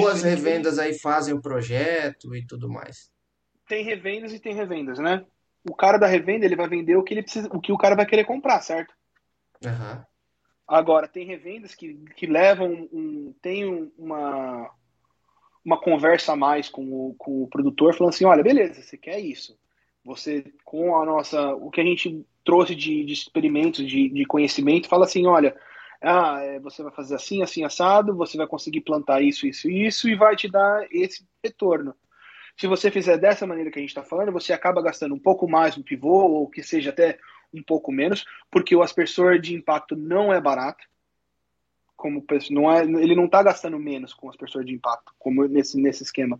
Ou 0.00 0.08
as 0.08 0.22
revendas 0.22 0.78
aí 0.78 0.98
fazem 0.98 1.34
o 1.34 1.40
projeto 1.40 2.34
e 2.34 2.46
tudo 2.46 2.68
mais. 2.68 3.10
Tem 3.66 3.84
revendas 3.84 4.32
e 4.32 4.38
tem 4.38 4.54
revendas, 4.54 4.98
né? 4.98 5.24
O 5.68 5.74
cara 5.74 5.98
da 5.98 6.06
revenda, 6.06 6.44
ele 6.44 6.56
vai 6.56 6.68
vender 6.68 6.96
o 6.96 7.02
que 7.02 7.12
ele 7.12 7.22
precisa, 7.22 7.48
o 7.52 7.60
que 7.60 7.72
o 7.72 7.78
cara 7.78 7.96
vai 7.96 8.06
querer 8.06 8.24
comprar, 8.24 8.60
certo? 8.60 8.94
Uhum. 9.64 10.02
Agora, 10.68 11.08
tem 11.08 11.26
revendas 11.26 11.74
que, 11.74 11.94
que 12.16 12.26
levam 12.26 12.88
um, 12.92 13.34
tem 13.42 13.90
uma, 13.98 14.70
uma 15.64 15.80
conversa 15.80 16.32
a 16.32 16.36
mais 16.36 16.68
com 16.68 16.84
o, 16.84 17.14
com 17.18 17.42
o 17.42 17.48
produtor, 17.48 17.94
falando 17.94 18.14
assim, 18.14 18.24
olha, 18.24 18.42
beleza, 18.42 18.82
você 18.82 18.96
quer 18.96 19.18
isso. 19.18 19.58
Você, 20.06 20.44
com 20.64 20.96
a 20.96 21.04
nossa, 21.04 21.52
o 21.56 21.68
que 21.68 21.80
a 21.80 21.84
gente 21.84 22.24
trouxe 22.44 22.76
de, 22.76 23.04
de 23.04 23.12
experimentos, 23.12 23.84
de, 23.84 24.08
de 24.08 24.24
conhecimento, 24.24 24.88
fala 24.88 25.04
assim, 25.04 25.26
olha, 25.26 25.54
ah, 26.00 26.38
é, 26.40 26.60
você 26.60 26.80
vai 26.80 26.92
fazer 26.92 27.16
assim, 27.16 27.42
assim, 27.42 27.64
assado, 27.64 28.16
você 28.16 28.38
vai 28.38 28.46
conseguir 28.46 28.82
plantar 28.82 29.20
isso, 29.20 29.48
isso 29.48 29.68
e 29.68 29.84
isso, 29.86 30.08
e 30.08 30.14
vai 30.14 30.36
te 30.36 30.48
dar 30.48 30.86
esse 30.92 31.26
retorno. 31.42 31.92
Se 32.56 32.68
você 32.68 32.88
fizer 32.88 33.18
dessa 33.18 33.46
maneira 33.46 33.68
que 33.68 33.80
a 33.80 33.82
gente 33.82 33.90
está 33.90 34.04
falando, 34.04 34.30
você 34.30 34.52
acaba 34.52 34.80
gastando 34.80 35.14
um 35.14 35.18
pouco 35.18 35.48
mais 35.48 35.76
no 35.76 35.82
pivô, 35.82 36.24
ou 36.24 36.48
que 36.48 36.62
seja 36.62 36.90
até 36.90 37.18
um 37.52 37.62
pouco 37.62 37.90
menos, 37.90 38.24
porque 38.48 38.76
o 38.76 38.82
aspersor 38.82 39.40
de 39.40 39.54
impacto 39.54 39.96
não 39.96 40.32
é 40.32 40.40
barato 40.40 40.86
como 41.96 42.24
não 42.50 42.70
é, 42.70 42.82
ele 42.82 43.16
não 43.16 43.24
está 43.24 43.42
gastando 43.42 43.78
menos 43.78 44.12
com 44.12 44.28
as 44.28 44.36
pessoas 44.36 44.66
de 44.66 44.72
impacto, 44.74 45.12
como 45.18 45.46
nesse, 45.46 45.80
nesse 45.80 46.02
esquema. 46.02 46.38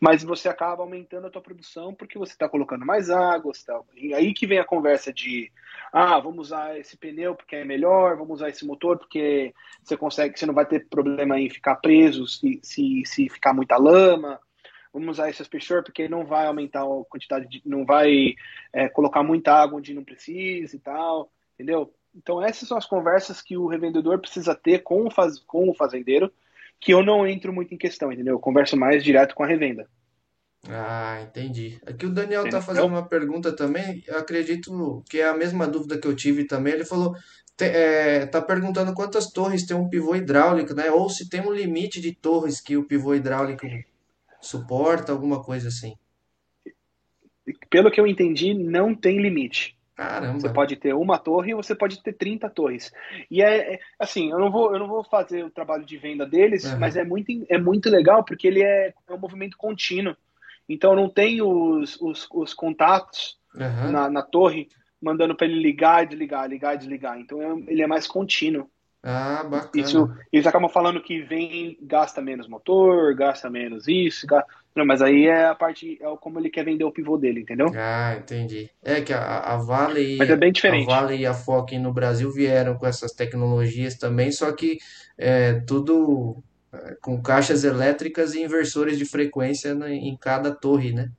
Mas 0.00 0.24
você 0.24 0.48
acaba 0.48 0.82
aumentando 0.82 1.26
a 1.26 1.30
tua 1.30 1.40
produção 1.40 1.94
porque 1.94 2.18
você 2.18 2.32
está 2.32 2.48
colocando 2.48 2.84
mais 2.84 3.08
água, 3.08 3.52
tal. 3.64 3.86
E 3.94 4.12
aí 4.12 4.34
que 4.34 4.46
vem 4.46 4.58
a 4.58 4.64
conversa 4.64 5.12
de 5.12 5.50
ah, 5.92 6.18
vamos 6.18 6.48
usar 6.48 6.78
esse 6.78 6.96
pneu 6.96 7.34
porque 7.34 7.56
é 7.56 7.64
melhor, 7.64 8.16
vamos 8.16 8.34
usar 8.34 8.48
esse 8.48 8.66
motor 8.66 8.98
porque 8.98 9.54
você 9.82 9.96
consegue, 9.96 10.38
você 10.38 10.46
não 10.46 10.54
vai 10.54 10.66
ter 10.66 10.88
problema 10.88 11.38
em 11.38 11.48
ficar 11.48 11.76
preso 11.76 12.26
se, 12.26 12.60
se, 12.62 13.02
se 13.06 13.28
ficar 13.28 13.54
muita 13.54 13.76
lama. 13.76 14.40
Vamos 14.92 15.10
usar 15.10 15.30
esse 15.30 15.42
aspersor 15.42 15.84
porque 15.84 16.08
não 16.08 16.26
vai 16.26 16.46
aumentar 16.46 16.82
a 16.82 17.04
quantidade 17.08 17.46
de, 17.48 17.62
não 17.64 17.84
vai 17.84 18.34
é, 18.72 18.88
colocar 18.88 19.22
muita 19.22 19.52
água 19.52 19.78
onde 19.78 19.94
não 19.94 20.02
precisa 20.02 20.74
e 20.74 20.80
tal, 20.80 21.30
entendeu? 21.54 21.92
Então, 22.18 22.42
essas 22.42 22.68
são 22.68 22.76
as 22.76 22.84
conversas 22.84 23.40
que 23.40 23.56
o 23.56 23.68
revendedor 23.68 24.18
precisa 24.18 24.52
ter 24.52 24.82
com 24.82 25.06
o, 25.06 25.10
faz, 25.10 25.38
com 25.38 25.70
o 25.70 25.74
fazendeiro, 25.74 26.32
que 26.80 26.92
eu 26.92 27.02
não 27.02 27.24
entro 27.24 27.52
muito 27.52 27.72
em 27.72 27.78
questão, 27.78 28.12
entendeu? 28.12 28.34
Eu 28.34 28.40
converso 28.40 28.76
mais 28.76 29.04
direto 29.04 29.36
com 29.36 29.44
a 29.44 29.46
revenda. 29.46 29.88
Ah, 30.68 31.20
entendi. 31.22 31.80
Aqui 31.86 32.06
o 32.06 32.12
Daniel 32.12 32.44
está 32.44 32.60
fazendo 32.60 32.88
uma 32.88 33.08
pergunta 33.08 33.54
também. 33.54 34.02
Eu 34.06 34.18
acredito 34.18 35.04
que 35.08 35.20
é 35.20 35.28
a 35.28 35.36
mesma 35.36 35.68
dúvida 35.68 35.96
que 35.96 36.08
eu 36.08 36.16
tive 36.16 36.44
também. 36.44 36.74
Ele 36.74 36.84
falou, 36.84 37.14
está 37.56 38.42
perguntando 38.42 38.92
quantas 38.92 39.30
torres 39.30 39.64
tem 39.64 39.76
um 39.76 39.88
pivô 39.88 40.16
hidráulico, 40.16 40.74
né? 40.74 40.90
Ou 40.90 41.08
se 41.08 41.28
tem 41.28 41.40
um 41.40 41.52
limite 41.52 42.00
de 42.00 42.12
torres 42.12 42.60
que 42.60 42.76
o 42.76 42.84
pivô 42.84 43.14
hidráulico 43.14 43.64
suporta, 44.40 45.12
alguma 45.12 45.40
coisa 45.42 45.68
assim. 45.68 45.94
Pelo 47.70 47.90
que 47.92 48.00
eu 48.00 48.06
entendi, 48.06 48.52
não 48.54 48.92
tem 48.92 49.22
limite. 49.22 49.77
Caramba. 49.98 50.38
Você 50.38 50.48
pode 50.48 50.76
ter 50.76 50.94
uma 50.94 51.18
torre 51.18 51.52
ou 51.52 51.60
você 51.60 51.74
pode 51.74 52.00
ter 52.00 52.12
30 52.12 52.48
torres. 52.50 52.92
E 53.28 53.42
é, 53.42 53.74
é 53.74 53.80
assim, 53.98 54.30
eu 54.30 54.38
não 54.38 54.48
vou, 54.48 54.72
eu 54.72 54.78
não 54.78 54.86
vou 54.86 55.02
fazer 55.02 55.44
o 55.44 55.50
trabalho 55.50 55.84
de 55.84 55.98
venda 55.98 56.24
deles, 56.24 56.64
uhum. 56.64 56.78
mas 56.78 56.94
é 56.94 57.02
muito, 57.02 57.32
é 57.48 57.58
muito 57.58 57.90
legal 57.90 58.24
porque 58.24 58.46
ele 58.46 58.62
é, 58.62 58.94
é 59.08 59.12
um 59.12 59.18
movimento 59.18 59.56
contínuo. 59.56 60.16
Então 60.68 60.94
não 60.94 61.08
tem 61.08 61.42
os, 61.42 62.00
os, 62.00 62.28
os 62.32 62.54
contatos 62.54 63.40
uhum. 63.52 63.90
na, 63.90 64.08
na 64.08 64.22
torre 64.22 64.68
mandando 65.02 65.34
para 65.34 65.48
ele 65.48 65.60
ligar 65.60 66.04
e 66.04 66.06
desligar, 66.06 66.48
ligar 66.48 66.74
e 66.76 66.78
desligar. 66.78 67.18
Então 67.18 67.42
é, 67.42 67.64
ele 67.66 67.82
é 67.82 67.86
mais 67.88 68.06
contínuo. 68.06 68.70
Ah, 69.02 69.44
bacana. 69.44 69.86
Isso, 69.86 70.10
eles 70.32 70.46
acabam 70.46 70.68
falando 70.68 71.00
que 71.00 71.20
vem, 71.22 71.78
gasta 71.80 72.20
menos 72.20 72.48
motor, 72.48 73.14
gasta 73.14 73.48
menos 73.48 73.86
isso, 73.86 74.26
gasta... 74.26 74.48
Não, 74.74 74.84
mas 74.86 75.02
aí 75.02 75.26
é 75.26 75.46
a 75.46 75.54
parte, 75.54 75.98
é 76.00 76.16
como 76.20 76.38
ele 76.38 76.50
quer 76.50 76.64
vender 76.64 76.84
o 76.84 76.92
pivô 76.92 77.16
dele, 77.16 77.40
entendeu? 77.40 77.66
Ah, 77.74 78.16
entendi. 78.16 78.70
É 78.82 79.00
que 79.00 79.12
a, 79.12 79.38
a 79.40 79.56
Vale, 79.56 80.16
mas 80.16 80.30
é 80.30 80.36
bem 80.36 80.52
diferente. 80.52 80.88
a 80.90 81.00
Vale 81.00 81.16
e 81.16 81.26
a 81.26 81.34
Fox 81.34 81.72
no 81.80 81.92
Brasil 81.92 82.30
vieram 82.30 82.76
com 82.76 82.86
essas 82.86 83.12
tecnologias 83.12 83.96
também, 83.96 84.30
só 84.30 84.52
que 84.52 84.78
é 85.16 85.54
tudo 85.66 86.42
é, 86.72 86.96
com 87.00 87.20
caixas 87.20 87.64
elétricas 87.64 88.34
e 88.34 88.42
inversores 88.42 88.98
de 88.98 89.04
frequência 89.04 89.70
em 89.88 90.16
cada 90.16 90.54
torre, 90.54 90.92
né? 90.92 91.10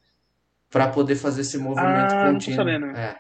Para 0.70 0.88
poder 0.88 1.16
fazer 1.16 1.42
esse 1.42 1.58
movimento 1.58 2.14
ah, 2.14 2.32
contínuo. 2.32 2.32
Não 2.32 2.40
tô 2.40 2.52
sabendo. 2.56 2.86
É. 2.98 3.20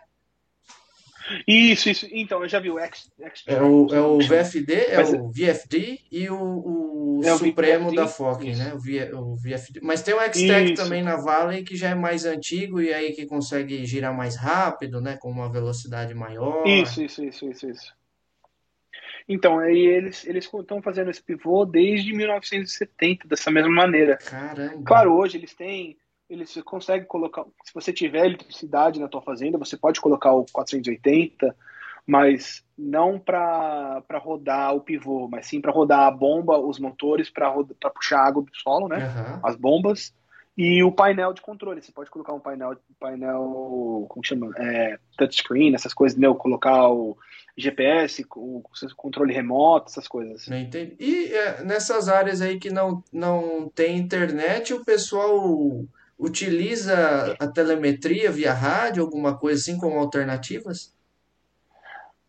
Isso, 1.47 1.89
isso. 1.89 2.07
Então, 2.11 2.41
eu 2.43 2.49
já 2.49 2.59
vi 2.59 2.69
o 2.69 2.79
X. 2.79 3.11
X 3.19 3.43
é, 3.47 3.61
o, 3.61 3.87
é 3.93 4.01
o 4.01 4.19
VFD, 4.19 4.73
é 4.73 4.97
Mas, 4.97 5.13
o 5.13 5.29
VFD 5.29 5.99
e 6.11 6.29
o, 6.29 6.37
o 6.37 7.21
é 7.23 7.37
Supremo 7.37 7.89
o 7.89 7.95
da 7.95 8.07
FOC, 8.07 8.55
né? 8.55 8.73
O, 8.73 8.79
v, 8.79 9.13
o 9.13 9.35
VFD. 9.35 9.79
Mas 9.83 10.01
tem 10.01 10.13
o 10.13 10.19
X-Tech 10.19 10.73
também 10.73 11.03
na 11.03 11.17
Valley, 11.17 11.63
que 11.63 11.75
já 11.75 11.89
é 11.89 11.95
mais 11.95 12.25
antigo 12.25 12.81
e 12.81 12.93
aí 12.93 13.11
que 13.13 13.25
consegue 13.25 13.85
girar 13.85 14.15
mais 14.15 14.35
rápido, 14.35 15.01
né? 15.01 15.17
Com 15.17 15.29
uma 15.29 15.51
velocidade 15.51 16.13
maior. 16.13 16.65
Isso, 16.65 17.03
isso, 17.03 17.23
isso, 17.23 17.49
isso, 17.49 17.69
isso. 17.69 17.99
Então, 19.27 19.59
aí 19.59 19.77
eles 19.77 20.25
eles 20.25 20.45
estão 20.51 20.81
fazendo 20.81 21.11
esse 21.11 21.21
pivô 21.21 21.63
desde 21.63 22.11
1970, 22.13 23.27
dessa 23.27 23.51
mesma 23.51 23.71
maneira. 23.71 24.17
Caramba. 24.17 24.83
Claro, 24.83 25.13
hoje 25.13 25.37
eles 25.37 25.53
têm 25.53 25.95
eles 26.29 26.53
conseguem 26.63 27.07
colocar, 27.07 27.43
se 27.63 27.73
você 27.73 27.91
tiver 27.91 28.25
eletricidade 28.25 28.99
na 28.99 29.07
tua 29.07 29.21
fazenda, 29.21 29.57
você 29.57 29.75
pode 29.75 29.99
colocar 29.99 30.31
o 30.33 30.45
480, 30.51 31.55
mas 32.05 32.63
não 32.77 33.19
para 33.19 34.03
rodar 34.21 34.75
o 34.75 34.81
pivô, 34.81 35.27
mas 35.27 35.47
sim 35.47 35.59
para 35.59 35.71
rodar 35.71 36.07
a 36.07 36.11
bomba, 36.11 36.57
os 36.57 36.79
motores 36.79 37.29
para 37.29 37.51
puxar 37.93 38.25
água 38.25 38.43
do 38.43 38.55
solo, 38.55 38.87
né? 38.87 38.97
Uhum. 38.97 39.39
As 39.43 39.55
bombas 39.55 40.13
e 40.57 40.83
o 40.83 40.91
painel 40.91 41.33
de 41.33 41.41
controle. 41.41 41.81
Você 41.81 41.91
pode 41.91 42.09
colocar 42.09 42.33
um 42.33 42.39
painel, 42.39 42.75
painel 42.99 44.05
como 44.09 44.25
chama, 44.25 44.51
é, 44.57 44.99
touchscreen, 45.17 45.73
essas 45.73 45.93
coisas, 45.93 46.17
né? 46.17 46.27
Colocar 46.33 46.89
o 46.89 47.17
GPS, 47.55 48.25
o 48.35 48.63
controle 48.95 49.33
remoto, 49.33 49.89
essas 49.89 50.07
coisas. 50.07 50.47
Entendi. 50.47 50.95
E 50.99 51.33
é, 51.33 51.63
nessas 51.63 52.09
áreas 52.09 52.41
aí 52.41 52.59
que 52.59 52.69
não, 52.69 53.03
não 53.11 53.69
tem 53.73 53.97
internet, 53.97 54.73
o 54.73 54.83
pessoal 54.83 55.85
utiliza 56.19 57.35
a 57.39 57.47
telemetria 57.47 58.29
via 58.29 58.53
rádio, 58.53 59.01
alguma 59.01 59.37
coisa 59.37 59.61
assim 59.61 59.79
como 59.79 59.97
alternativas? 59.97 60.93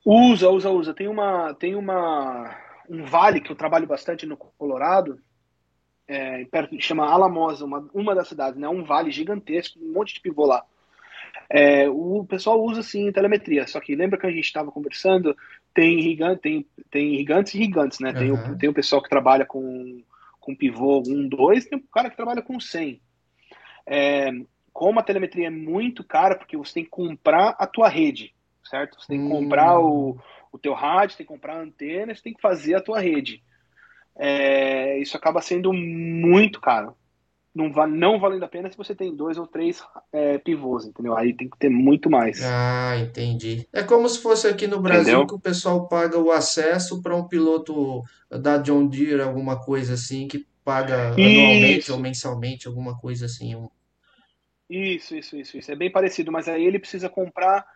Usa, 0.07 0.49
usa, 0.49 0.71
usa. 0.71 0.95
Tem 0.95 1.09
uma, 1.09 1.53
tem 1.55 1.75
uma 1.75 2.57
um 2.89 3.05
vale 3.05 3.41
que 3.41 3.51
eu 3.51 3.57
trabalho 3.57 3.87
bastante 3.87 4.25
no 4.25 4.37
Colorado, 4.37 5.21
é, 6.07 6.45
perto 6.47 6.81
chama 6.81 7.07
Alamosa, 7.07 7.65
uma, 7.65 7.89
uma 7.95 8.15
das 8.15 8.29
cidades, 8.29 8.59
né? 8.59 8.69
Um 8.69 8.83
vale 8.83 9.11
gigantesco, 9.11 9.79
um 9.81 9.93
monte 9.93 10.15
de 10.15 10.21
pivô 10.21 10.47
lá. 10.47 10.65
É, 11.49 11.89
o 11.89 12.25
pessoal 12.29 12.61
usa 12.63 12.83
sim 12.83 13.13
telemetria, 13.13 13.67
só 13.67 13.81
que 13.81 13.95
lembra 13.95 14.19
que 14.19 14.27
a 14.27 14.31
gente 14.31 14.45
estava 14.45 14.73
conversando? 14.73 15.37
Tem, 15.73 16.01
gigante, 16.01 16.41
tem, 16.41 16.67
tem 16.91 17.17
gigantes 17.17 17.55
e 17.55 17.59
gigantes, 17.59 18.01
né? 18.01 18.11
Uhum. 18.11 18.15
Tem, 18.19 18.33
o, 18.33 18.59
tem 18.59 18.69
o 18.69 18.75
pessoal 18.75 19.03
que 19.03 19.09
trabalha 19.09 19.47
com, 19.47 20.03
com 20.41 20.57
pivô 20.57 21.01
1, 21.07 21.29
2, 21.29 21.67
tem 21.67 21.79
o 21.79 21.83
cara 21.83 22.11
que 22.11 22.17
trabalha 22.17 22.43
com 22.43 22.59
100. 22.59 23.01
É, 23.91 24.31
como 24.73 25.01
a 25.01 25.03
telemetria 25.03 25.49
é 25.49 25.51
muito 25.51 26.05
cara, 26.05 26.37
porque 26.37 26.57
você 26.57 26.75
tem 26.75 26.85
que 26.85 26.91
comprar 26.91 27.57
a 27.59 27.67
tua 27.67 27.89
rede, 27.89 28.33
certo? 28.65 29.01
Você 29.01 29.09
tem 29.09 29.19
que 29.19 29.27
hum. 29.27 29.43
comprar 29.43 29.81
o, 29.81 30.17
o 30.53 30.59
teu 30.59 30.75
rádio, 30.75 31.17
tem 31.17 31.27
que 31.27 31.33
comprar 31.33 31.57
a 31.57 31.63
antena, 31.63 32.15
você 32.15 32.23
tem 32.23 32.33
que 32.33 32.41
fazer 32.41 32.77
a 32.77 32.81
tua 32.81 33.01
rede. 33.01 33.43
É, 34.17 34.97
isso 34.99 35.17
acaba 35.17 35.43
sendo 35.43 35.73
muito 35.73 36.61
caro. 36.61 36.95
Não, 37.53 37.73
va 37.73 37.85
não 37.85 38.21
valendo 38.21 38.45
a 38.45 38.49
pena 38.49 38.71
se 38.71 38.77
você 38.77 38.95
tem 38.95 39.15
dois 39.15 39.37
ou 39.37 39.45
três 39.45 39.83
é, 40.13 40.39
pivôs, 40.39 40.85
entendeu? 40.85 41.17
Aí 41.17 41.35
tem 41.35 41.51
que 41.51 41.59
ter 41.59 41.69
muito 41.69 42.09
mais. 42.09 42.41
Ah, 42.45 42.97
entendi. 42.97 43.67
É 43.73 43.83
como 43.83 44.09
se 44.09 44.23
fosse 44.23 44.47
aqui 44.47 44.69
no 44.69 44.81
Brasil 44.81 45.15
entendeu? 45.15 45.27
que 45.27 45.35
o 45.35 45.41
pessoal 45.41 45.89
paga 45.89 46.17
o 46.17 46.31
acesso 46.31 47.03
para 47.03 47.17
um 47.17 47.27
piloto 47.27 48.05
da 48.31 48.57
John 48.59 48.87
Deere, 48.87 49.23
alguma 49.23 49.59
coisa 49.59 49.95
assim, 49.95 50.29
que 50.29 50.47
paga 50.65 51.09
anualmente 51.09 51.91
ou 51.91 51.99
mensalmente, 51.99 52.69
alguma 52.69 52.97
coisa 52.97 53.27
assim. 53.27 53.57
Um... 53.57 53.69
Isso, 54.71 55.17
isso, 55.17 55.37
isso, 55.37 55.59
isso. 55.59 55.73
É 55.73 55.75
bem 55.75 55.91
parecido, 55.91 56.31
mas 56.31 56.49
aí 56.49 56.65
ele 56.65 56.79
precisa 56.79 57.09
comprar. 57.09 57.67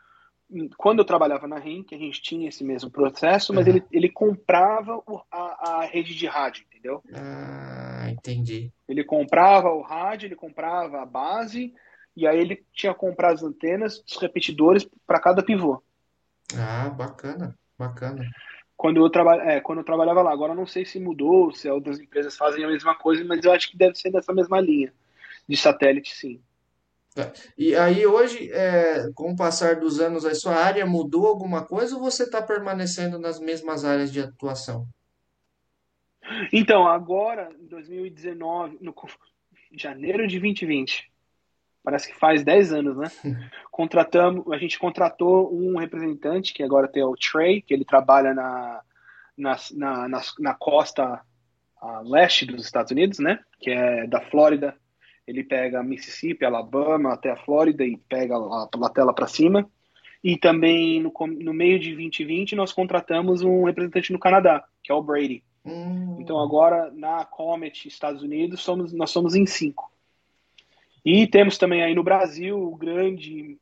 Quando 0.79 1.01
eu 1.01 1.05
trabalhava 1.05 1.49
na 1.49 1.59
RIM, 1.59 1.83
que 1.83 1.95
a 1.95 1.99
gente 1.99 2.23
tinha 2.23 2.49
esse 2.49 2.63
mesmo 2.63 2.89
processo, 2.89 3.53
mas 3.53 3.67
uhum. 3.67 3.73
ele, 3.73 3.85
ele 3.91 4.09
comprava 4.09 5.03
a, 5.29 5.81
a 5.81 5.85
rede 5.85 6.15
de 6.15 6.27
rádio, 6.29 6.65
entendeu? 6.71 7.03
Ah, 7.13 8.07
entendi. 8.09 8.71
Ele 8.87 9.03
comprava 9.03 9.71
o 9.71 9.83
rádio, 9.83 10.29
ele 10.29 10.37
comprava 10.37 11.03
a 11.03 11.07
base, 11.07 11.75
e 12.17 12.29
aí 12.29 12.39
ele 12.39 12.65
tinha 12.73 12.95
que 12.95 13.01
comprar 13.01 13.33
as 13.33 13.43
antenas, 13.43 14.05
os 14.07 14.17
repetidores 14.19 14.89
para 15.05 15.19
cada 15.19 15.43
pivô. 15.43 15.83
Ah, 16.57 16.91
bacana, 16.91 17.59
bacana. 17.77 18.25
Quando 18.77 19.05
eu, 19.05 19.11
traba 19.11 19.37
é, 19.37 19.61
quando 19.61 19.79
eu 19.79 19.85
trabalhava 19.85 20.23
lá. 20.23 20.33
Agora 20.33 20.55
não 20.55 20.67
sei 20.67 20.85
se 20.85 21.01
mudou, 21.01 21.53
se 21.53 21.69
outras 21.69 21.99
empresas 21.99 22.37
fazem 22.37 22.65
a 22.65 22.69
mesma 22.69 22.95
coisa, 22.95 23.25
mas 23.25 23.45
eu 23.45 23.51
acho 23.51 23.71
que 23.71 23.77
deve 23.77 23.97
ser 23.97 24.13
dessa 24.13 24.33
mesma 24.33 24.61
linha 24.61 24.93
de 25.49 25.57
satélite, 25.57 26.15
sim. 26.15 26.41
É. 27.17 27.33
E 27.57 27.77
aí 27.77 28.05
hoje, 28.05 28.51
é, 28.53 29.09
com 29.15 29.33
o 29.33 29.37
passar 29.37 29.77
dos 29.77 30.01
anos, 30.01 30.25
a 30.25 30.35
sua 30.35 30.57
área 30.57 30.85
mudou 30.85 31.27
alguma 31.27 31.65
coisa 31.65 31.95
ou 31.95 32.03
você 32.03 32.25
está 32.25 32.43
permanecendo 32.43 33.19
nas 33.19 33.39
mesmas 33.39 33.85
áreas 33.85 34.13
de 34.13 34.21
atuação? 34.21 34.87
Então, 36.53 36.89
agora, 36.89 37.51
em 37.61 37.67
2019, 37.67 38.79
no 38.81 38.95
janeiro 39.73 40.27
de 40.27 40.41
2020, 40.41 41.13
parece 41.85 42.11
que 42.11 42.19
faz 42.19 42.43
10 42.43 42.73
anos, 42.73 42.97
né? 42.97 43.11
Contratamos, 43.71 44.51
a 44.51 44.59
gente 44.59 44.79
contratou 44.79 45.55
um 45.55 45.79
representante, 45.79 46.53
que 46.53 46.63
agora 46.63 46.89
tem 46.89 47.05
o 47.05 47.15
Trey, 47.15 47.63
que 47.63 47.73
ele 47.73 47.85
trabalha 47.85 48.35
na, 48.35 48.83
na, 49.37 49.57
na, 49.73 50.09
na, 50.09 50.21
na 50.41 50.55
costa 50.55 51.23
leste 52.05 52.47
dos 52.47 52.65
Estados 52.65 52.91
Unidos, 52.91 53.19
né? 53.19 53.39
Que 53.61 53.71
é 53.71 54.07
da 54.07 54.21
Flórida 54.21 54.75
ele 55.27 55.43
pega 55.43 55.83
Mississippi, 55.83 56.45
Alabama, 56.45 57.13
até 57.13 57.31
a 57.31 57.37
Flórida 57.37 57.85
e 57.85 57.97
pega 57.97 58.37
a 58.37 58.69
Platela 58.71 59.13
para 59.13 59.27
cima. 59.27 59.69
E 60.23 60.39
também 60.39 61.01
no, 61.01 61.13
no 61.41 61.53
meio 61.53 61.79
de 61.79 61.95
2020 61.95 62.57
nós 62.57 62.73
contratamos 62.73 63.43
um 63.43 63.65
representante 63.65 64.13
no 64.13 64.19
Canadá, 64.19 64.65
que 64.83 64.91
é 64.91 64.95
o 64.95 65.03
Brady. 65.03 65.43
Hum. 65.65 66.17
Então 66.21 66.39
agora 66.41 66.91
na 66.93 67.25
Comet 67.25 67.87
Estados 67.89 68.23
Unidos 68.23 68.61
somos, 68.61 68.93
nós 68.93 69.11
somos 69.11 69.35
em 69.35 69.47
cinco. 69.47 69.91
E 71.05 71.27
temos 71.27 71.59
também 71.59 71.83
aí 71.83 71.95
no 71.95 72.03
Brasil 72.03 72.59
o 72.59 72.75
grande, 72.75 73.59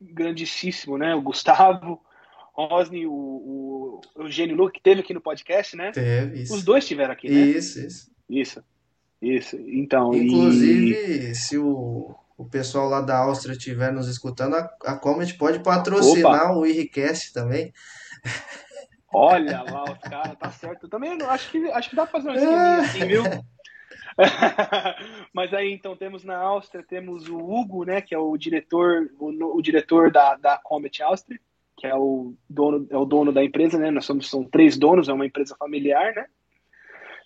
grandíssimo, 0.00 0.96
né? 0.96 1.14
O 1.14 1.20
Gustavo 1.20 2.00
Rosny, 2.54 3.06
o, 3.06 3.12
o 3.12 4.00
Eugênio 4.16 4.56
Luca, 4.56 4.72
que 4.72 4.80
teve 4.80 5.02
aqui 5.02 5.12
no 5.12 5.20
podcast, 5.20 5.76
né? 5.76 5.92
Teve, 5.92 6.42
isso. 6.42 6.54
Os 6.54 6.64
dois 6.64 6.84
estiveram 6.84 7.12
aqui, 7.12 7.28
né? 7.28 7.40
Isso, 7.40 7.78
isso. 7.78 8.10
Isso. 8.28 8.64
Isso, 9.20 9.56
então. 9.56 10.14
Inclusive, 10.14 11.30
e... 11.30 11.34
se 11.34 11.58
o, 11.58 12.14
o 12.36 12.44
pessoal 12.44 12.88
lá 12.88 13.00
da 13.00 13.18
Áustria 13.18 13.52
estiver 13.52 13.92
nos 13.92 14.08
escutando, 14.08 14.54
a, 14.54 14.70
a 14.84 14.96
Comet 14.96 15.36
pode 15.36 15.60
patrocinar 15.60 16.52
Opa. 16.52 16.58
o 16.58 16.66
IRCast 16.66 17.32
também. 17.32 17.72
Olha 19.12 19.62
lá, 19.62 19.84
os 19.84 19.98
caras, 19.98 20.38
tá 20.38 20.50
certo. 20.50 20.88
Também 20.88 21.20
acho 21.22 21.50
que, 21.50 21.70
acho 21.72 21.90
que 21.90 21.96
dá 21.96 22.06
pra 22.06 22.20
fazer 22.20 22.30
um 22.30 22.34
esqueminha 22.34 22.76
assim, 22.80 23.06
viu? 23.06 23.22
Mas 25.32 25.54
aí 25.54 25.72
então 25.72 25.96
temos 25.96 26.24
na 26.24 26.36
Áustria, 26.36 26.84
temos 26.86 27.28
o 27.28 27.38
Hugo, 27.38 27.84
né, 27.84 28.00
que 28.00 28.14
é 28.14 28.18
o 28.18 28.36
diretor, 28.36 29.08
o, 29.18 29.56
o, 29.56 29.62
diretor 29.62 30.10
da, 30.10 30.36
da 30.36 30.58
Comet 30.58 31.02
Áustria, 31.02 31.40
que 31.76 31.86
é 31.86 31.94
o 31.94 32.34
dono, 32.48 32.86
é 32.90 32.96
o 32.96 33.04
dono 33.04 33.32
da 33.32 33.42
empresa, 33.42 33.78
né? 33.78 33.90
Nós 33.90 34.04
somos 34.04 34.28
são 34.28 34.44
três 34.44 34.76
donos, 34.76 35.08
é 35.08 35.12
uma 35.12 35.26
empresa 35.26 35.56
familiar, 35.56 36.12
né? 36.14 36.26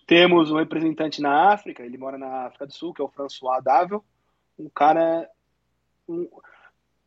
Temos 0.06 0.50
um 0.50 0.56
representante 0.56 1.20
na 1.20 1.52
África, 1.52 1.82
ele 1.82 1.96
mora 1.96 2.18
na 2.18 2.46
África 2.46 2.66
do 2.66 2.72
Sul, 2.72 2.92
que 2.92 3.00
é 3.00 3.04
o 3.04 3.08
François 3.08 3.62
Dável. 3.62 4.04
Um 4.58 4.68
cara. 4.68 5.28
Um, 6.08 6.28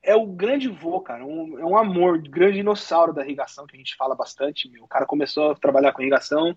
é 0.02 0.16
o 0.16 0.28
grande 0.28 0.68
vô, 0.68 1.02
cara. 1.02 1.26
Um, 1.26 1.60
é 1.60 1.66
um 1.66 1.78
amor, 1.78 2.20
grande 2.20 2.58
dinossauro 2.58 3.14
da 3.14 3.24
irrigação, 3.24 3.66
que 3.66 3.76
a 3.76 3.80
gente 3.80 3.96
fala 3.96 4.16
bastante. 4.16 4.70
Meu. 4.70 4.84
O 4.84 4.88
cara 4.88 5.06
começou 5.06 5.52
a 5.52 5.56
trabalhar 5.56 5.92
com 5.92 6.02
irrigação 6.02 6.56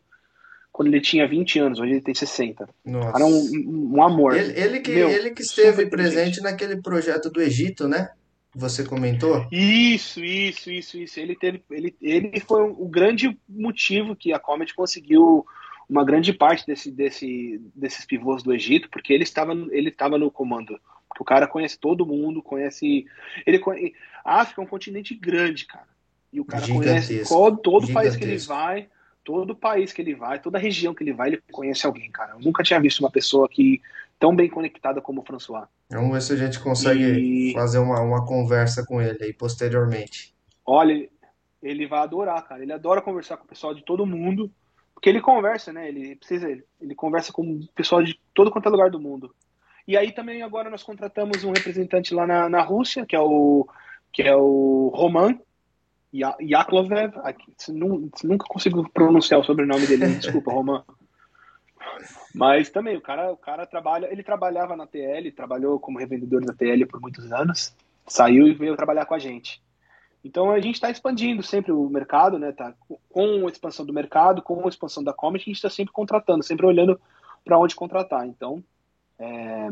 quando 0.78 0.88
ele 0.88 1.00
tinha 1.00 1.26
20 1.26 1.58
anos, 1.58 1.80
hoje 1.80 1.92
ele 1.92 2.00
tem 2.00 2.14
60. 2.14 2.68
Nossa. 2.84 3.12
Cara, 3.12 3.26
um, 3.26 3.94
um 3.94 4.02
amor. 4.02 4.36
Ele, 4.36 4.60
ele 4.60 4.80
que, 4.80 4.92
meu, 4.92 5.08
ele 5.08 5.30
que 5.30 5.42
esteve 5.42 5.86
presente 5.86 6.40
naquele 6.40 6.80
projeto 6.80 7.30
do 7.30 7.40
Egito, 7.40 7.88
né? 7.88 8.10
Você 8.54 8.84
comentou? 8.84 9.46
Isso, 9.50 10.24
isso, 10.24 10.70
isso, 10.70 10.98
isso. 10.98 11.20
Ele, 11.20 11.36
teve, 11.36 11.62
ele, 11.70 11.96
ele 12.00 12.40
foi 12.40 12.62
o 12.62 12.88
grande 12.88 13.36
motivo 13.48 14.16
que 14.16 14.32
a 14.32 14.38
Comet 14.38 14.74
conseguiu 14.74 15.44
uma 15.88 16.04
grande 16.04 16.32
parte 16.32 16.66
desse, 16.66 16.90
desse, 16.90 17.60
desses 17.74 18.04
pivôs 18.04 18.42
do 18.42 18.52
Egito, 18.52 18.88
porque 18.90 19.12
ele 19.12 19.22
estava, 19.22 19.52
ele 19.70 19.88
estava 19.88 20.18
no 20.18 20.30
comando. 20.30 20.78
Porque 21.08 21.22
o 21.22 21.24
cara 21.24 21.46
conhece 21.46 21.78
todo 21.78 22.04
mundo, 22.04 22.42
conhece. 22.42 23.06
Ele 23.46 23.58
conhece, 23.58 23.94
a 24.24 24.42
África 24.42 24.60
é 24.60 24.64
um 24.64 24.68
continente 24.68 25.14
grande, 25.14 25.64
cara. 25.64 25.88
E 26.32 26.40
o 26.40 26.44
cara 26.44 26.66
conhece 26.66 27.26
todo, 27.26 27.56
todo 27.56 27.92
país 27.92 28.14
que 28.14 28.24
ele 28.24 28.38
vai, 28.38 28.88
todo 29.24 29.56
país 29.56 29.92
que 29.92 30.02
ele 30.02 30.14
vai, 30.14 30.38
toda 30.38 30.58
região 30.58 30.94
que 30.94 31.02
ele 31.02 31.14
vai, 31.14 31.28
ele 31.28 31.42
conhece 31.50 31.86
alguém, 31.86 32.10
cara. 32.10 32.32
Eu 32.32 32.40
nunca 32.40 32.62
tinha 32.62 32.78
visto 32.78 33.00
uma 33.00 33.10
pessoa 33.10 33.48
que 33.48 33.80
tão 34.18 34.36
bem 34.36 34.48
conectada 34.48 35.00
como 35.00 35.22
o 35.22 35.24
François. 35.24 35.66
Vamos 35.90 36.12
ver 36.12 36.22
se 36.22 36.32
a 36.34 36.36
gente 36.36 36.60
consegue 36.60 37.02
e... 37.02 37.52
fazer 37.54 37.78
uma, 37.78 38.00
uma 38.00 38.26
conversa 38.26 38.84
com 38.84 39.00
ele 39.00 39.24
aí 39.24 39.32
posteriormente. 39.32 40.34
Olha, 40.66 41.08
ele 41.62 41.86
vai 41.86 42.00
adorar, 42.00 42.46
cara. 42.46 42.62
Ele 42.62 42.72
adora 42.72 43.00
conversar 43.00 43.38
com 43.38 43.44
o 43.44 43.48
pessoal 43.48 43.74
de 43.74 43.82
todo 43.82 44.04
mundo. 44.04 44.50
Porque 44.98 45.08
ele 45.08 45.20
conversa, 45.20 45.72
né? 45.72 45.88
Ele 45.88 46.16
precisa, 46.16 46.50
ele 46.80 46.92
conversa 46.92 47.32
com 47.32 47.42
o 47.42 47.68
pessoal 47.72 48.02
de 48.02 48.18
todo 48.34 48.50
quanto 48.50 48.66
é 48.66 48.68
lugar 48.68 48.90
do 48.90 48.98
mundo. 48.98 49.32
E 49.86 49.96
aí 49.96 50.10
também 50.10 50.42
agora 50.42 50.68
nós 50.68 50.82
contratamos 50.82 51.44
um 51.44 51.52
representante 51.52 52.12
lá 52.12 52.26
na, 52.26 52.48
na 52.48 52.62
Rússia, 52.62 53.06
que 53.06 53.14
é 53.14 53.20
o 53.20 53.64
que 54.12 54.22
é 54.22 54.34
o 54.34 54.90
Roman 54.92 55.38
Yaklovev. 56.12 57.12
Nunca 58.24 58.44
consigo 58.48 58.90
pronunciar 58.90 59.38
o 59.38 59.44
sobrenome 59.44 59.86
dele, 59.86 60.08
desculpa, 60.18 60.52
Roman. 60.52 60.82
Mas 62.34 62.68
também 62.68 62.96
o 62.96 63.00
cara, 63.00 63.30
o 63.30 63.36
cara 63.36 63.64
trabalha, 63.68 64.10
ele 64.10 64.24
trabalhava 64.24 64.76
na 64.76 64.84
TL, 64.84 65.30
trabalhou 65.30 65.78
como 65.78 66.00
revendedor 66.00 66.44
da 66.44 66.52
TL 66.52 66.86
por 66.88 67.00
muitos 67.00 67.30
anos, 67.30 67.72
saiu 68.04 68.48
e 68.48 68.52
veio 68.52 68.74
trabalhar 68.74 69.06
com 69.06 69.14
a 69.14 69.18
gente. 69.20 69.62
Então 70.24 70.50
a 70.50 70.60
gente 70.60 70.74
está 70.74 70.90
expandindo 70.90 71.42
sempre 71.42 71.72
o 71.72 71.88
mercado, 71.88 72.38
né? 72.38 72.52
Tá 72.52 72.74
com 73.08 73.46
a 73.46 73.50
expansão 73.50 73.86
do 73.86 73.92
mercado, 73.92 74.42
com 74.42 74.64
a 74.64 74.68
expansão 74.68 75.02
da 75.02 75.12
Comet, 75.12 75.42
a 75.42 75.44
gente 75.44 75.56
está 75.56 75.70
sempre 75.70 75.92
contratando, 75.92 76.42
sempre 76.42 76.66
olhando 76.66 77.00
para 77.44 77.58
onde 77.58 77.74
contratar. 77.74 78.26
Então 78.26 78.62
é, 79.18 79.70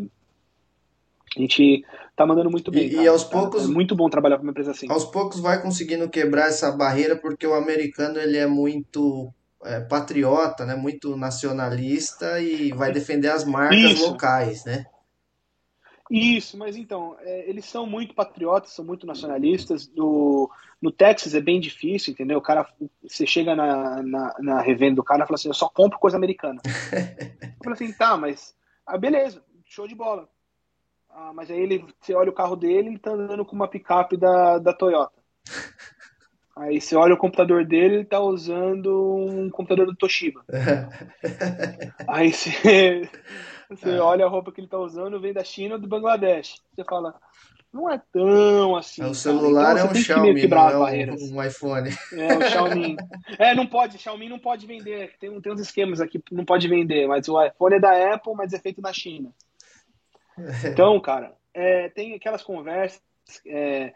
a 1.36 1.40
gente 1.40 1.85
está 2.10 2.24
mandando 2.24 2.51
muito 2.51 2.70
bem. 2.70 2.89
E, 2.89 3.02
e 3.02 3.09
aos 3.09 3.24
tá? 3.24 3.31
poucos 3.31 3.64
é 3.64 3.68
muito 3.68 3.94
bom 3.94 4.09
trabalhar 4.09 4.36
com 4.36 4.44
uma 4.44 4.51
empresa 4.51 4.70
assim. 4.70 4.90
Aos 4.90 5.05
poucos 5.05 5.40
vai 5.40 5.60
conseguindo 5.60 6.09
quebrar 6.09 6.48
essa 6.48 6.70
barreira 6.70 7.16
porque 7.16 7.47
o 7.47 7.55
americano 7.55 8.18
ele 8.18 8.39
é 8.39 8.47
muito 8.47 9.32
é, 9.64 9.81
patriota, 9.81 10.64
né? 10.64 10.74
Muito 10.74 11.16
nacionalista 11.16 12.40
e 12.40 12.73
vai 12.73 12.93
defender 12.93 13.28
as 13.28 13.44
marcas 13.44 13.78
Isso. 13.78 14.06
locais, 14.09 14.64
né? 14.64 14.86
Isso, 16.11 16.57
mas 16.57 16.77
então, 16.77 17.16
é, 17.20 17.49
eles 17.49 17.65
são 17.65 17.87
muito 17.87 18.15
patriotas, 18.15 18.70
são 18.70 18.85
muito 18.85 19.07
nacionalistas. 19.07 19.91
No, 19.95 20.51
no 20.81 20.93
Texas 20.93 21.35
é 21.35 21.41
bem 21.41 21.61
difícil, 21.61 22.12
entendeu? 22.12 22.39
O 22.39 22.43
cara, 22.43 22.66
você 23.03 23.27
chega 23.27 23.57
na, 23.57 24.03
na, 24.03 24.37
na 24.39 24.61
revenda 24.61 24.97
do 24.97 25.05
cara 25.05 25.24
e 25.24 25.27
fala 25.27 25.35
assim: 25.35 25.49
eu 25.49 25.55
só 25.55 25.69
compro 25.69 25.99
coisa 25.99 26.16
americana. 26.16 26.61
eu 26.65 27.65
falo 27.65 27.74
assim: 27.74 27.93
tá, 27.93 28.16
mas. 28.16 28.55
Ah, 28.87 28.97
beleza, 28.97 29.43
show 29.65 29.89
de 29.89 29.95
bola. 29.95 30.28
Ah, 31.11 31.33
mas 31.35 31.51
aí 31.51 31.59
ele, 31.59 31.85
você 32.01 32.15
olha 32.15 32.31
o 32.31 32.35
carro 32.35 32.55
dele, 32.55 32.89
ele 32.89 32.99
tá 32.99 33.11
andando 33.11 33.45
com 33.45 33.57
uma 33.57 33.66
picape 33.66 34.16
da, 34.16 34.59
da 34.59 34.73
Toyota. 34.73 35.16
Aí 36.55 36.81
você 36.81 36.97
olha 36.97 37.15
o 37.15 37.19
computador 37.19 37.66
dele, 37.66 37.97
ele 37.97 38.05
tá 38.05 38.19
usando 38.19 39.15
um 39.15 39.51
computador 39.51 39.87
do 39.87 39.95
Toshiba. 39.95 40.43
aí 42.09 42.33
você. 42.33 43.11
Você 43.70 43.90
é. 43.90 44.01
olha 44.01 44.24
a 44.24 44.28
roupa 44.28 44.52
que 44.52 44.60
ele 44.60 44.68
tá 44.68 44.78
usando, 44.78 45.20
vem 45.20 45.32
da 45.32 45.44
China 45.44 45.74
ou 45.74 45.80
do 45.80 45.88
Bangladesh. 45.88 46.60
Você 46.74 46.84
fala, 46.84 47.14
não 47.72 47.90
é 47.90 48.01
tão 48.12 48.76
assim. 48.76 49.02
É, 49.02 49.06
o 49.06 49.14
celular 49.14 49.76
então, 49.76 49.88
é 49.88 49.90
um 49.90 49.94
Xiaomi, 49.94 50.48
não 50.48 50.88
é 50.88 51.06
um, 51.06 51.36
um, 51.36 51.43
iPhone. 51.43 51.90
É, 52.12 52.36
o 52.36 52.51
Xiaomi. 52.51 52.97
é, 53.38 53.55
não 53.55 53.66
pode, 53.66 53.98
Xiaomi 53.98 54.28
não 54.28 54.38
pode 54.38 54.66
vender. 54.66 55.14
Tem, 55.18 55.40
tem 55.40 55.52
uns 55.52 55.60
esquemas 55.60 56.01
aqui, 56.01 56.22
não 56.30 56.44
pode 56.44 56.66
vender, 56.68 57.06
mas 57.06 57.28
o 57.28 57.43
iPhone 57.43 57.76
é 57.76 57.80
da 57.80 58.14
Apple, 58.14 58.34
mas 58.34 58.52
é 58.52 58.59
feito 58.59 58.80
na 58.80 58.93
China. 58.93 59.30
Então, 60.64 60.98
cara, 61.01 61.32
é, 61.52 61.88
tem 61.90 62.14
aquelas 62.14 62.43
conversas. 62.43 63.01
É, 63.47 63.93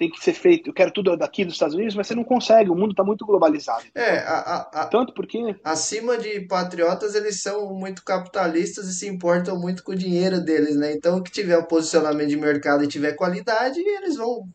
tem 0.00 0.08
que 0.08 0.24
ser 0.24 0.32
feito, 0.32 0.70
eu 0.70 0.72
quero 0.72 0.90
tudo 0.90 1.14
daqui 1.14 1.44
dos 1.44 1.52
Estados 1.52 1.74
Unidos, 1.74 1.94
mas 1.94 2.06
você 2.06 2.14
não 2.14 2.24
consegue, 2.24 2.70
o 2.70 2.74
mundo 2.74 2.92
está 2.92 3.04
muito 3.04 3.26
globalizado. 3.26 3.84
É, 3.94 4.20
a, 4.20 4.70
a, 4.72 4.86
tanto 4.86 5.12
porque 5.12 5.54
acima 5.62 6.16
de 6.16 6.40
patriotas 6.46 7.14
eles 7.14 7.42
são 7.42 7.74
muito 7.74 8.02
capitalistas 8.02 8.88
e 8.88 8.94
se 8.94 9.06
importam 9.06 9.60
muito 9.60 9.84
com 9.84 9.92
o 9.92 9.94
dinheiro 9.94 10.42
deles, 10.42 10.74
né? 10.74 10.94
Então, 10.94 11.18
o 11.18 11.22
que 11.22 11.30
tiver 11.30 11.58
um 11.58 11.66
posicionamento 11.66 12.30
de 12.30 12.38
mercado 12.38 12.82
e 12.82 12.88
tiver 12.88 13.12
qualidade, 13.12 13.78
eles 13.78 14.16
vão 14.16 14.48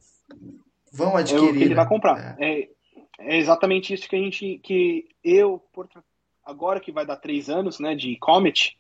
vão 0.92 1.16
adquirir. 1.16 1.48
É 1.48 1.52
o 1.52 1.54
que 1.54 1.64
ele 1.64 1.76
vai 1.76 1.88
comprar. 1.88 2.36
É. 2.40 2.62
é. 2.62 2.70
é, 3.20 3.38
exatamente 3.38 3.94
isso 3.94 4.10
que 4.10 4.16
a 4.16 4.20
gente, 4.20 4.60
que 4.64 5.08
eu, 5.24 5.62
por, 5.72 5.88
agora 6.44 6.80
que 6.80 6.92
vai 6.92 7.06
dar 7.06 7.18
três 7.18 7.52
anos, 7.52 7.80
né, 7.80 7.94
de 7.94 8.18
Comet, 8.18 8.76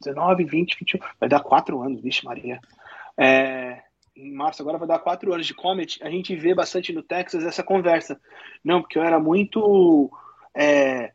19, 0.00 0.44
20, 0.44 0.76
21, 0.78 1.00
vai 1.18 1.28
dar 1.28 1.40
quatro 1.40 1.82
anos, 1.82 2.00
vixe 2.00 2.24
Maria. 2.24 2.60
É, 3.18 3.82
em 4.16 4.32
março 4.32 4.62
agora 4.62 4.78
vai 4.78 4.88
dar 4.88 4.98
quatro 4.98 5.32
anos 5.32 5.46
de 5.46 5.54
Comet, 5.54 5.98
a 6.02 6.08
gente 6.08 6.34
vê 6.34 6.54
bastante 6.54 6.92
no 6.92 7.02
Texas 7.02 7.44
essa 7.44 7.62
conversa. 7.62 8.18
Não, 8.64 8.80
porque 8.80 8.98
eu 8.98 9.02
era 9.02 9.20
muito 9.20 10.10
é, 10.54 11.12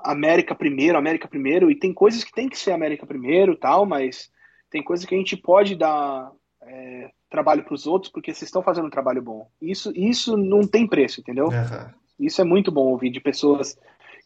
América 0.00 0.54
primeiro, 0.54 0.96
América 0.96 1.26
primeiro, 1.26 1.70
e 1.70 1.74
tem 1.74 1.92
coisas 1.92 2.22
que 2.22 2.32
tem 2.32 2.48
que 2.48 2.58
ser 2.58 2.72
América 2.72 3.06
primeiro 3.06 3.56
tal, 3.56 3.84
mas 3.84 4.30
tem 4.70 4.82
coisas 4.82 5.04
que 5.04 5.14
a 5.14 5.18
gente 5.18 5.36
pode 5.36 5.74
dar 5.74 6.30
é, 6.62 7.10
trabalho 7.28 7.64
para 7.64 7.74
os 7.74 7.86
outros 7.86 8.10
porque 8.10 8.32
vocês 8.32 8.48
estão 8.48 8.62
fazendo 8.62 8.86
um 8.86 8.90
trabalho 8.90 9.20
bom. 9.20 9.48
Isso, 9.60 9.92
isso 9.94 10.36
não 10.36 10.66
tem 10.66 10.86
preço, 10.86 11.20
entendeu? 11.20 11.46
Uhum. 11.46 11.90
Isso 12.18 12.40
é 12.40 12.44
muito 12.44 12.70
bom 12.70 12.86
ouvir 12.86 13.10
de 13.10 13.20
pessoas 13.20 13.76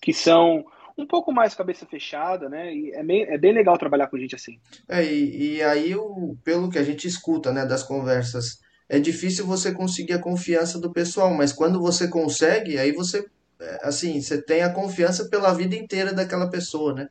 que 0.00 0.12
são 0.12 0.64
um 0.98 1.06
pouco 1.06 1.32
mais 1.32 1.54
cabeça 1.54 1.86
fechada, 1.86 2.48
né? 2.48 2.74
E 2.74 2.92
é, 2.92 3.02
bem, 3.02 3.22
é 3.22 3.38
bem 3.38 3.52
legal 3.52 3.78
trabalhar 3.78 4.08
com 4.08 4.18
gente 4.18 4.34
assim. 4.34 4.58
É, 4.88 5.04
e, 5.04 5.54
e 5.54 5.62
aí, 5.62 5.94
o, 5.94 6.36
pelo 6.42 6.68
que 6.68 6.78
a 6.78 6.82
gente 6.82 7.06
escuta, 7.06 7.52
né, 7.52 7.64
das 7.64 7.82
conversas, 7.82 8.60
é 8.88 8.98
difícil 8.98 9.46
você 9.46 9.72
conseguir 9.72 10.14
a 10.14 10.20
confiança 10.20 10.80
do 10.80 10.92
pessoal, 10.92 11.32
mas 11.32 11.52
quando 11.52 11.80
você 11.80 12.08
consegue, 12.08 12.78
aí 12.78 12.90
você, 12.90 13.24
é, 13.60 13.80
assim, 13.82 14.20
você 14.20 14.42
tem 14.42 14.62
a 14.62 14.72
confiança 14.72 15.28
pela 15.28 15.54
vida 15.54 15.76
inteira 15.76 16.12
daquela 16.12 16.50
pessoa, 16.50 16.92
né? 16.92 17.08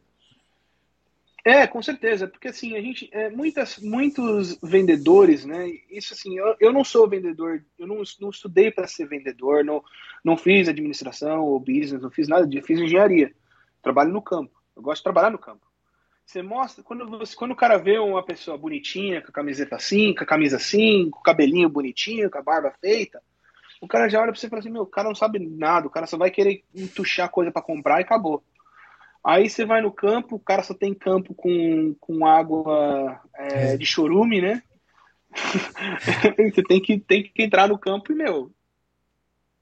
É, 1.45 1.65
com 1.65 1.81
certeza, 1.81 2.27
porque 2.27 2.49
assim, 2.49 2.75
a 2.75 2.81
gente, 2.81 3.09
é, 3.13 3.29
muitas, 3.29 3.77
muitos 3.77 4.59
vendedores, 4.61 5.45
né, 5.45 5.65
isso 5.89 6.13
assim, 6.13 6.37
eu, 6.37 6.57
eu 6.59 6.73
não 6.73 6.83
sou 6.83 7.07
vendedor, 7.07 7.63
eu 7.79 7.87
não, 7.87 8.01
não 8.19 8.29
estudei 8.29 8.69
para 8.69 8.85
ser 8.85 9.07
vendedor, 9.07 9.63
não, 9.63 9.81
não 10.25 10.35
fiz 10.35 10.67
administração 10.67 11.45
ou 11.45 11.57
business, 11.57 12.01
não 12.01 12.11
fiz 12.11 12.27
nada 12.27 12.45
disso, 12.45 12.67
fiz 12.67 12.81
engenharia 12.81 13.31
trabalho 13.87 14.11
no 14.11 14.21
campo. 14.21 14.51
Eu 14.75 14.81
gosto 14.81 14.99
de 14.99 15.03
trabalhar 15.03 15.31
no 15.31 15.39
campo. 15.39 15.65
Você 16.25 16.41
mostra, 16.41 16.83
quando, 16.83 17.07
você, 17.07 17.35
quando 17.35 17.51
o 17.51 17.55
cara 17.55 17.77
vê 17.77 17.97
uma 17.97 18.21
pessoa 18.21 18.57
bonitinha, 18.57 19.21
com 19.21 19.29
a 19.29 19.33
camiseta 19.33 19.77
assim, 19.77 20.13
com 20.13 20.23
a 20.23 20.27
camisa 20.27 20.57
assim, 20.57 21.09
com 21.09 21.19
o 21.19 21.23
cabelinho 21.23 21.69
bonitinho, 21.69 22.29
com 22.29 22.37
a 22.37 22.43
barba 22.43 22.73
feita, 22.81 23.21
o 23.79 23.87
cara 23.87 24.09
já 24.09 24.19
olha 24.19 24.31
pra 24.31 24.39
você 24.39 24.47
e 24.47 24.49
fala 24.49 24.59
assim: 24.59 24.69
meu, 24.69 24.81
o 24.81 24.87
cara 24.87 25.07
não 25.07 25.15
sabe 25.15 25.39
nada, 25.39 25.87
o 25.87 25.89
cara 25.89 26.05
só 26.05 26.17
vai 26.17 26.29
querer 26.29 26.63
entuchar 26.75 27.29
coisa 27.29 27.49
para 27.51 27.61
comprar 27.61 27.99
e 27.99 28.03
acabou. 28.03 28.43
Aí 29.23 29.49
você 29.49 29.65
vai 29.65 29.81
no 29.81 29.91
campo, 29.91 30.35
o 30.35 30.39
cara 30.39 30.63
só 30.63 30.73
tem 30.73 30.93
campo 30.93 31.33
com, 31.33 31.95
com 31.99 32.25
água 32.25 33.21
é, 33.35 33.77
de 33.77 33.85
chorume, 33.85 34.41
né? 34.41 34.61
você 36.53 36.63
tem 36.63 36.81
que, 36.81 36.99
tem 36.99 37.23
que 37.23 37.43
entrar 37.43 37.67
no 37.67 37.77
campo 37.77 38.11
e, 38.11 38.15
meu, 38.15 38.51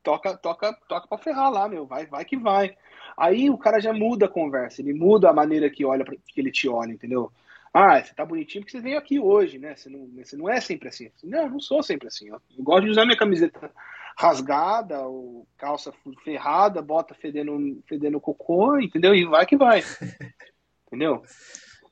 toca, 0.06 0.38
toca, 0.38 0.72
toca 0.88 1.08
pra 1.08 1.18
ferrar 1.18 1.52
lá, 1.52 1.68
meu, 1.68 1.86
vai, 1.86 2.06
vai 2.06 2.24
que 2.24 2.38
vai. 2.38 2.78
Aí 3.18 3.50
o 3.50 3.58
cara 3.58 3.80
já 3.80 3.92
muda 3.92 4.28
a 4.28 4.30
conversa, 4.30 4.82
ele 4.82 4.94
muda 4.94 5.30
a 5.30 5.34
maneira 5.34 5.70
que 5.70 5.84
olha 5.84 6.06
que 6.06 6.40
ele 6.40 6.52
te 6.52 6.70
olha, 6.70 6.92
entendeu? 6.92 7.32
Ah, 7.74 8.02
você 8.02 8.14
tá 8.14 8.24
bonitinho 8.24 8.64
porque 8.64 8.78
você 8.78 8.82
veio 8.82 8.98
aqui 8.98 9.20
hoje, 9.20 9.58
né? 9.58 9.76
Você 9.76 9.90
não, 9.90 10.08
você 10.16 10.38
não 10.38 10.50
é 10.50 10.62
sempre 10.62 10.88
assim. 10.88 11.12
Não, 11.24 11.40
eu 11.40 11.50
não 11.50 11.60
sou 11.60 11.84
sempre 11.84 12.08
assim. 12.08 12.30
Eu, 12.30 12.40
eu 12.58 12.64
gosto 12.64 12.86
de 12.86 12.92
usar 12.92 13.04
minha 13.04 13.18
camiseta 13.18 13.70
rasgada, 14.18 15.02
ou 15.02 15.46
calça 15.58 15.92
ferrada, 16.24 16.82
bota 16.82 17.14
fedendo, 17.14 17.84
fedendo 17.86 18.22
cocô, 18.22 18.80
entendeu? 18.80 19.14
E 19.14 19.26
vai 19.26 19.46
que 19.46 19.58
vai. 19.58 19.84
entendeu? 20.88 21.22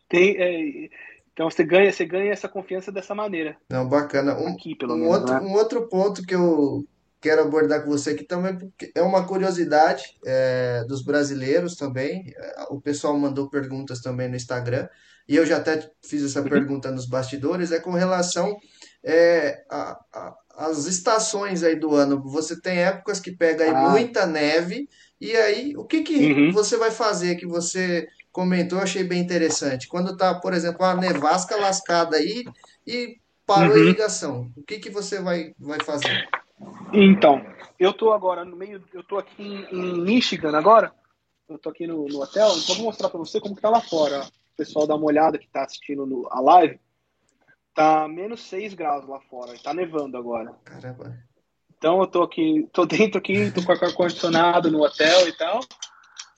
Tem, 0.07 0.37
é, 0.37 0.89
então 1.33 1.49
você 1.49 1.65
ganha, 1.65 1.91
você 1.91 2.05
ganha 2.05 2.31
essa 2.31 2.47
confiança 2.47 2.91
dessa 2.91 3.13
maneira. 3.13 3.57
Não, 3.69 3.87
bacana. 3.87 4.37
Um, 4.39 4.53
aqui, 4.53 4.75
pelo 4.75 4.93
um 4.93 4.99
menos, 4.99 5.17
outro, 5.17 5.33
né? 5.33 5.39
um 5.41 5.53
outro 5.53 5.89
ponto 5.89 6.25
que 6.25 6.35
eu 6.35 6.85
quero 7.23 7.41
abordar 7.41 7.81
com 7.83 7.89
você 7.89 8.09
aqui 8.09 8.25
também, 8.25 8.57
porque 8.57 8.91
é 8.93 9.01
uma 9.01 9.25
curiosidade 9.25 10.03
é, 10.25 10.83
dos 10.89 11.01
brasileiros 11.01 11.77
também. 11.77 12.33
O 12.69 12.81
pessoal 12.81 13.17
mandou 13.17 13.49
perguntas 13.49 14.01
também 14.01 14.27
no 14.27 14.35
Instagram, 14.35 14.89
e 15.25 15.37
eu 15.37 15.45
já 15.45 15.55
até 15.55 15.89
fiz 16.05 16.21
essa 16.21 16.41
uhum. 16.41 16.49
pergunta 16.49 16.91
nos 16.91 17.07
bastidores, 17.07 17.71
é 17.71 17.79
com 17.79 17.91
relação 17.91 18.57
é, 19.01 19.63
a, 19.71 19.97
a, 20.13 20.35
as 20.57 20.85
estações 20.85 21.63
aí 21.63 21.77
do 21.77 21.95
ano. 21.95 22.21
Você 22.25 22.59
tem 22.59 22.79
épocas 22.79 23.21
que 23.21 23.31
pega 23.31 23.63
aí 23.63 23.69
ah. 23.69 23.89
muita 23.89 24.25
neve, 24.25 24.89
e 25.21 25.33
aí 25.37 25.77
o 25.77 25.85
que, 25.85 26.01
que 26.01 26.33
uhum. 26.33 26.51
você 26.51 26.75
vai 26.75 26.91
fazer 26.91 27.35
que 27.35 27.47
você 27.47 28.05
comentou, 28.33 28.79
eu 28.79 28.83
achei 28.83 29.05
bem 29.05 29.21
interessante. 29.21 29.87
Quando 29.87 30.17
tá, 30.17 30.35
por 30.35 30.53
exemplo, 30.53 30.83
a 30.85 30.93
nevasca 30.93 31.55
lascada 31.55 32.17
aí 32.17 32.43
e 32.85 33.15
parou 33.45 33.77
uhum. 33.77 33.81
a 33.81 33.85
irrigação, 33.85 34.51
o 34.57 34.63
que, 34.63 34.77
que 34.77 34.89
você 34.89 35.21
vai, 35.21 35.53
vai 35.57 35.81
fazer? 35.85 36.27
Então, 36.93 37.43
eu 37.79 37.93
tô 37.93 38.13
agora 38.13 38.45
no 38.45 38.55
meio, 38.55 38.83
eu 38.93 39.03
tô 39.03 39.17
aqui 39.17 39.43
em, 39.43 39.65
em 39.71 40.01
Michigan 40.01 40.55
agora, 40.57 40.93
eu 41.49 41.57
tô 41.57 41.69
aqui 41.69 41.87
no, 41.87 42.05
no 42.07 42.21
hotel, 42.21 42.49
então 42.57 42.75
vou 42.75 42.85
mostrar 42.85 43.09
para 43.09 43.19
você 43.19 43.39
como 43.39 43.55
que 43.55 43.61
tá 43.61 43.69
lá 43.69 43.81
fora. 43.81 44.21
O 44.21 44.55
pessoal 44.55 44.85
dá 44.85 44.95
uma 44.95 45.05
olhada 45.05 45.37
que 45.37 45.47
tá 45.47 45.63
assistindo 45.63 46.05
no, 46.05 46.27
a 46.31 46.39
live. 46.39 46.79
Tá 47.73 48.07
menos 48.07 48.41
6 48.41 48.75
graus 48.75 49.07
lá 49.07 49.19
fora, 49.21 49.57
tá 49.57 49.73
nevando 49.73 50.15
agora. 50.15 50.53
Caramba. 50.63 51.17
Então 51.75 51.99
eu 51.99 52.07
tô 52.07 52.23
aqui, 52.23 52.69
tô 52.71 52.85
dentro 52.85 53.17
aqui, 53.17 53.51
tô 53.51 53.63
com 53.63 53.71
ar-condicionado 53.71 54.71
no 54.71 54.83
hotel 54.83 55.27
e 55.27 55.33
tal, 55.33 55.59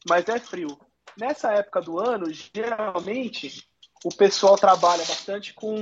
mas 0.09 0.27
é 0.27 0.39
frio. 0.39 0.77
Nessa 1.17 1.51
época 1.51 1.81
do 1.81 1.99
ano, 1.99 2.25
geralmente, 2.31 3.63
o 4.03 4.09
pessoal 4.09 4.55
trabalha 4.55 5.05
bastante 5.05 5.53
com 5.53 5.75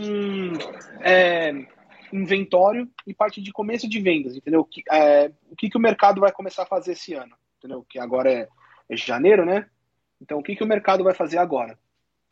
é, 1.01 1.53
inventório 2.15 2.89
e 3.05 3.13
parte 3.13 3.41
de 3.41 3.51
começo 3.51 3.87
de 3.87 3.99
vendas, 3.99 4.35
entendeu? 4.35 4.63
Que, 4.63 4.83
é, 4.91 5.31
o 5.49 5.55
que, 5.55 5.69
que 5.69 5.77
o 5.77 5.81
mercado 5.81 6.21
vai 6.21 6.31
começar 6.31 6.63
a 6.63 6.67
fazer 6.67 6.93
esse 6.93 7.13
ano, 7.13 7.35
entendeu? 7.57 7.85
Que 7.89 7.99
agora 7.99 8.31
é, 8.31 8.47
é 8.89 8.97
janeiro, 8.97 9.45
né? 9.45 9.67
Então, 10.21 10.39
o 10.39 10.43
que, 10.43 10.55
que 10.55 10.63
o 10.63 10.67
mercado 10.67 11.03
vai 11.03 11.13
fazer 11.13 11.37
agora? 11.37 11.77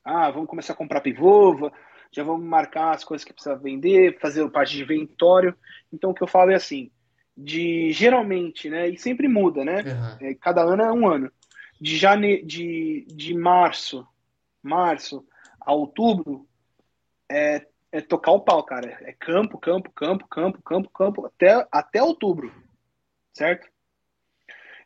Ah, 0.04 0.30
vamos 0.32 0.50
começar 0.50 0.74
a 0.74 0.76
comprar 0.76 1.02
pivô, 1.02 1.72
já 2.12 2.24
vamos 2.24 2.46
marcar 2.46 2.92
as 2.92 3.04
coisas 3.04 3.24
que 3.26 3.34
precisa 3.34 3.56
vender, 3.56 4.20
fazer 4.20 4.48
parte 4.50 4.76
de 4.76 4.84
inventório. 4.84 5.56
Então, 5.92 6.12
o 6.12 6.14
que 6.14 6.24
eu 6.24 6.28
falo 6.28 6.52
é 6.52 6.56
assim, 6.56 6.92
de 7.36 7.92
geralmente, 7.92 8.70
né? 8.70 8.90
E 8.90 8.98
sempre 8.98 9.28
muda, 9.28 9.64
né? 9.64 9.84
Uhum. 10.22 10.36
cada 10.40 10.62
ano 10.62 10.84
é 10.84 10.92
um 10.92 11.08
ano 11.08 11.32
de, 11.80 11.98
jane... 11.98 12.44
de, 12.44 13.06
de 13.10 13.34
março, 13.34 14.08
março 14.62 15.26
a 15.60 15.74
outubro, 15.74 16.48
é, 17.30 17.66
é 17.92 18.02
tocar 18.02 18.32
o 18.32 18.40
pau, 18.40 18.64
cara. 18.64 18.98
É 19.02 19.12
campo, 19.12 19.58
campo, 19.58 19.92
campo, 19.92 20.28
campo, 20.28 20.62
campo, 20.64 20.90
campo, 20.90 21.26
até, 21.26 21.68
até 21.72 22.02
outubro, 22.02 22.54
certo? 23.34 23.68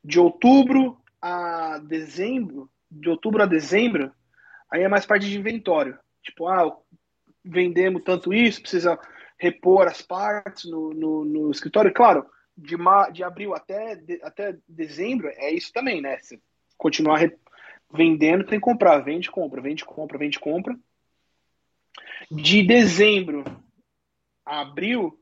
De 0.03 0.19
outubro 0.19 0.98
a 1.22 1.80
dezembro, 1.80 2.69
de 2.90 3.10
outubro 3.10 3.44
a 3.44 3.45
dezembro, 3.45 4.11
aí 4.72 4.84
é 4.84 4.88
mais 4.88 5.06
parte 5.06 5.27
de 5.30 5.38
inventório. 5.38 5.98
Tipo, 6.22 6.48
ah, 6.48 6.76
vendemos 7.44 8.03
tanto 8.03 8.34
isso, 8.34 8.61
precisa 8.61 8.99
repor 9.38 9.88
as 9.88 10.02
partes 10.02 10.69
no, 10.69 10.94
no, 10.94 11.26
no 11.26 11.52
escritório. 11.52 11.94
Claro, 11.94 12.26
de, 12.57 12.76
ma 12.76 13.10
de 13.10 13.23
abril 13.23 13.53
até, 13.53 13.95
de, 13.95 14.19
até 14.23 14.57
dezembro 14.68 15.27
é 15.36 15.52
isso 15.52 15.72
também, 15.72 16.02
né? 16.02 16.18
Você 16.22 16.40
continuar 16.77 17.19
vendendo, 17.94 18.45
tem 18.45 18.60
que 18.60 18.65
comprar. 18.65 18.99
Vende, 18.99 19.30
compra, 19.30 19.61
vende, 19.61 19.86
compra, 19.86 20.18
vende, 20.18 20.40
compra. 20.40 20.77
De 22.31 22.64
dezembro 22.64 23.43
a 24.45 24.61
abril 24.61 25.19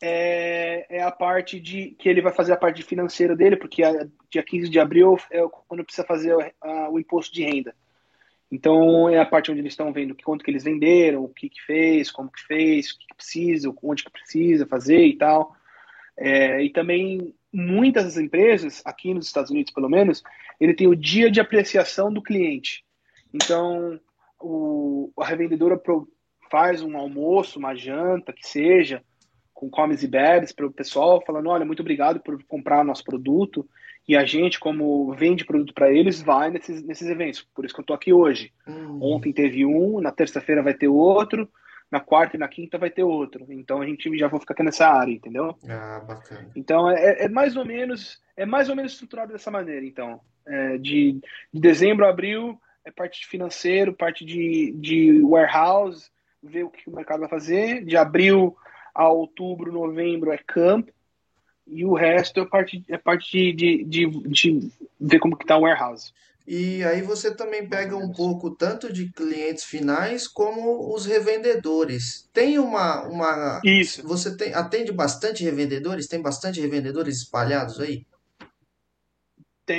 é, 0.00 0.86
é, 0.88 1.02
a 1.02 1.12
parte 1.12 1.60
de 1.60 1.90
que 1.98 2.08
ele 2.08 2.20
vai 2.20 2.32
fazer 2.32 2.52
a 2.52 2.56
parte 2.56 2.82
financeira 2.82 3.36
dele, 3.36 3.56
porque 3.56 3.84
a, 3.84 4.06
dia 4.28 4.42
15 4.42 4.68
de 4.68 4.80
abril 4.80 5.16
é 5.30 5.40
quando 5.68 5.84
precisa 5.84 6.06
fazer 6.06 6.34
a, 6.60 6.90
o 6.90 6.98
imposto 6.98 7.32
de 7.32 7.44
renda. 7.44 7.74
Então 8.50 9.08
é 9.08 9.18
a 9.18 9.24
parte 9.24 9.50
onde 9.50 9.60
eles 9.60 9.72
estão 9.72 9.92
vendo 9.92 10.16
quanto 10.22 10.44
que 10.44 10.50
eles 10.50 10.64
venderam, 10.64 11.24
o 11.24 11.28
que 11.28 11.48
que 11.48 11.62
fez, 11.62 12.10
como 12.10 12.30
que 12.30 12.42
fez, 12.42 12.90
o 12.90 12.98
que, 12.98 13.06
que 13.06 13.14
precisa, 13.14 13.74
onde 13.82 14.04
que 14.04 14.10
precisa 14.10 14.66
fazer 14.66 15.06
e 15.06 15.16
tal. 15.16 15.56
É, 16.16 16.62
e 16.62 16.70
também 16.70 17.34
muitas 17.52 18.16
empresas, 18.18 18.82
aqui 18.84 19.14
nos 19.14 19.26
Estados 19.26 19.50
Unidos 19.50 19.72
pelo 19.72 19.88
menos, 19.88 20.22
ele 20.60 20.74
tem 20.74 20.86
o 20.86 20.96
dia 20.96 21.30
de 21.30 21.40
apreciação 21.40 22.12
do 22.12 22.22
cliente. 22.22 22.84
Então, 23.32 24.00
o, 24.42 25.12
a 25.18 25.24
revendedora 25.24 25.80
faz 26.50 26.82
um 26.82 26.96
almoço, 26.96 27.58
uma 27.58 27.74
janta, 27.74 28.32
que 28.32 28.46
seja, 28.46 29.02
com 29.52 29.70
comes 29.70 30.02
e 30.02 30.08
bebes 30.08 30.52
para 30.52 30.66
o 30.66 30.72
pessoal, 30.72 31.22
falando: 31.24 31.48
olha, 31.48 31.64
muito 31.64 31.80
obrigado 31.80 32.20
por 32.20 32.42
comprar 32.44 32.84
nosso 32.84 33.04
produto. 33.04 33.68
E 34.06 34.16
a 34.16 34.24
gente, 34.24 34.58
como 34.58 35.12
vende 35.14 35.44
produto 35.44 35.72
para 35.72 35.92
eles, 35.92 36.20
vai 36.20 36.50
nesses, 36.50 36.82
nesses 36.82 37.08
eventos. 37.08 37.46
Por 37.54 37.64
isso 37.64 37.72
que 37.72 37.80
eu 37.80 37.84
estou 37.84 37.94
aqui 37.94 38.12
hoje. 38.12 38.52
Uhum. 38.66 38.98
Ontem 39.00 39.32
teve 39.32 39.64
um, 39.64 40.00
na 40.00 40.10
terça-feira 40.10 40.60
vai 40.60 40.74
ter 40.74 40.88
outro 40.88 41.48
na 41.92 42.00
quarta 42.00 42.36
e 42.36 42.40
na 42.40 42.48
quinta 42.48 42.78
vai 42.78 42.90
ter 42.90 43.04
outro. 43.04 43.46
Então 43.50 43.82
a 43.82 43.86
gente 43.86 44.16
já 44.16 44.26
vai 44.26 44.40
ficar 44.40 44.54
aqui 44.54 44.62
nessa 44.62 44.88
área, 44.88 45.12
entendeu? 45.12 45.54
Ah, 45.68 46.00
bacana. 46.00 46.50
Então 46.56 46.90
é, 46.90 47.26
é 47.26 47.28
mais 47.28 47.54
ou 47.54 47.66
menos 47.66 48.18
é 48.34 48.46
mais 48.46 48.70
ou 48.70 48.74
menos 48.74 48.92
estruturado 48.92 49.32
dessa 49.32 49.50
maneira. 49.50 49.84
Então, 49.84 50.18
é, 50.46 50.78
de, 50.78 51.20
de 51.52 51.60
dezembro 51.60 52.06
a 52.06 52.08
abril 52.08 52.58
é 52.84 52.90
parte 52.90 53.20
de 53.20 53.26
financeiro, 53.26 53.92
parte 53.92 54.24
de, 54.24 54.72
de 54.72 55.22
warehouse, 55.22 56.10
ver 56.42 56.64
o 56.64 56.70
que 56.70 56.88
o 56.88 56.94
mercado 56.94 57.20
vai 57.20 57.28
fazer. 57.28 57.84
De 57.84 57.96
abril 57.96 58.56
a 58.94 59.08
outubro, 59.08 59.72
novembro 59.72 60.32
é 60.32 60.38
campo. 60.38 60.92
E 61.66 61.84
o 61.84 61.94
resto 61.94 62.40
é 62.40 62.44
parte, 62.44 62.84
é 62.88 62.98
parte 62.98 63.30
de, 63.30 63.52
de, 63.52 63.84
de, 63.84 64.06
de 64.28 64.72
ver 65.00 65.18
como 65.20 65.36
que 65.36 65.46
tá 65.46 65.56
o 65.56 65.62
warehouse. 65.62 66.12
E 66.46 66.82
aí 66.82 67.02
você 67.02 67.32
também 67.32 67.68
pega 67.68 67.96
um 67.96 68.12
pouco 68.12 68.50
tanto 68.50 68.92
de 68.92 69.10
clientes 69.12 69.62
finais 69.62 70.26
como 70.26 70.92
os 70.92 71.06
revendedores. 71.06 72.28
Tem 72.32 72.58
uma, 72.58 73.02
uma 73.06 73.60
Isso. 73.64 74.06
Você 74.06 74.36
tem 74.36 74.52
atende 74.52 74.90
bastante 74.90 75.44
revendedores? 75.44 76.08
Tem 76.08 76.20
bastante 76.20 76.60
revendedores 76.60 77.18
espalhados 77.18 77.78
aí? 77.78 78.04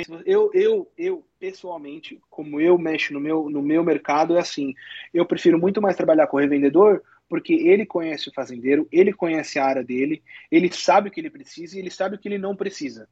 Tem. 0.02 0.22
Eu, 0.24 0.50
eu, 0.52 0.92
eu 0.96 1.26
pessoalmente, 1.38 2.20
como 2.28 2.60
eu 2.60 2.78
mexo 2.78 3.12
no 3.12 3.20
meu, 3.20 3.48
no 3.48 3.62
meu 3.62 3.84
mercado, 3.84 4.36
é 4.36 4.40
assim. 4.40 4.74
Eu 5.12 5.26
prefiro 5.26 5.58
muito 5.58 5.80
mais 5.80 5.96
trabalhar 5.96 6.26
com 6.26 6.36
o 6.36 6.40
revendedor 6.40 7.02
porque 7.28 7.54
ele 7.54 7.86
conhece 7.86 8.28
o 8.28 8.32
fazendeiro, 8.32 8.86
ele 8.92 9.12
conhece 9.12 9.58
a 9.58 9.64
área 9.64 9.82
dele, 9.82 10.22
ele 10.50 10.70
sabe 10.70 11.08
o 11.08 11.10
que 11.10 11.20
ele 11.20 11.30
precisa 11.30 11.76
e 11.76 11.78
ele 11.80 11.90
sabe 11.90 12.16
o 12.16 12.18
que 12.18 12.28
ele 12.28 12.38
não 12.38 12.54
precisa. 12.54 13.08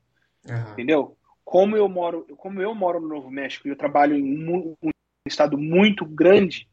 Uhum. 0.46 0.72
Entendeu? 0.72 1.16
como 1.44 1.76
eu 1.76 1.88
moro, 1.88 2.26
como 2.36 2.60
eu 2.60 2.74
moro 2.74 3.00
no 3.00 3.08
Novo 3.08 3.30
México 3.30 3.66
e 3.66 3.70
eu 3.70 3.76
trabalho 3.76 4.16
em 4.16 4.48
um, 4.48 4.74
um 4.82 4.90
estado 5.26 5.58
muito 5.58 6.04
grande, 6.04 6.68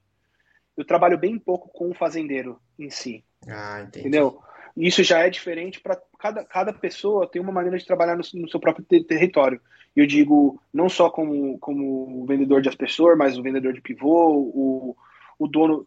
eu 0.78 0.86
trabalho 0.86 1.18
bem 1.18 1.38
pouco 1.38 1.70
com 1.70 1.90
o 1.90 1.94
fazendeiro 1.94 2.60
em 2.78 2.90
si. 2.90 3.24
Ah, 3.48 3.82
entendi. 3.82 4.00
Entendeu? 4.00 4.42
Isso 4.80 5.04
já 5.04 5.20
é 5.20 5.30
diferente 5.30 5.82
para 5.82 6.02
cada, 6.18 6.46
cada 6.46 6.72
pessoa 6.72 7.28
tem 7.28 7.42
uma 7.42 7.52
maneira 7.52 7.78
de 7.78 7.86
trabalhar 7.86 8.16
no, 8.16 8.24
no 8.36 8.50
seu 8.50 8.62
próprio 8.62 8.86
ter 8.86 9.04
território. 9.04 9.60
Eu 9.94 10.08
digo 10.08 10.62
não 10.74 10.88
só 10.88 11.10
como, 11.10 11.60
como 11.60 12.26
vendedor 12.26 12.62
de 12.62 12.70
aspersor, 12.70 13.18
mas 13.18 13.38
o 13.38 13.44
vendedor 13.44 13.74
de 13.74 13.82
pivô, 13.82 14.32
o, 14.32 14.96
o 15.38 15.48
dono, 15.48 15.86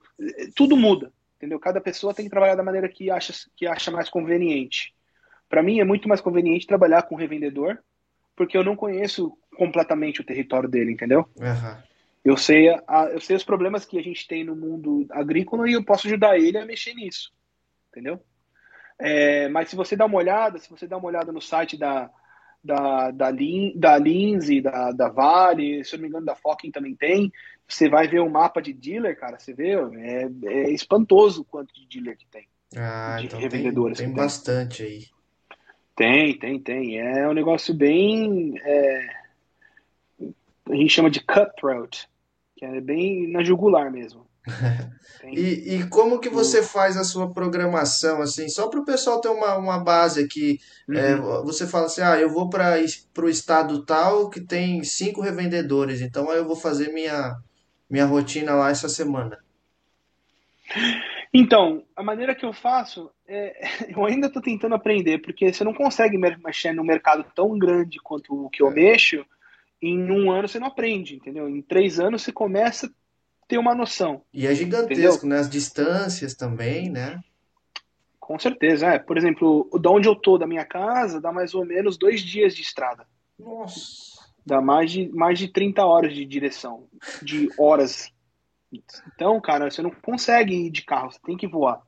tudo 0.54 0.76
muda, 0.76 1.10
entendeu? 1.36 1.58
Cada 1.58 1.80
pessoa 1.80 2.12
tem 2.12 2.26
que 2.26 2.30
trabalhar 2.30 2.54
da 2.54 2.62
maneira 2.62 2.86
que 2.86 3.10
acha, 3.10 3.32
que 3.56 3.66
acha 3.66 3.90
mais 3.90 4.10
conveniente. 4.10 4.94
Para 5.48 5.62
mim 5.62 5.80
é 5.80 5.84
muito 5.84 6.06
mais 6.06 6.20
conveniente 6.20 6.66
trabalhar 6.66 7.02
com 7.04 7.14
revendedor 7.14 7.78
porque 8.36 8.56
eu 8.56 8.64
não 8.64 8.76
conheço 8.76 9.36
completamente 9.56 10.20
o 10.20 10.24
território 10.24 10.68
dele, 10.68 10.92
entendeu? 10.92 11.26
Uhum. 11.38 11.82
Eu 12.24 12.36
sei, 12.36 12.68
a, 12.68 13.08
eu 13.10 13.20
sei 13.20 13.36
os 13.36 13.44
problemas 13.44 13.84
que 13.86 13.98
a 13.98 14.02
gente 14.02 14.26
tem 14.28 14.44
no 14.44 14.54
mundo 14.54 15.06
agrícola 15.10 15.68
e 15.68 15.72
eu 15.72 15.82
posso 15.82 16.06
ajudar 16.06 16.38
ele 16.38 16.58
a 16.58 16.66
mexer 16.66 16.94
nisso, 16.94 17.32
entendeu? 17.90 18.22
É, 19.04 19.48
mas 19.48 19.68
se 19.68 19.74
você 19.74 19.96
dá 19.96 20.06
uma 20.06 20.18
olhada, 20.18 20.58
se 20.58 20.70
você 20.70 20.86
dá 20.86 20.96
uma 20.96 21.08
olhada 21.08 21.32
no 21.32 21.40
site 21.40 21.76
da, 21.76 22.08
da, 22.62 23.10
da, 23.10 23.30
Lin, 23.30 23.72
da 23.76 23.98
Lindsay, 23.98 24.60
da, 24.60 24.92
da 24.92 25.08
Vale, 25.08 25.84
se 25.84 25.94
eu 25.94 25.98
não 25.98 26.02
me 26.02 26.08
engano, 26.08 26.26
da 26.26 26.36
Focking 26.36 26.70
também 26.70 26.94
tem, 26.94 27.32
você 27.66 27.88
vai 27.88 28.06
ver 28.06 28.20
o 28.20 28.26
um 28.26 28.30
mapa 28.30 28.62
de 28.62 28.72
dealer, 28.72 29.18
cara, 29.18 29.40
você 29.40 29.52
vê, 29.52 29.72
é, 29.72 30.30
é 30.44 30.70
espantoso 30.70 31.42
o 31.42 31.44
quanto 31.44 31.74
de 31.74 31.84
dealer 31.86 32.16
que 32.16 32.26
tem. 32.26 32.46
Ah, 32.76 33.16
de 33.18 33.26
então 33.26 33.40
revendedores. 33.40 33.98
Tem, 33.98 34.06
tem 34.06 34.16
bastante 34.16 34.84
aí. 34.84 35.06
Tem, 35.96 36.38
tem, 36.38 36.60
tem. 36.60 36.98
É 36.98 37.28
um 37.28 37.34
negócio 37.34 37.74
bem. 37.74 38.54
É, 38.62 39.08
a 40.70 40.74
gente 40.74 40.90
chama 40.90 41.10
de 41.10 41.20
cutthroat, 41.20 42.08
que 42.56 42.64
é 42.64 42.80
bem 42.80 43.30
na 43.30 43.42
jugular 43.42 43.90
mesmo. 43.90 44.26
E, 45.24 45.76
e 45.76 45.88
como 45.88 46.18
que 46.18 46.28
você 46.28 46.62
faz 46.62 46.96
a 46.96 47.04
sua 47.04 47.32
programação, 47.32 48.20
assim, 48.20 48.48
só 48.48 48.68
para 48.68 48.80
o 48.80 48.84
pessoal 48.84 49.20
ter 49.20 49.28
uma, 49.28 49.56
uma 49.56 49.78
base 49.78 50.22
aqui, 50.22 50.58
é, 50.90 51.14
uhum. 51.14 51.40
é, 51.40 51.42
você 51.44 51.66
fala 51.66 51.86
assim, 51.86 52.02
ah, 52.02 52.18
eu 52.18 52.28
vou 52.28 52.50
para 52.50 52.76
o 53.18 53.28
estado 53.28 53.84
tal 53.84 54.28
que 54.28 54.40
tem 54.40 54.82
cinco 54.82 55.20
revendedores, 55.20 56.00
então 56.00 56.30
aí 56.30 56.38
eu 56.38 56.46
vou 56.46 56.56
fazer 56.56 56.92
minha, 56.92 57.36
minha 57.88 58.04
rotina 58.04 58.54
lá 58.54 58.70
essa 58.70 58.88
semana. 58.88 59.38
Então, 61.32 61.84
a 61.96 62.02
maneira 62.02 62.34
que 62.34 62.44
eu 62.44 62.52
faço 62.52 63.10
é, 63.26 63.62
eu 63.88 64.04
ainda 64.04 64.26
estou 64.26 64.42
tentando 64.42 64.74
aprender, 64.74 65.18
porque 65.18 65.52
você 65.52 65.64
não 65.64 65.72
consegue 65.72 66.18
mexer 66.18 66.72
no 66.72 66.84
mercado 66.84 67.24
tão 67.34 67.58
grande 67.58 67.98
quanto 67.98 68.46
o 68.46 68.50
que 68.50 68.62
eu 68.62 68.68
é. 68.68 68.74
mexo, 68.74 69.24
em 69.80 70.10
um 70.10 70.30
ano 70.30 70.46
você 70.46 70.58
não 70.58 70.68
aprende, 70.68 71.16
entendeu? 71.16 71.48
Em 71.48 71.62
três 71.62 71.98
anos 71.98 72.22
você 72.22 72.30
começa 72.30 72.92
a 73.52 73.56
ter 73.56 73.58
uma 73.58 73.74
noção. 73.74 74.22
E 74.32 74.46
é 74.46 74.54
gigantesco, 74.54 74.92
entendeu? 74.92 75.28
né? 75.28 75.38
As 75.38 75.50
distâncias 75.50 76.34
também, 76.34 76.90
né? 76.90 77.20
Com 78.18 78.38
certeza, 78.38 78.86
é. 78.86 78.98
Por 78.98 79.18
exemplo, 79.18 79.68
de 79.78 79.88
onde 79.88 80.08
eu 80.08 80.14
tô 80.14 80.38
da 80.38 80.46
minha 80.46 80.64
casa, 80.64 81.20
dá 81.20 81.30
mais 81.30 81.54
ou 81.54 81.64
menos 81.64 81.98
dois 81.98 82.22
dias 82.22 82.54
de 82.54 82.62
estrada. 82.62 83.06
Nossa. 83.38 84.22
Dá 84.44 84.60
mais 84.60 84.90
de, 84.90 85.08
mais 85.10 85.38
de 85.38 85.48
30 85.48 85.84
horas 85.84 86.14
de 86.14 86.24
direção, 86.24 86.88
de 87.22 87.48
horas. 87.58 88.10
Então, 89.14 89.40
cara, 89.40 89.70
você 89.70 89.82
não 89.82 89.90
consegue 89.90 90.54
ir 90.54 90.70
de 90.70 90.82
carro, 90.82 91.12
você 91.12 91.18
tem 91.24 91.36
que 91.36 91.46
voar. 91.46 91.82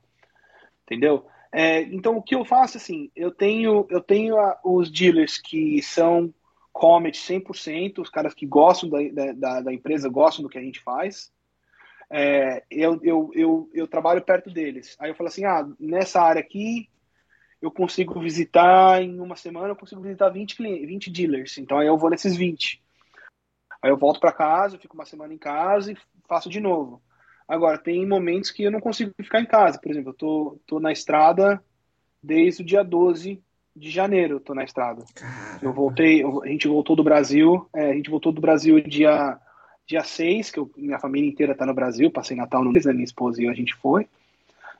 Entendeu? 0.82 1.27
É, 1.51 1.82
então, 1.82 2.16
o 2.16 2.23
que 2.23 2.35
eu 2.35 2.45
faço, 2.45 2.77
assim, 2.77 3.11
eu 3.15 3.31
tenho, 3.31 3.86
eu 3.89 4.01
tenho 4.01 4.36
a, 4.39 4.59
os 4.65 4.91
dealers 4.91 5.39
que 5.39 5.81
são 5.82 6.35
Comet 6.73 7.16
100%, 7.16 8.01
os 8.01 8.11
caras 8.11 8.35
que 8.35 8.45
gostam 8.45 8.91
da, 8.91 8.99
da, 9.32 9.61
da 9.61 9.73
empresa, 9.73 10.09
gostam 10.09 10.43
do 10.43 10.49
que 10.49 10.59
a 10.59 10.62
gente 10.62 10.81
faz. 10.81 11.32
É, 12.16 12.62
eu, 12.70 13.01
eu, 13.03 13.31
eu, 13.35 13.70
eu 13.74 13.89
trabalho 13.89 14.23
perto 14.23 14.49
deles. 14.49 14.95
Aí 15.01 15.11
eu 15.11 15.16
falo 15.16 15.27
assim, 15.27 15.45
ah, 15.45 15.69
nessa 15.81 16.23
área 16.23 16.41
aqui, 16.41 16.89
eu 17.61 17.73
consigo 17.73 18.20
visitar 18.20 19.03
em 19.03 19.19
uma 19.19 19.35
semana, 19.35 19.70
eu 19.70 19.77
consigo 19.77 20.01
visitar 20.01 20.28
20, 20.28 20.62
20 20.86 21.11
dealers. 21.11 21.59
Então 21.59 21.77
aí 21.77 21.89
eu 21.89 21.99
vou 21.99 22.09
nesses 22.09 22.36
20. 22.36 22.81
Aí 23.82 23.91
eu 23.91 23.97
volto 23.97 24.20
para 24.20 24.31
casa, 24.31 24.78
fico 24.78 24.95
uma 24.95 25.05
semana 25.05 25.35
em 25.35 25.39
casa 25.39 25.91
e 25.91 25.97
faço 26.28 26.49
de 26.49 26.61
novo. 26.61 27.03
Agora, 27.49 27.78
tem 27.78 28.07
momentos 28.07 28.53
que 28.53 28.62
eu 28.62 28.70
não 28.70 28.81
consigo 28.81 29.11
ficar 29.20 29.41
em 29.41 29.47
casa. 29.47 29.81
Por 29.82 29.91
exemplo, 29.91 30.11
eu 30.11 30.15
tô, 30.15 30.61
tô 30.65 30.78
na 30.78 30.93
estrada 30.93 31.61
desde 32.23 32.62
o 32.62 32.65
dia 32.65 32.85
12 32.85 33.43
de 33.74 33.91
janeiro, 33.91 34.36
eu 34.36 34.41
tô 34.41 34.55
na 34.55 34.62
estrada. 34.62 35.05
Eu 35.61 35.73
voltei, 35.73 36.23
a 36.24 36.47
gente 36.47 36.69
voltou 36.69 36.95
do 36.95 37.03
Brasil, 37.03 37.69
é, 37.74 37.91
a 37.91 37.95
gente 37.95 38.09
voltou 38.09 38.31
do 38.31 38.41
Brasil 38.41 38.81
dia, 38.82 39.36
dia 39.86 40.02
6, 40.02 40.51
que 40.51 40.59
eu, 40.59 40.70
minha 40.77 40.98
família 40.98 41.28
inteira 41.28 41.55
tá 41.55 41.66
no 41.66 41.74
Brasil, 41.74 42.11
passei 42.11 42.36
Natal 42.36 42.65
no 42.65 42.73
mês, 42.73 42.86
minha 42.86 43.05
esposa 43.05 43.40
e 43.40 43.44
eu, 43.44 43.51
a 43.51 43.55
gente 43.55 43.74
foi. 43.74 44.06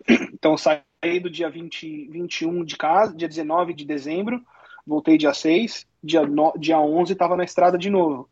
Então, 0.35 0.57
saí 0.57 1.21
do 1.23 1.31
dia 1.31 1.49
20, 1.49 2.09
21 2.09 2.65
de 2.65 2.77
casa, 2.77 3.17
dia 3.17 3.29
19 3.29 3.73
de 3.73 3.87
dezembro, 3.87 4.45
voltei 4.87 5.17
dia 5.17 5.33
6, 5.33 5.87
dia, 6.03 6.27
no, 6.27 6.53
dia 6.59 6.79
11 6.79 7.13
estava 7.13 7.37
na 7.37 7.45
estrada 7.45 7.79
de 7.79 7.89
novo. 7.89 8.29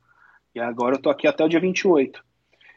E 0.55 0.61
agora 0.61 0.97
eu 0.97 1.01
tô 1.01 1.09
aqui 1.09 1.27
até 1.27 1.43
o 1.43 1.49
dia 1.49 1.61
28. 1.61 2.23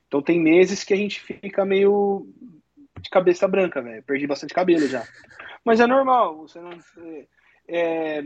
Então 0.08 0.22
tem 0.22 0.40
meses 0.40 0.84
que 0.84 0.94
a 0.94 0.98
gente 0.98 1.20
fica 1.20 1.66
meio 1.66 2.26
de 3.02 3.10
cabeça 3.10 3.48
branca, 3.48 3.82
velho. 3.82 4.04
Perdi 4.04 4.26
bastante 4.26 4.54
cabelo 4.54 4.88
já. 4.88 5.06
Mas 5.64 5.80
é 5.80 5.88
normal, 5.88 6.38
você 6.38 6.60
não. 6.62 6.72
É, 6.72 7.28
é, 7.68 8.24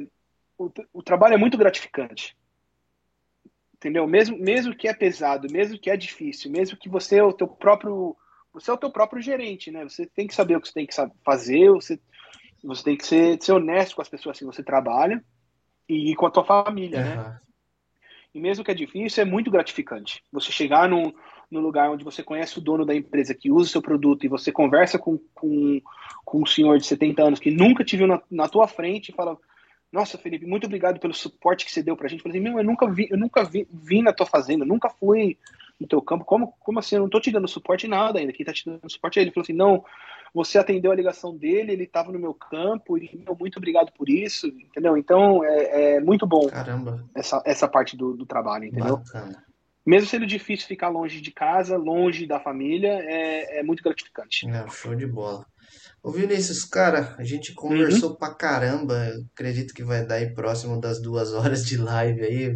o, 0.58 0.70
o 0.94 1.02
trabalho 1.02 1.34
é 1.34 1.38
muito 1.38 1.58
gratificante. 1.58 2.38
Entendeu? 3.80 4.06
Mesmo, 4.06 4.38
mesmo 4.38 4.76
que 4.76 4.90
é 4.90 4.94
pesado, 4.94 5.48
mesmo 5.50 5.80
que 5.80 5.90
é 5.90 5.96
difícil, 5.96 6.52
mesmo 6.52 6.78
que 6.78 6.90
você 6.90 7.18
é 7.18 7.24
o 7.24 7.32
teu 7.32 7.48
próprio. 7.48 8.16
Você 8.54 8.70
é 8.70 8.74
o 8.74 8.78
teu 8.78 8.92
próprio 8.92 9.22
gerente, 9.22 9.72
né? 9.72 9.84
Você 9.84 10.06
tem 10.06 10.28
que 10.28 10.36
saber 10.36 10.58
o 10.58 10.62
que 10.62 10.68
você 10.68 10.74
tem 10.74 10.86
que 10.86 10.96
fazer, 11.24 11.70
você, 11.70 11.98
você 12.62 12.84
tem 12.84 12.98
que 12.98 13.06
ser, 13.06 13.42
ser 13.42 13.54
honesto 13.54 13.96
com 13.96 14.02
as 14.02 14.10
pessoas 14.10 14.38
que 14.38 14.44
você 14.44 14.62
trabalha 14.62 15.24
e 15.88 16.14
com 16.16 16.26
a 16.26 16.32
tua 16.32 16.44
família, 16.44 17.00
uhum. 17.00 17.06
né? 17.06 17.40
E 18.34 18.40
mesmo 18.40 18.66
que 18.66 18.72
é 18.72 18.76
difícil, 18.76 19.24
é 19.24 19.26
muito 19.26 19.50
gratificante. 19.50 20.22
Você 20.32 20.52
chegar 20.52 20.90
num, 20.90 21.14
no 21.50 21.62
lugar 21.62 21.90
onde 21.90 22.04
você 22.04 22.22
conhece 22.22 22.60
o 22.60 22.62
dono 22.62 22.86
da 22.86 22.94
empresa 22.94 23.34
que 23.34 23.50
usa 23.50 23.70
o 23.70 23.72
seu 23.72 23.82
produto 23.82 24.26
e 24.26 24.30
você 24.30 24.52
conversa 24.52 25.00
com, 25.00 25.18
com, 25.34 25.82
com 26.26 26.42
um 26.44 26.46
senhor 26.46 26.78
de 26.78 26.86
70 26.86 27.24
anos 27.24 27.40
que 27.40 27.50
nunca 27.50 27.84
te 27.84 27.96
viu 27.96 28.08
na, 28.08 28.22
na 28.30 28.48
tua 28.48 28.68
frente 28.68 29.10
e 29.10 29.16
fala 29.16 29.38
nossa, 29.92 30.18
Felipe, 30.18 30.46
muito 30.46 30.66
obrigado 30.66 31.00
pelo 31.00 31.14
suporte 31.14 31.66
que 31.66 31.72
você 31.72 31.82
deu 31.82 31.98
pra 31.98 32.08
gente. 32.08 32.20
Eu 32.20 32.24
falei 32.24 32.40
assim, 32.40 32.50
meu, 32.50 32.60
eu 32.60 32.64
nunca 32.64 32.90
vi, 32.90 33.08
eu 33.10 33.18
nunca 33.18 33.44
vi, 33.44 33.68
vi 33.72 34.02
na 34.02 34.14
tua 34.14 34.26
fazenda, 34.26 34.64
nunca 34.64 34.90
fui 34.90 35.38
no 35.80 35.88
teu 35.88 36.02
campo. 36.02 36.26
Como, 36.26 36.54
como 36.60 36.80
assim? 36.80 36.96
Eu 36.96 37.02
não 37.02 37.10
tô 37.10 37.20
te 37.20 37.32
dando 37.32 37.48
suporte 37.48 37.88
nada 37.88 38.20
ainda. 38.20 38.34
Quem 38.34 38.46
tá 38.46 38.54
te 38.54 38.66
dando 38.66 38.90
suporte 38.90 39.18
é 39.18 39.22
ele. 39.22 39.30
Ele 39.30 39.34
falou 39.34 39.44
assim, 39.44 39.54
não, 39.54 39.84
você 40.34 40.60
atendeu 40.60 40.92
a 40.92 40.96
ligação 40.96 41.36
dele, 41.36 41.72
ele 41.72 41.86
estava 41.86 42.12
no 42.12 42.20
meu 42.20 42.34
campo, 42.34 42.98
e 42.98 43.10
meu, 43.26 43.36
muito 43.40 43.58
obrigado 43.58 43.92
por 43.94 44.10
isso, 44.10 44.48
entendeu? 44.48 44.96
Então, 44.96 45.44
é, 45.44 45.96
é 45.96 46.00
muito 46.00 46.28
bom 46.28 46.48
Caramba. 46.48 47.04
Essa, 47.16 47.42
essa 47.46 47.68
parte 47.68 47.98
do, 47.98 48.16
do 48.16 48.26
trabalho, 48.26 48.66
entendeu? 48.66 48.98
Bacana 48.98 49.44
mesmo 49.86 50.08
sendo 50.08 50.28
difícil 50.28 50.68
ficar 50.68 50.90
longe 50.90 51.20
de 51.20 51.32
casa, 51.32 51.76
longe 51.76 52.28
da 52.28 52.40
família, 52.40 53.00
é, 53.02 53.60
é 53.60 53.64
muito 53.64 53.82
gratificante. 53.82 54.48
É, 54.48 54.68
show 54.68 54.94
de 54.94 55.08
bola. 55.08 55.48
Ô 56.02 56.12
Vinícius, 56.12 56.64
cara, 56.64 57.14
a 57.18 57.24
gente 57.24 57.54
conversou 57.54 58.12
uhum. 58.12 58.16
pra 58.16 58.34
caramba. 58.34 58.96
Eu 59.08 59.26
acredito 59.34 59.74
que 59.74 59.84
vai 59.84 60.06
dar 60.06 60.16
aí 60.16 60.34
próximo 60.34 60.80
das 60.80 61.02
duas 61.02 61.34
horas 61.34 61.66
de 61.66 61.78
live 61.78 62.22
aí. 62.22 62.56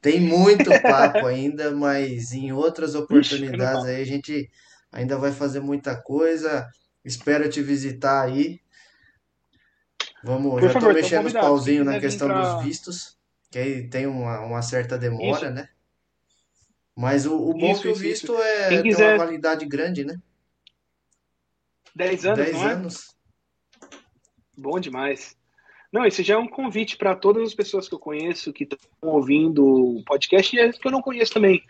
Tem 0.00 0.20
muito 0.20 0.70
papo 0.82 1.24
ainda, 1.26 1.70
mas 1.70 2.32
em 2.32 2.52
outras 2.52 2.94
oportunidades 2.94 3.84
aí 3.84 4.02
a 4.02 4.06
gente 4.06 4.50
ainda 4.90 5.16
vai 5.16 5.32
fazer 5.32 5.60
muita 5.60 5.96
coisa. 5.96 6.68
Espero 7.04 7.48
te 7.48 7.62
visitar 7.62 8.22
aí. 8.22 8.60
Vamos, 10.24 10.52
Por 10.52 10.62
já 10.62 10.70
favor, 10.70 10.88
tô 10.88 10.94
mexendo 10.94 11.26
os 11.26 11.32
pauzinhos 11.32 11.86
na 11.86 11.98
questão 11.98 12.28
pra... 12.28 12.54
dos 12.54 12.64
vistos, 12.64 13.16
que 13.50 13.58
aí 13.58 13.88
tem 13.88 14.06
uma, 14.06 14.40
uma 14.40 14.62
certa 14.62 14.96
demora, 14.96 15.46
Isso. 15.46 15.54
né? 15.54 15.68
Mas 16.94 17.26
o, 17.26 17.34
o 17.34 17.54
bom 17.54 17.72
isso, 17.72 17.82
que 17.82 17.88
o 17.88 17.94
visto 17.94 18.32
isso. 18.34 18.42
é 18.42 18.68
Quem 18.68 18.82
quiser... 18.82 19.14
uma 19.14 19.24
validade 19.24 19.64
grande, 19.66 20.04
né? 20.04 20.14
10 21.94 22.26
anos, 22.26 22.44
10 22.44 22.52
não 22.52 22.68
é? 22.68 22.72
anos. 22.72 23.14
Bom 24.56 24.80
demais. 24.80 25.36
Não, 25.92 26.06
esse 26.06 26.22
já 26.22 26.34
é 26.34 26.38
um 26.38 26.48
convite 26.48 26.96
para 26.96 27.14
todas 27.14 27.42
as 27.42 27.54
pessoas 27.54 27.88
que 27.88 27.94
eu 27.94 27.98
conheço 27.98 28.52
que 28.52 28.64
estão 28.64 28.78
ouvindo 29.02 29.64
o 29.64 30.04
podcast 30.04 30.56
e 30.56 30.60
as 30.60 30.78
que 30.78 30.86
eu 30.86 30.92
não 30.92 31.02
conheço 31.02 31.34
também. 31.34 31.62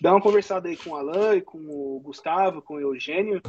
Dá 0.00 0.12
uma 0.12 0.20
conversada 0.20 0.68
aí 0.68 0.76
com 0.76 0.90
o 0.90 0.96
Alan 0.96 1.36
e 1.36 1.40
com 1.40 1.58
o 1.58 2.00
Gustavo, 2.00 2.60
com 2.60 2.74
o 2.74 2.80
Eugênio. 2.80 3.40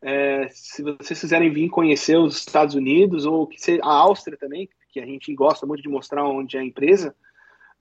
É, 0.00 0.48
se 0.50 0.82
vocês 0.82 1.20
quiserem 1.20 1.52
vir 1.52 1.68
conhecer 1.68 2.16
os 2.16 2.36
Estados 2.36 2.74
Unidos 2.74 3.26
ou 3.26 3.46
que 3.46 3.56
a 3.82 3.88
Áustria 3.88 4.36
também, 4.36 4.68
que 4.90 5.00
a 5.00 5.06
gente 5.06 5.34
gosta 5.34 5.66
muito 5.66 5.82
de 5.82 5.88
mostrar 5.88 6.24
onde 6.24 6.56
é 6.56 6.60
a 6.60 6.64
empresa, 6.64 7.14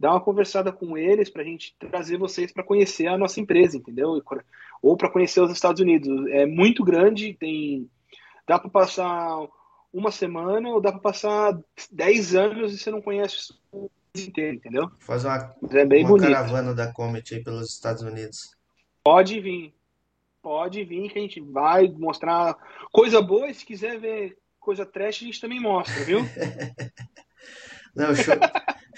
dar 0.01 0.13
uma 0.13 0.19
conversada 0.19 0.71
com 0.71 0.97
eles 0.97 1.29
para 1.29 1.43
a 1.43 1.45
gente 1.45 1.75
trazer 1.77 2.17
vocês 2.17 2.51
para 2.51 2.63
conhecer 2.63 3.05
a 3.05 3.17
nossa 3.17 3.39
empresa, 3.39 3.77
entendeu? 3.77 4.19
Ou 4.81 4.97
para 4.97 5.11
conhecer 5.11 5.39
os 5.41 5.51
Estados 5.51 5.79
Unidos. 5.79 6.27
É 6.31 6.43
muito 6.43 6.83
grande, 6.83 7.35
tem 7.39 7.87
dá 8.47 8.57
para 8.57 8.69
passar 8.71 9.47
uma 9.93 10.11
semana 10.11 10.69
ou 10.69 10.81
dá 10.81 10.91
para 10.91 11.01
passar 11.01 11.59
10 11.91 12.35
anos 12.35 12.73
e 12.73 12.79
você 12.79 12.89
não 12.89 12.99
conhece 12.99 13.53
o 13.71 13.91
país 14.11 14.27
inteiro, 14.27 14.55
entendeu? 14.55 14.89
Faz 14.99 15.23
uma, 15.23 15.55
é 15.69 15.85
bem 15.85 16.03
uma 16.03 16.09
bonito. 16.09 16.31
caravana 16.31 16.73
da 16.73 16.91
Comet 16.91 17.35
aí 17.35 17.43
pelos 17.43 17.71
Estados 17.71 18.01
Unidos. 18.01 18.57
Pode 19.03 19.39
vir. 19.39 19.71
Pode 20.41 20.83
vir 20.83 21.11
que 21.11 21.19
a 21.19 21.21
gente 21.21 21.39
vai 21.39 21.87
mostrar 21.89 22.57
coisa 22.91 23.21
boa 23.21 23.47
e 23.47 23.53
se 23.53 23.63
quiser 23.63 23.99
ver 23.99 24.35
coisa 24.59 24.83
trash 24.83 25.21
a 25.21 25.25
gente 25.25 25.39
também 25.39 25.59
mostra, 25.59 26.03
viu? 26.03 26.21
não, 27.95 28.15
show. 28.15 28.35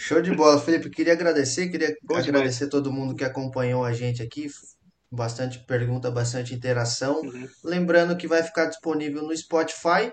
Show 0.05 0.21
de 0.21 0.35
bola, 0.35 0.59
Felipe. 0.59 0.89
Queria 0.89 1.13
agradecer, 1.13 1.69
queria 1.69 1.95
agradecer 2.09 2.65
demais. 2.65 2.69
todo 2.69 2.91
mundo 2.91 3.15
que 3.15 3.23
acompanhou 3.23 3.85
a 3.85 3.93
gente 3.93 4.21
aqui. 4.21 4.47
Bastante 5.09 5.59
pergunta, 5.65 6.11
bastante 6.11 6.53
interação. 6.53 7.21
Uhum. 7.21 7.47
Lembrando 7.63 8.17
que 8.17 8.27
vai 8.27 8.43
ficar 8.43 8.65
disponível 8.65 9.23
no 9.23 9.35
Spotify. 9.35 10.11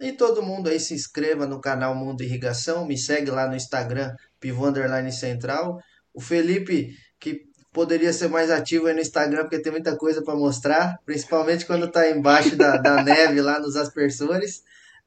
E 0.00 0.12
todo 0.12 0.42
mundo 0.42 0.70
aí 0.70 0.80
se 0.80 0.94
inscreva 0.94 1.46
no 1.46 1.60
canal 1.60 1.94
Mundo 1.94 2.22
Irrigação. 2.22 2.86
Me 2.86 2.96
segue 2.96 3.30
lá 3.30 3.46
no 3.46 3.54
Instagram, 3.54 4.10
Pivô 4.40 4.68
Underline 4.68 5.12
Central. 5.12 5.78
O 6.14 6.20
Felipe, 6.22 6.94
que 7.20 7.42
poderia 7.74 8.14
ser 8.14 8.28
mais 8.28 8.50
ativo 8.50 8.86
aí 8.86 8.94
no 8.94 9.00
Instagram, 9.00 9.42
porque 9.42 9.60
tem 9.60 9.70
muita 9.70 9.94
coisa 9.98 10.22
para 10.24 10.34
mostrar, 10.34 10.96
principalmente 11.04 11.66
quando 11.66 11.90
tá 11.90 12.08
embaixo 12.08 12.56
da, 12.56 12.78
da 12.78 13.02
neve 13.04 13.42
lá 13.42 13.60
nos 13.60 13.76
aspersores. 13.76 14.62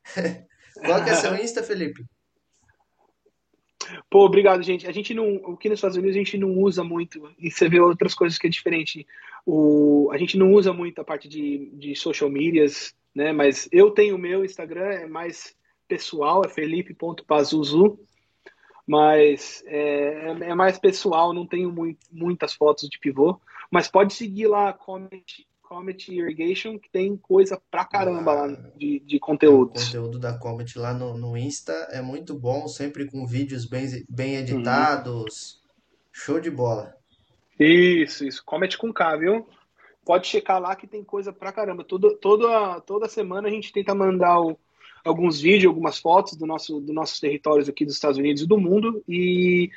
Qual 0.85 1.03
que 1.03 1.09
é 1.09 1.15
seu 1.15 1.35
Insta, 1.35 1.63
Felipe? 1.63 2.03
Pô, 4.09 4.25
obrigado, 4.25 4.61
gente. 4.61 4.87
A 4.87 4.91
gente 4.91 5.13
não. 5.13 5.53
Aqui 5.53 5.69
nos 5.69 5.77
Estados 5.77 5.97
Unidos 5.97 6.15
a 6.15 6.19
gente 6.19 6.37
não 6.37 6.51
usa 6.57 6.83
muito. 6.83 7.31
E 7.39 7.49
você 7.49 7.69
vê 7.69 7.79
outras 7.79 8.13
coisas 8.13 8.37
que 8.37 8.47
é 8.47 8.49
diferente. 8.49 9.07
O, 9.45 10.09
a 10.11 10.17
gente 10.17 10.37
não 10.37 10.53
usa 10.53 10.73
muito 10.73 10.99
a 10.99 11.03
parte 11.03 11.27
de, 11.27 11.71
de 11.73 11.95
social 11.95 12.29
medias, 12.29 12.93
né? 13.15 13.31
Mas 13.31 13.69
eu 13.71 13.91
tenho 13.91 14.15
o 14.15 14.19
meu 14.19 14.43
Instagram, 14.43 14.89
é 14.89 15.07
mais 15.07 15.55
pessoal, 15.87 16.43
é 16.45 16.49
felipe.pazuzu. 16.49 17.99
Mas 18.85 19.63
é, 19.67 20.35
é, 20.41 20.55
mais 20.55 20.79
pessoal, 20.79 21.31
não 21.31 21.45
tenho 21.45 21.71
muito, 21.71 21.99
muitas 22.11 22.53
fotos 22.53 22.89
de 22.89 22.99
pivô. 22.99 23.39
Mas 23.69 23.87
pode 23.87 24.13
seguir 24.13 24.47
lá, 24.47 24.73
comment, 24.73 25.45
Comet 25.69 26.11
Irrigation, 26.11 26.79
que 26.79 26.89
tem 26.89 27.15
coisa 27.15 27.61
pra 27.69 27.85
caramba 27.85 28.31
ah, 28.31 28.45
lá 28.47 28.47
de, 28.75 28.99
de 29.01 29.19
conteúdos. 29.19 29.83
O 29.83 29.85
conteúdo 29.85 30.17
da 30.17 30.35
Comet 30.35 30.79
lá 30.79 30.95
no, 30.95 31.15
no 31.15 31.37
Insta 31.37 31.71
é 31.91 32.01
muito 32.01 32.33
bom, 32.33 32.67
sempre 32.67 33.05
com 33.05 33.23
vídeos 33.27 33.65
bem, 33.65 33.85
bem 34.09 34.37
editados. 34.37 35.61
Uhum. 35.61 35.69
Show 36.11 36.39
de 36.39 36.49
bola. 36.49 36.95
Isso, 37.59 38.25
isso. 38.25 38.43
Comet 38.43 38.75
com 38.79 38.91
K, 38.91 39.15
viu? 39.17 39.47
Pode 40.03 40.25
checar 40.25 40.59
lá 40.59 40.75
que 40.75 40.87
tem 40.87 41.03
coisa 41.03 41.31
pra 41.31 41.51
caramba. 41.51 41.83
Todo, 41.83 42.17
toda, 42.17 42.81
toda 42.81 43.07
semana 43.07 43.47
a 43.47 43.51
gente 43.51 43.71
tenta 43.71 43.93
mandar 43.93 44.41
o, 44.41 44.57
alguns 45.05 45.39
vídeos, 45.39 45.69
algumas 45.69 45.99
fotos 45.99 46.35
do 46.35 46.47
nosso, 46.47 46.81
dos 46.81 46.95
nossos 46.95 47.19
territórios 47.19 47.69
aqui 47.69 47.85
dos 47.85 47.93
Estados 47.93 48.17
Unidos 48.17 48.41
e 48.41 48.47
do 48.47 48.57
mundo 48.57 49.03
e 49.07 49.69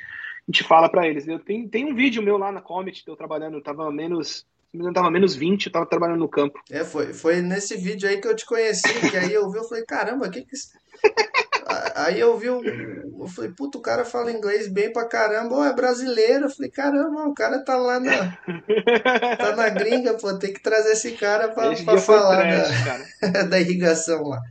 a 0.47 0.51
gente 0.51 0.63
fala 0.63 0.89
para 0.89 1.07
eles. 1.07 1.27
Eu 1.27 1.37
tenho, 1.37 1.69
tem 1.69 1.85
um 1.85 1.93
vídeo 1.93 2.23
meu 2.23 2.39
lá 2.39 2.51
na 2.51 2.61
Comet, 2.61 3.03
eu 3.05 3.15
trabalhando, 3.15 3.57
eu 3.57 3.61
tava 3.61 3.91
menos 3.91 4.43
não 4.73 4.93
tava 4.93 5.11
menos 5.11 5.35
20, 5.35 5.67
eu 5.67 5.71
tava 5.71 5.85
trabalhando 5.85 6.19
no 6.19 6.29
campo. 6.29 6.59
É, 6.71 6.83
foi, 6.83 7.13
foi 7.13 7.41
nesse 7.41 7.77
vídeo 7.77 8.09
aí 8.09 8.19
que 8.19 8.27
eu 8.27 8.35
te 8.35 8.45
conheci, 8.45 9.09
que 9.09 9.17
aí 9.17 9.33
eu 9.33 9.49
vi, 9.51 9.57
eu 9.57 9.63
falei, 9.63 9.85
caramba, 9.85 10.29
que 10.29 10.41
que 10.41 10.55
Aí 11.95 12.19
eu 12.19 12.37
vi, 12.37 12.47
eu 12.47 13.27
falei, 13.27 13.51
puto, 13.51 13.77
o 13.77 13.81
cara 13.81 14.03
fala 14.03 14.31
inglês 14.31 14.67
bem 14.67 14.91
pra 14.91 15.07
caramba, 15.07 15.55
oh, 15.55 15.63
é 15.63 15.73
brasileiro. 15.73 16.45
Eu 16.45 16.49
falei, 16.49 16.69
caramba, 16.69 17.27
o 17.27 17.33
cara 17.33 17.63
tá 17.63 17.77
lá 17.77 17.99
na, 17.99 18.37
tá 19.37 19.55
na 19.55 19.69
gringa, 19.69 20.15
pô, 20.15 20.33
tem 20.37 20.53
que 20.53 20.61
trazer 20.61 20.91
esse 20.91 21.11
cara 21.13 21.49
pra, 21.49 21.71
esse 21.71 21.85
pra 21.85 21.97
falar 21.97 22.41
trash, 22.41 22.85
da, 23.31 23.43
da 23.49 23.59
irrigação 23.59 24.23
lá. 24.23 24.41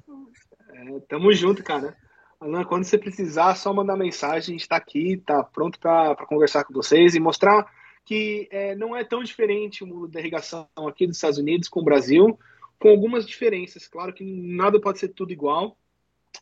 É, 0.73 1.01
tamo 1.09 1.32
junto, 1.32 1.62
cara. 1.62 1.97
Alan, 2.40 2.65
quando 2.65 2.85
você 2.85 2.99
precisar, 2.99 3.55
só 3.55 3.73
mandar 3.73 3.97
mensagem, 3.97 4.55
a 4.55 4.59
gente 4.59 4.69
tá 4.69 4.77
aqui, 4.77 5.23
tá 5.24 5.44
pronto 5.44 5.78
pra, 5.78 6.15
pra 6.15 6.27
conversar 6.27 6.65
com 6.65 6.74
vocês 6.74 7.15
e 7.15 7.20
mostrar 7.20 7.66
que 8.05 8.49
é, 8.51 8.74
não 8.74 8.97
é 8.97 9.05
tão 9.05 9.23
diferente 9.23 9.85
o 9.85 9.87
mundo 9.87 10.09
da 10.09 10.20
irrigação 10.20 10.66
aqui 10.89 11.07
dos 11.07 11.16
Estados 11.16 11.39
Unidos 11.39 11.69
com 11.69 11.81
o 11.81 11.85
Brasil, 11.85 12.39
com 12.79 12.89
algumas 12.89 13.27
diferenças. 13.27 13.87
Claro 13.87 14.12
que 14.12 14.24
nada 14.24 14.81
pode 14.81 14.99
ser 14.99 15.09
tudo 15.09 15.33
igual, 15.33 15.77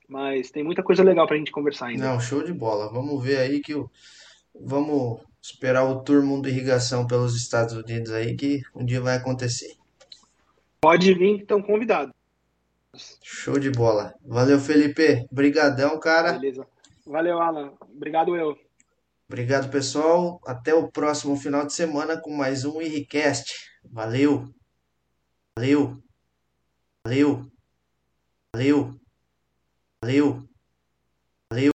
mas 0.08 0.50
tem 0.50 0.62
muita 0.62 0.82
coisa 0.82 1.02
legal 1.02 1.26
para 1.26 1.36
a 1.36 1.38
gente 1.38 1.52
conversar 1.52 1.86
ainda. 1.86 2.04
Não, 2.04 2.20
show 2.20 2.42
de 2.42 2.52
bola. 2.52 2.90
Vamos 2.90 3.22
ver 3.22 3.38
aí 3.38 3.60
que 3.60 3.74
o... 3.74 3.90
vamos 4.54 5.20
esperar 5.42 5.84
o 5.84 6.02
Tour 6.02 6.22
Mundo 6.22 6.48
Irrigação 6.48 7.06
pelos 7.06 7.36
Estados 7.36 7.74
Unidos 7.74 8.12
aí 8.12 8.34
que 8.36 8.62
um 8.74 8.84
dia 8.84 9.00
vai 9.00 9.16
acontecer. 9.16 9.74
Pode 10.80 11.12
vir, 11.12 11.40
estão 11.40 11.60
convidados. 11.60 12.14
Show 13.22 13.58
de 13.58 13.70
bola. 13.70 14.14
Valeu, 14.24 14.58
Felipe. 14.58 15.26
Brigadão, 15.30 15.98
cara. 16.00 16.32
Beleza. 16.32 16.66
Valeu, 17.06 17.40
Alan. 17.40 17.72
Obrigado 17.94 18.34
eu. 18.34 18.56
Obrigado, 19.30 19.70
pessoal. 19.70 20.40
Até 20.44 20.74
o 20.74 20.90
próximo 20.90 21.36
final 21.36 21.64
de 21.64 21.72
semana 21.72 22.20
com 22.20 22.34
mais 22.34 22.64
um 22.64 22.82
Irricast. 22.82 23.54
Valeu. 23.84 24.52
Valeu. 25.56 26.02
Valeu. 27.06 27.48
Valeu. 28.52 29.00
Valeu. 30.02 30.49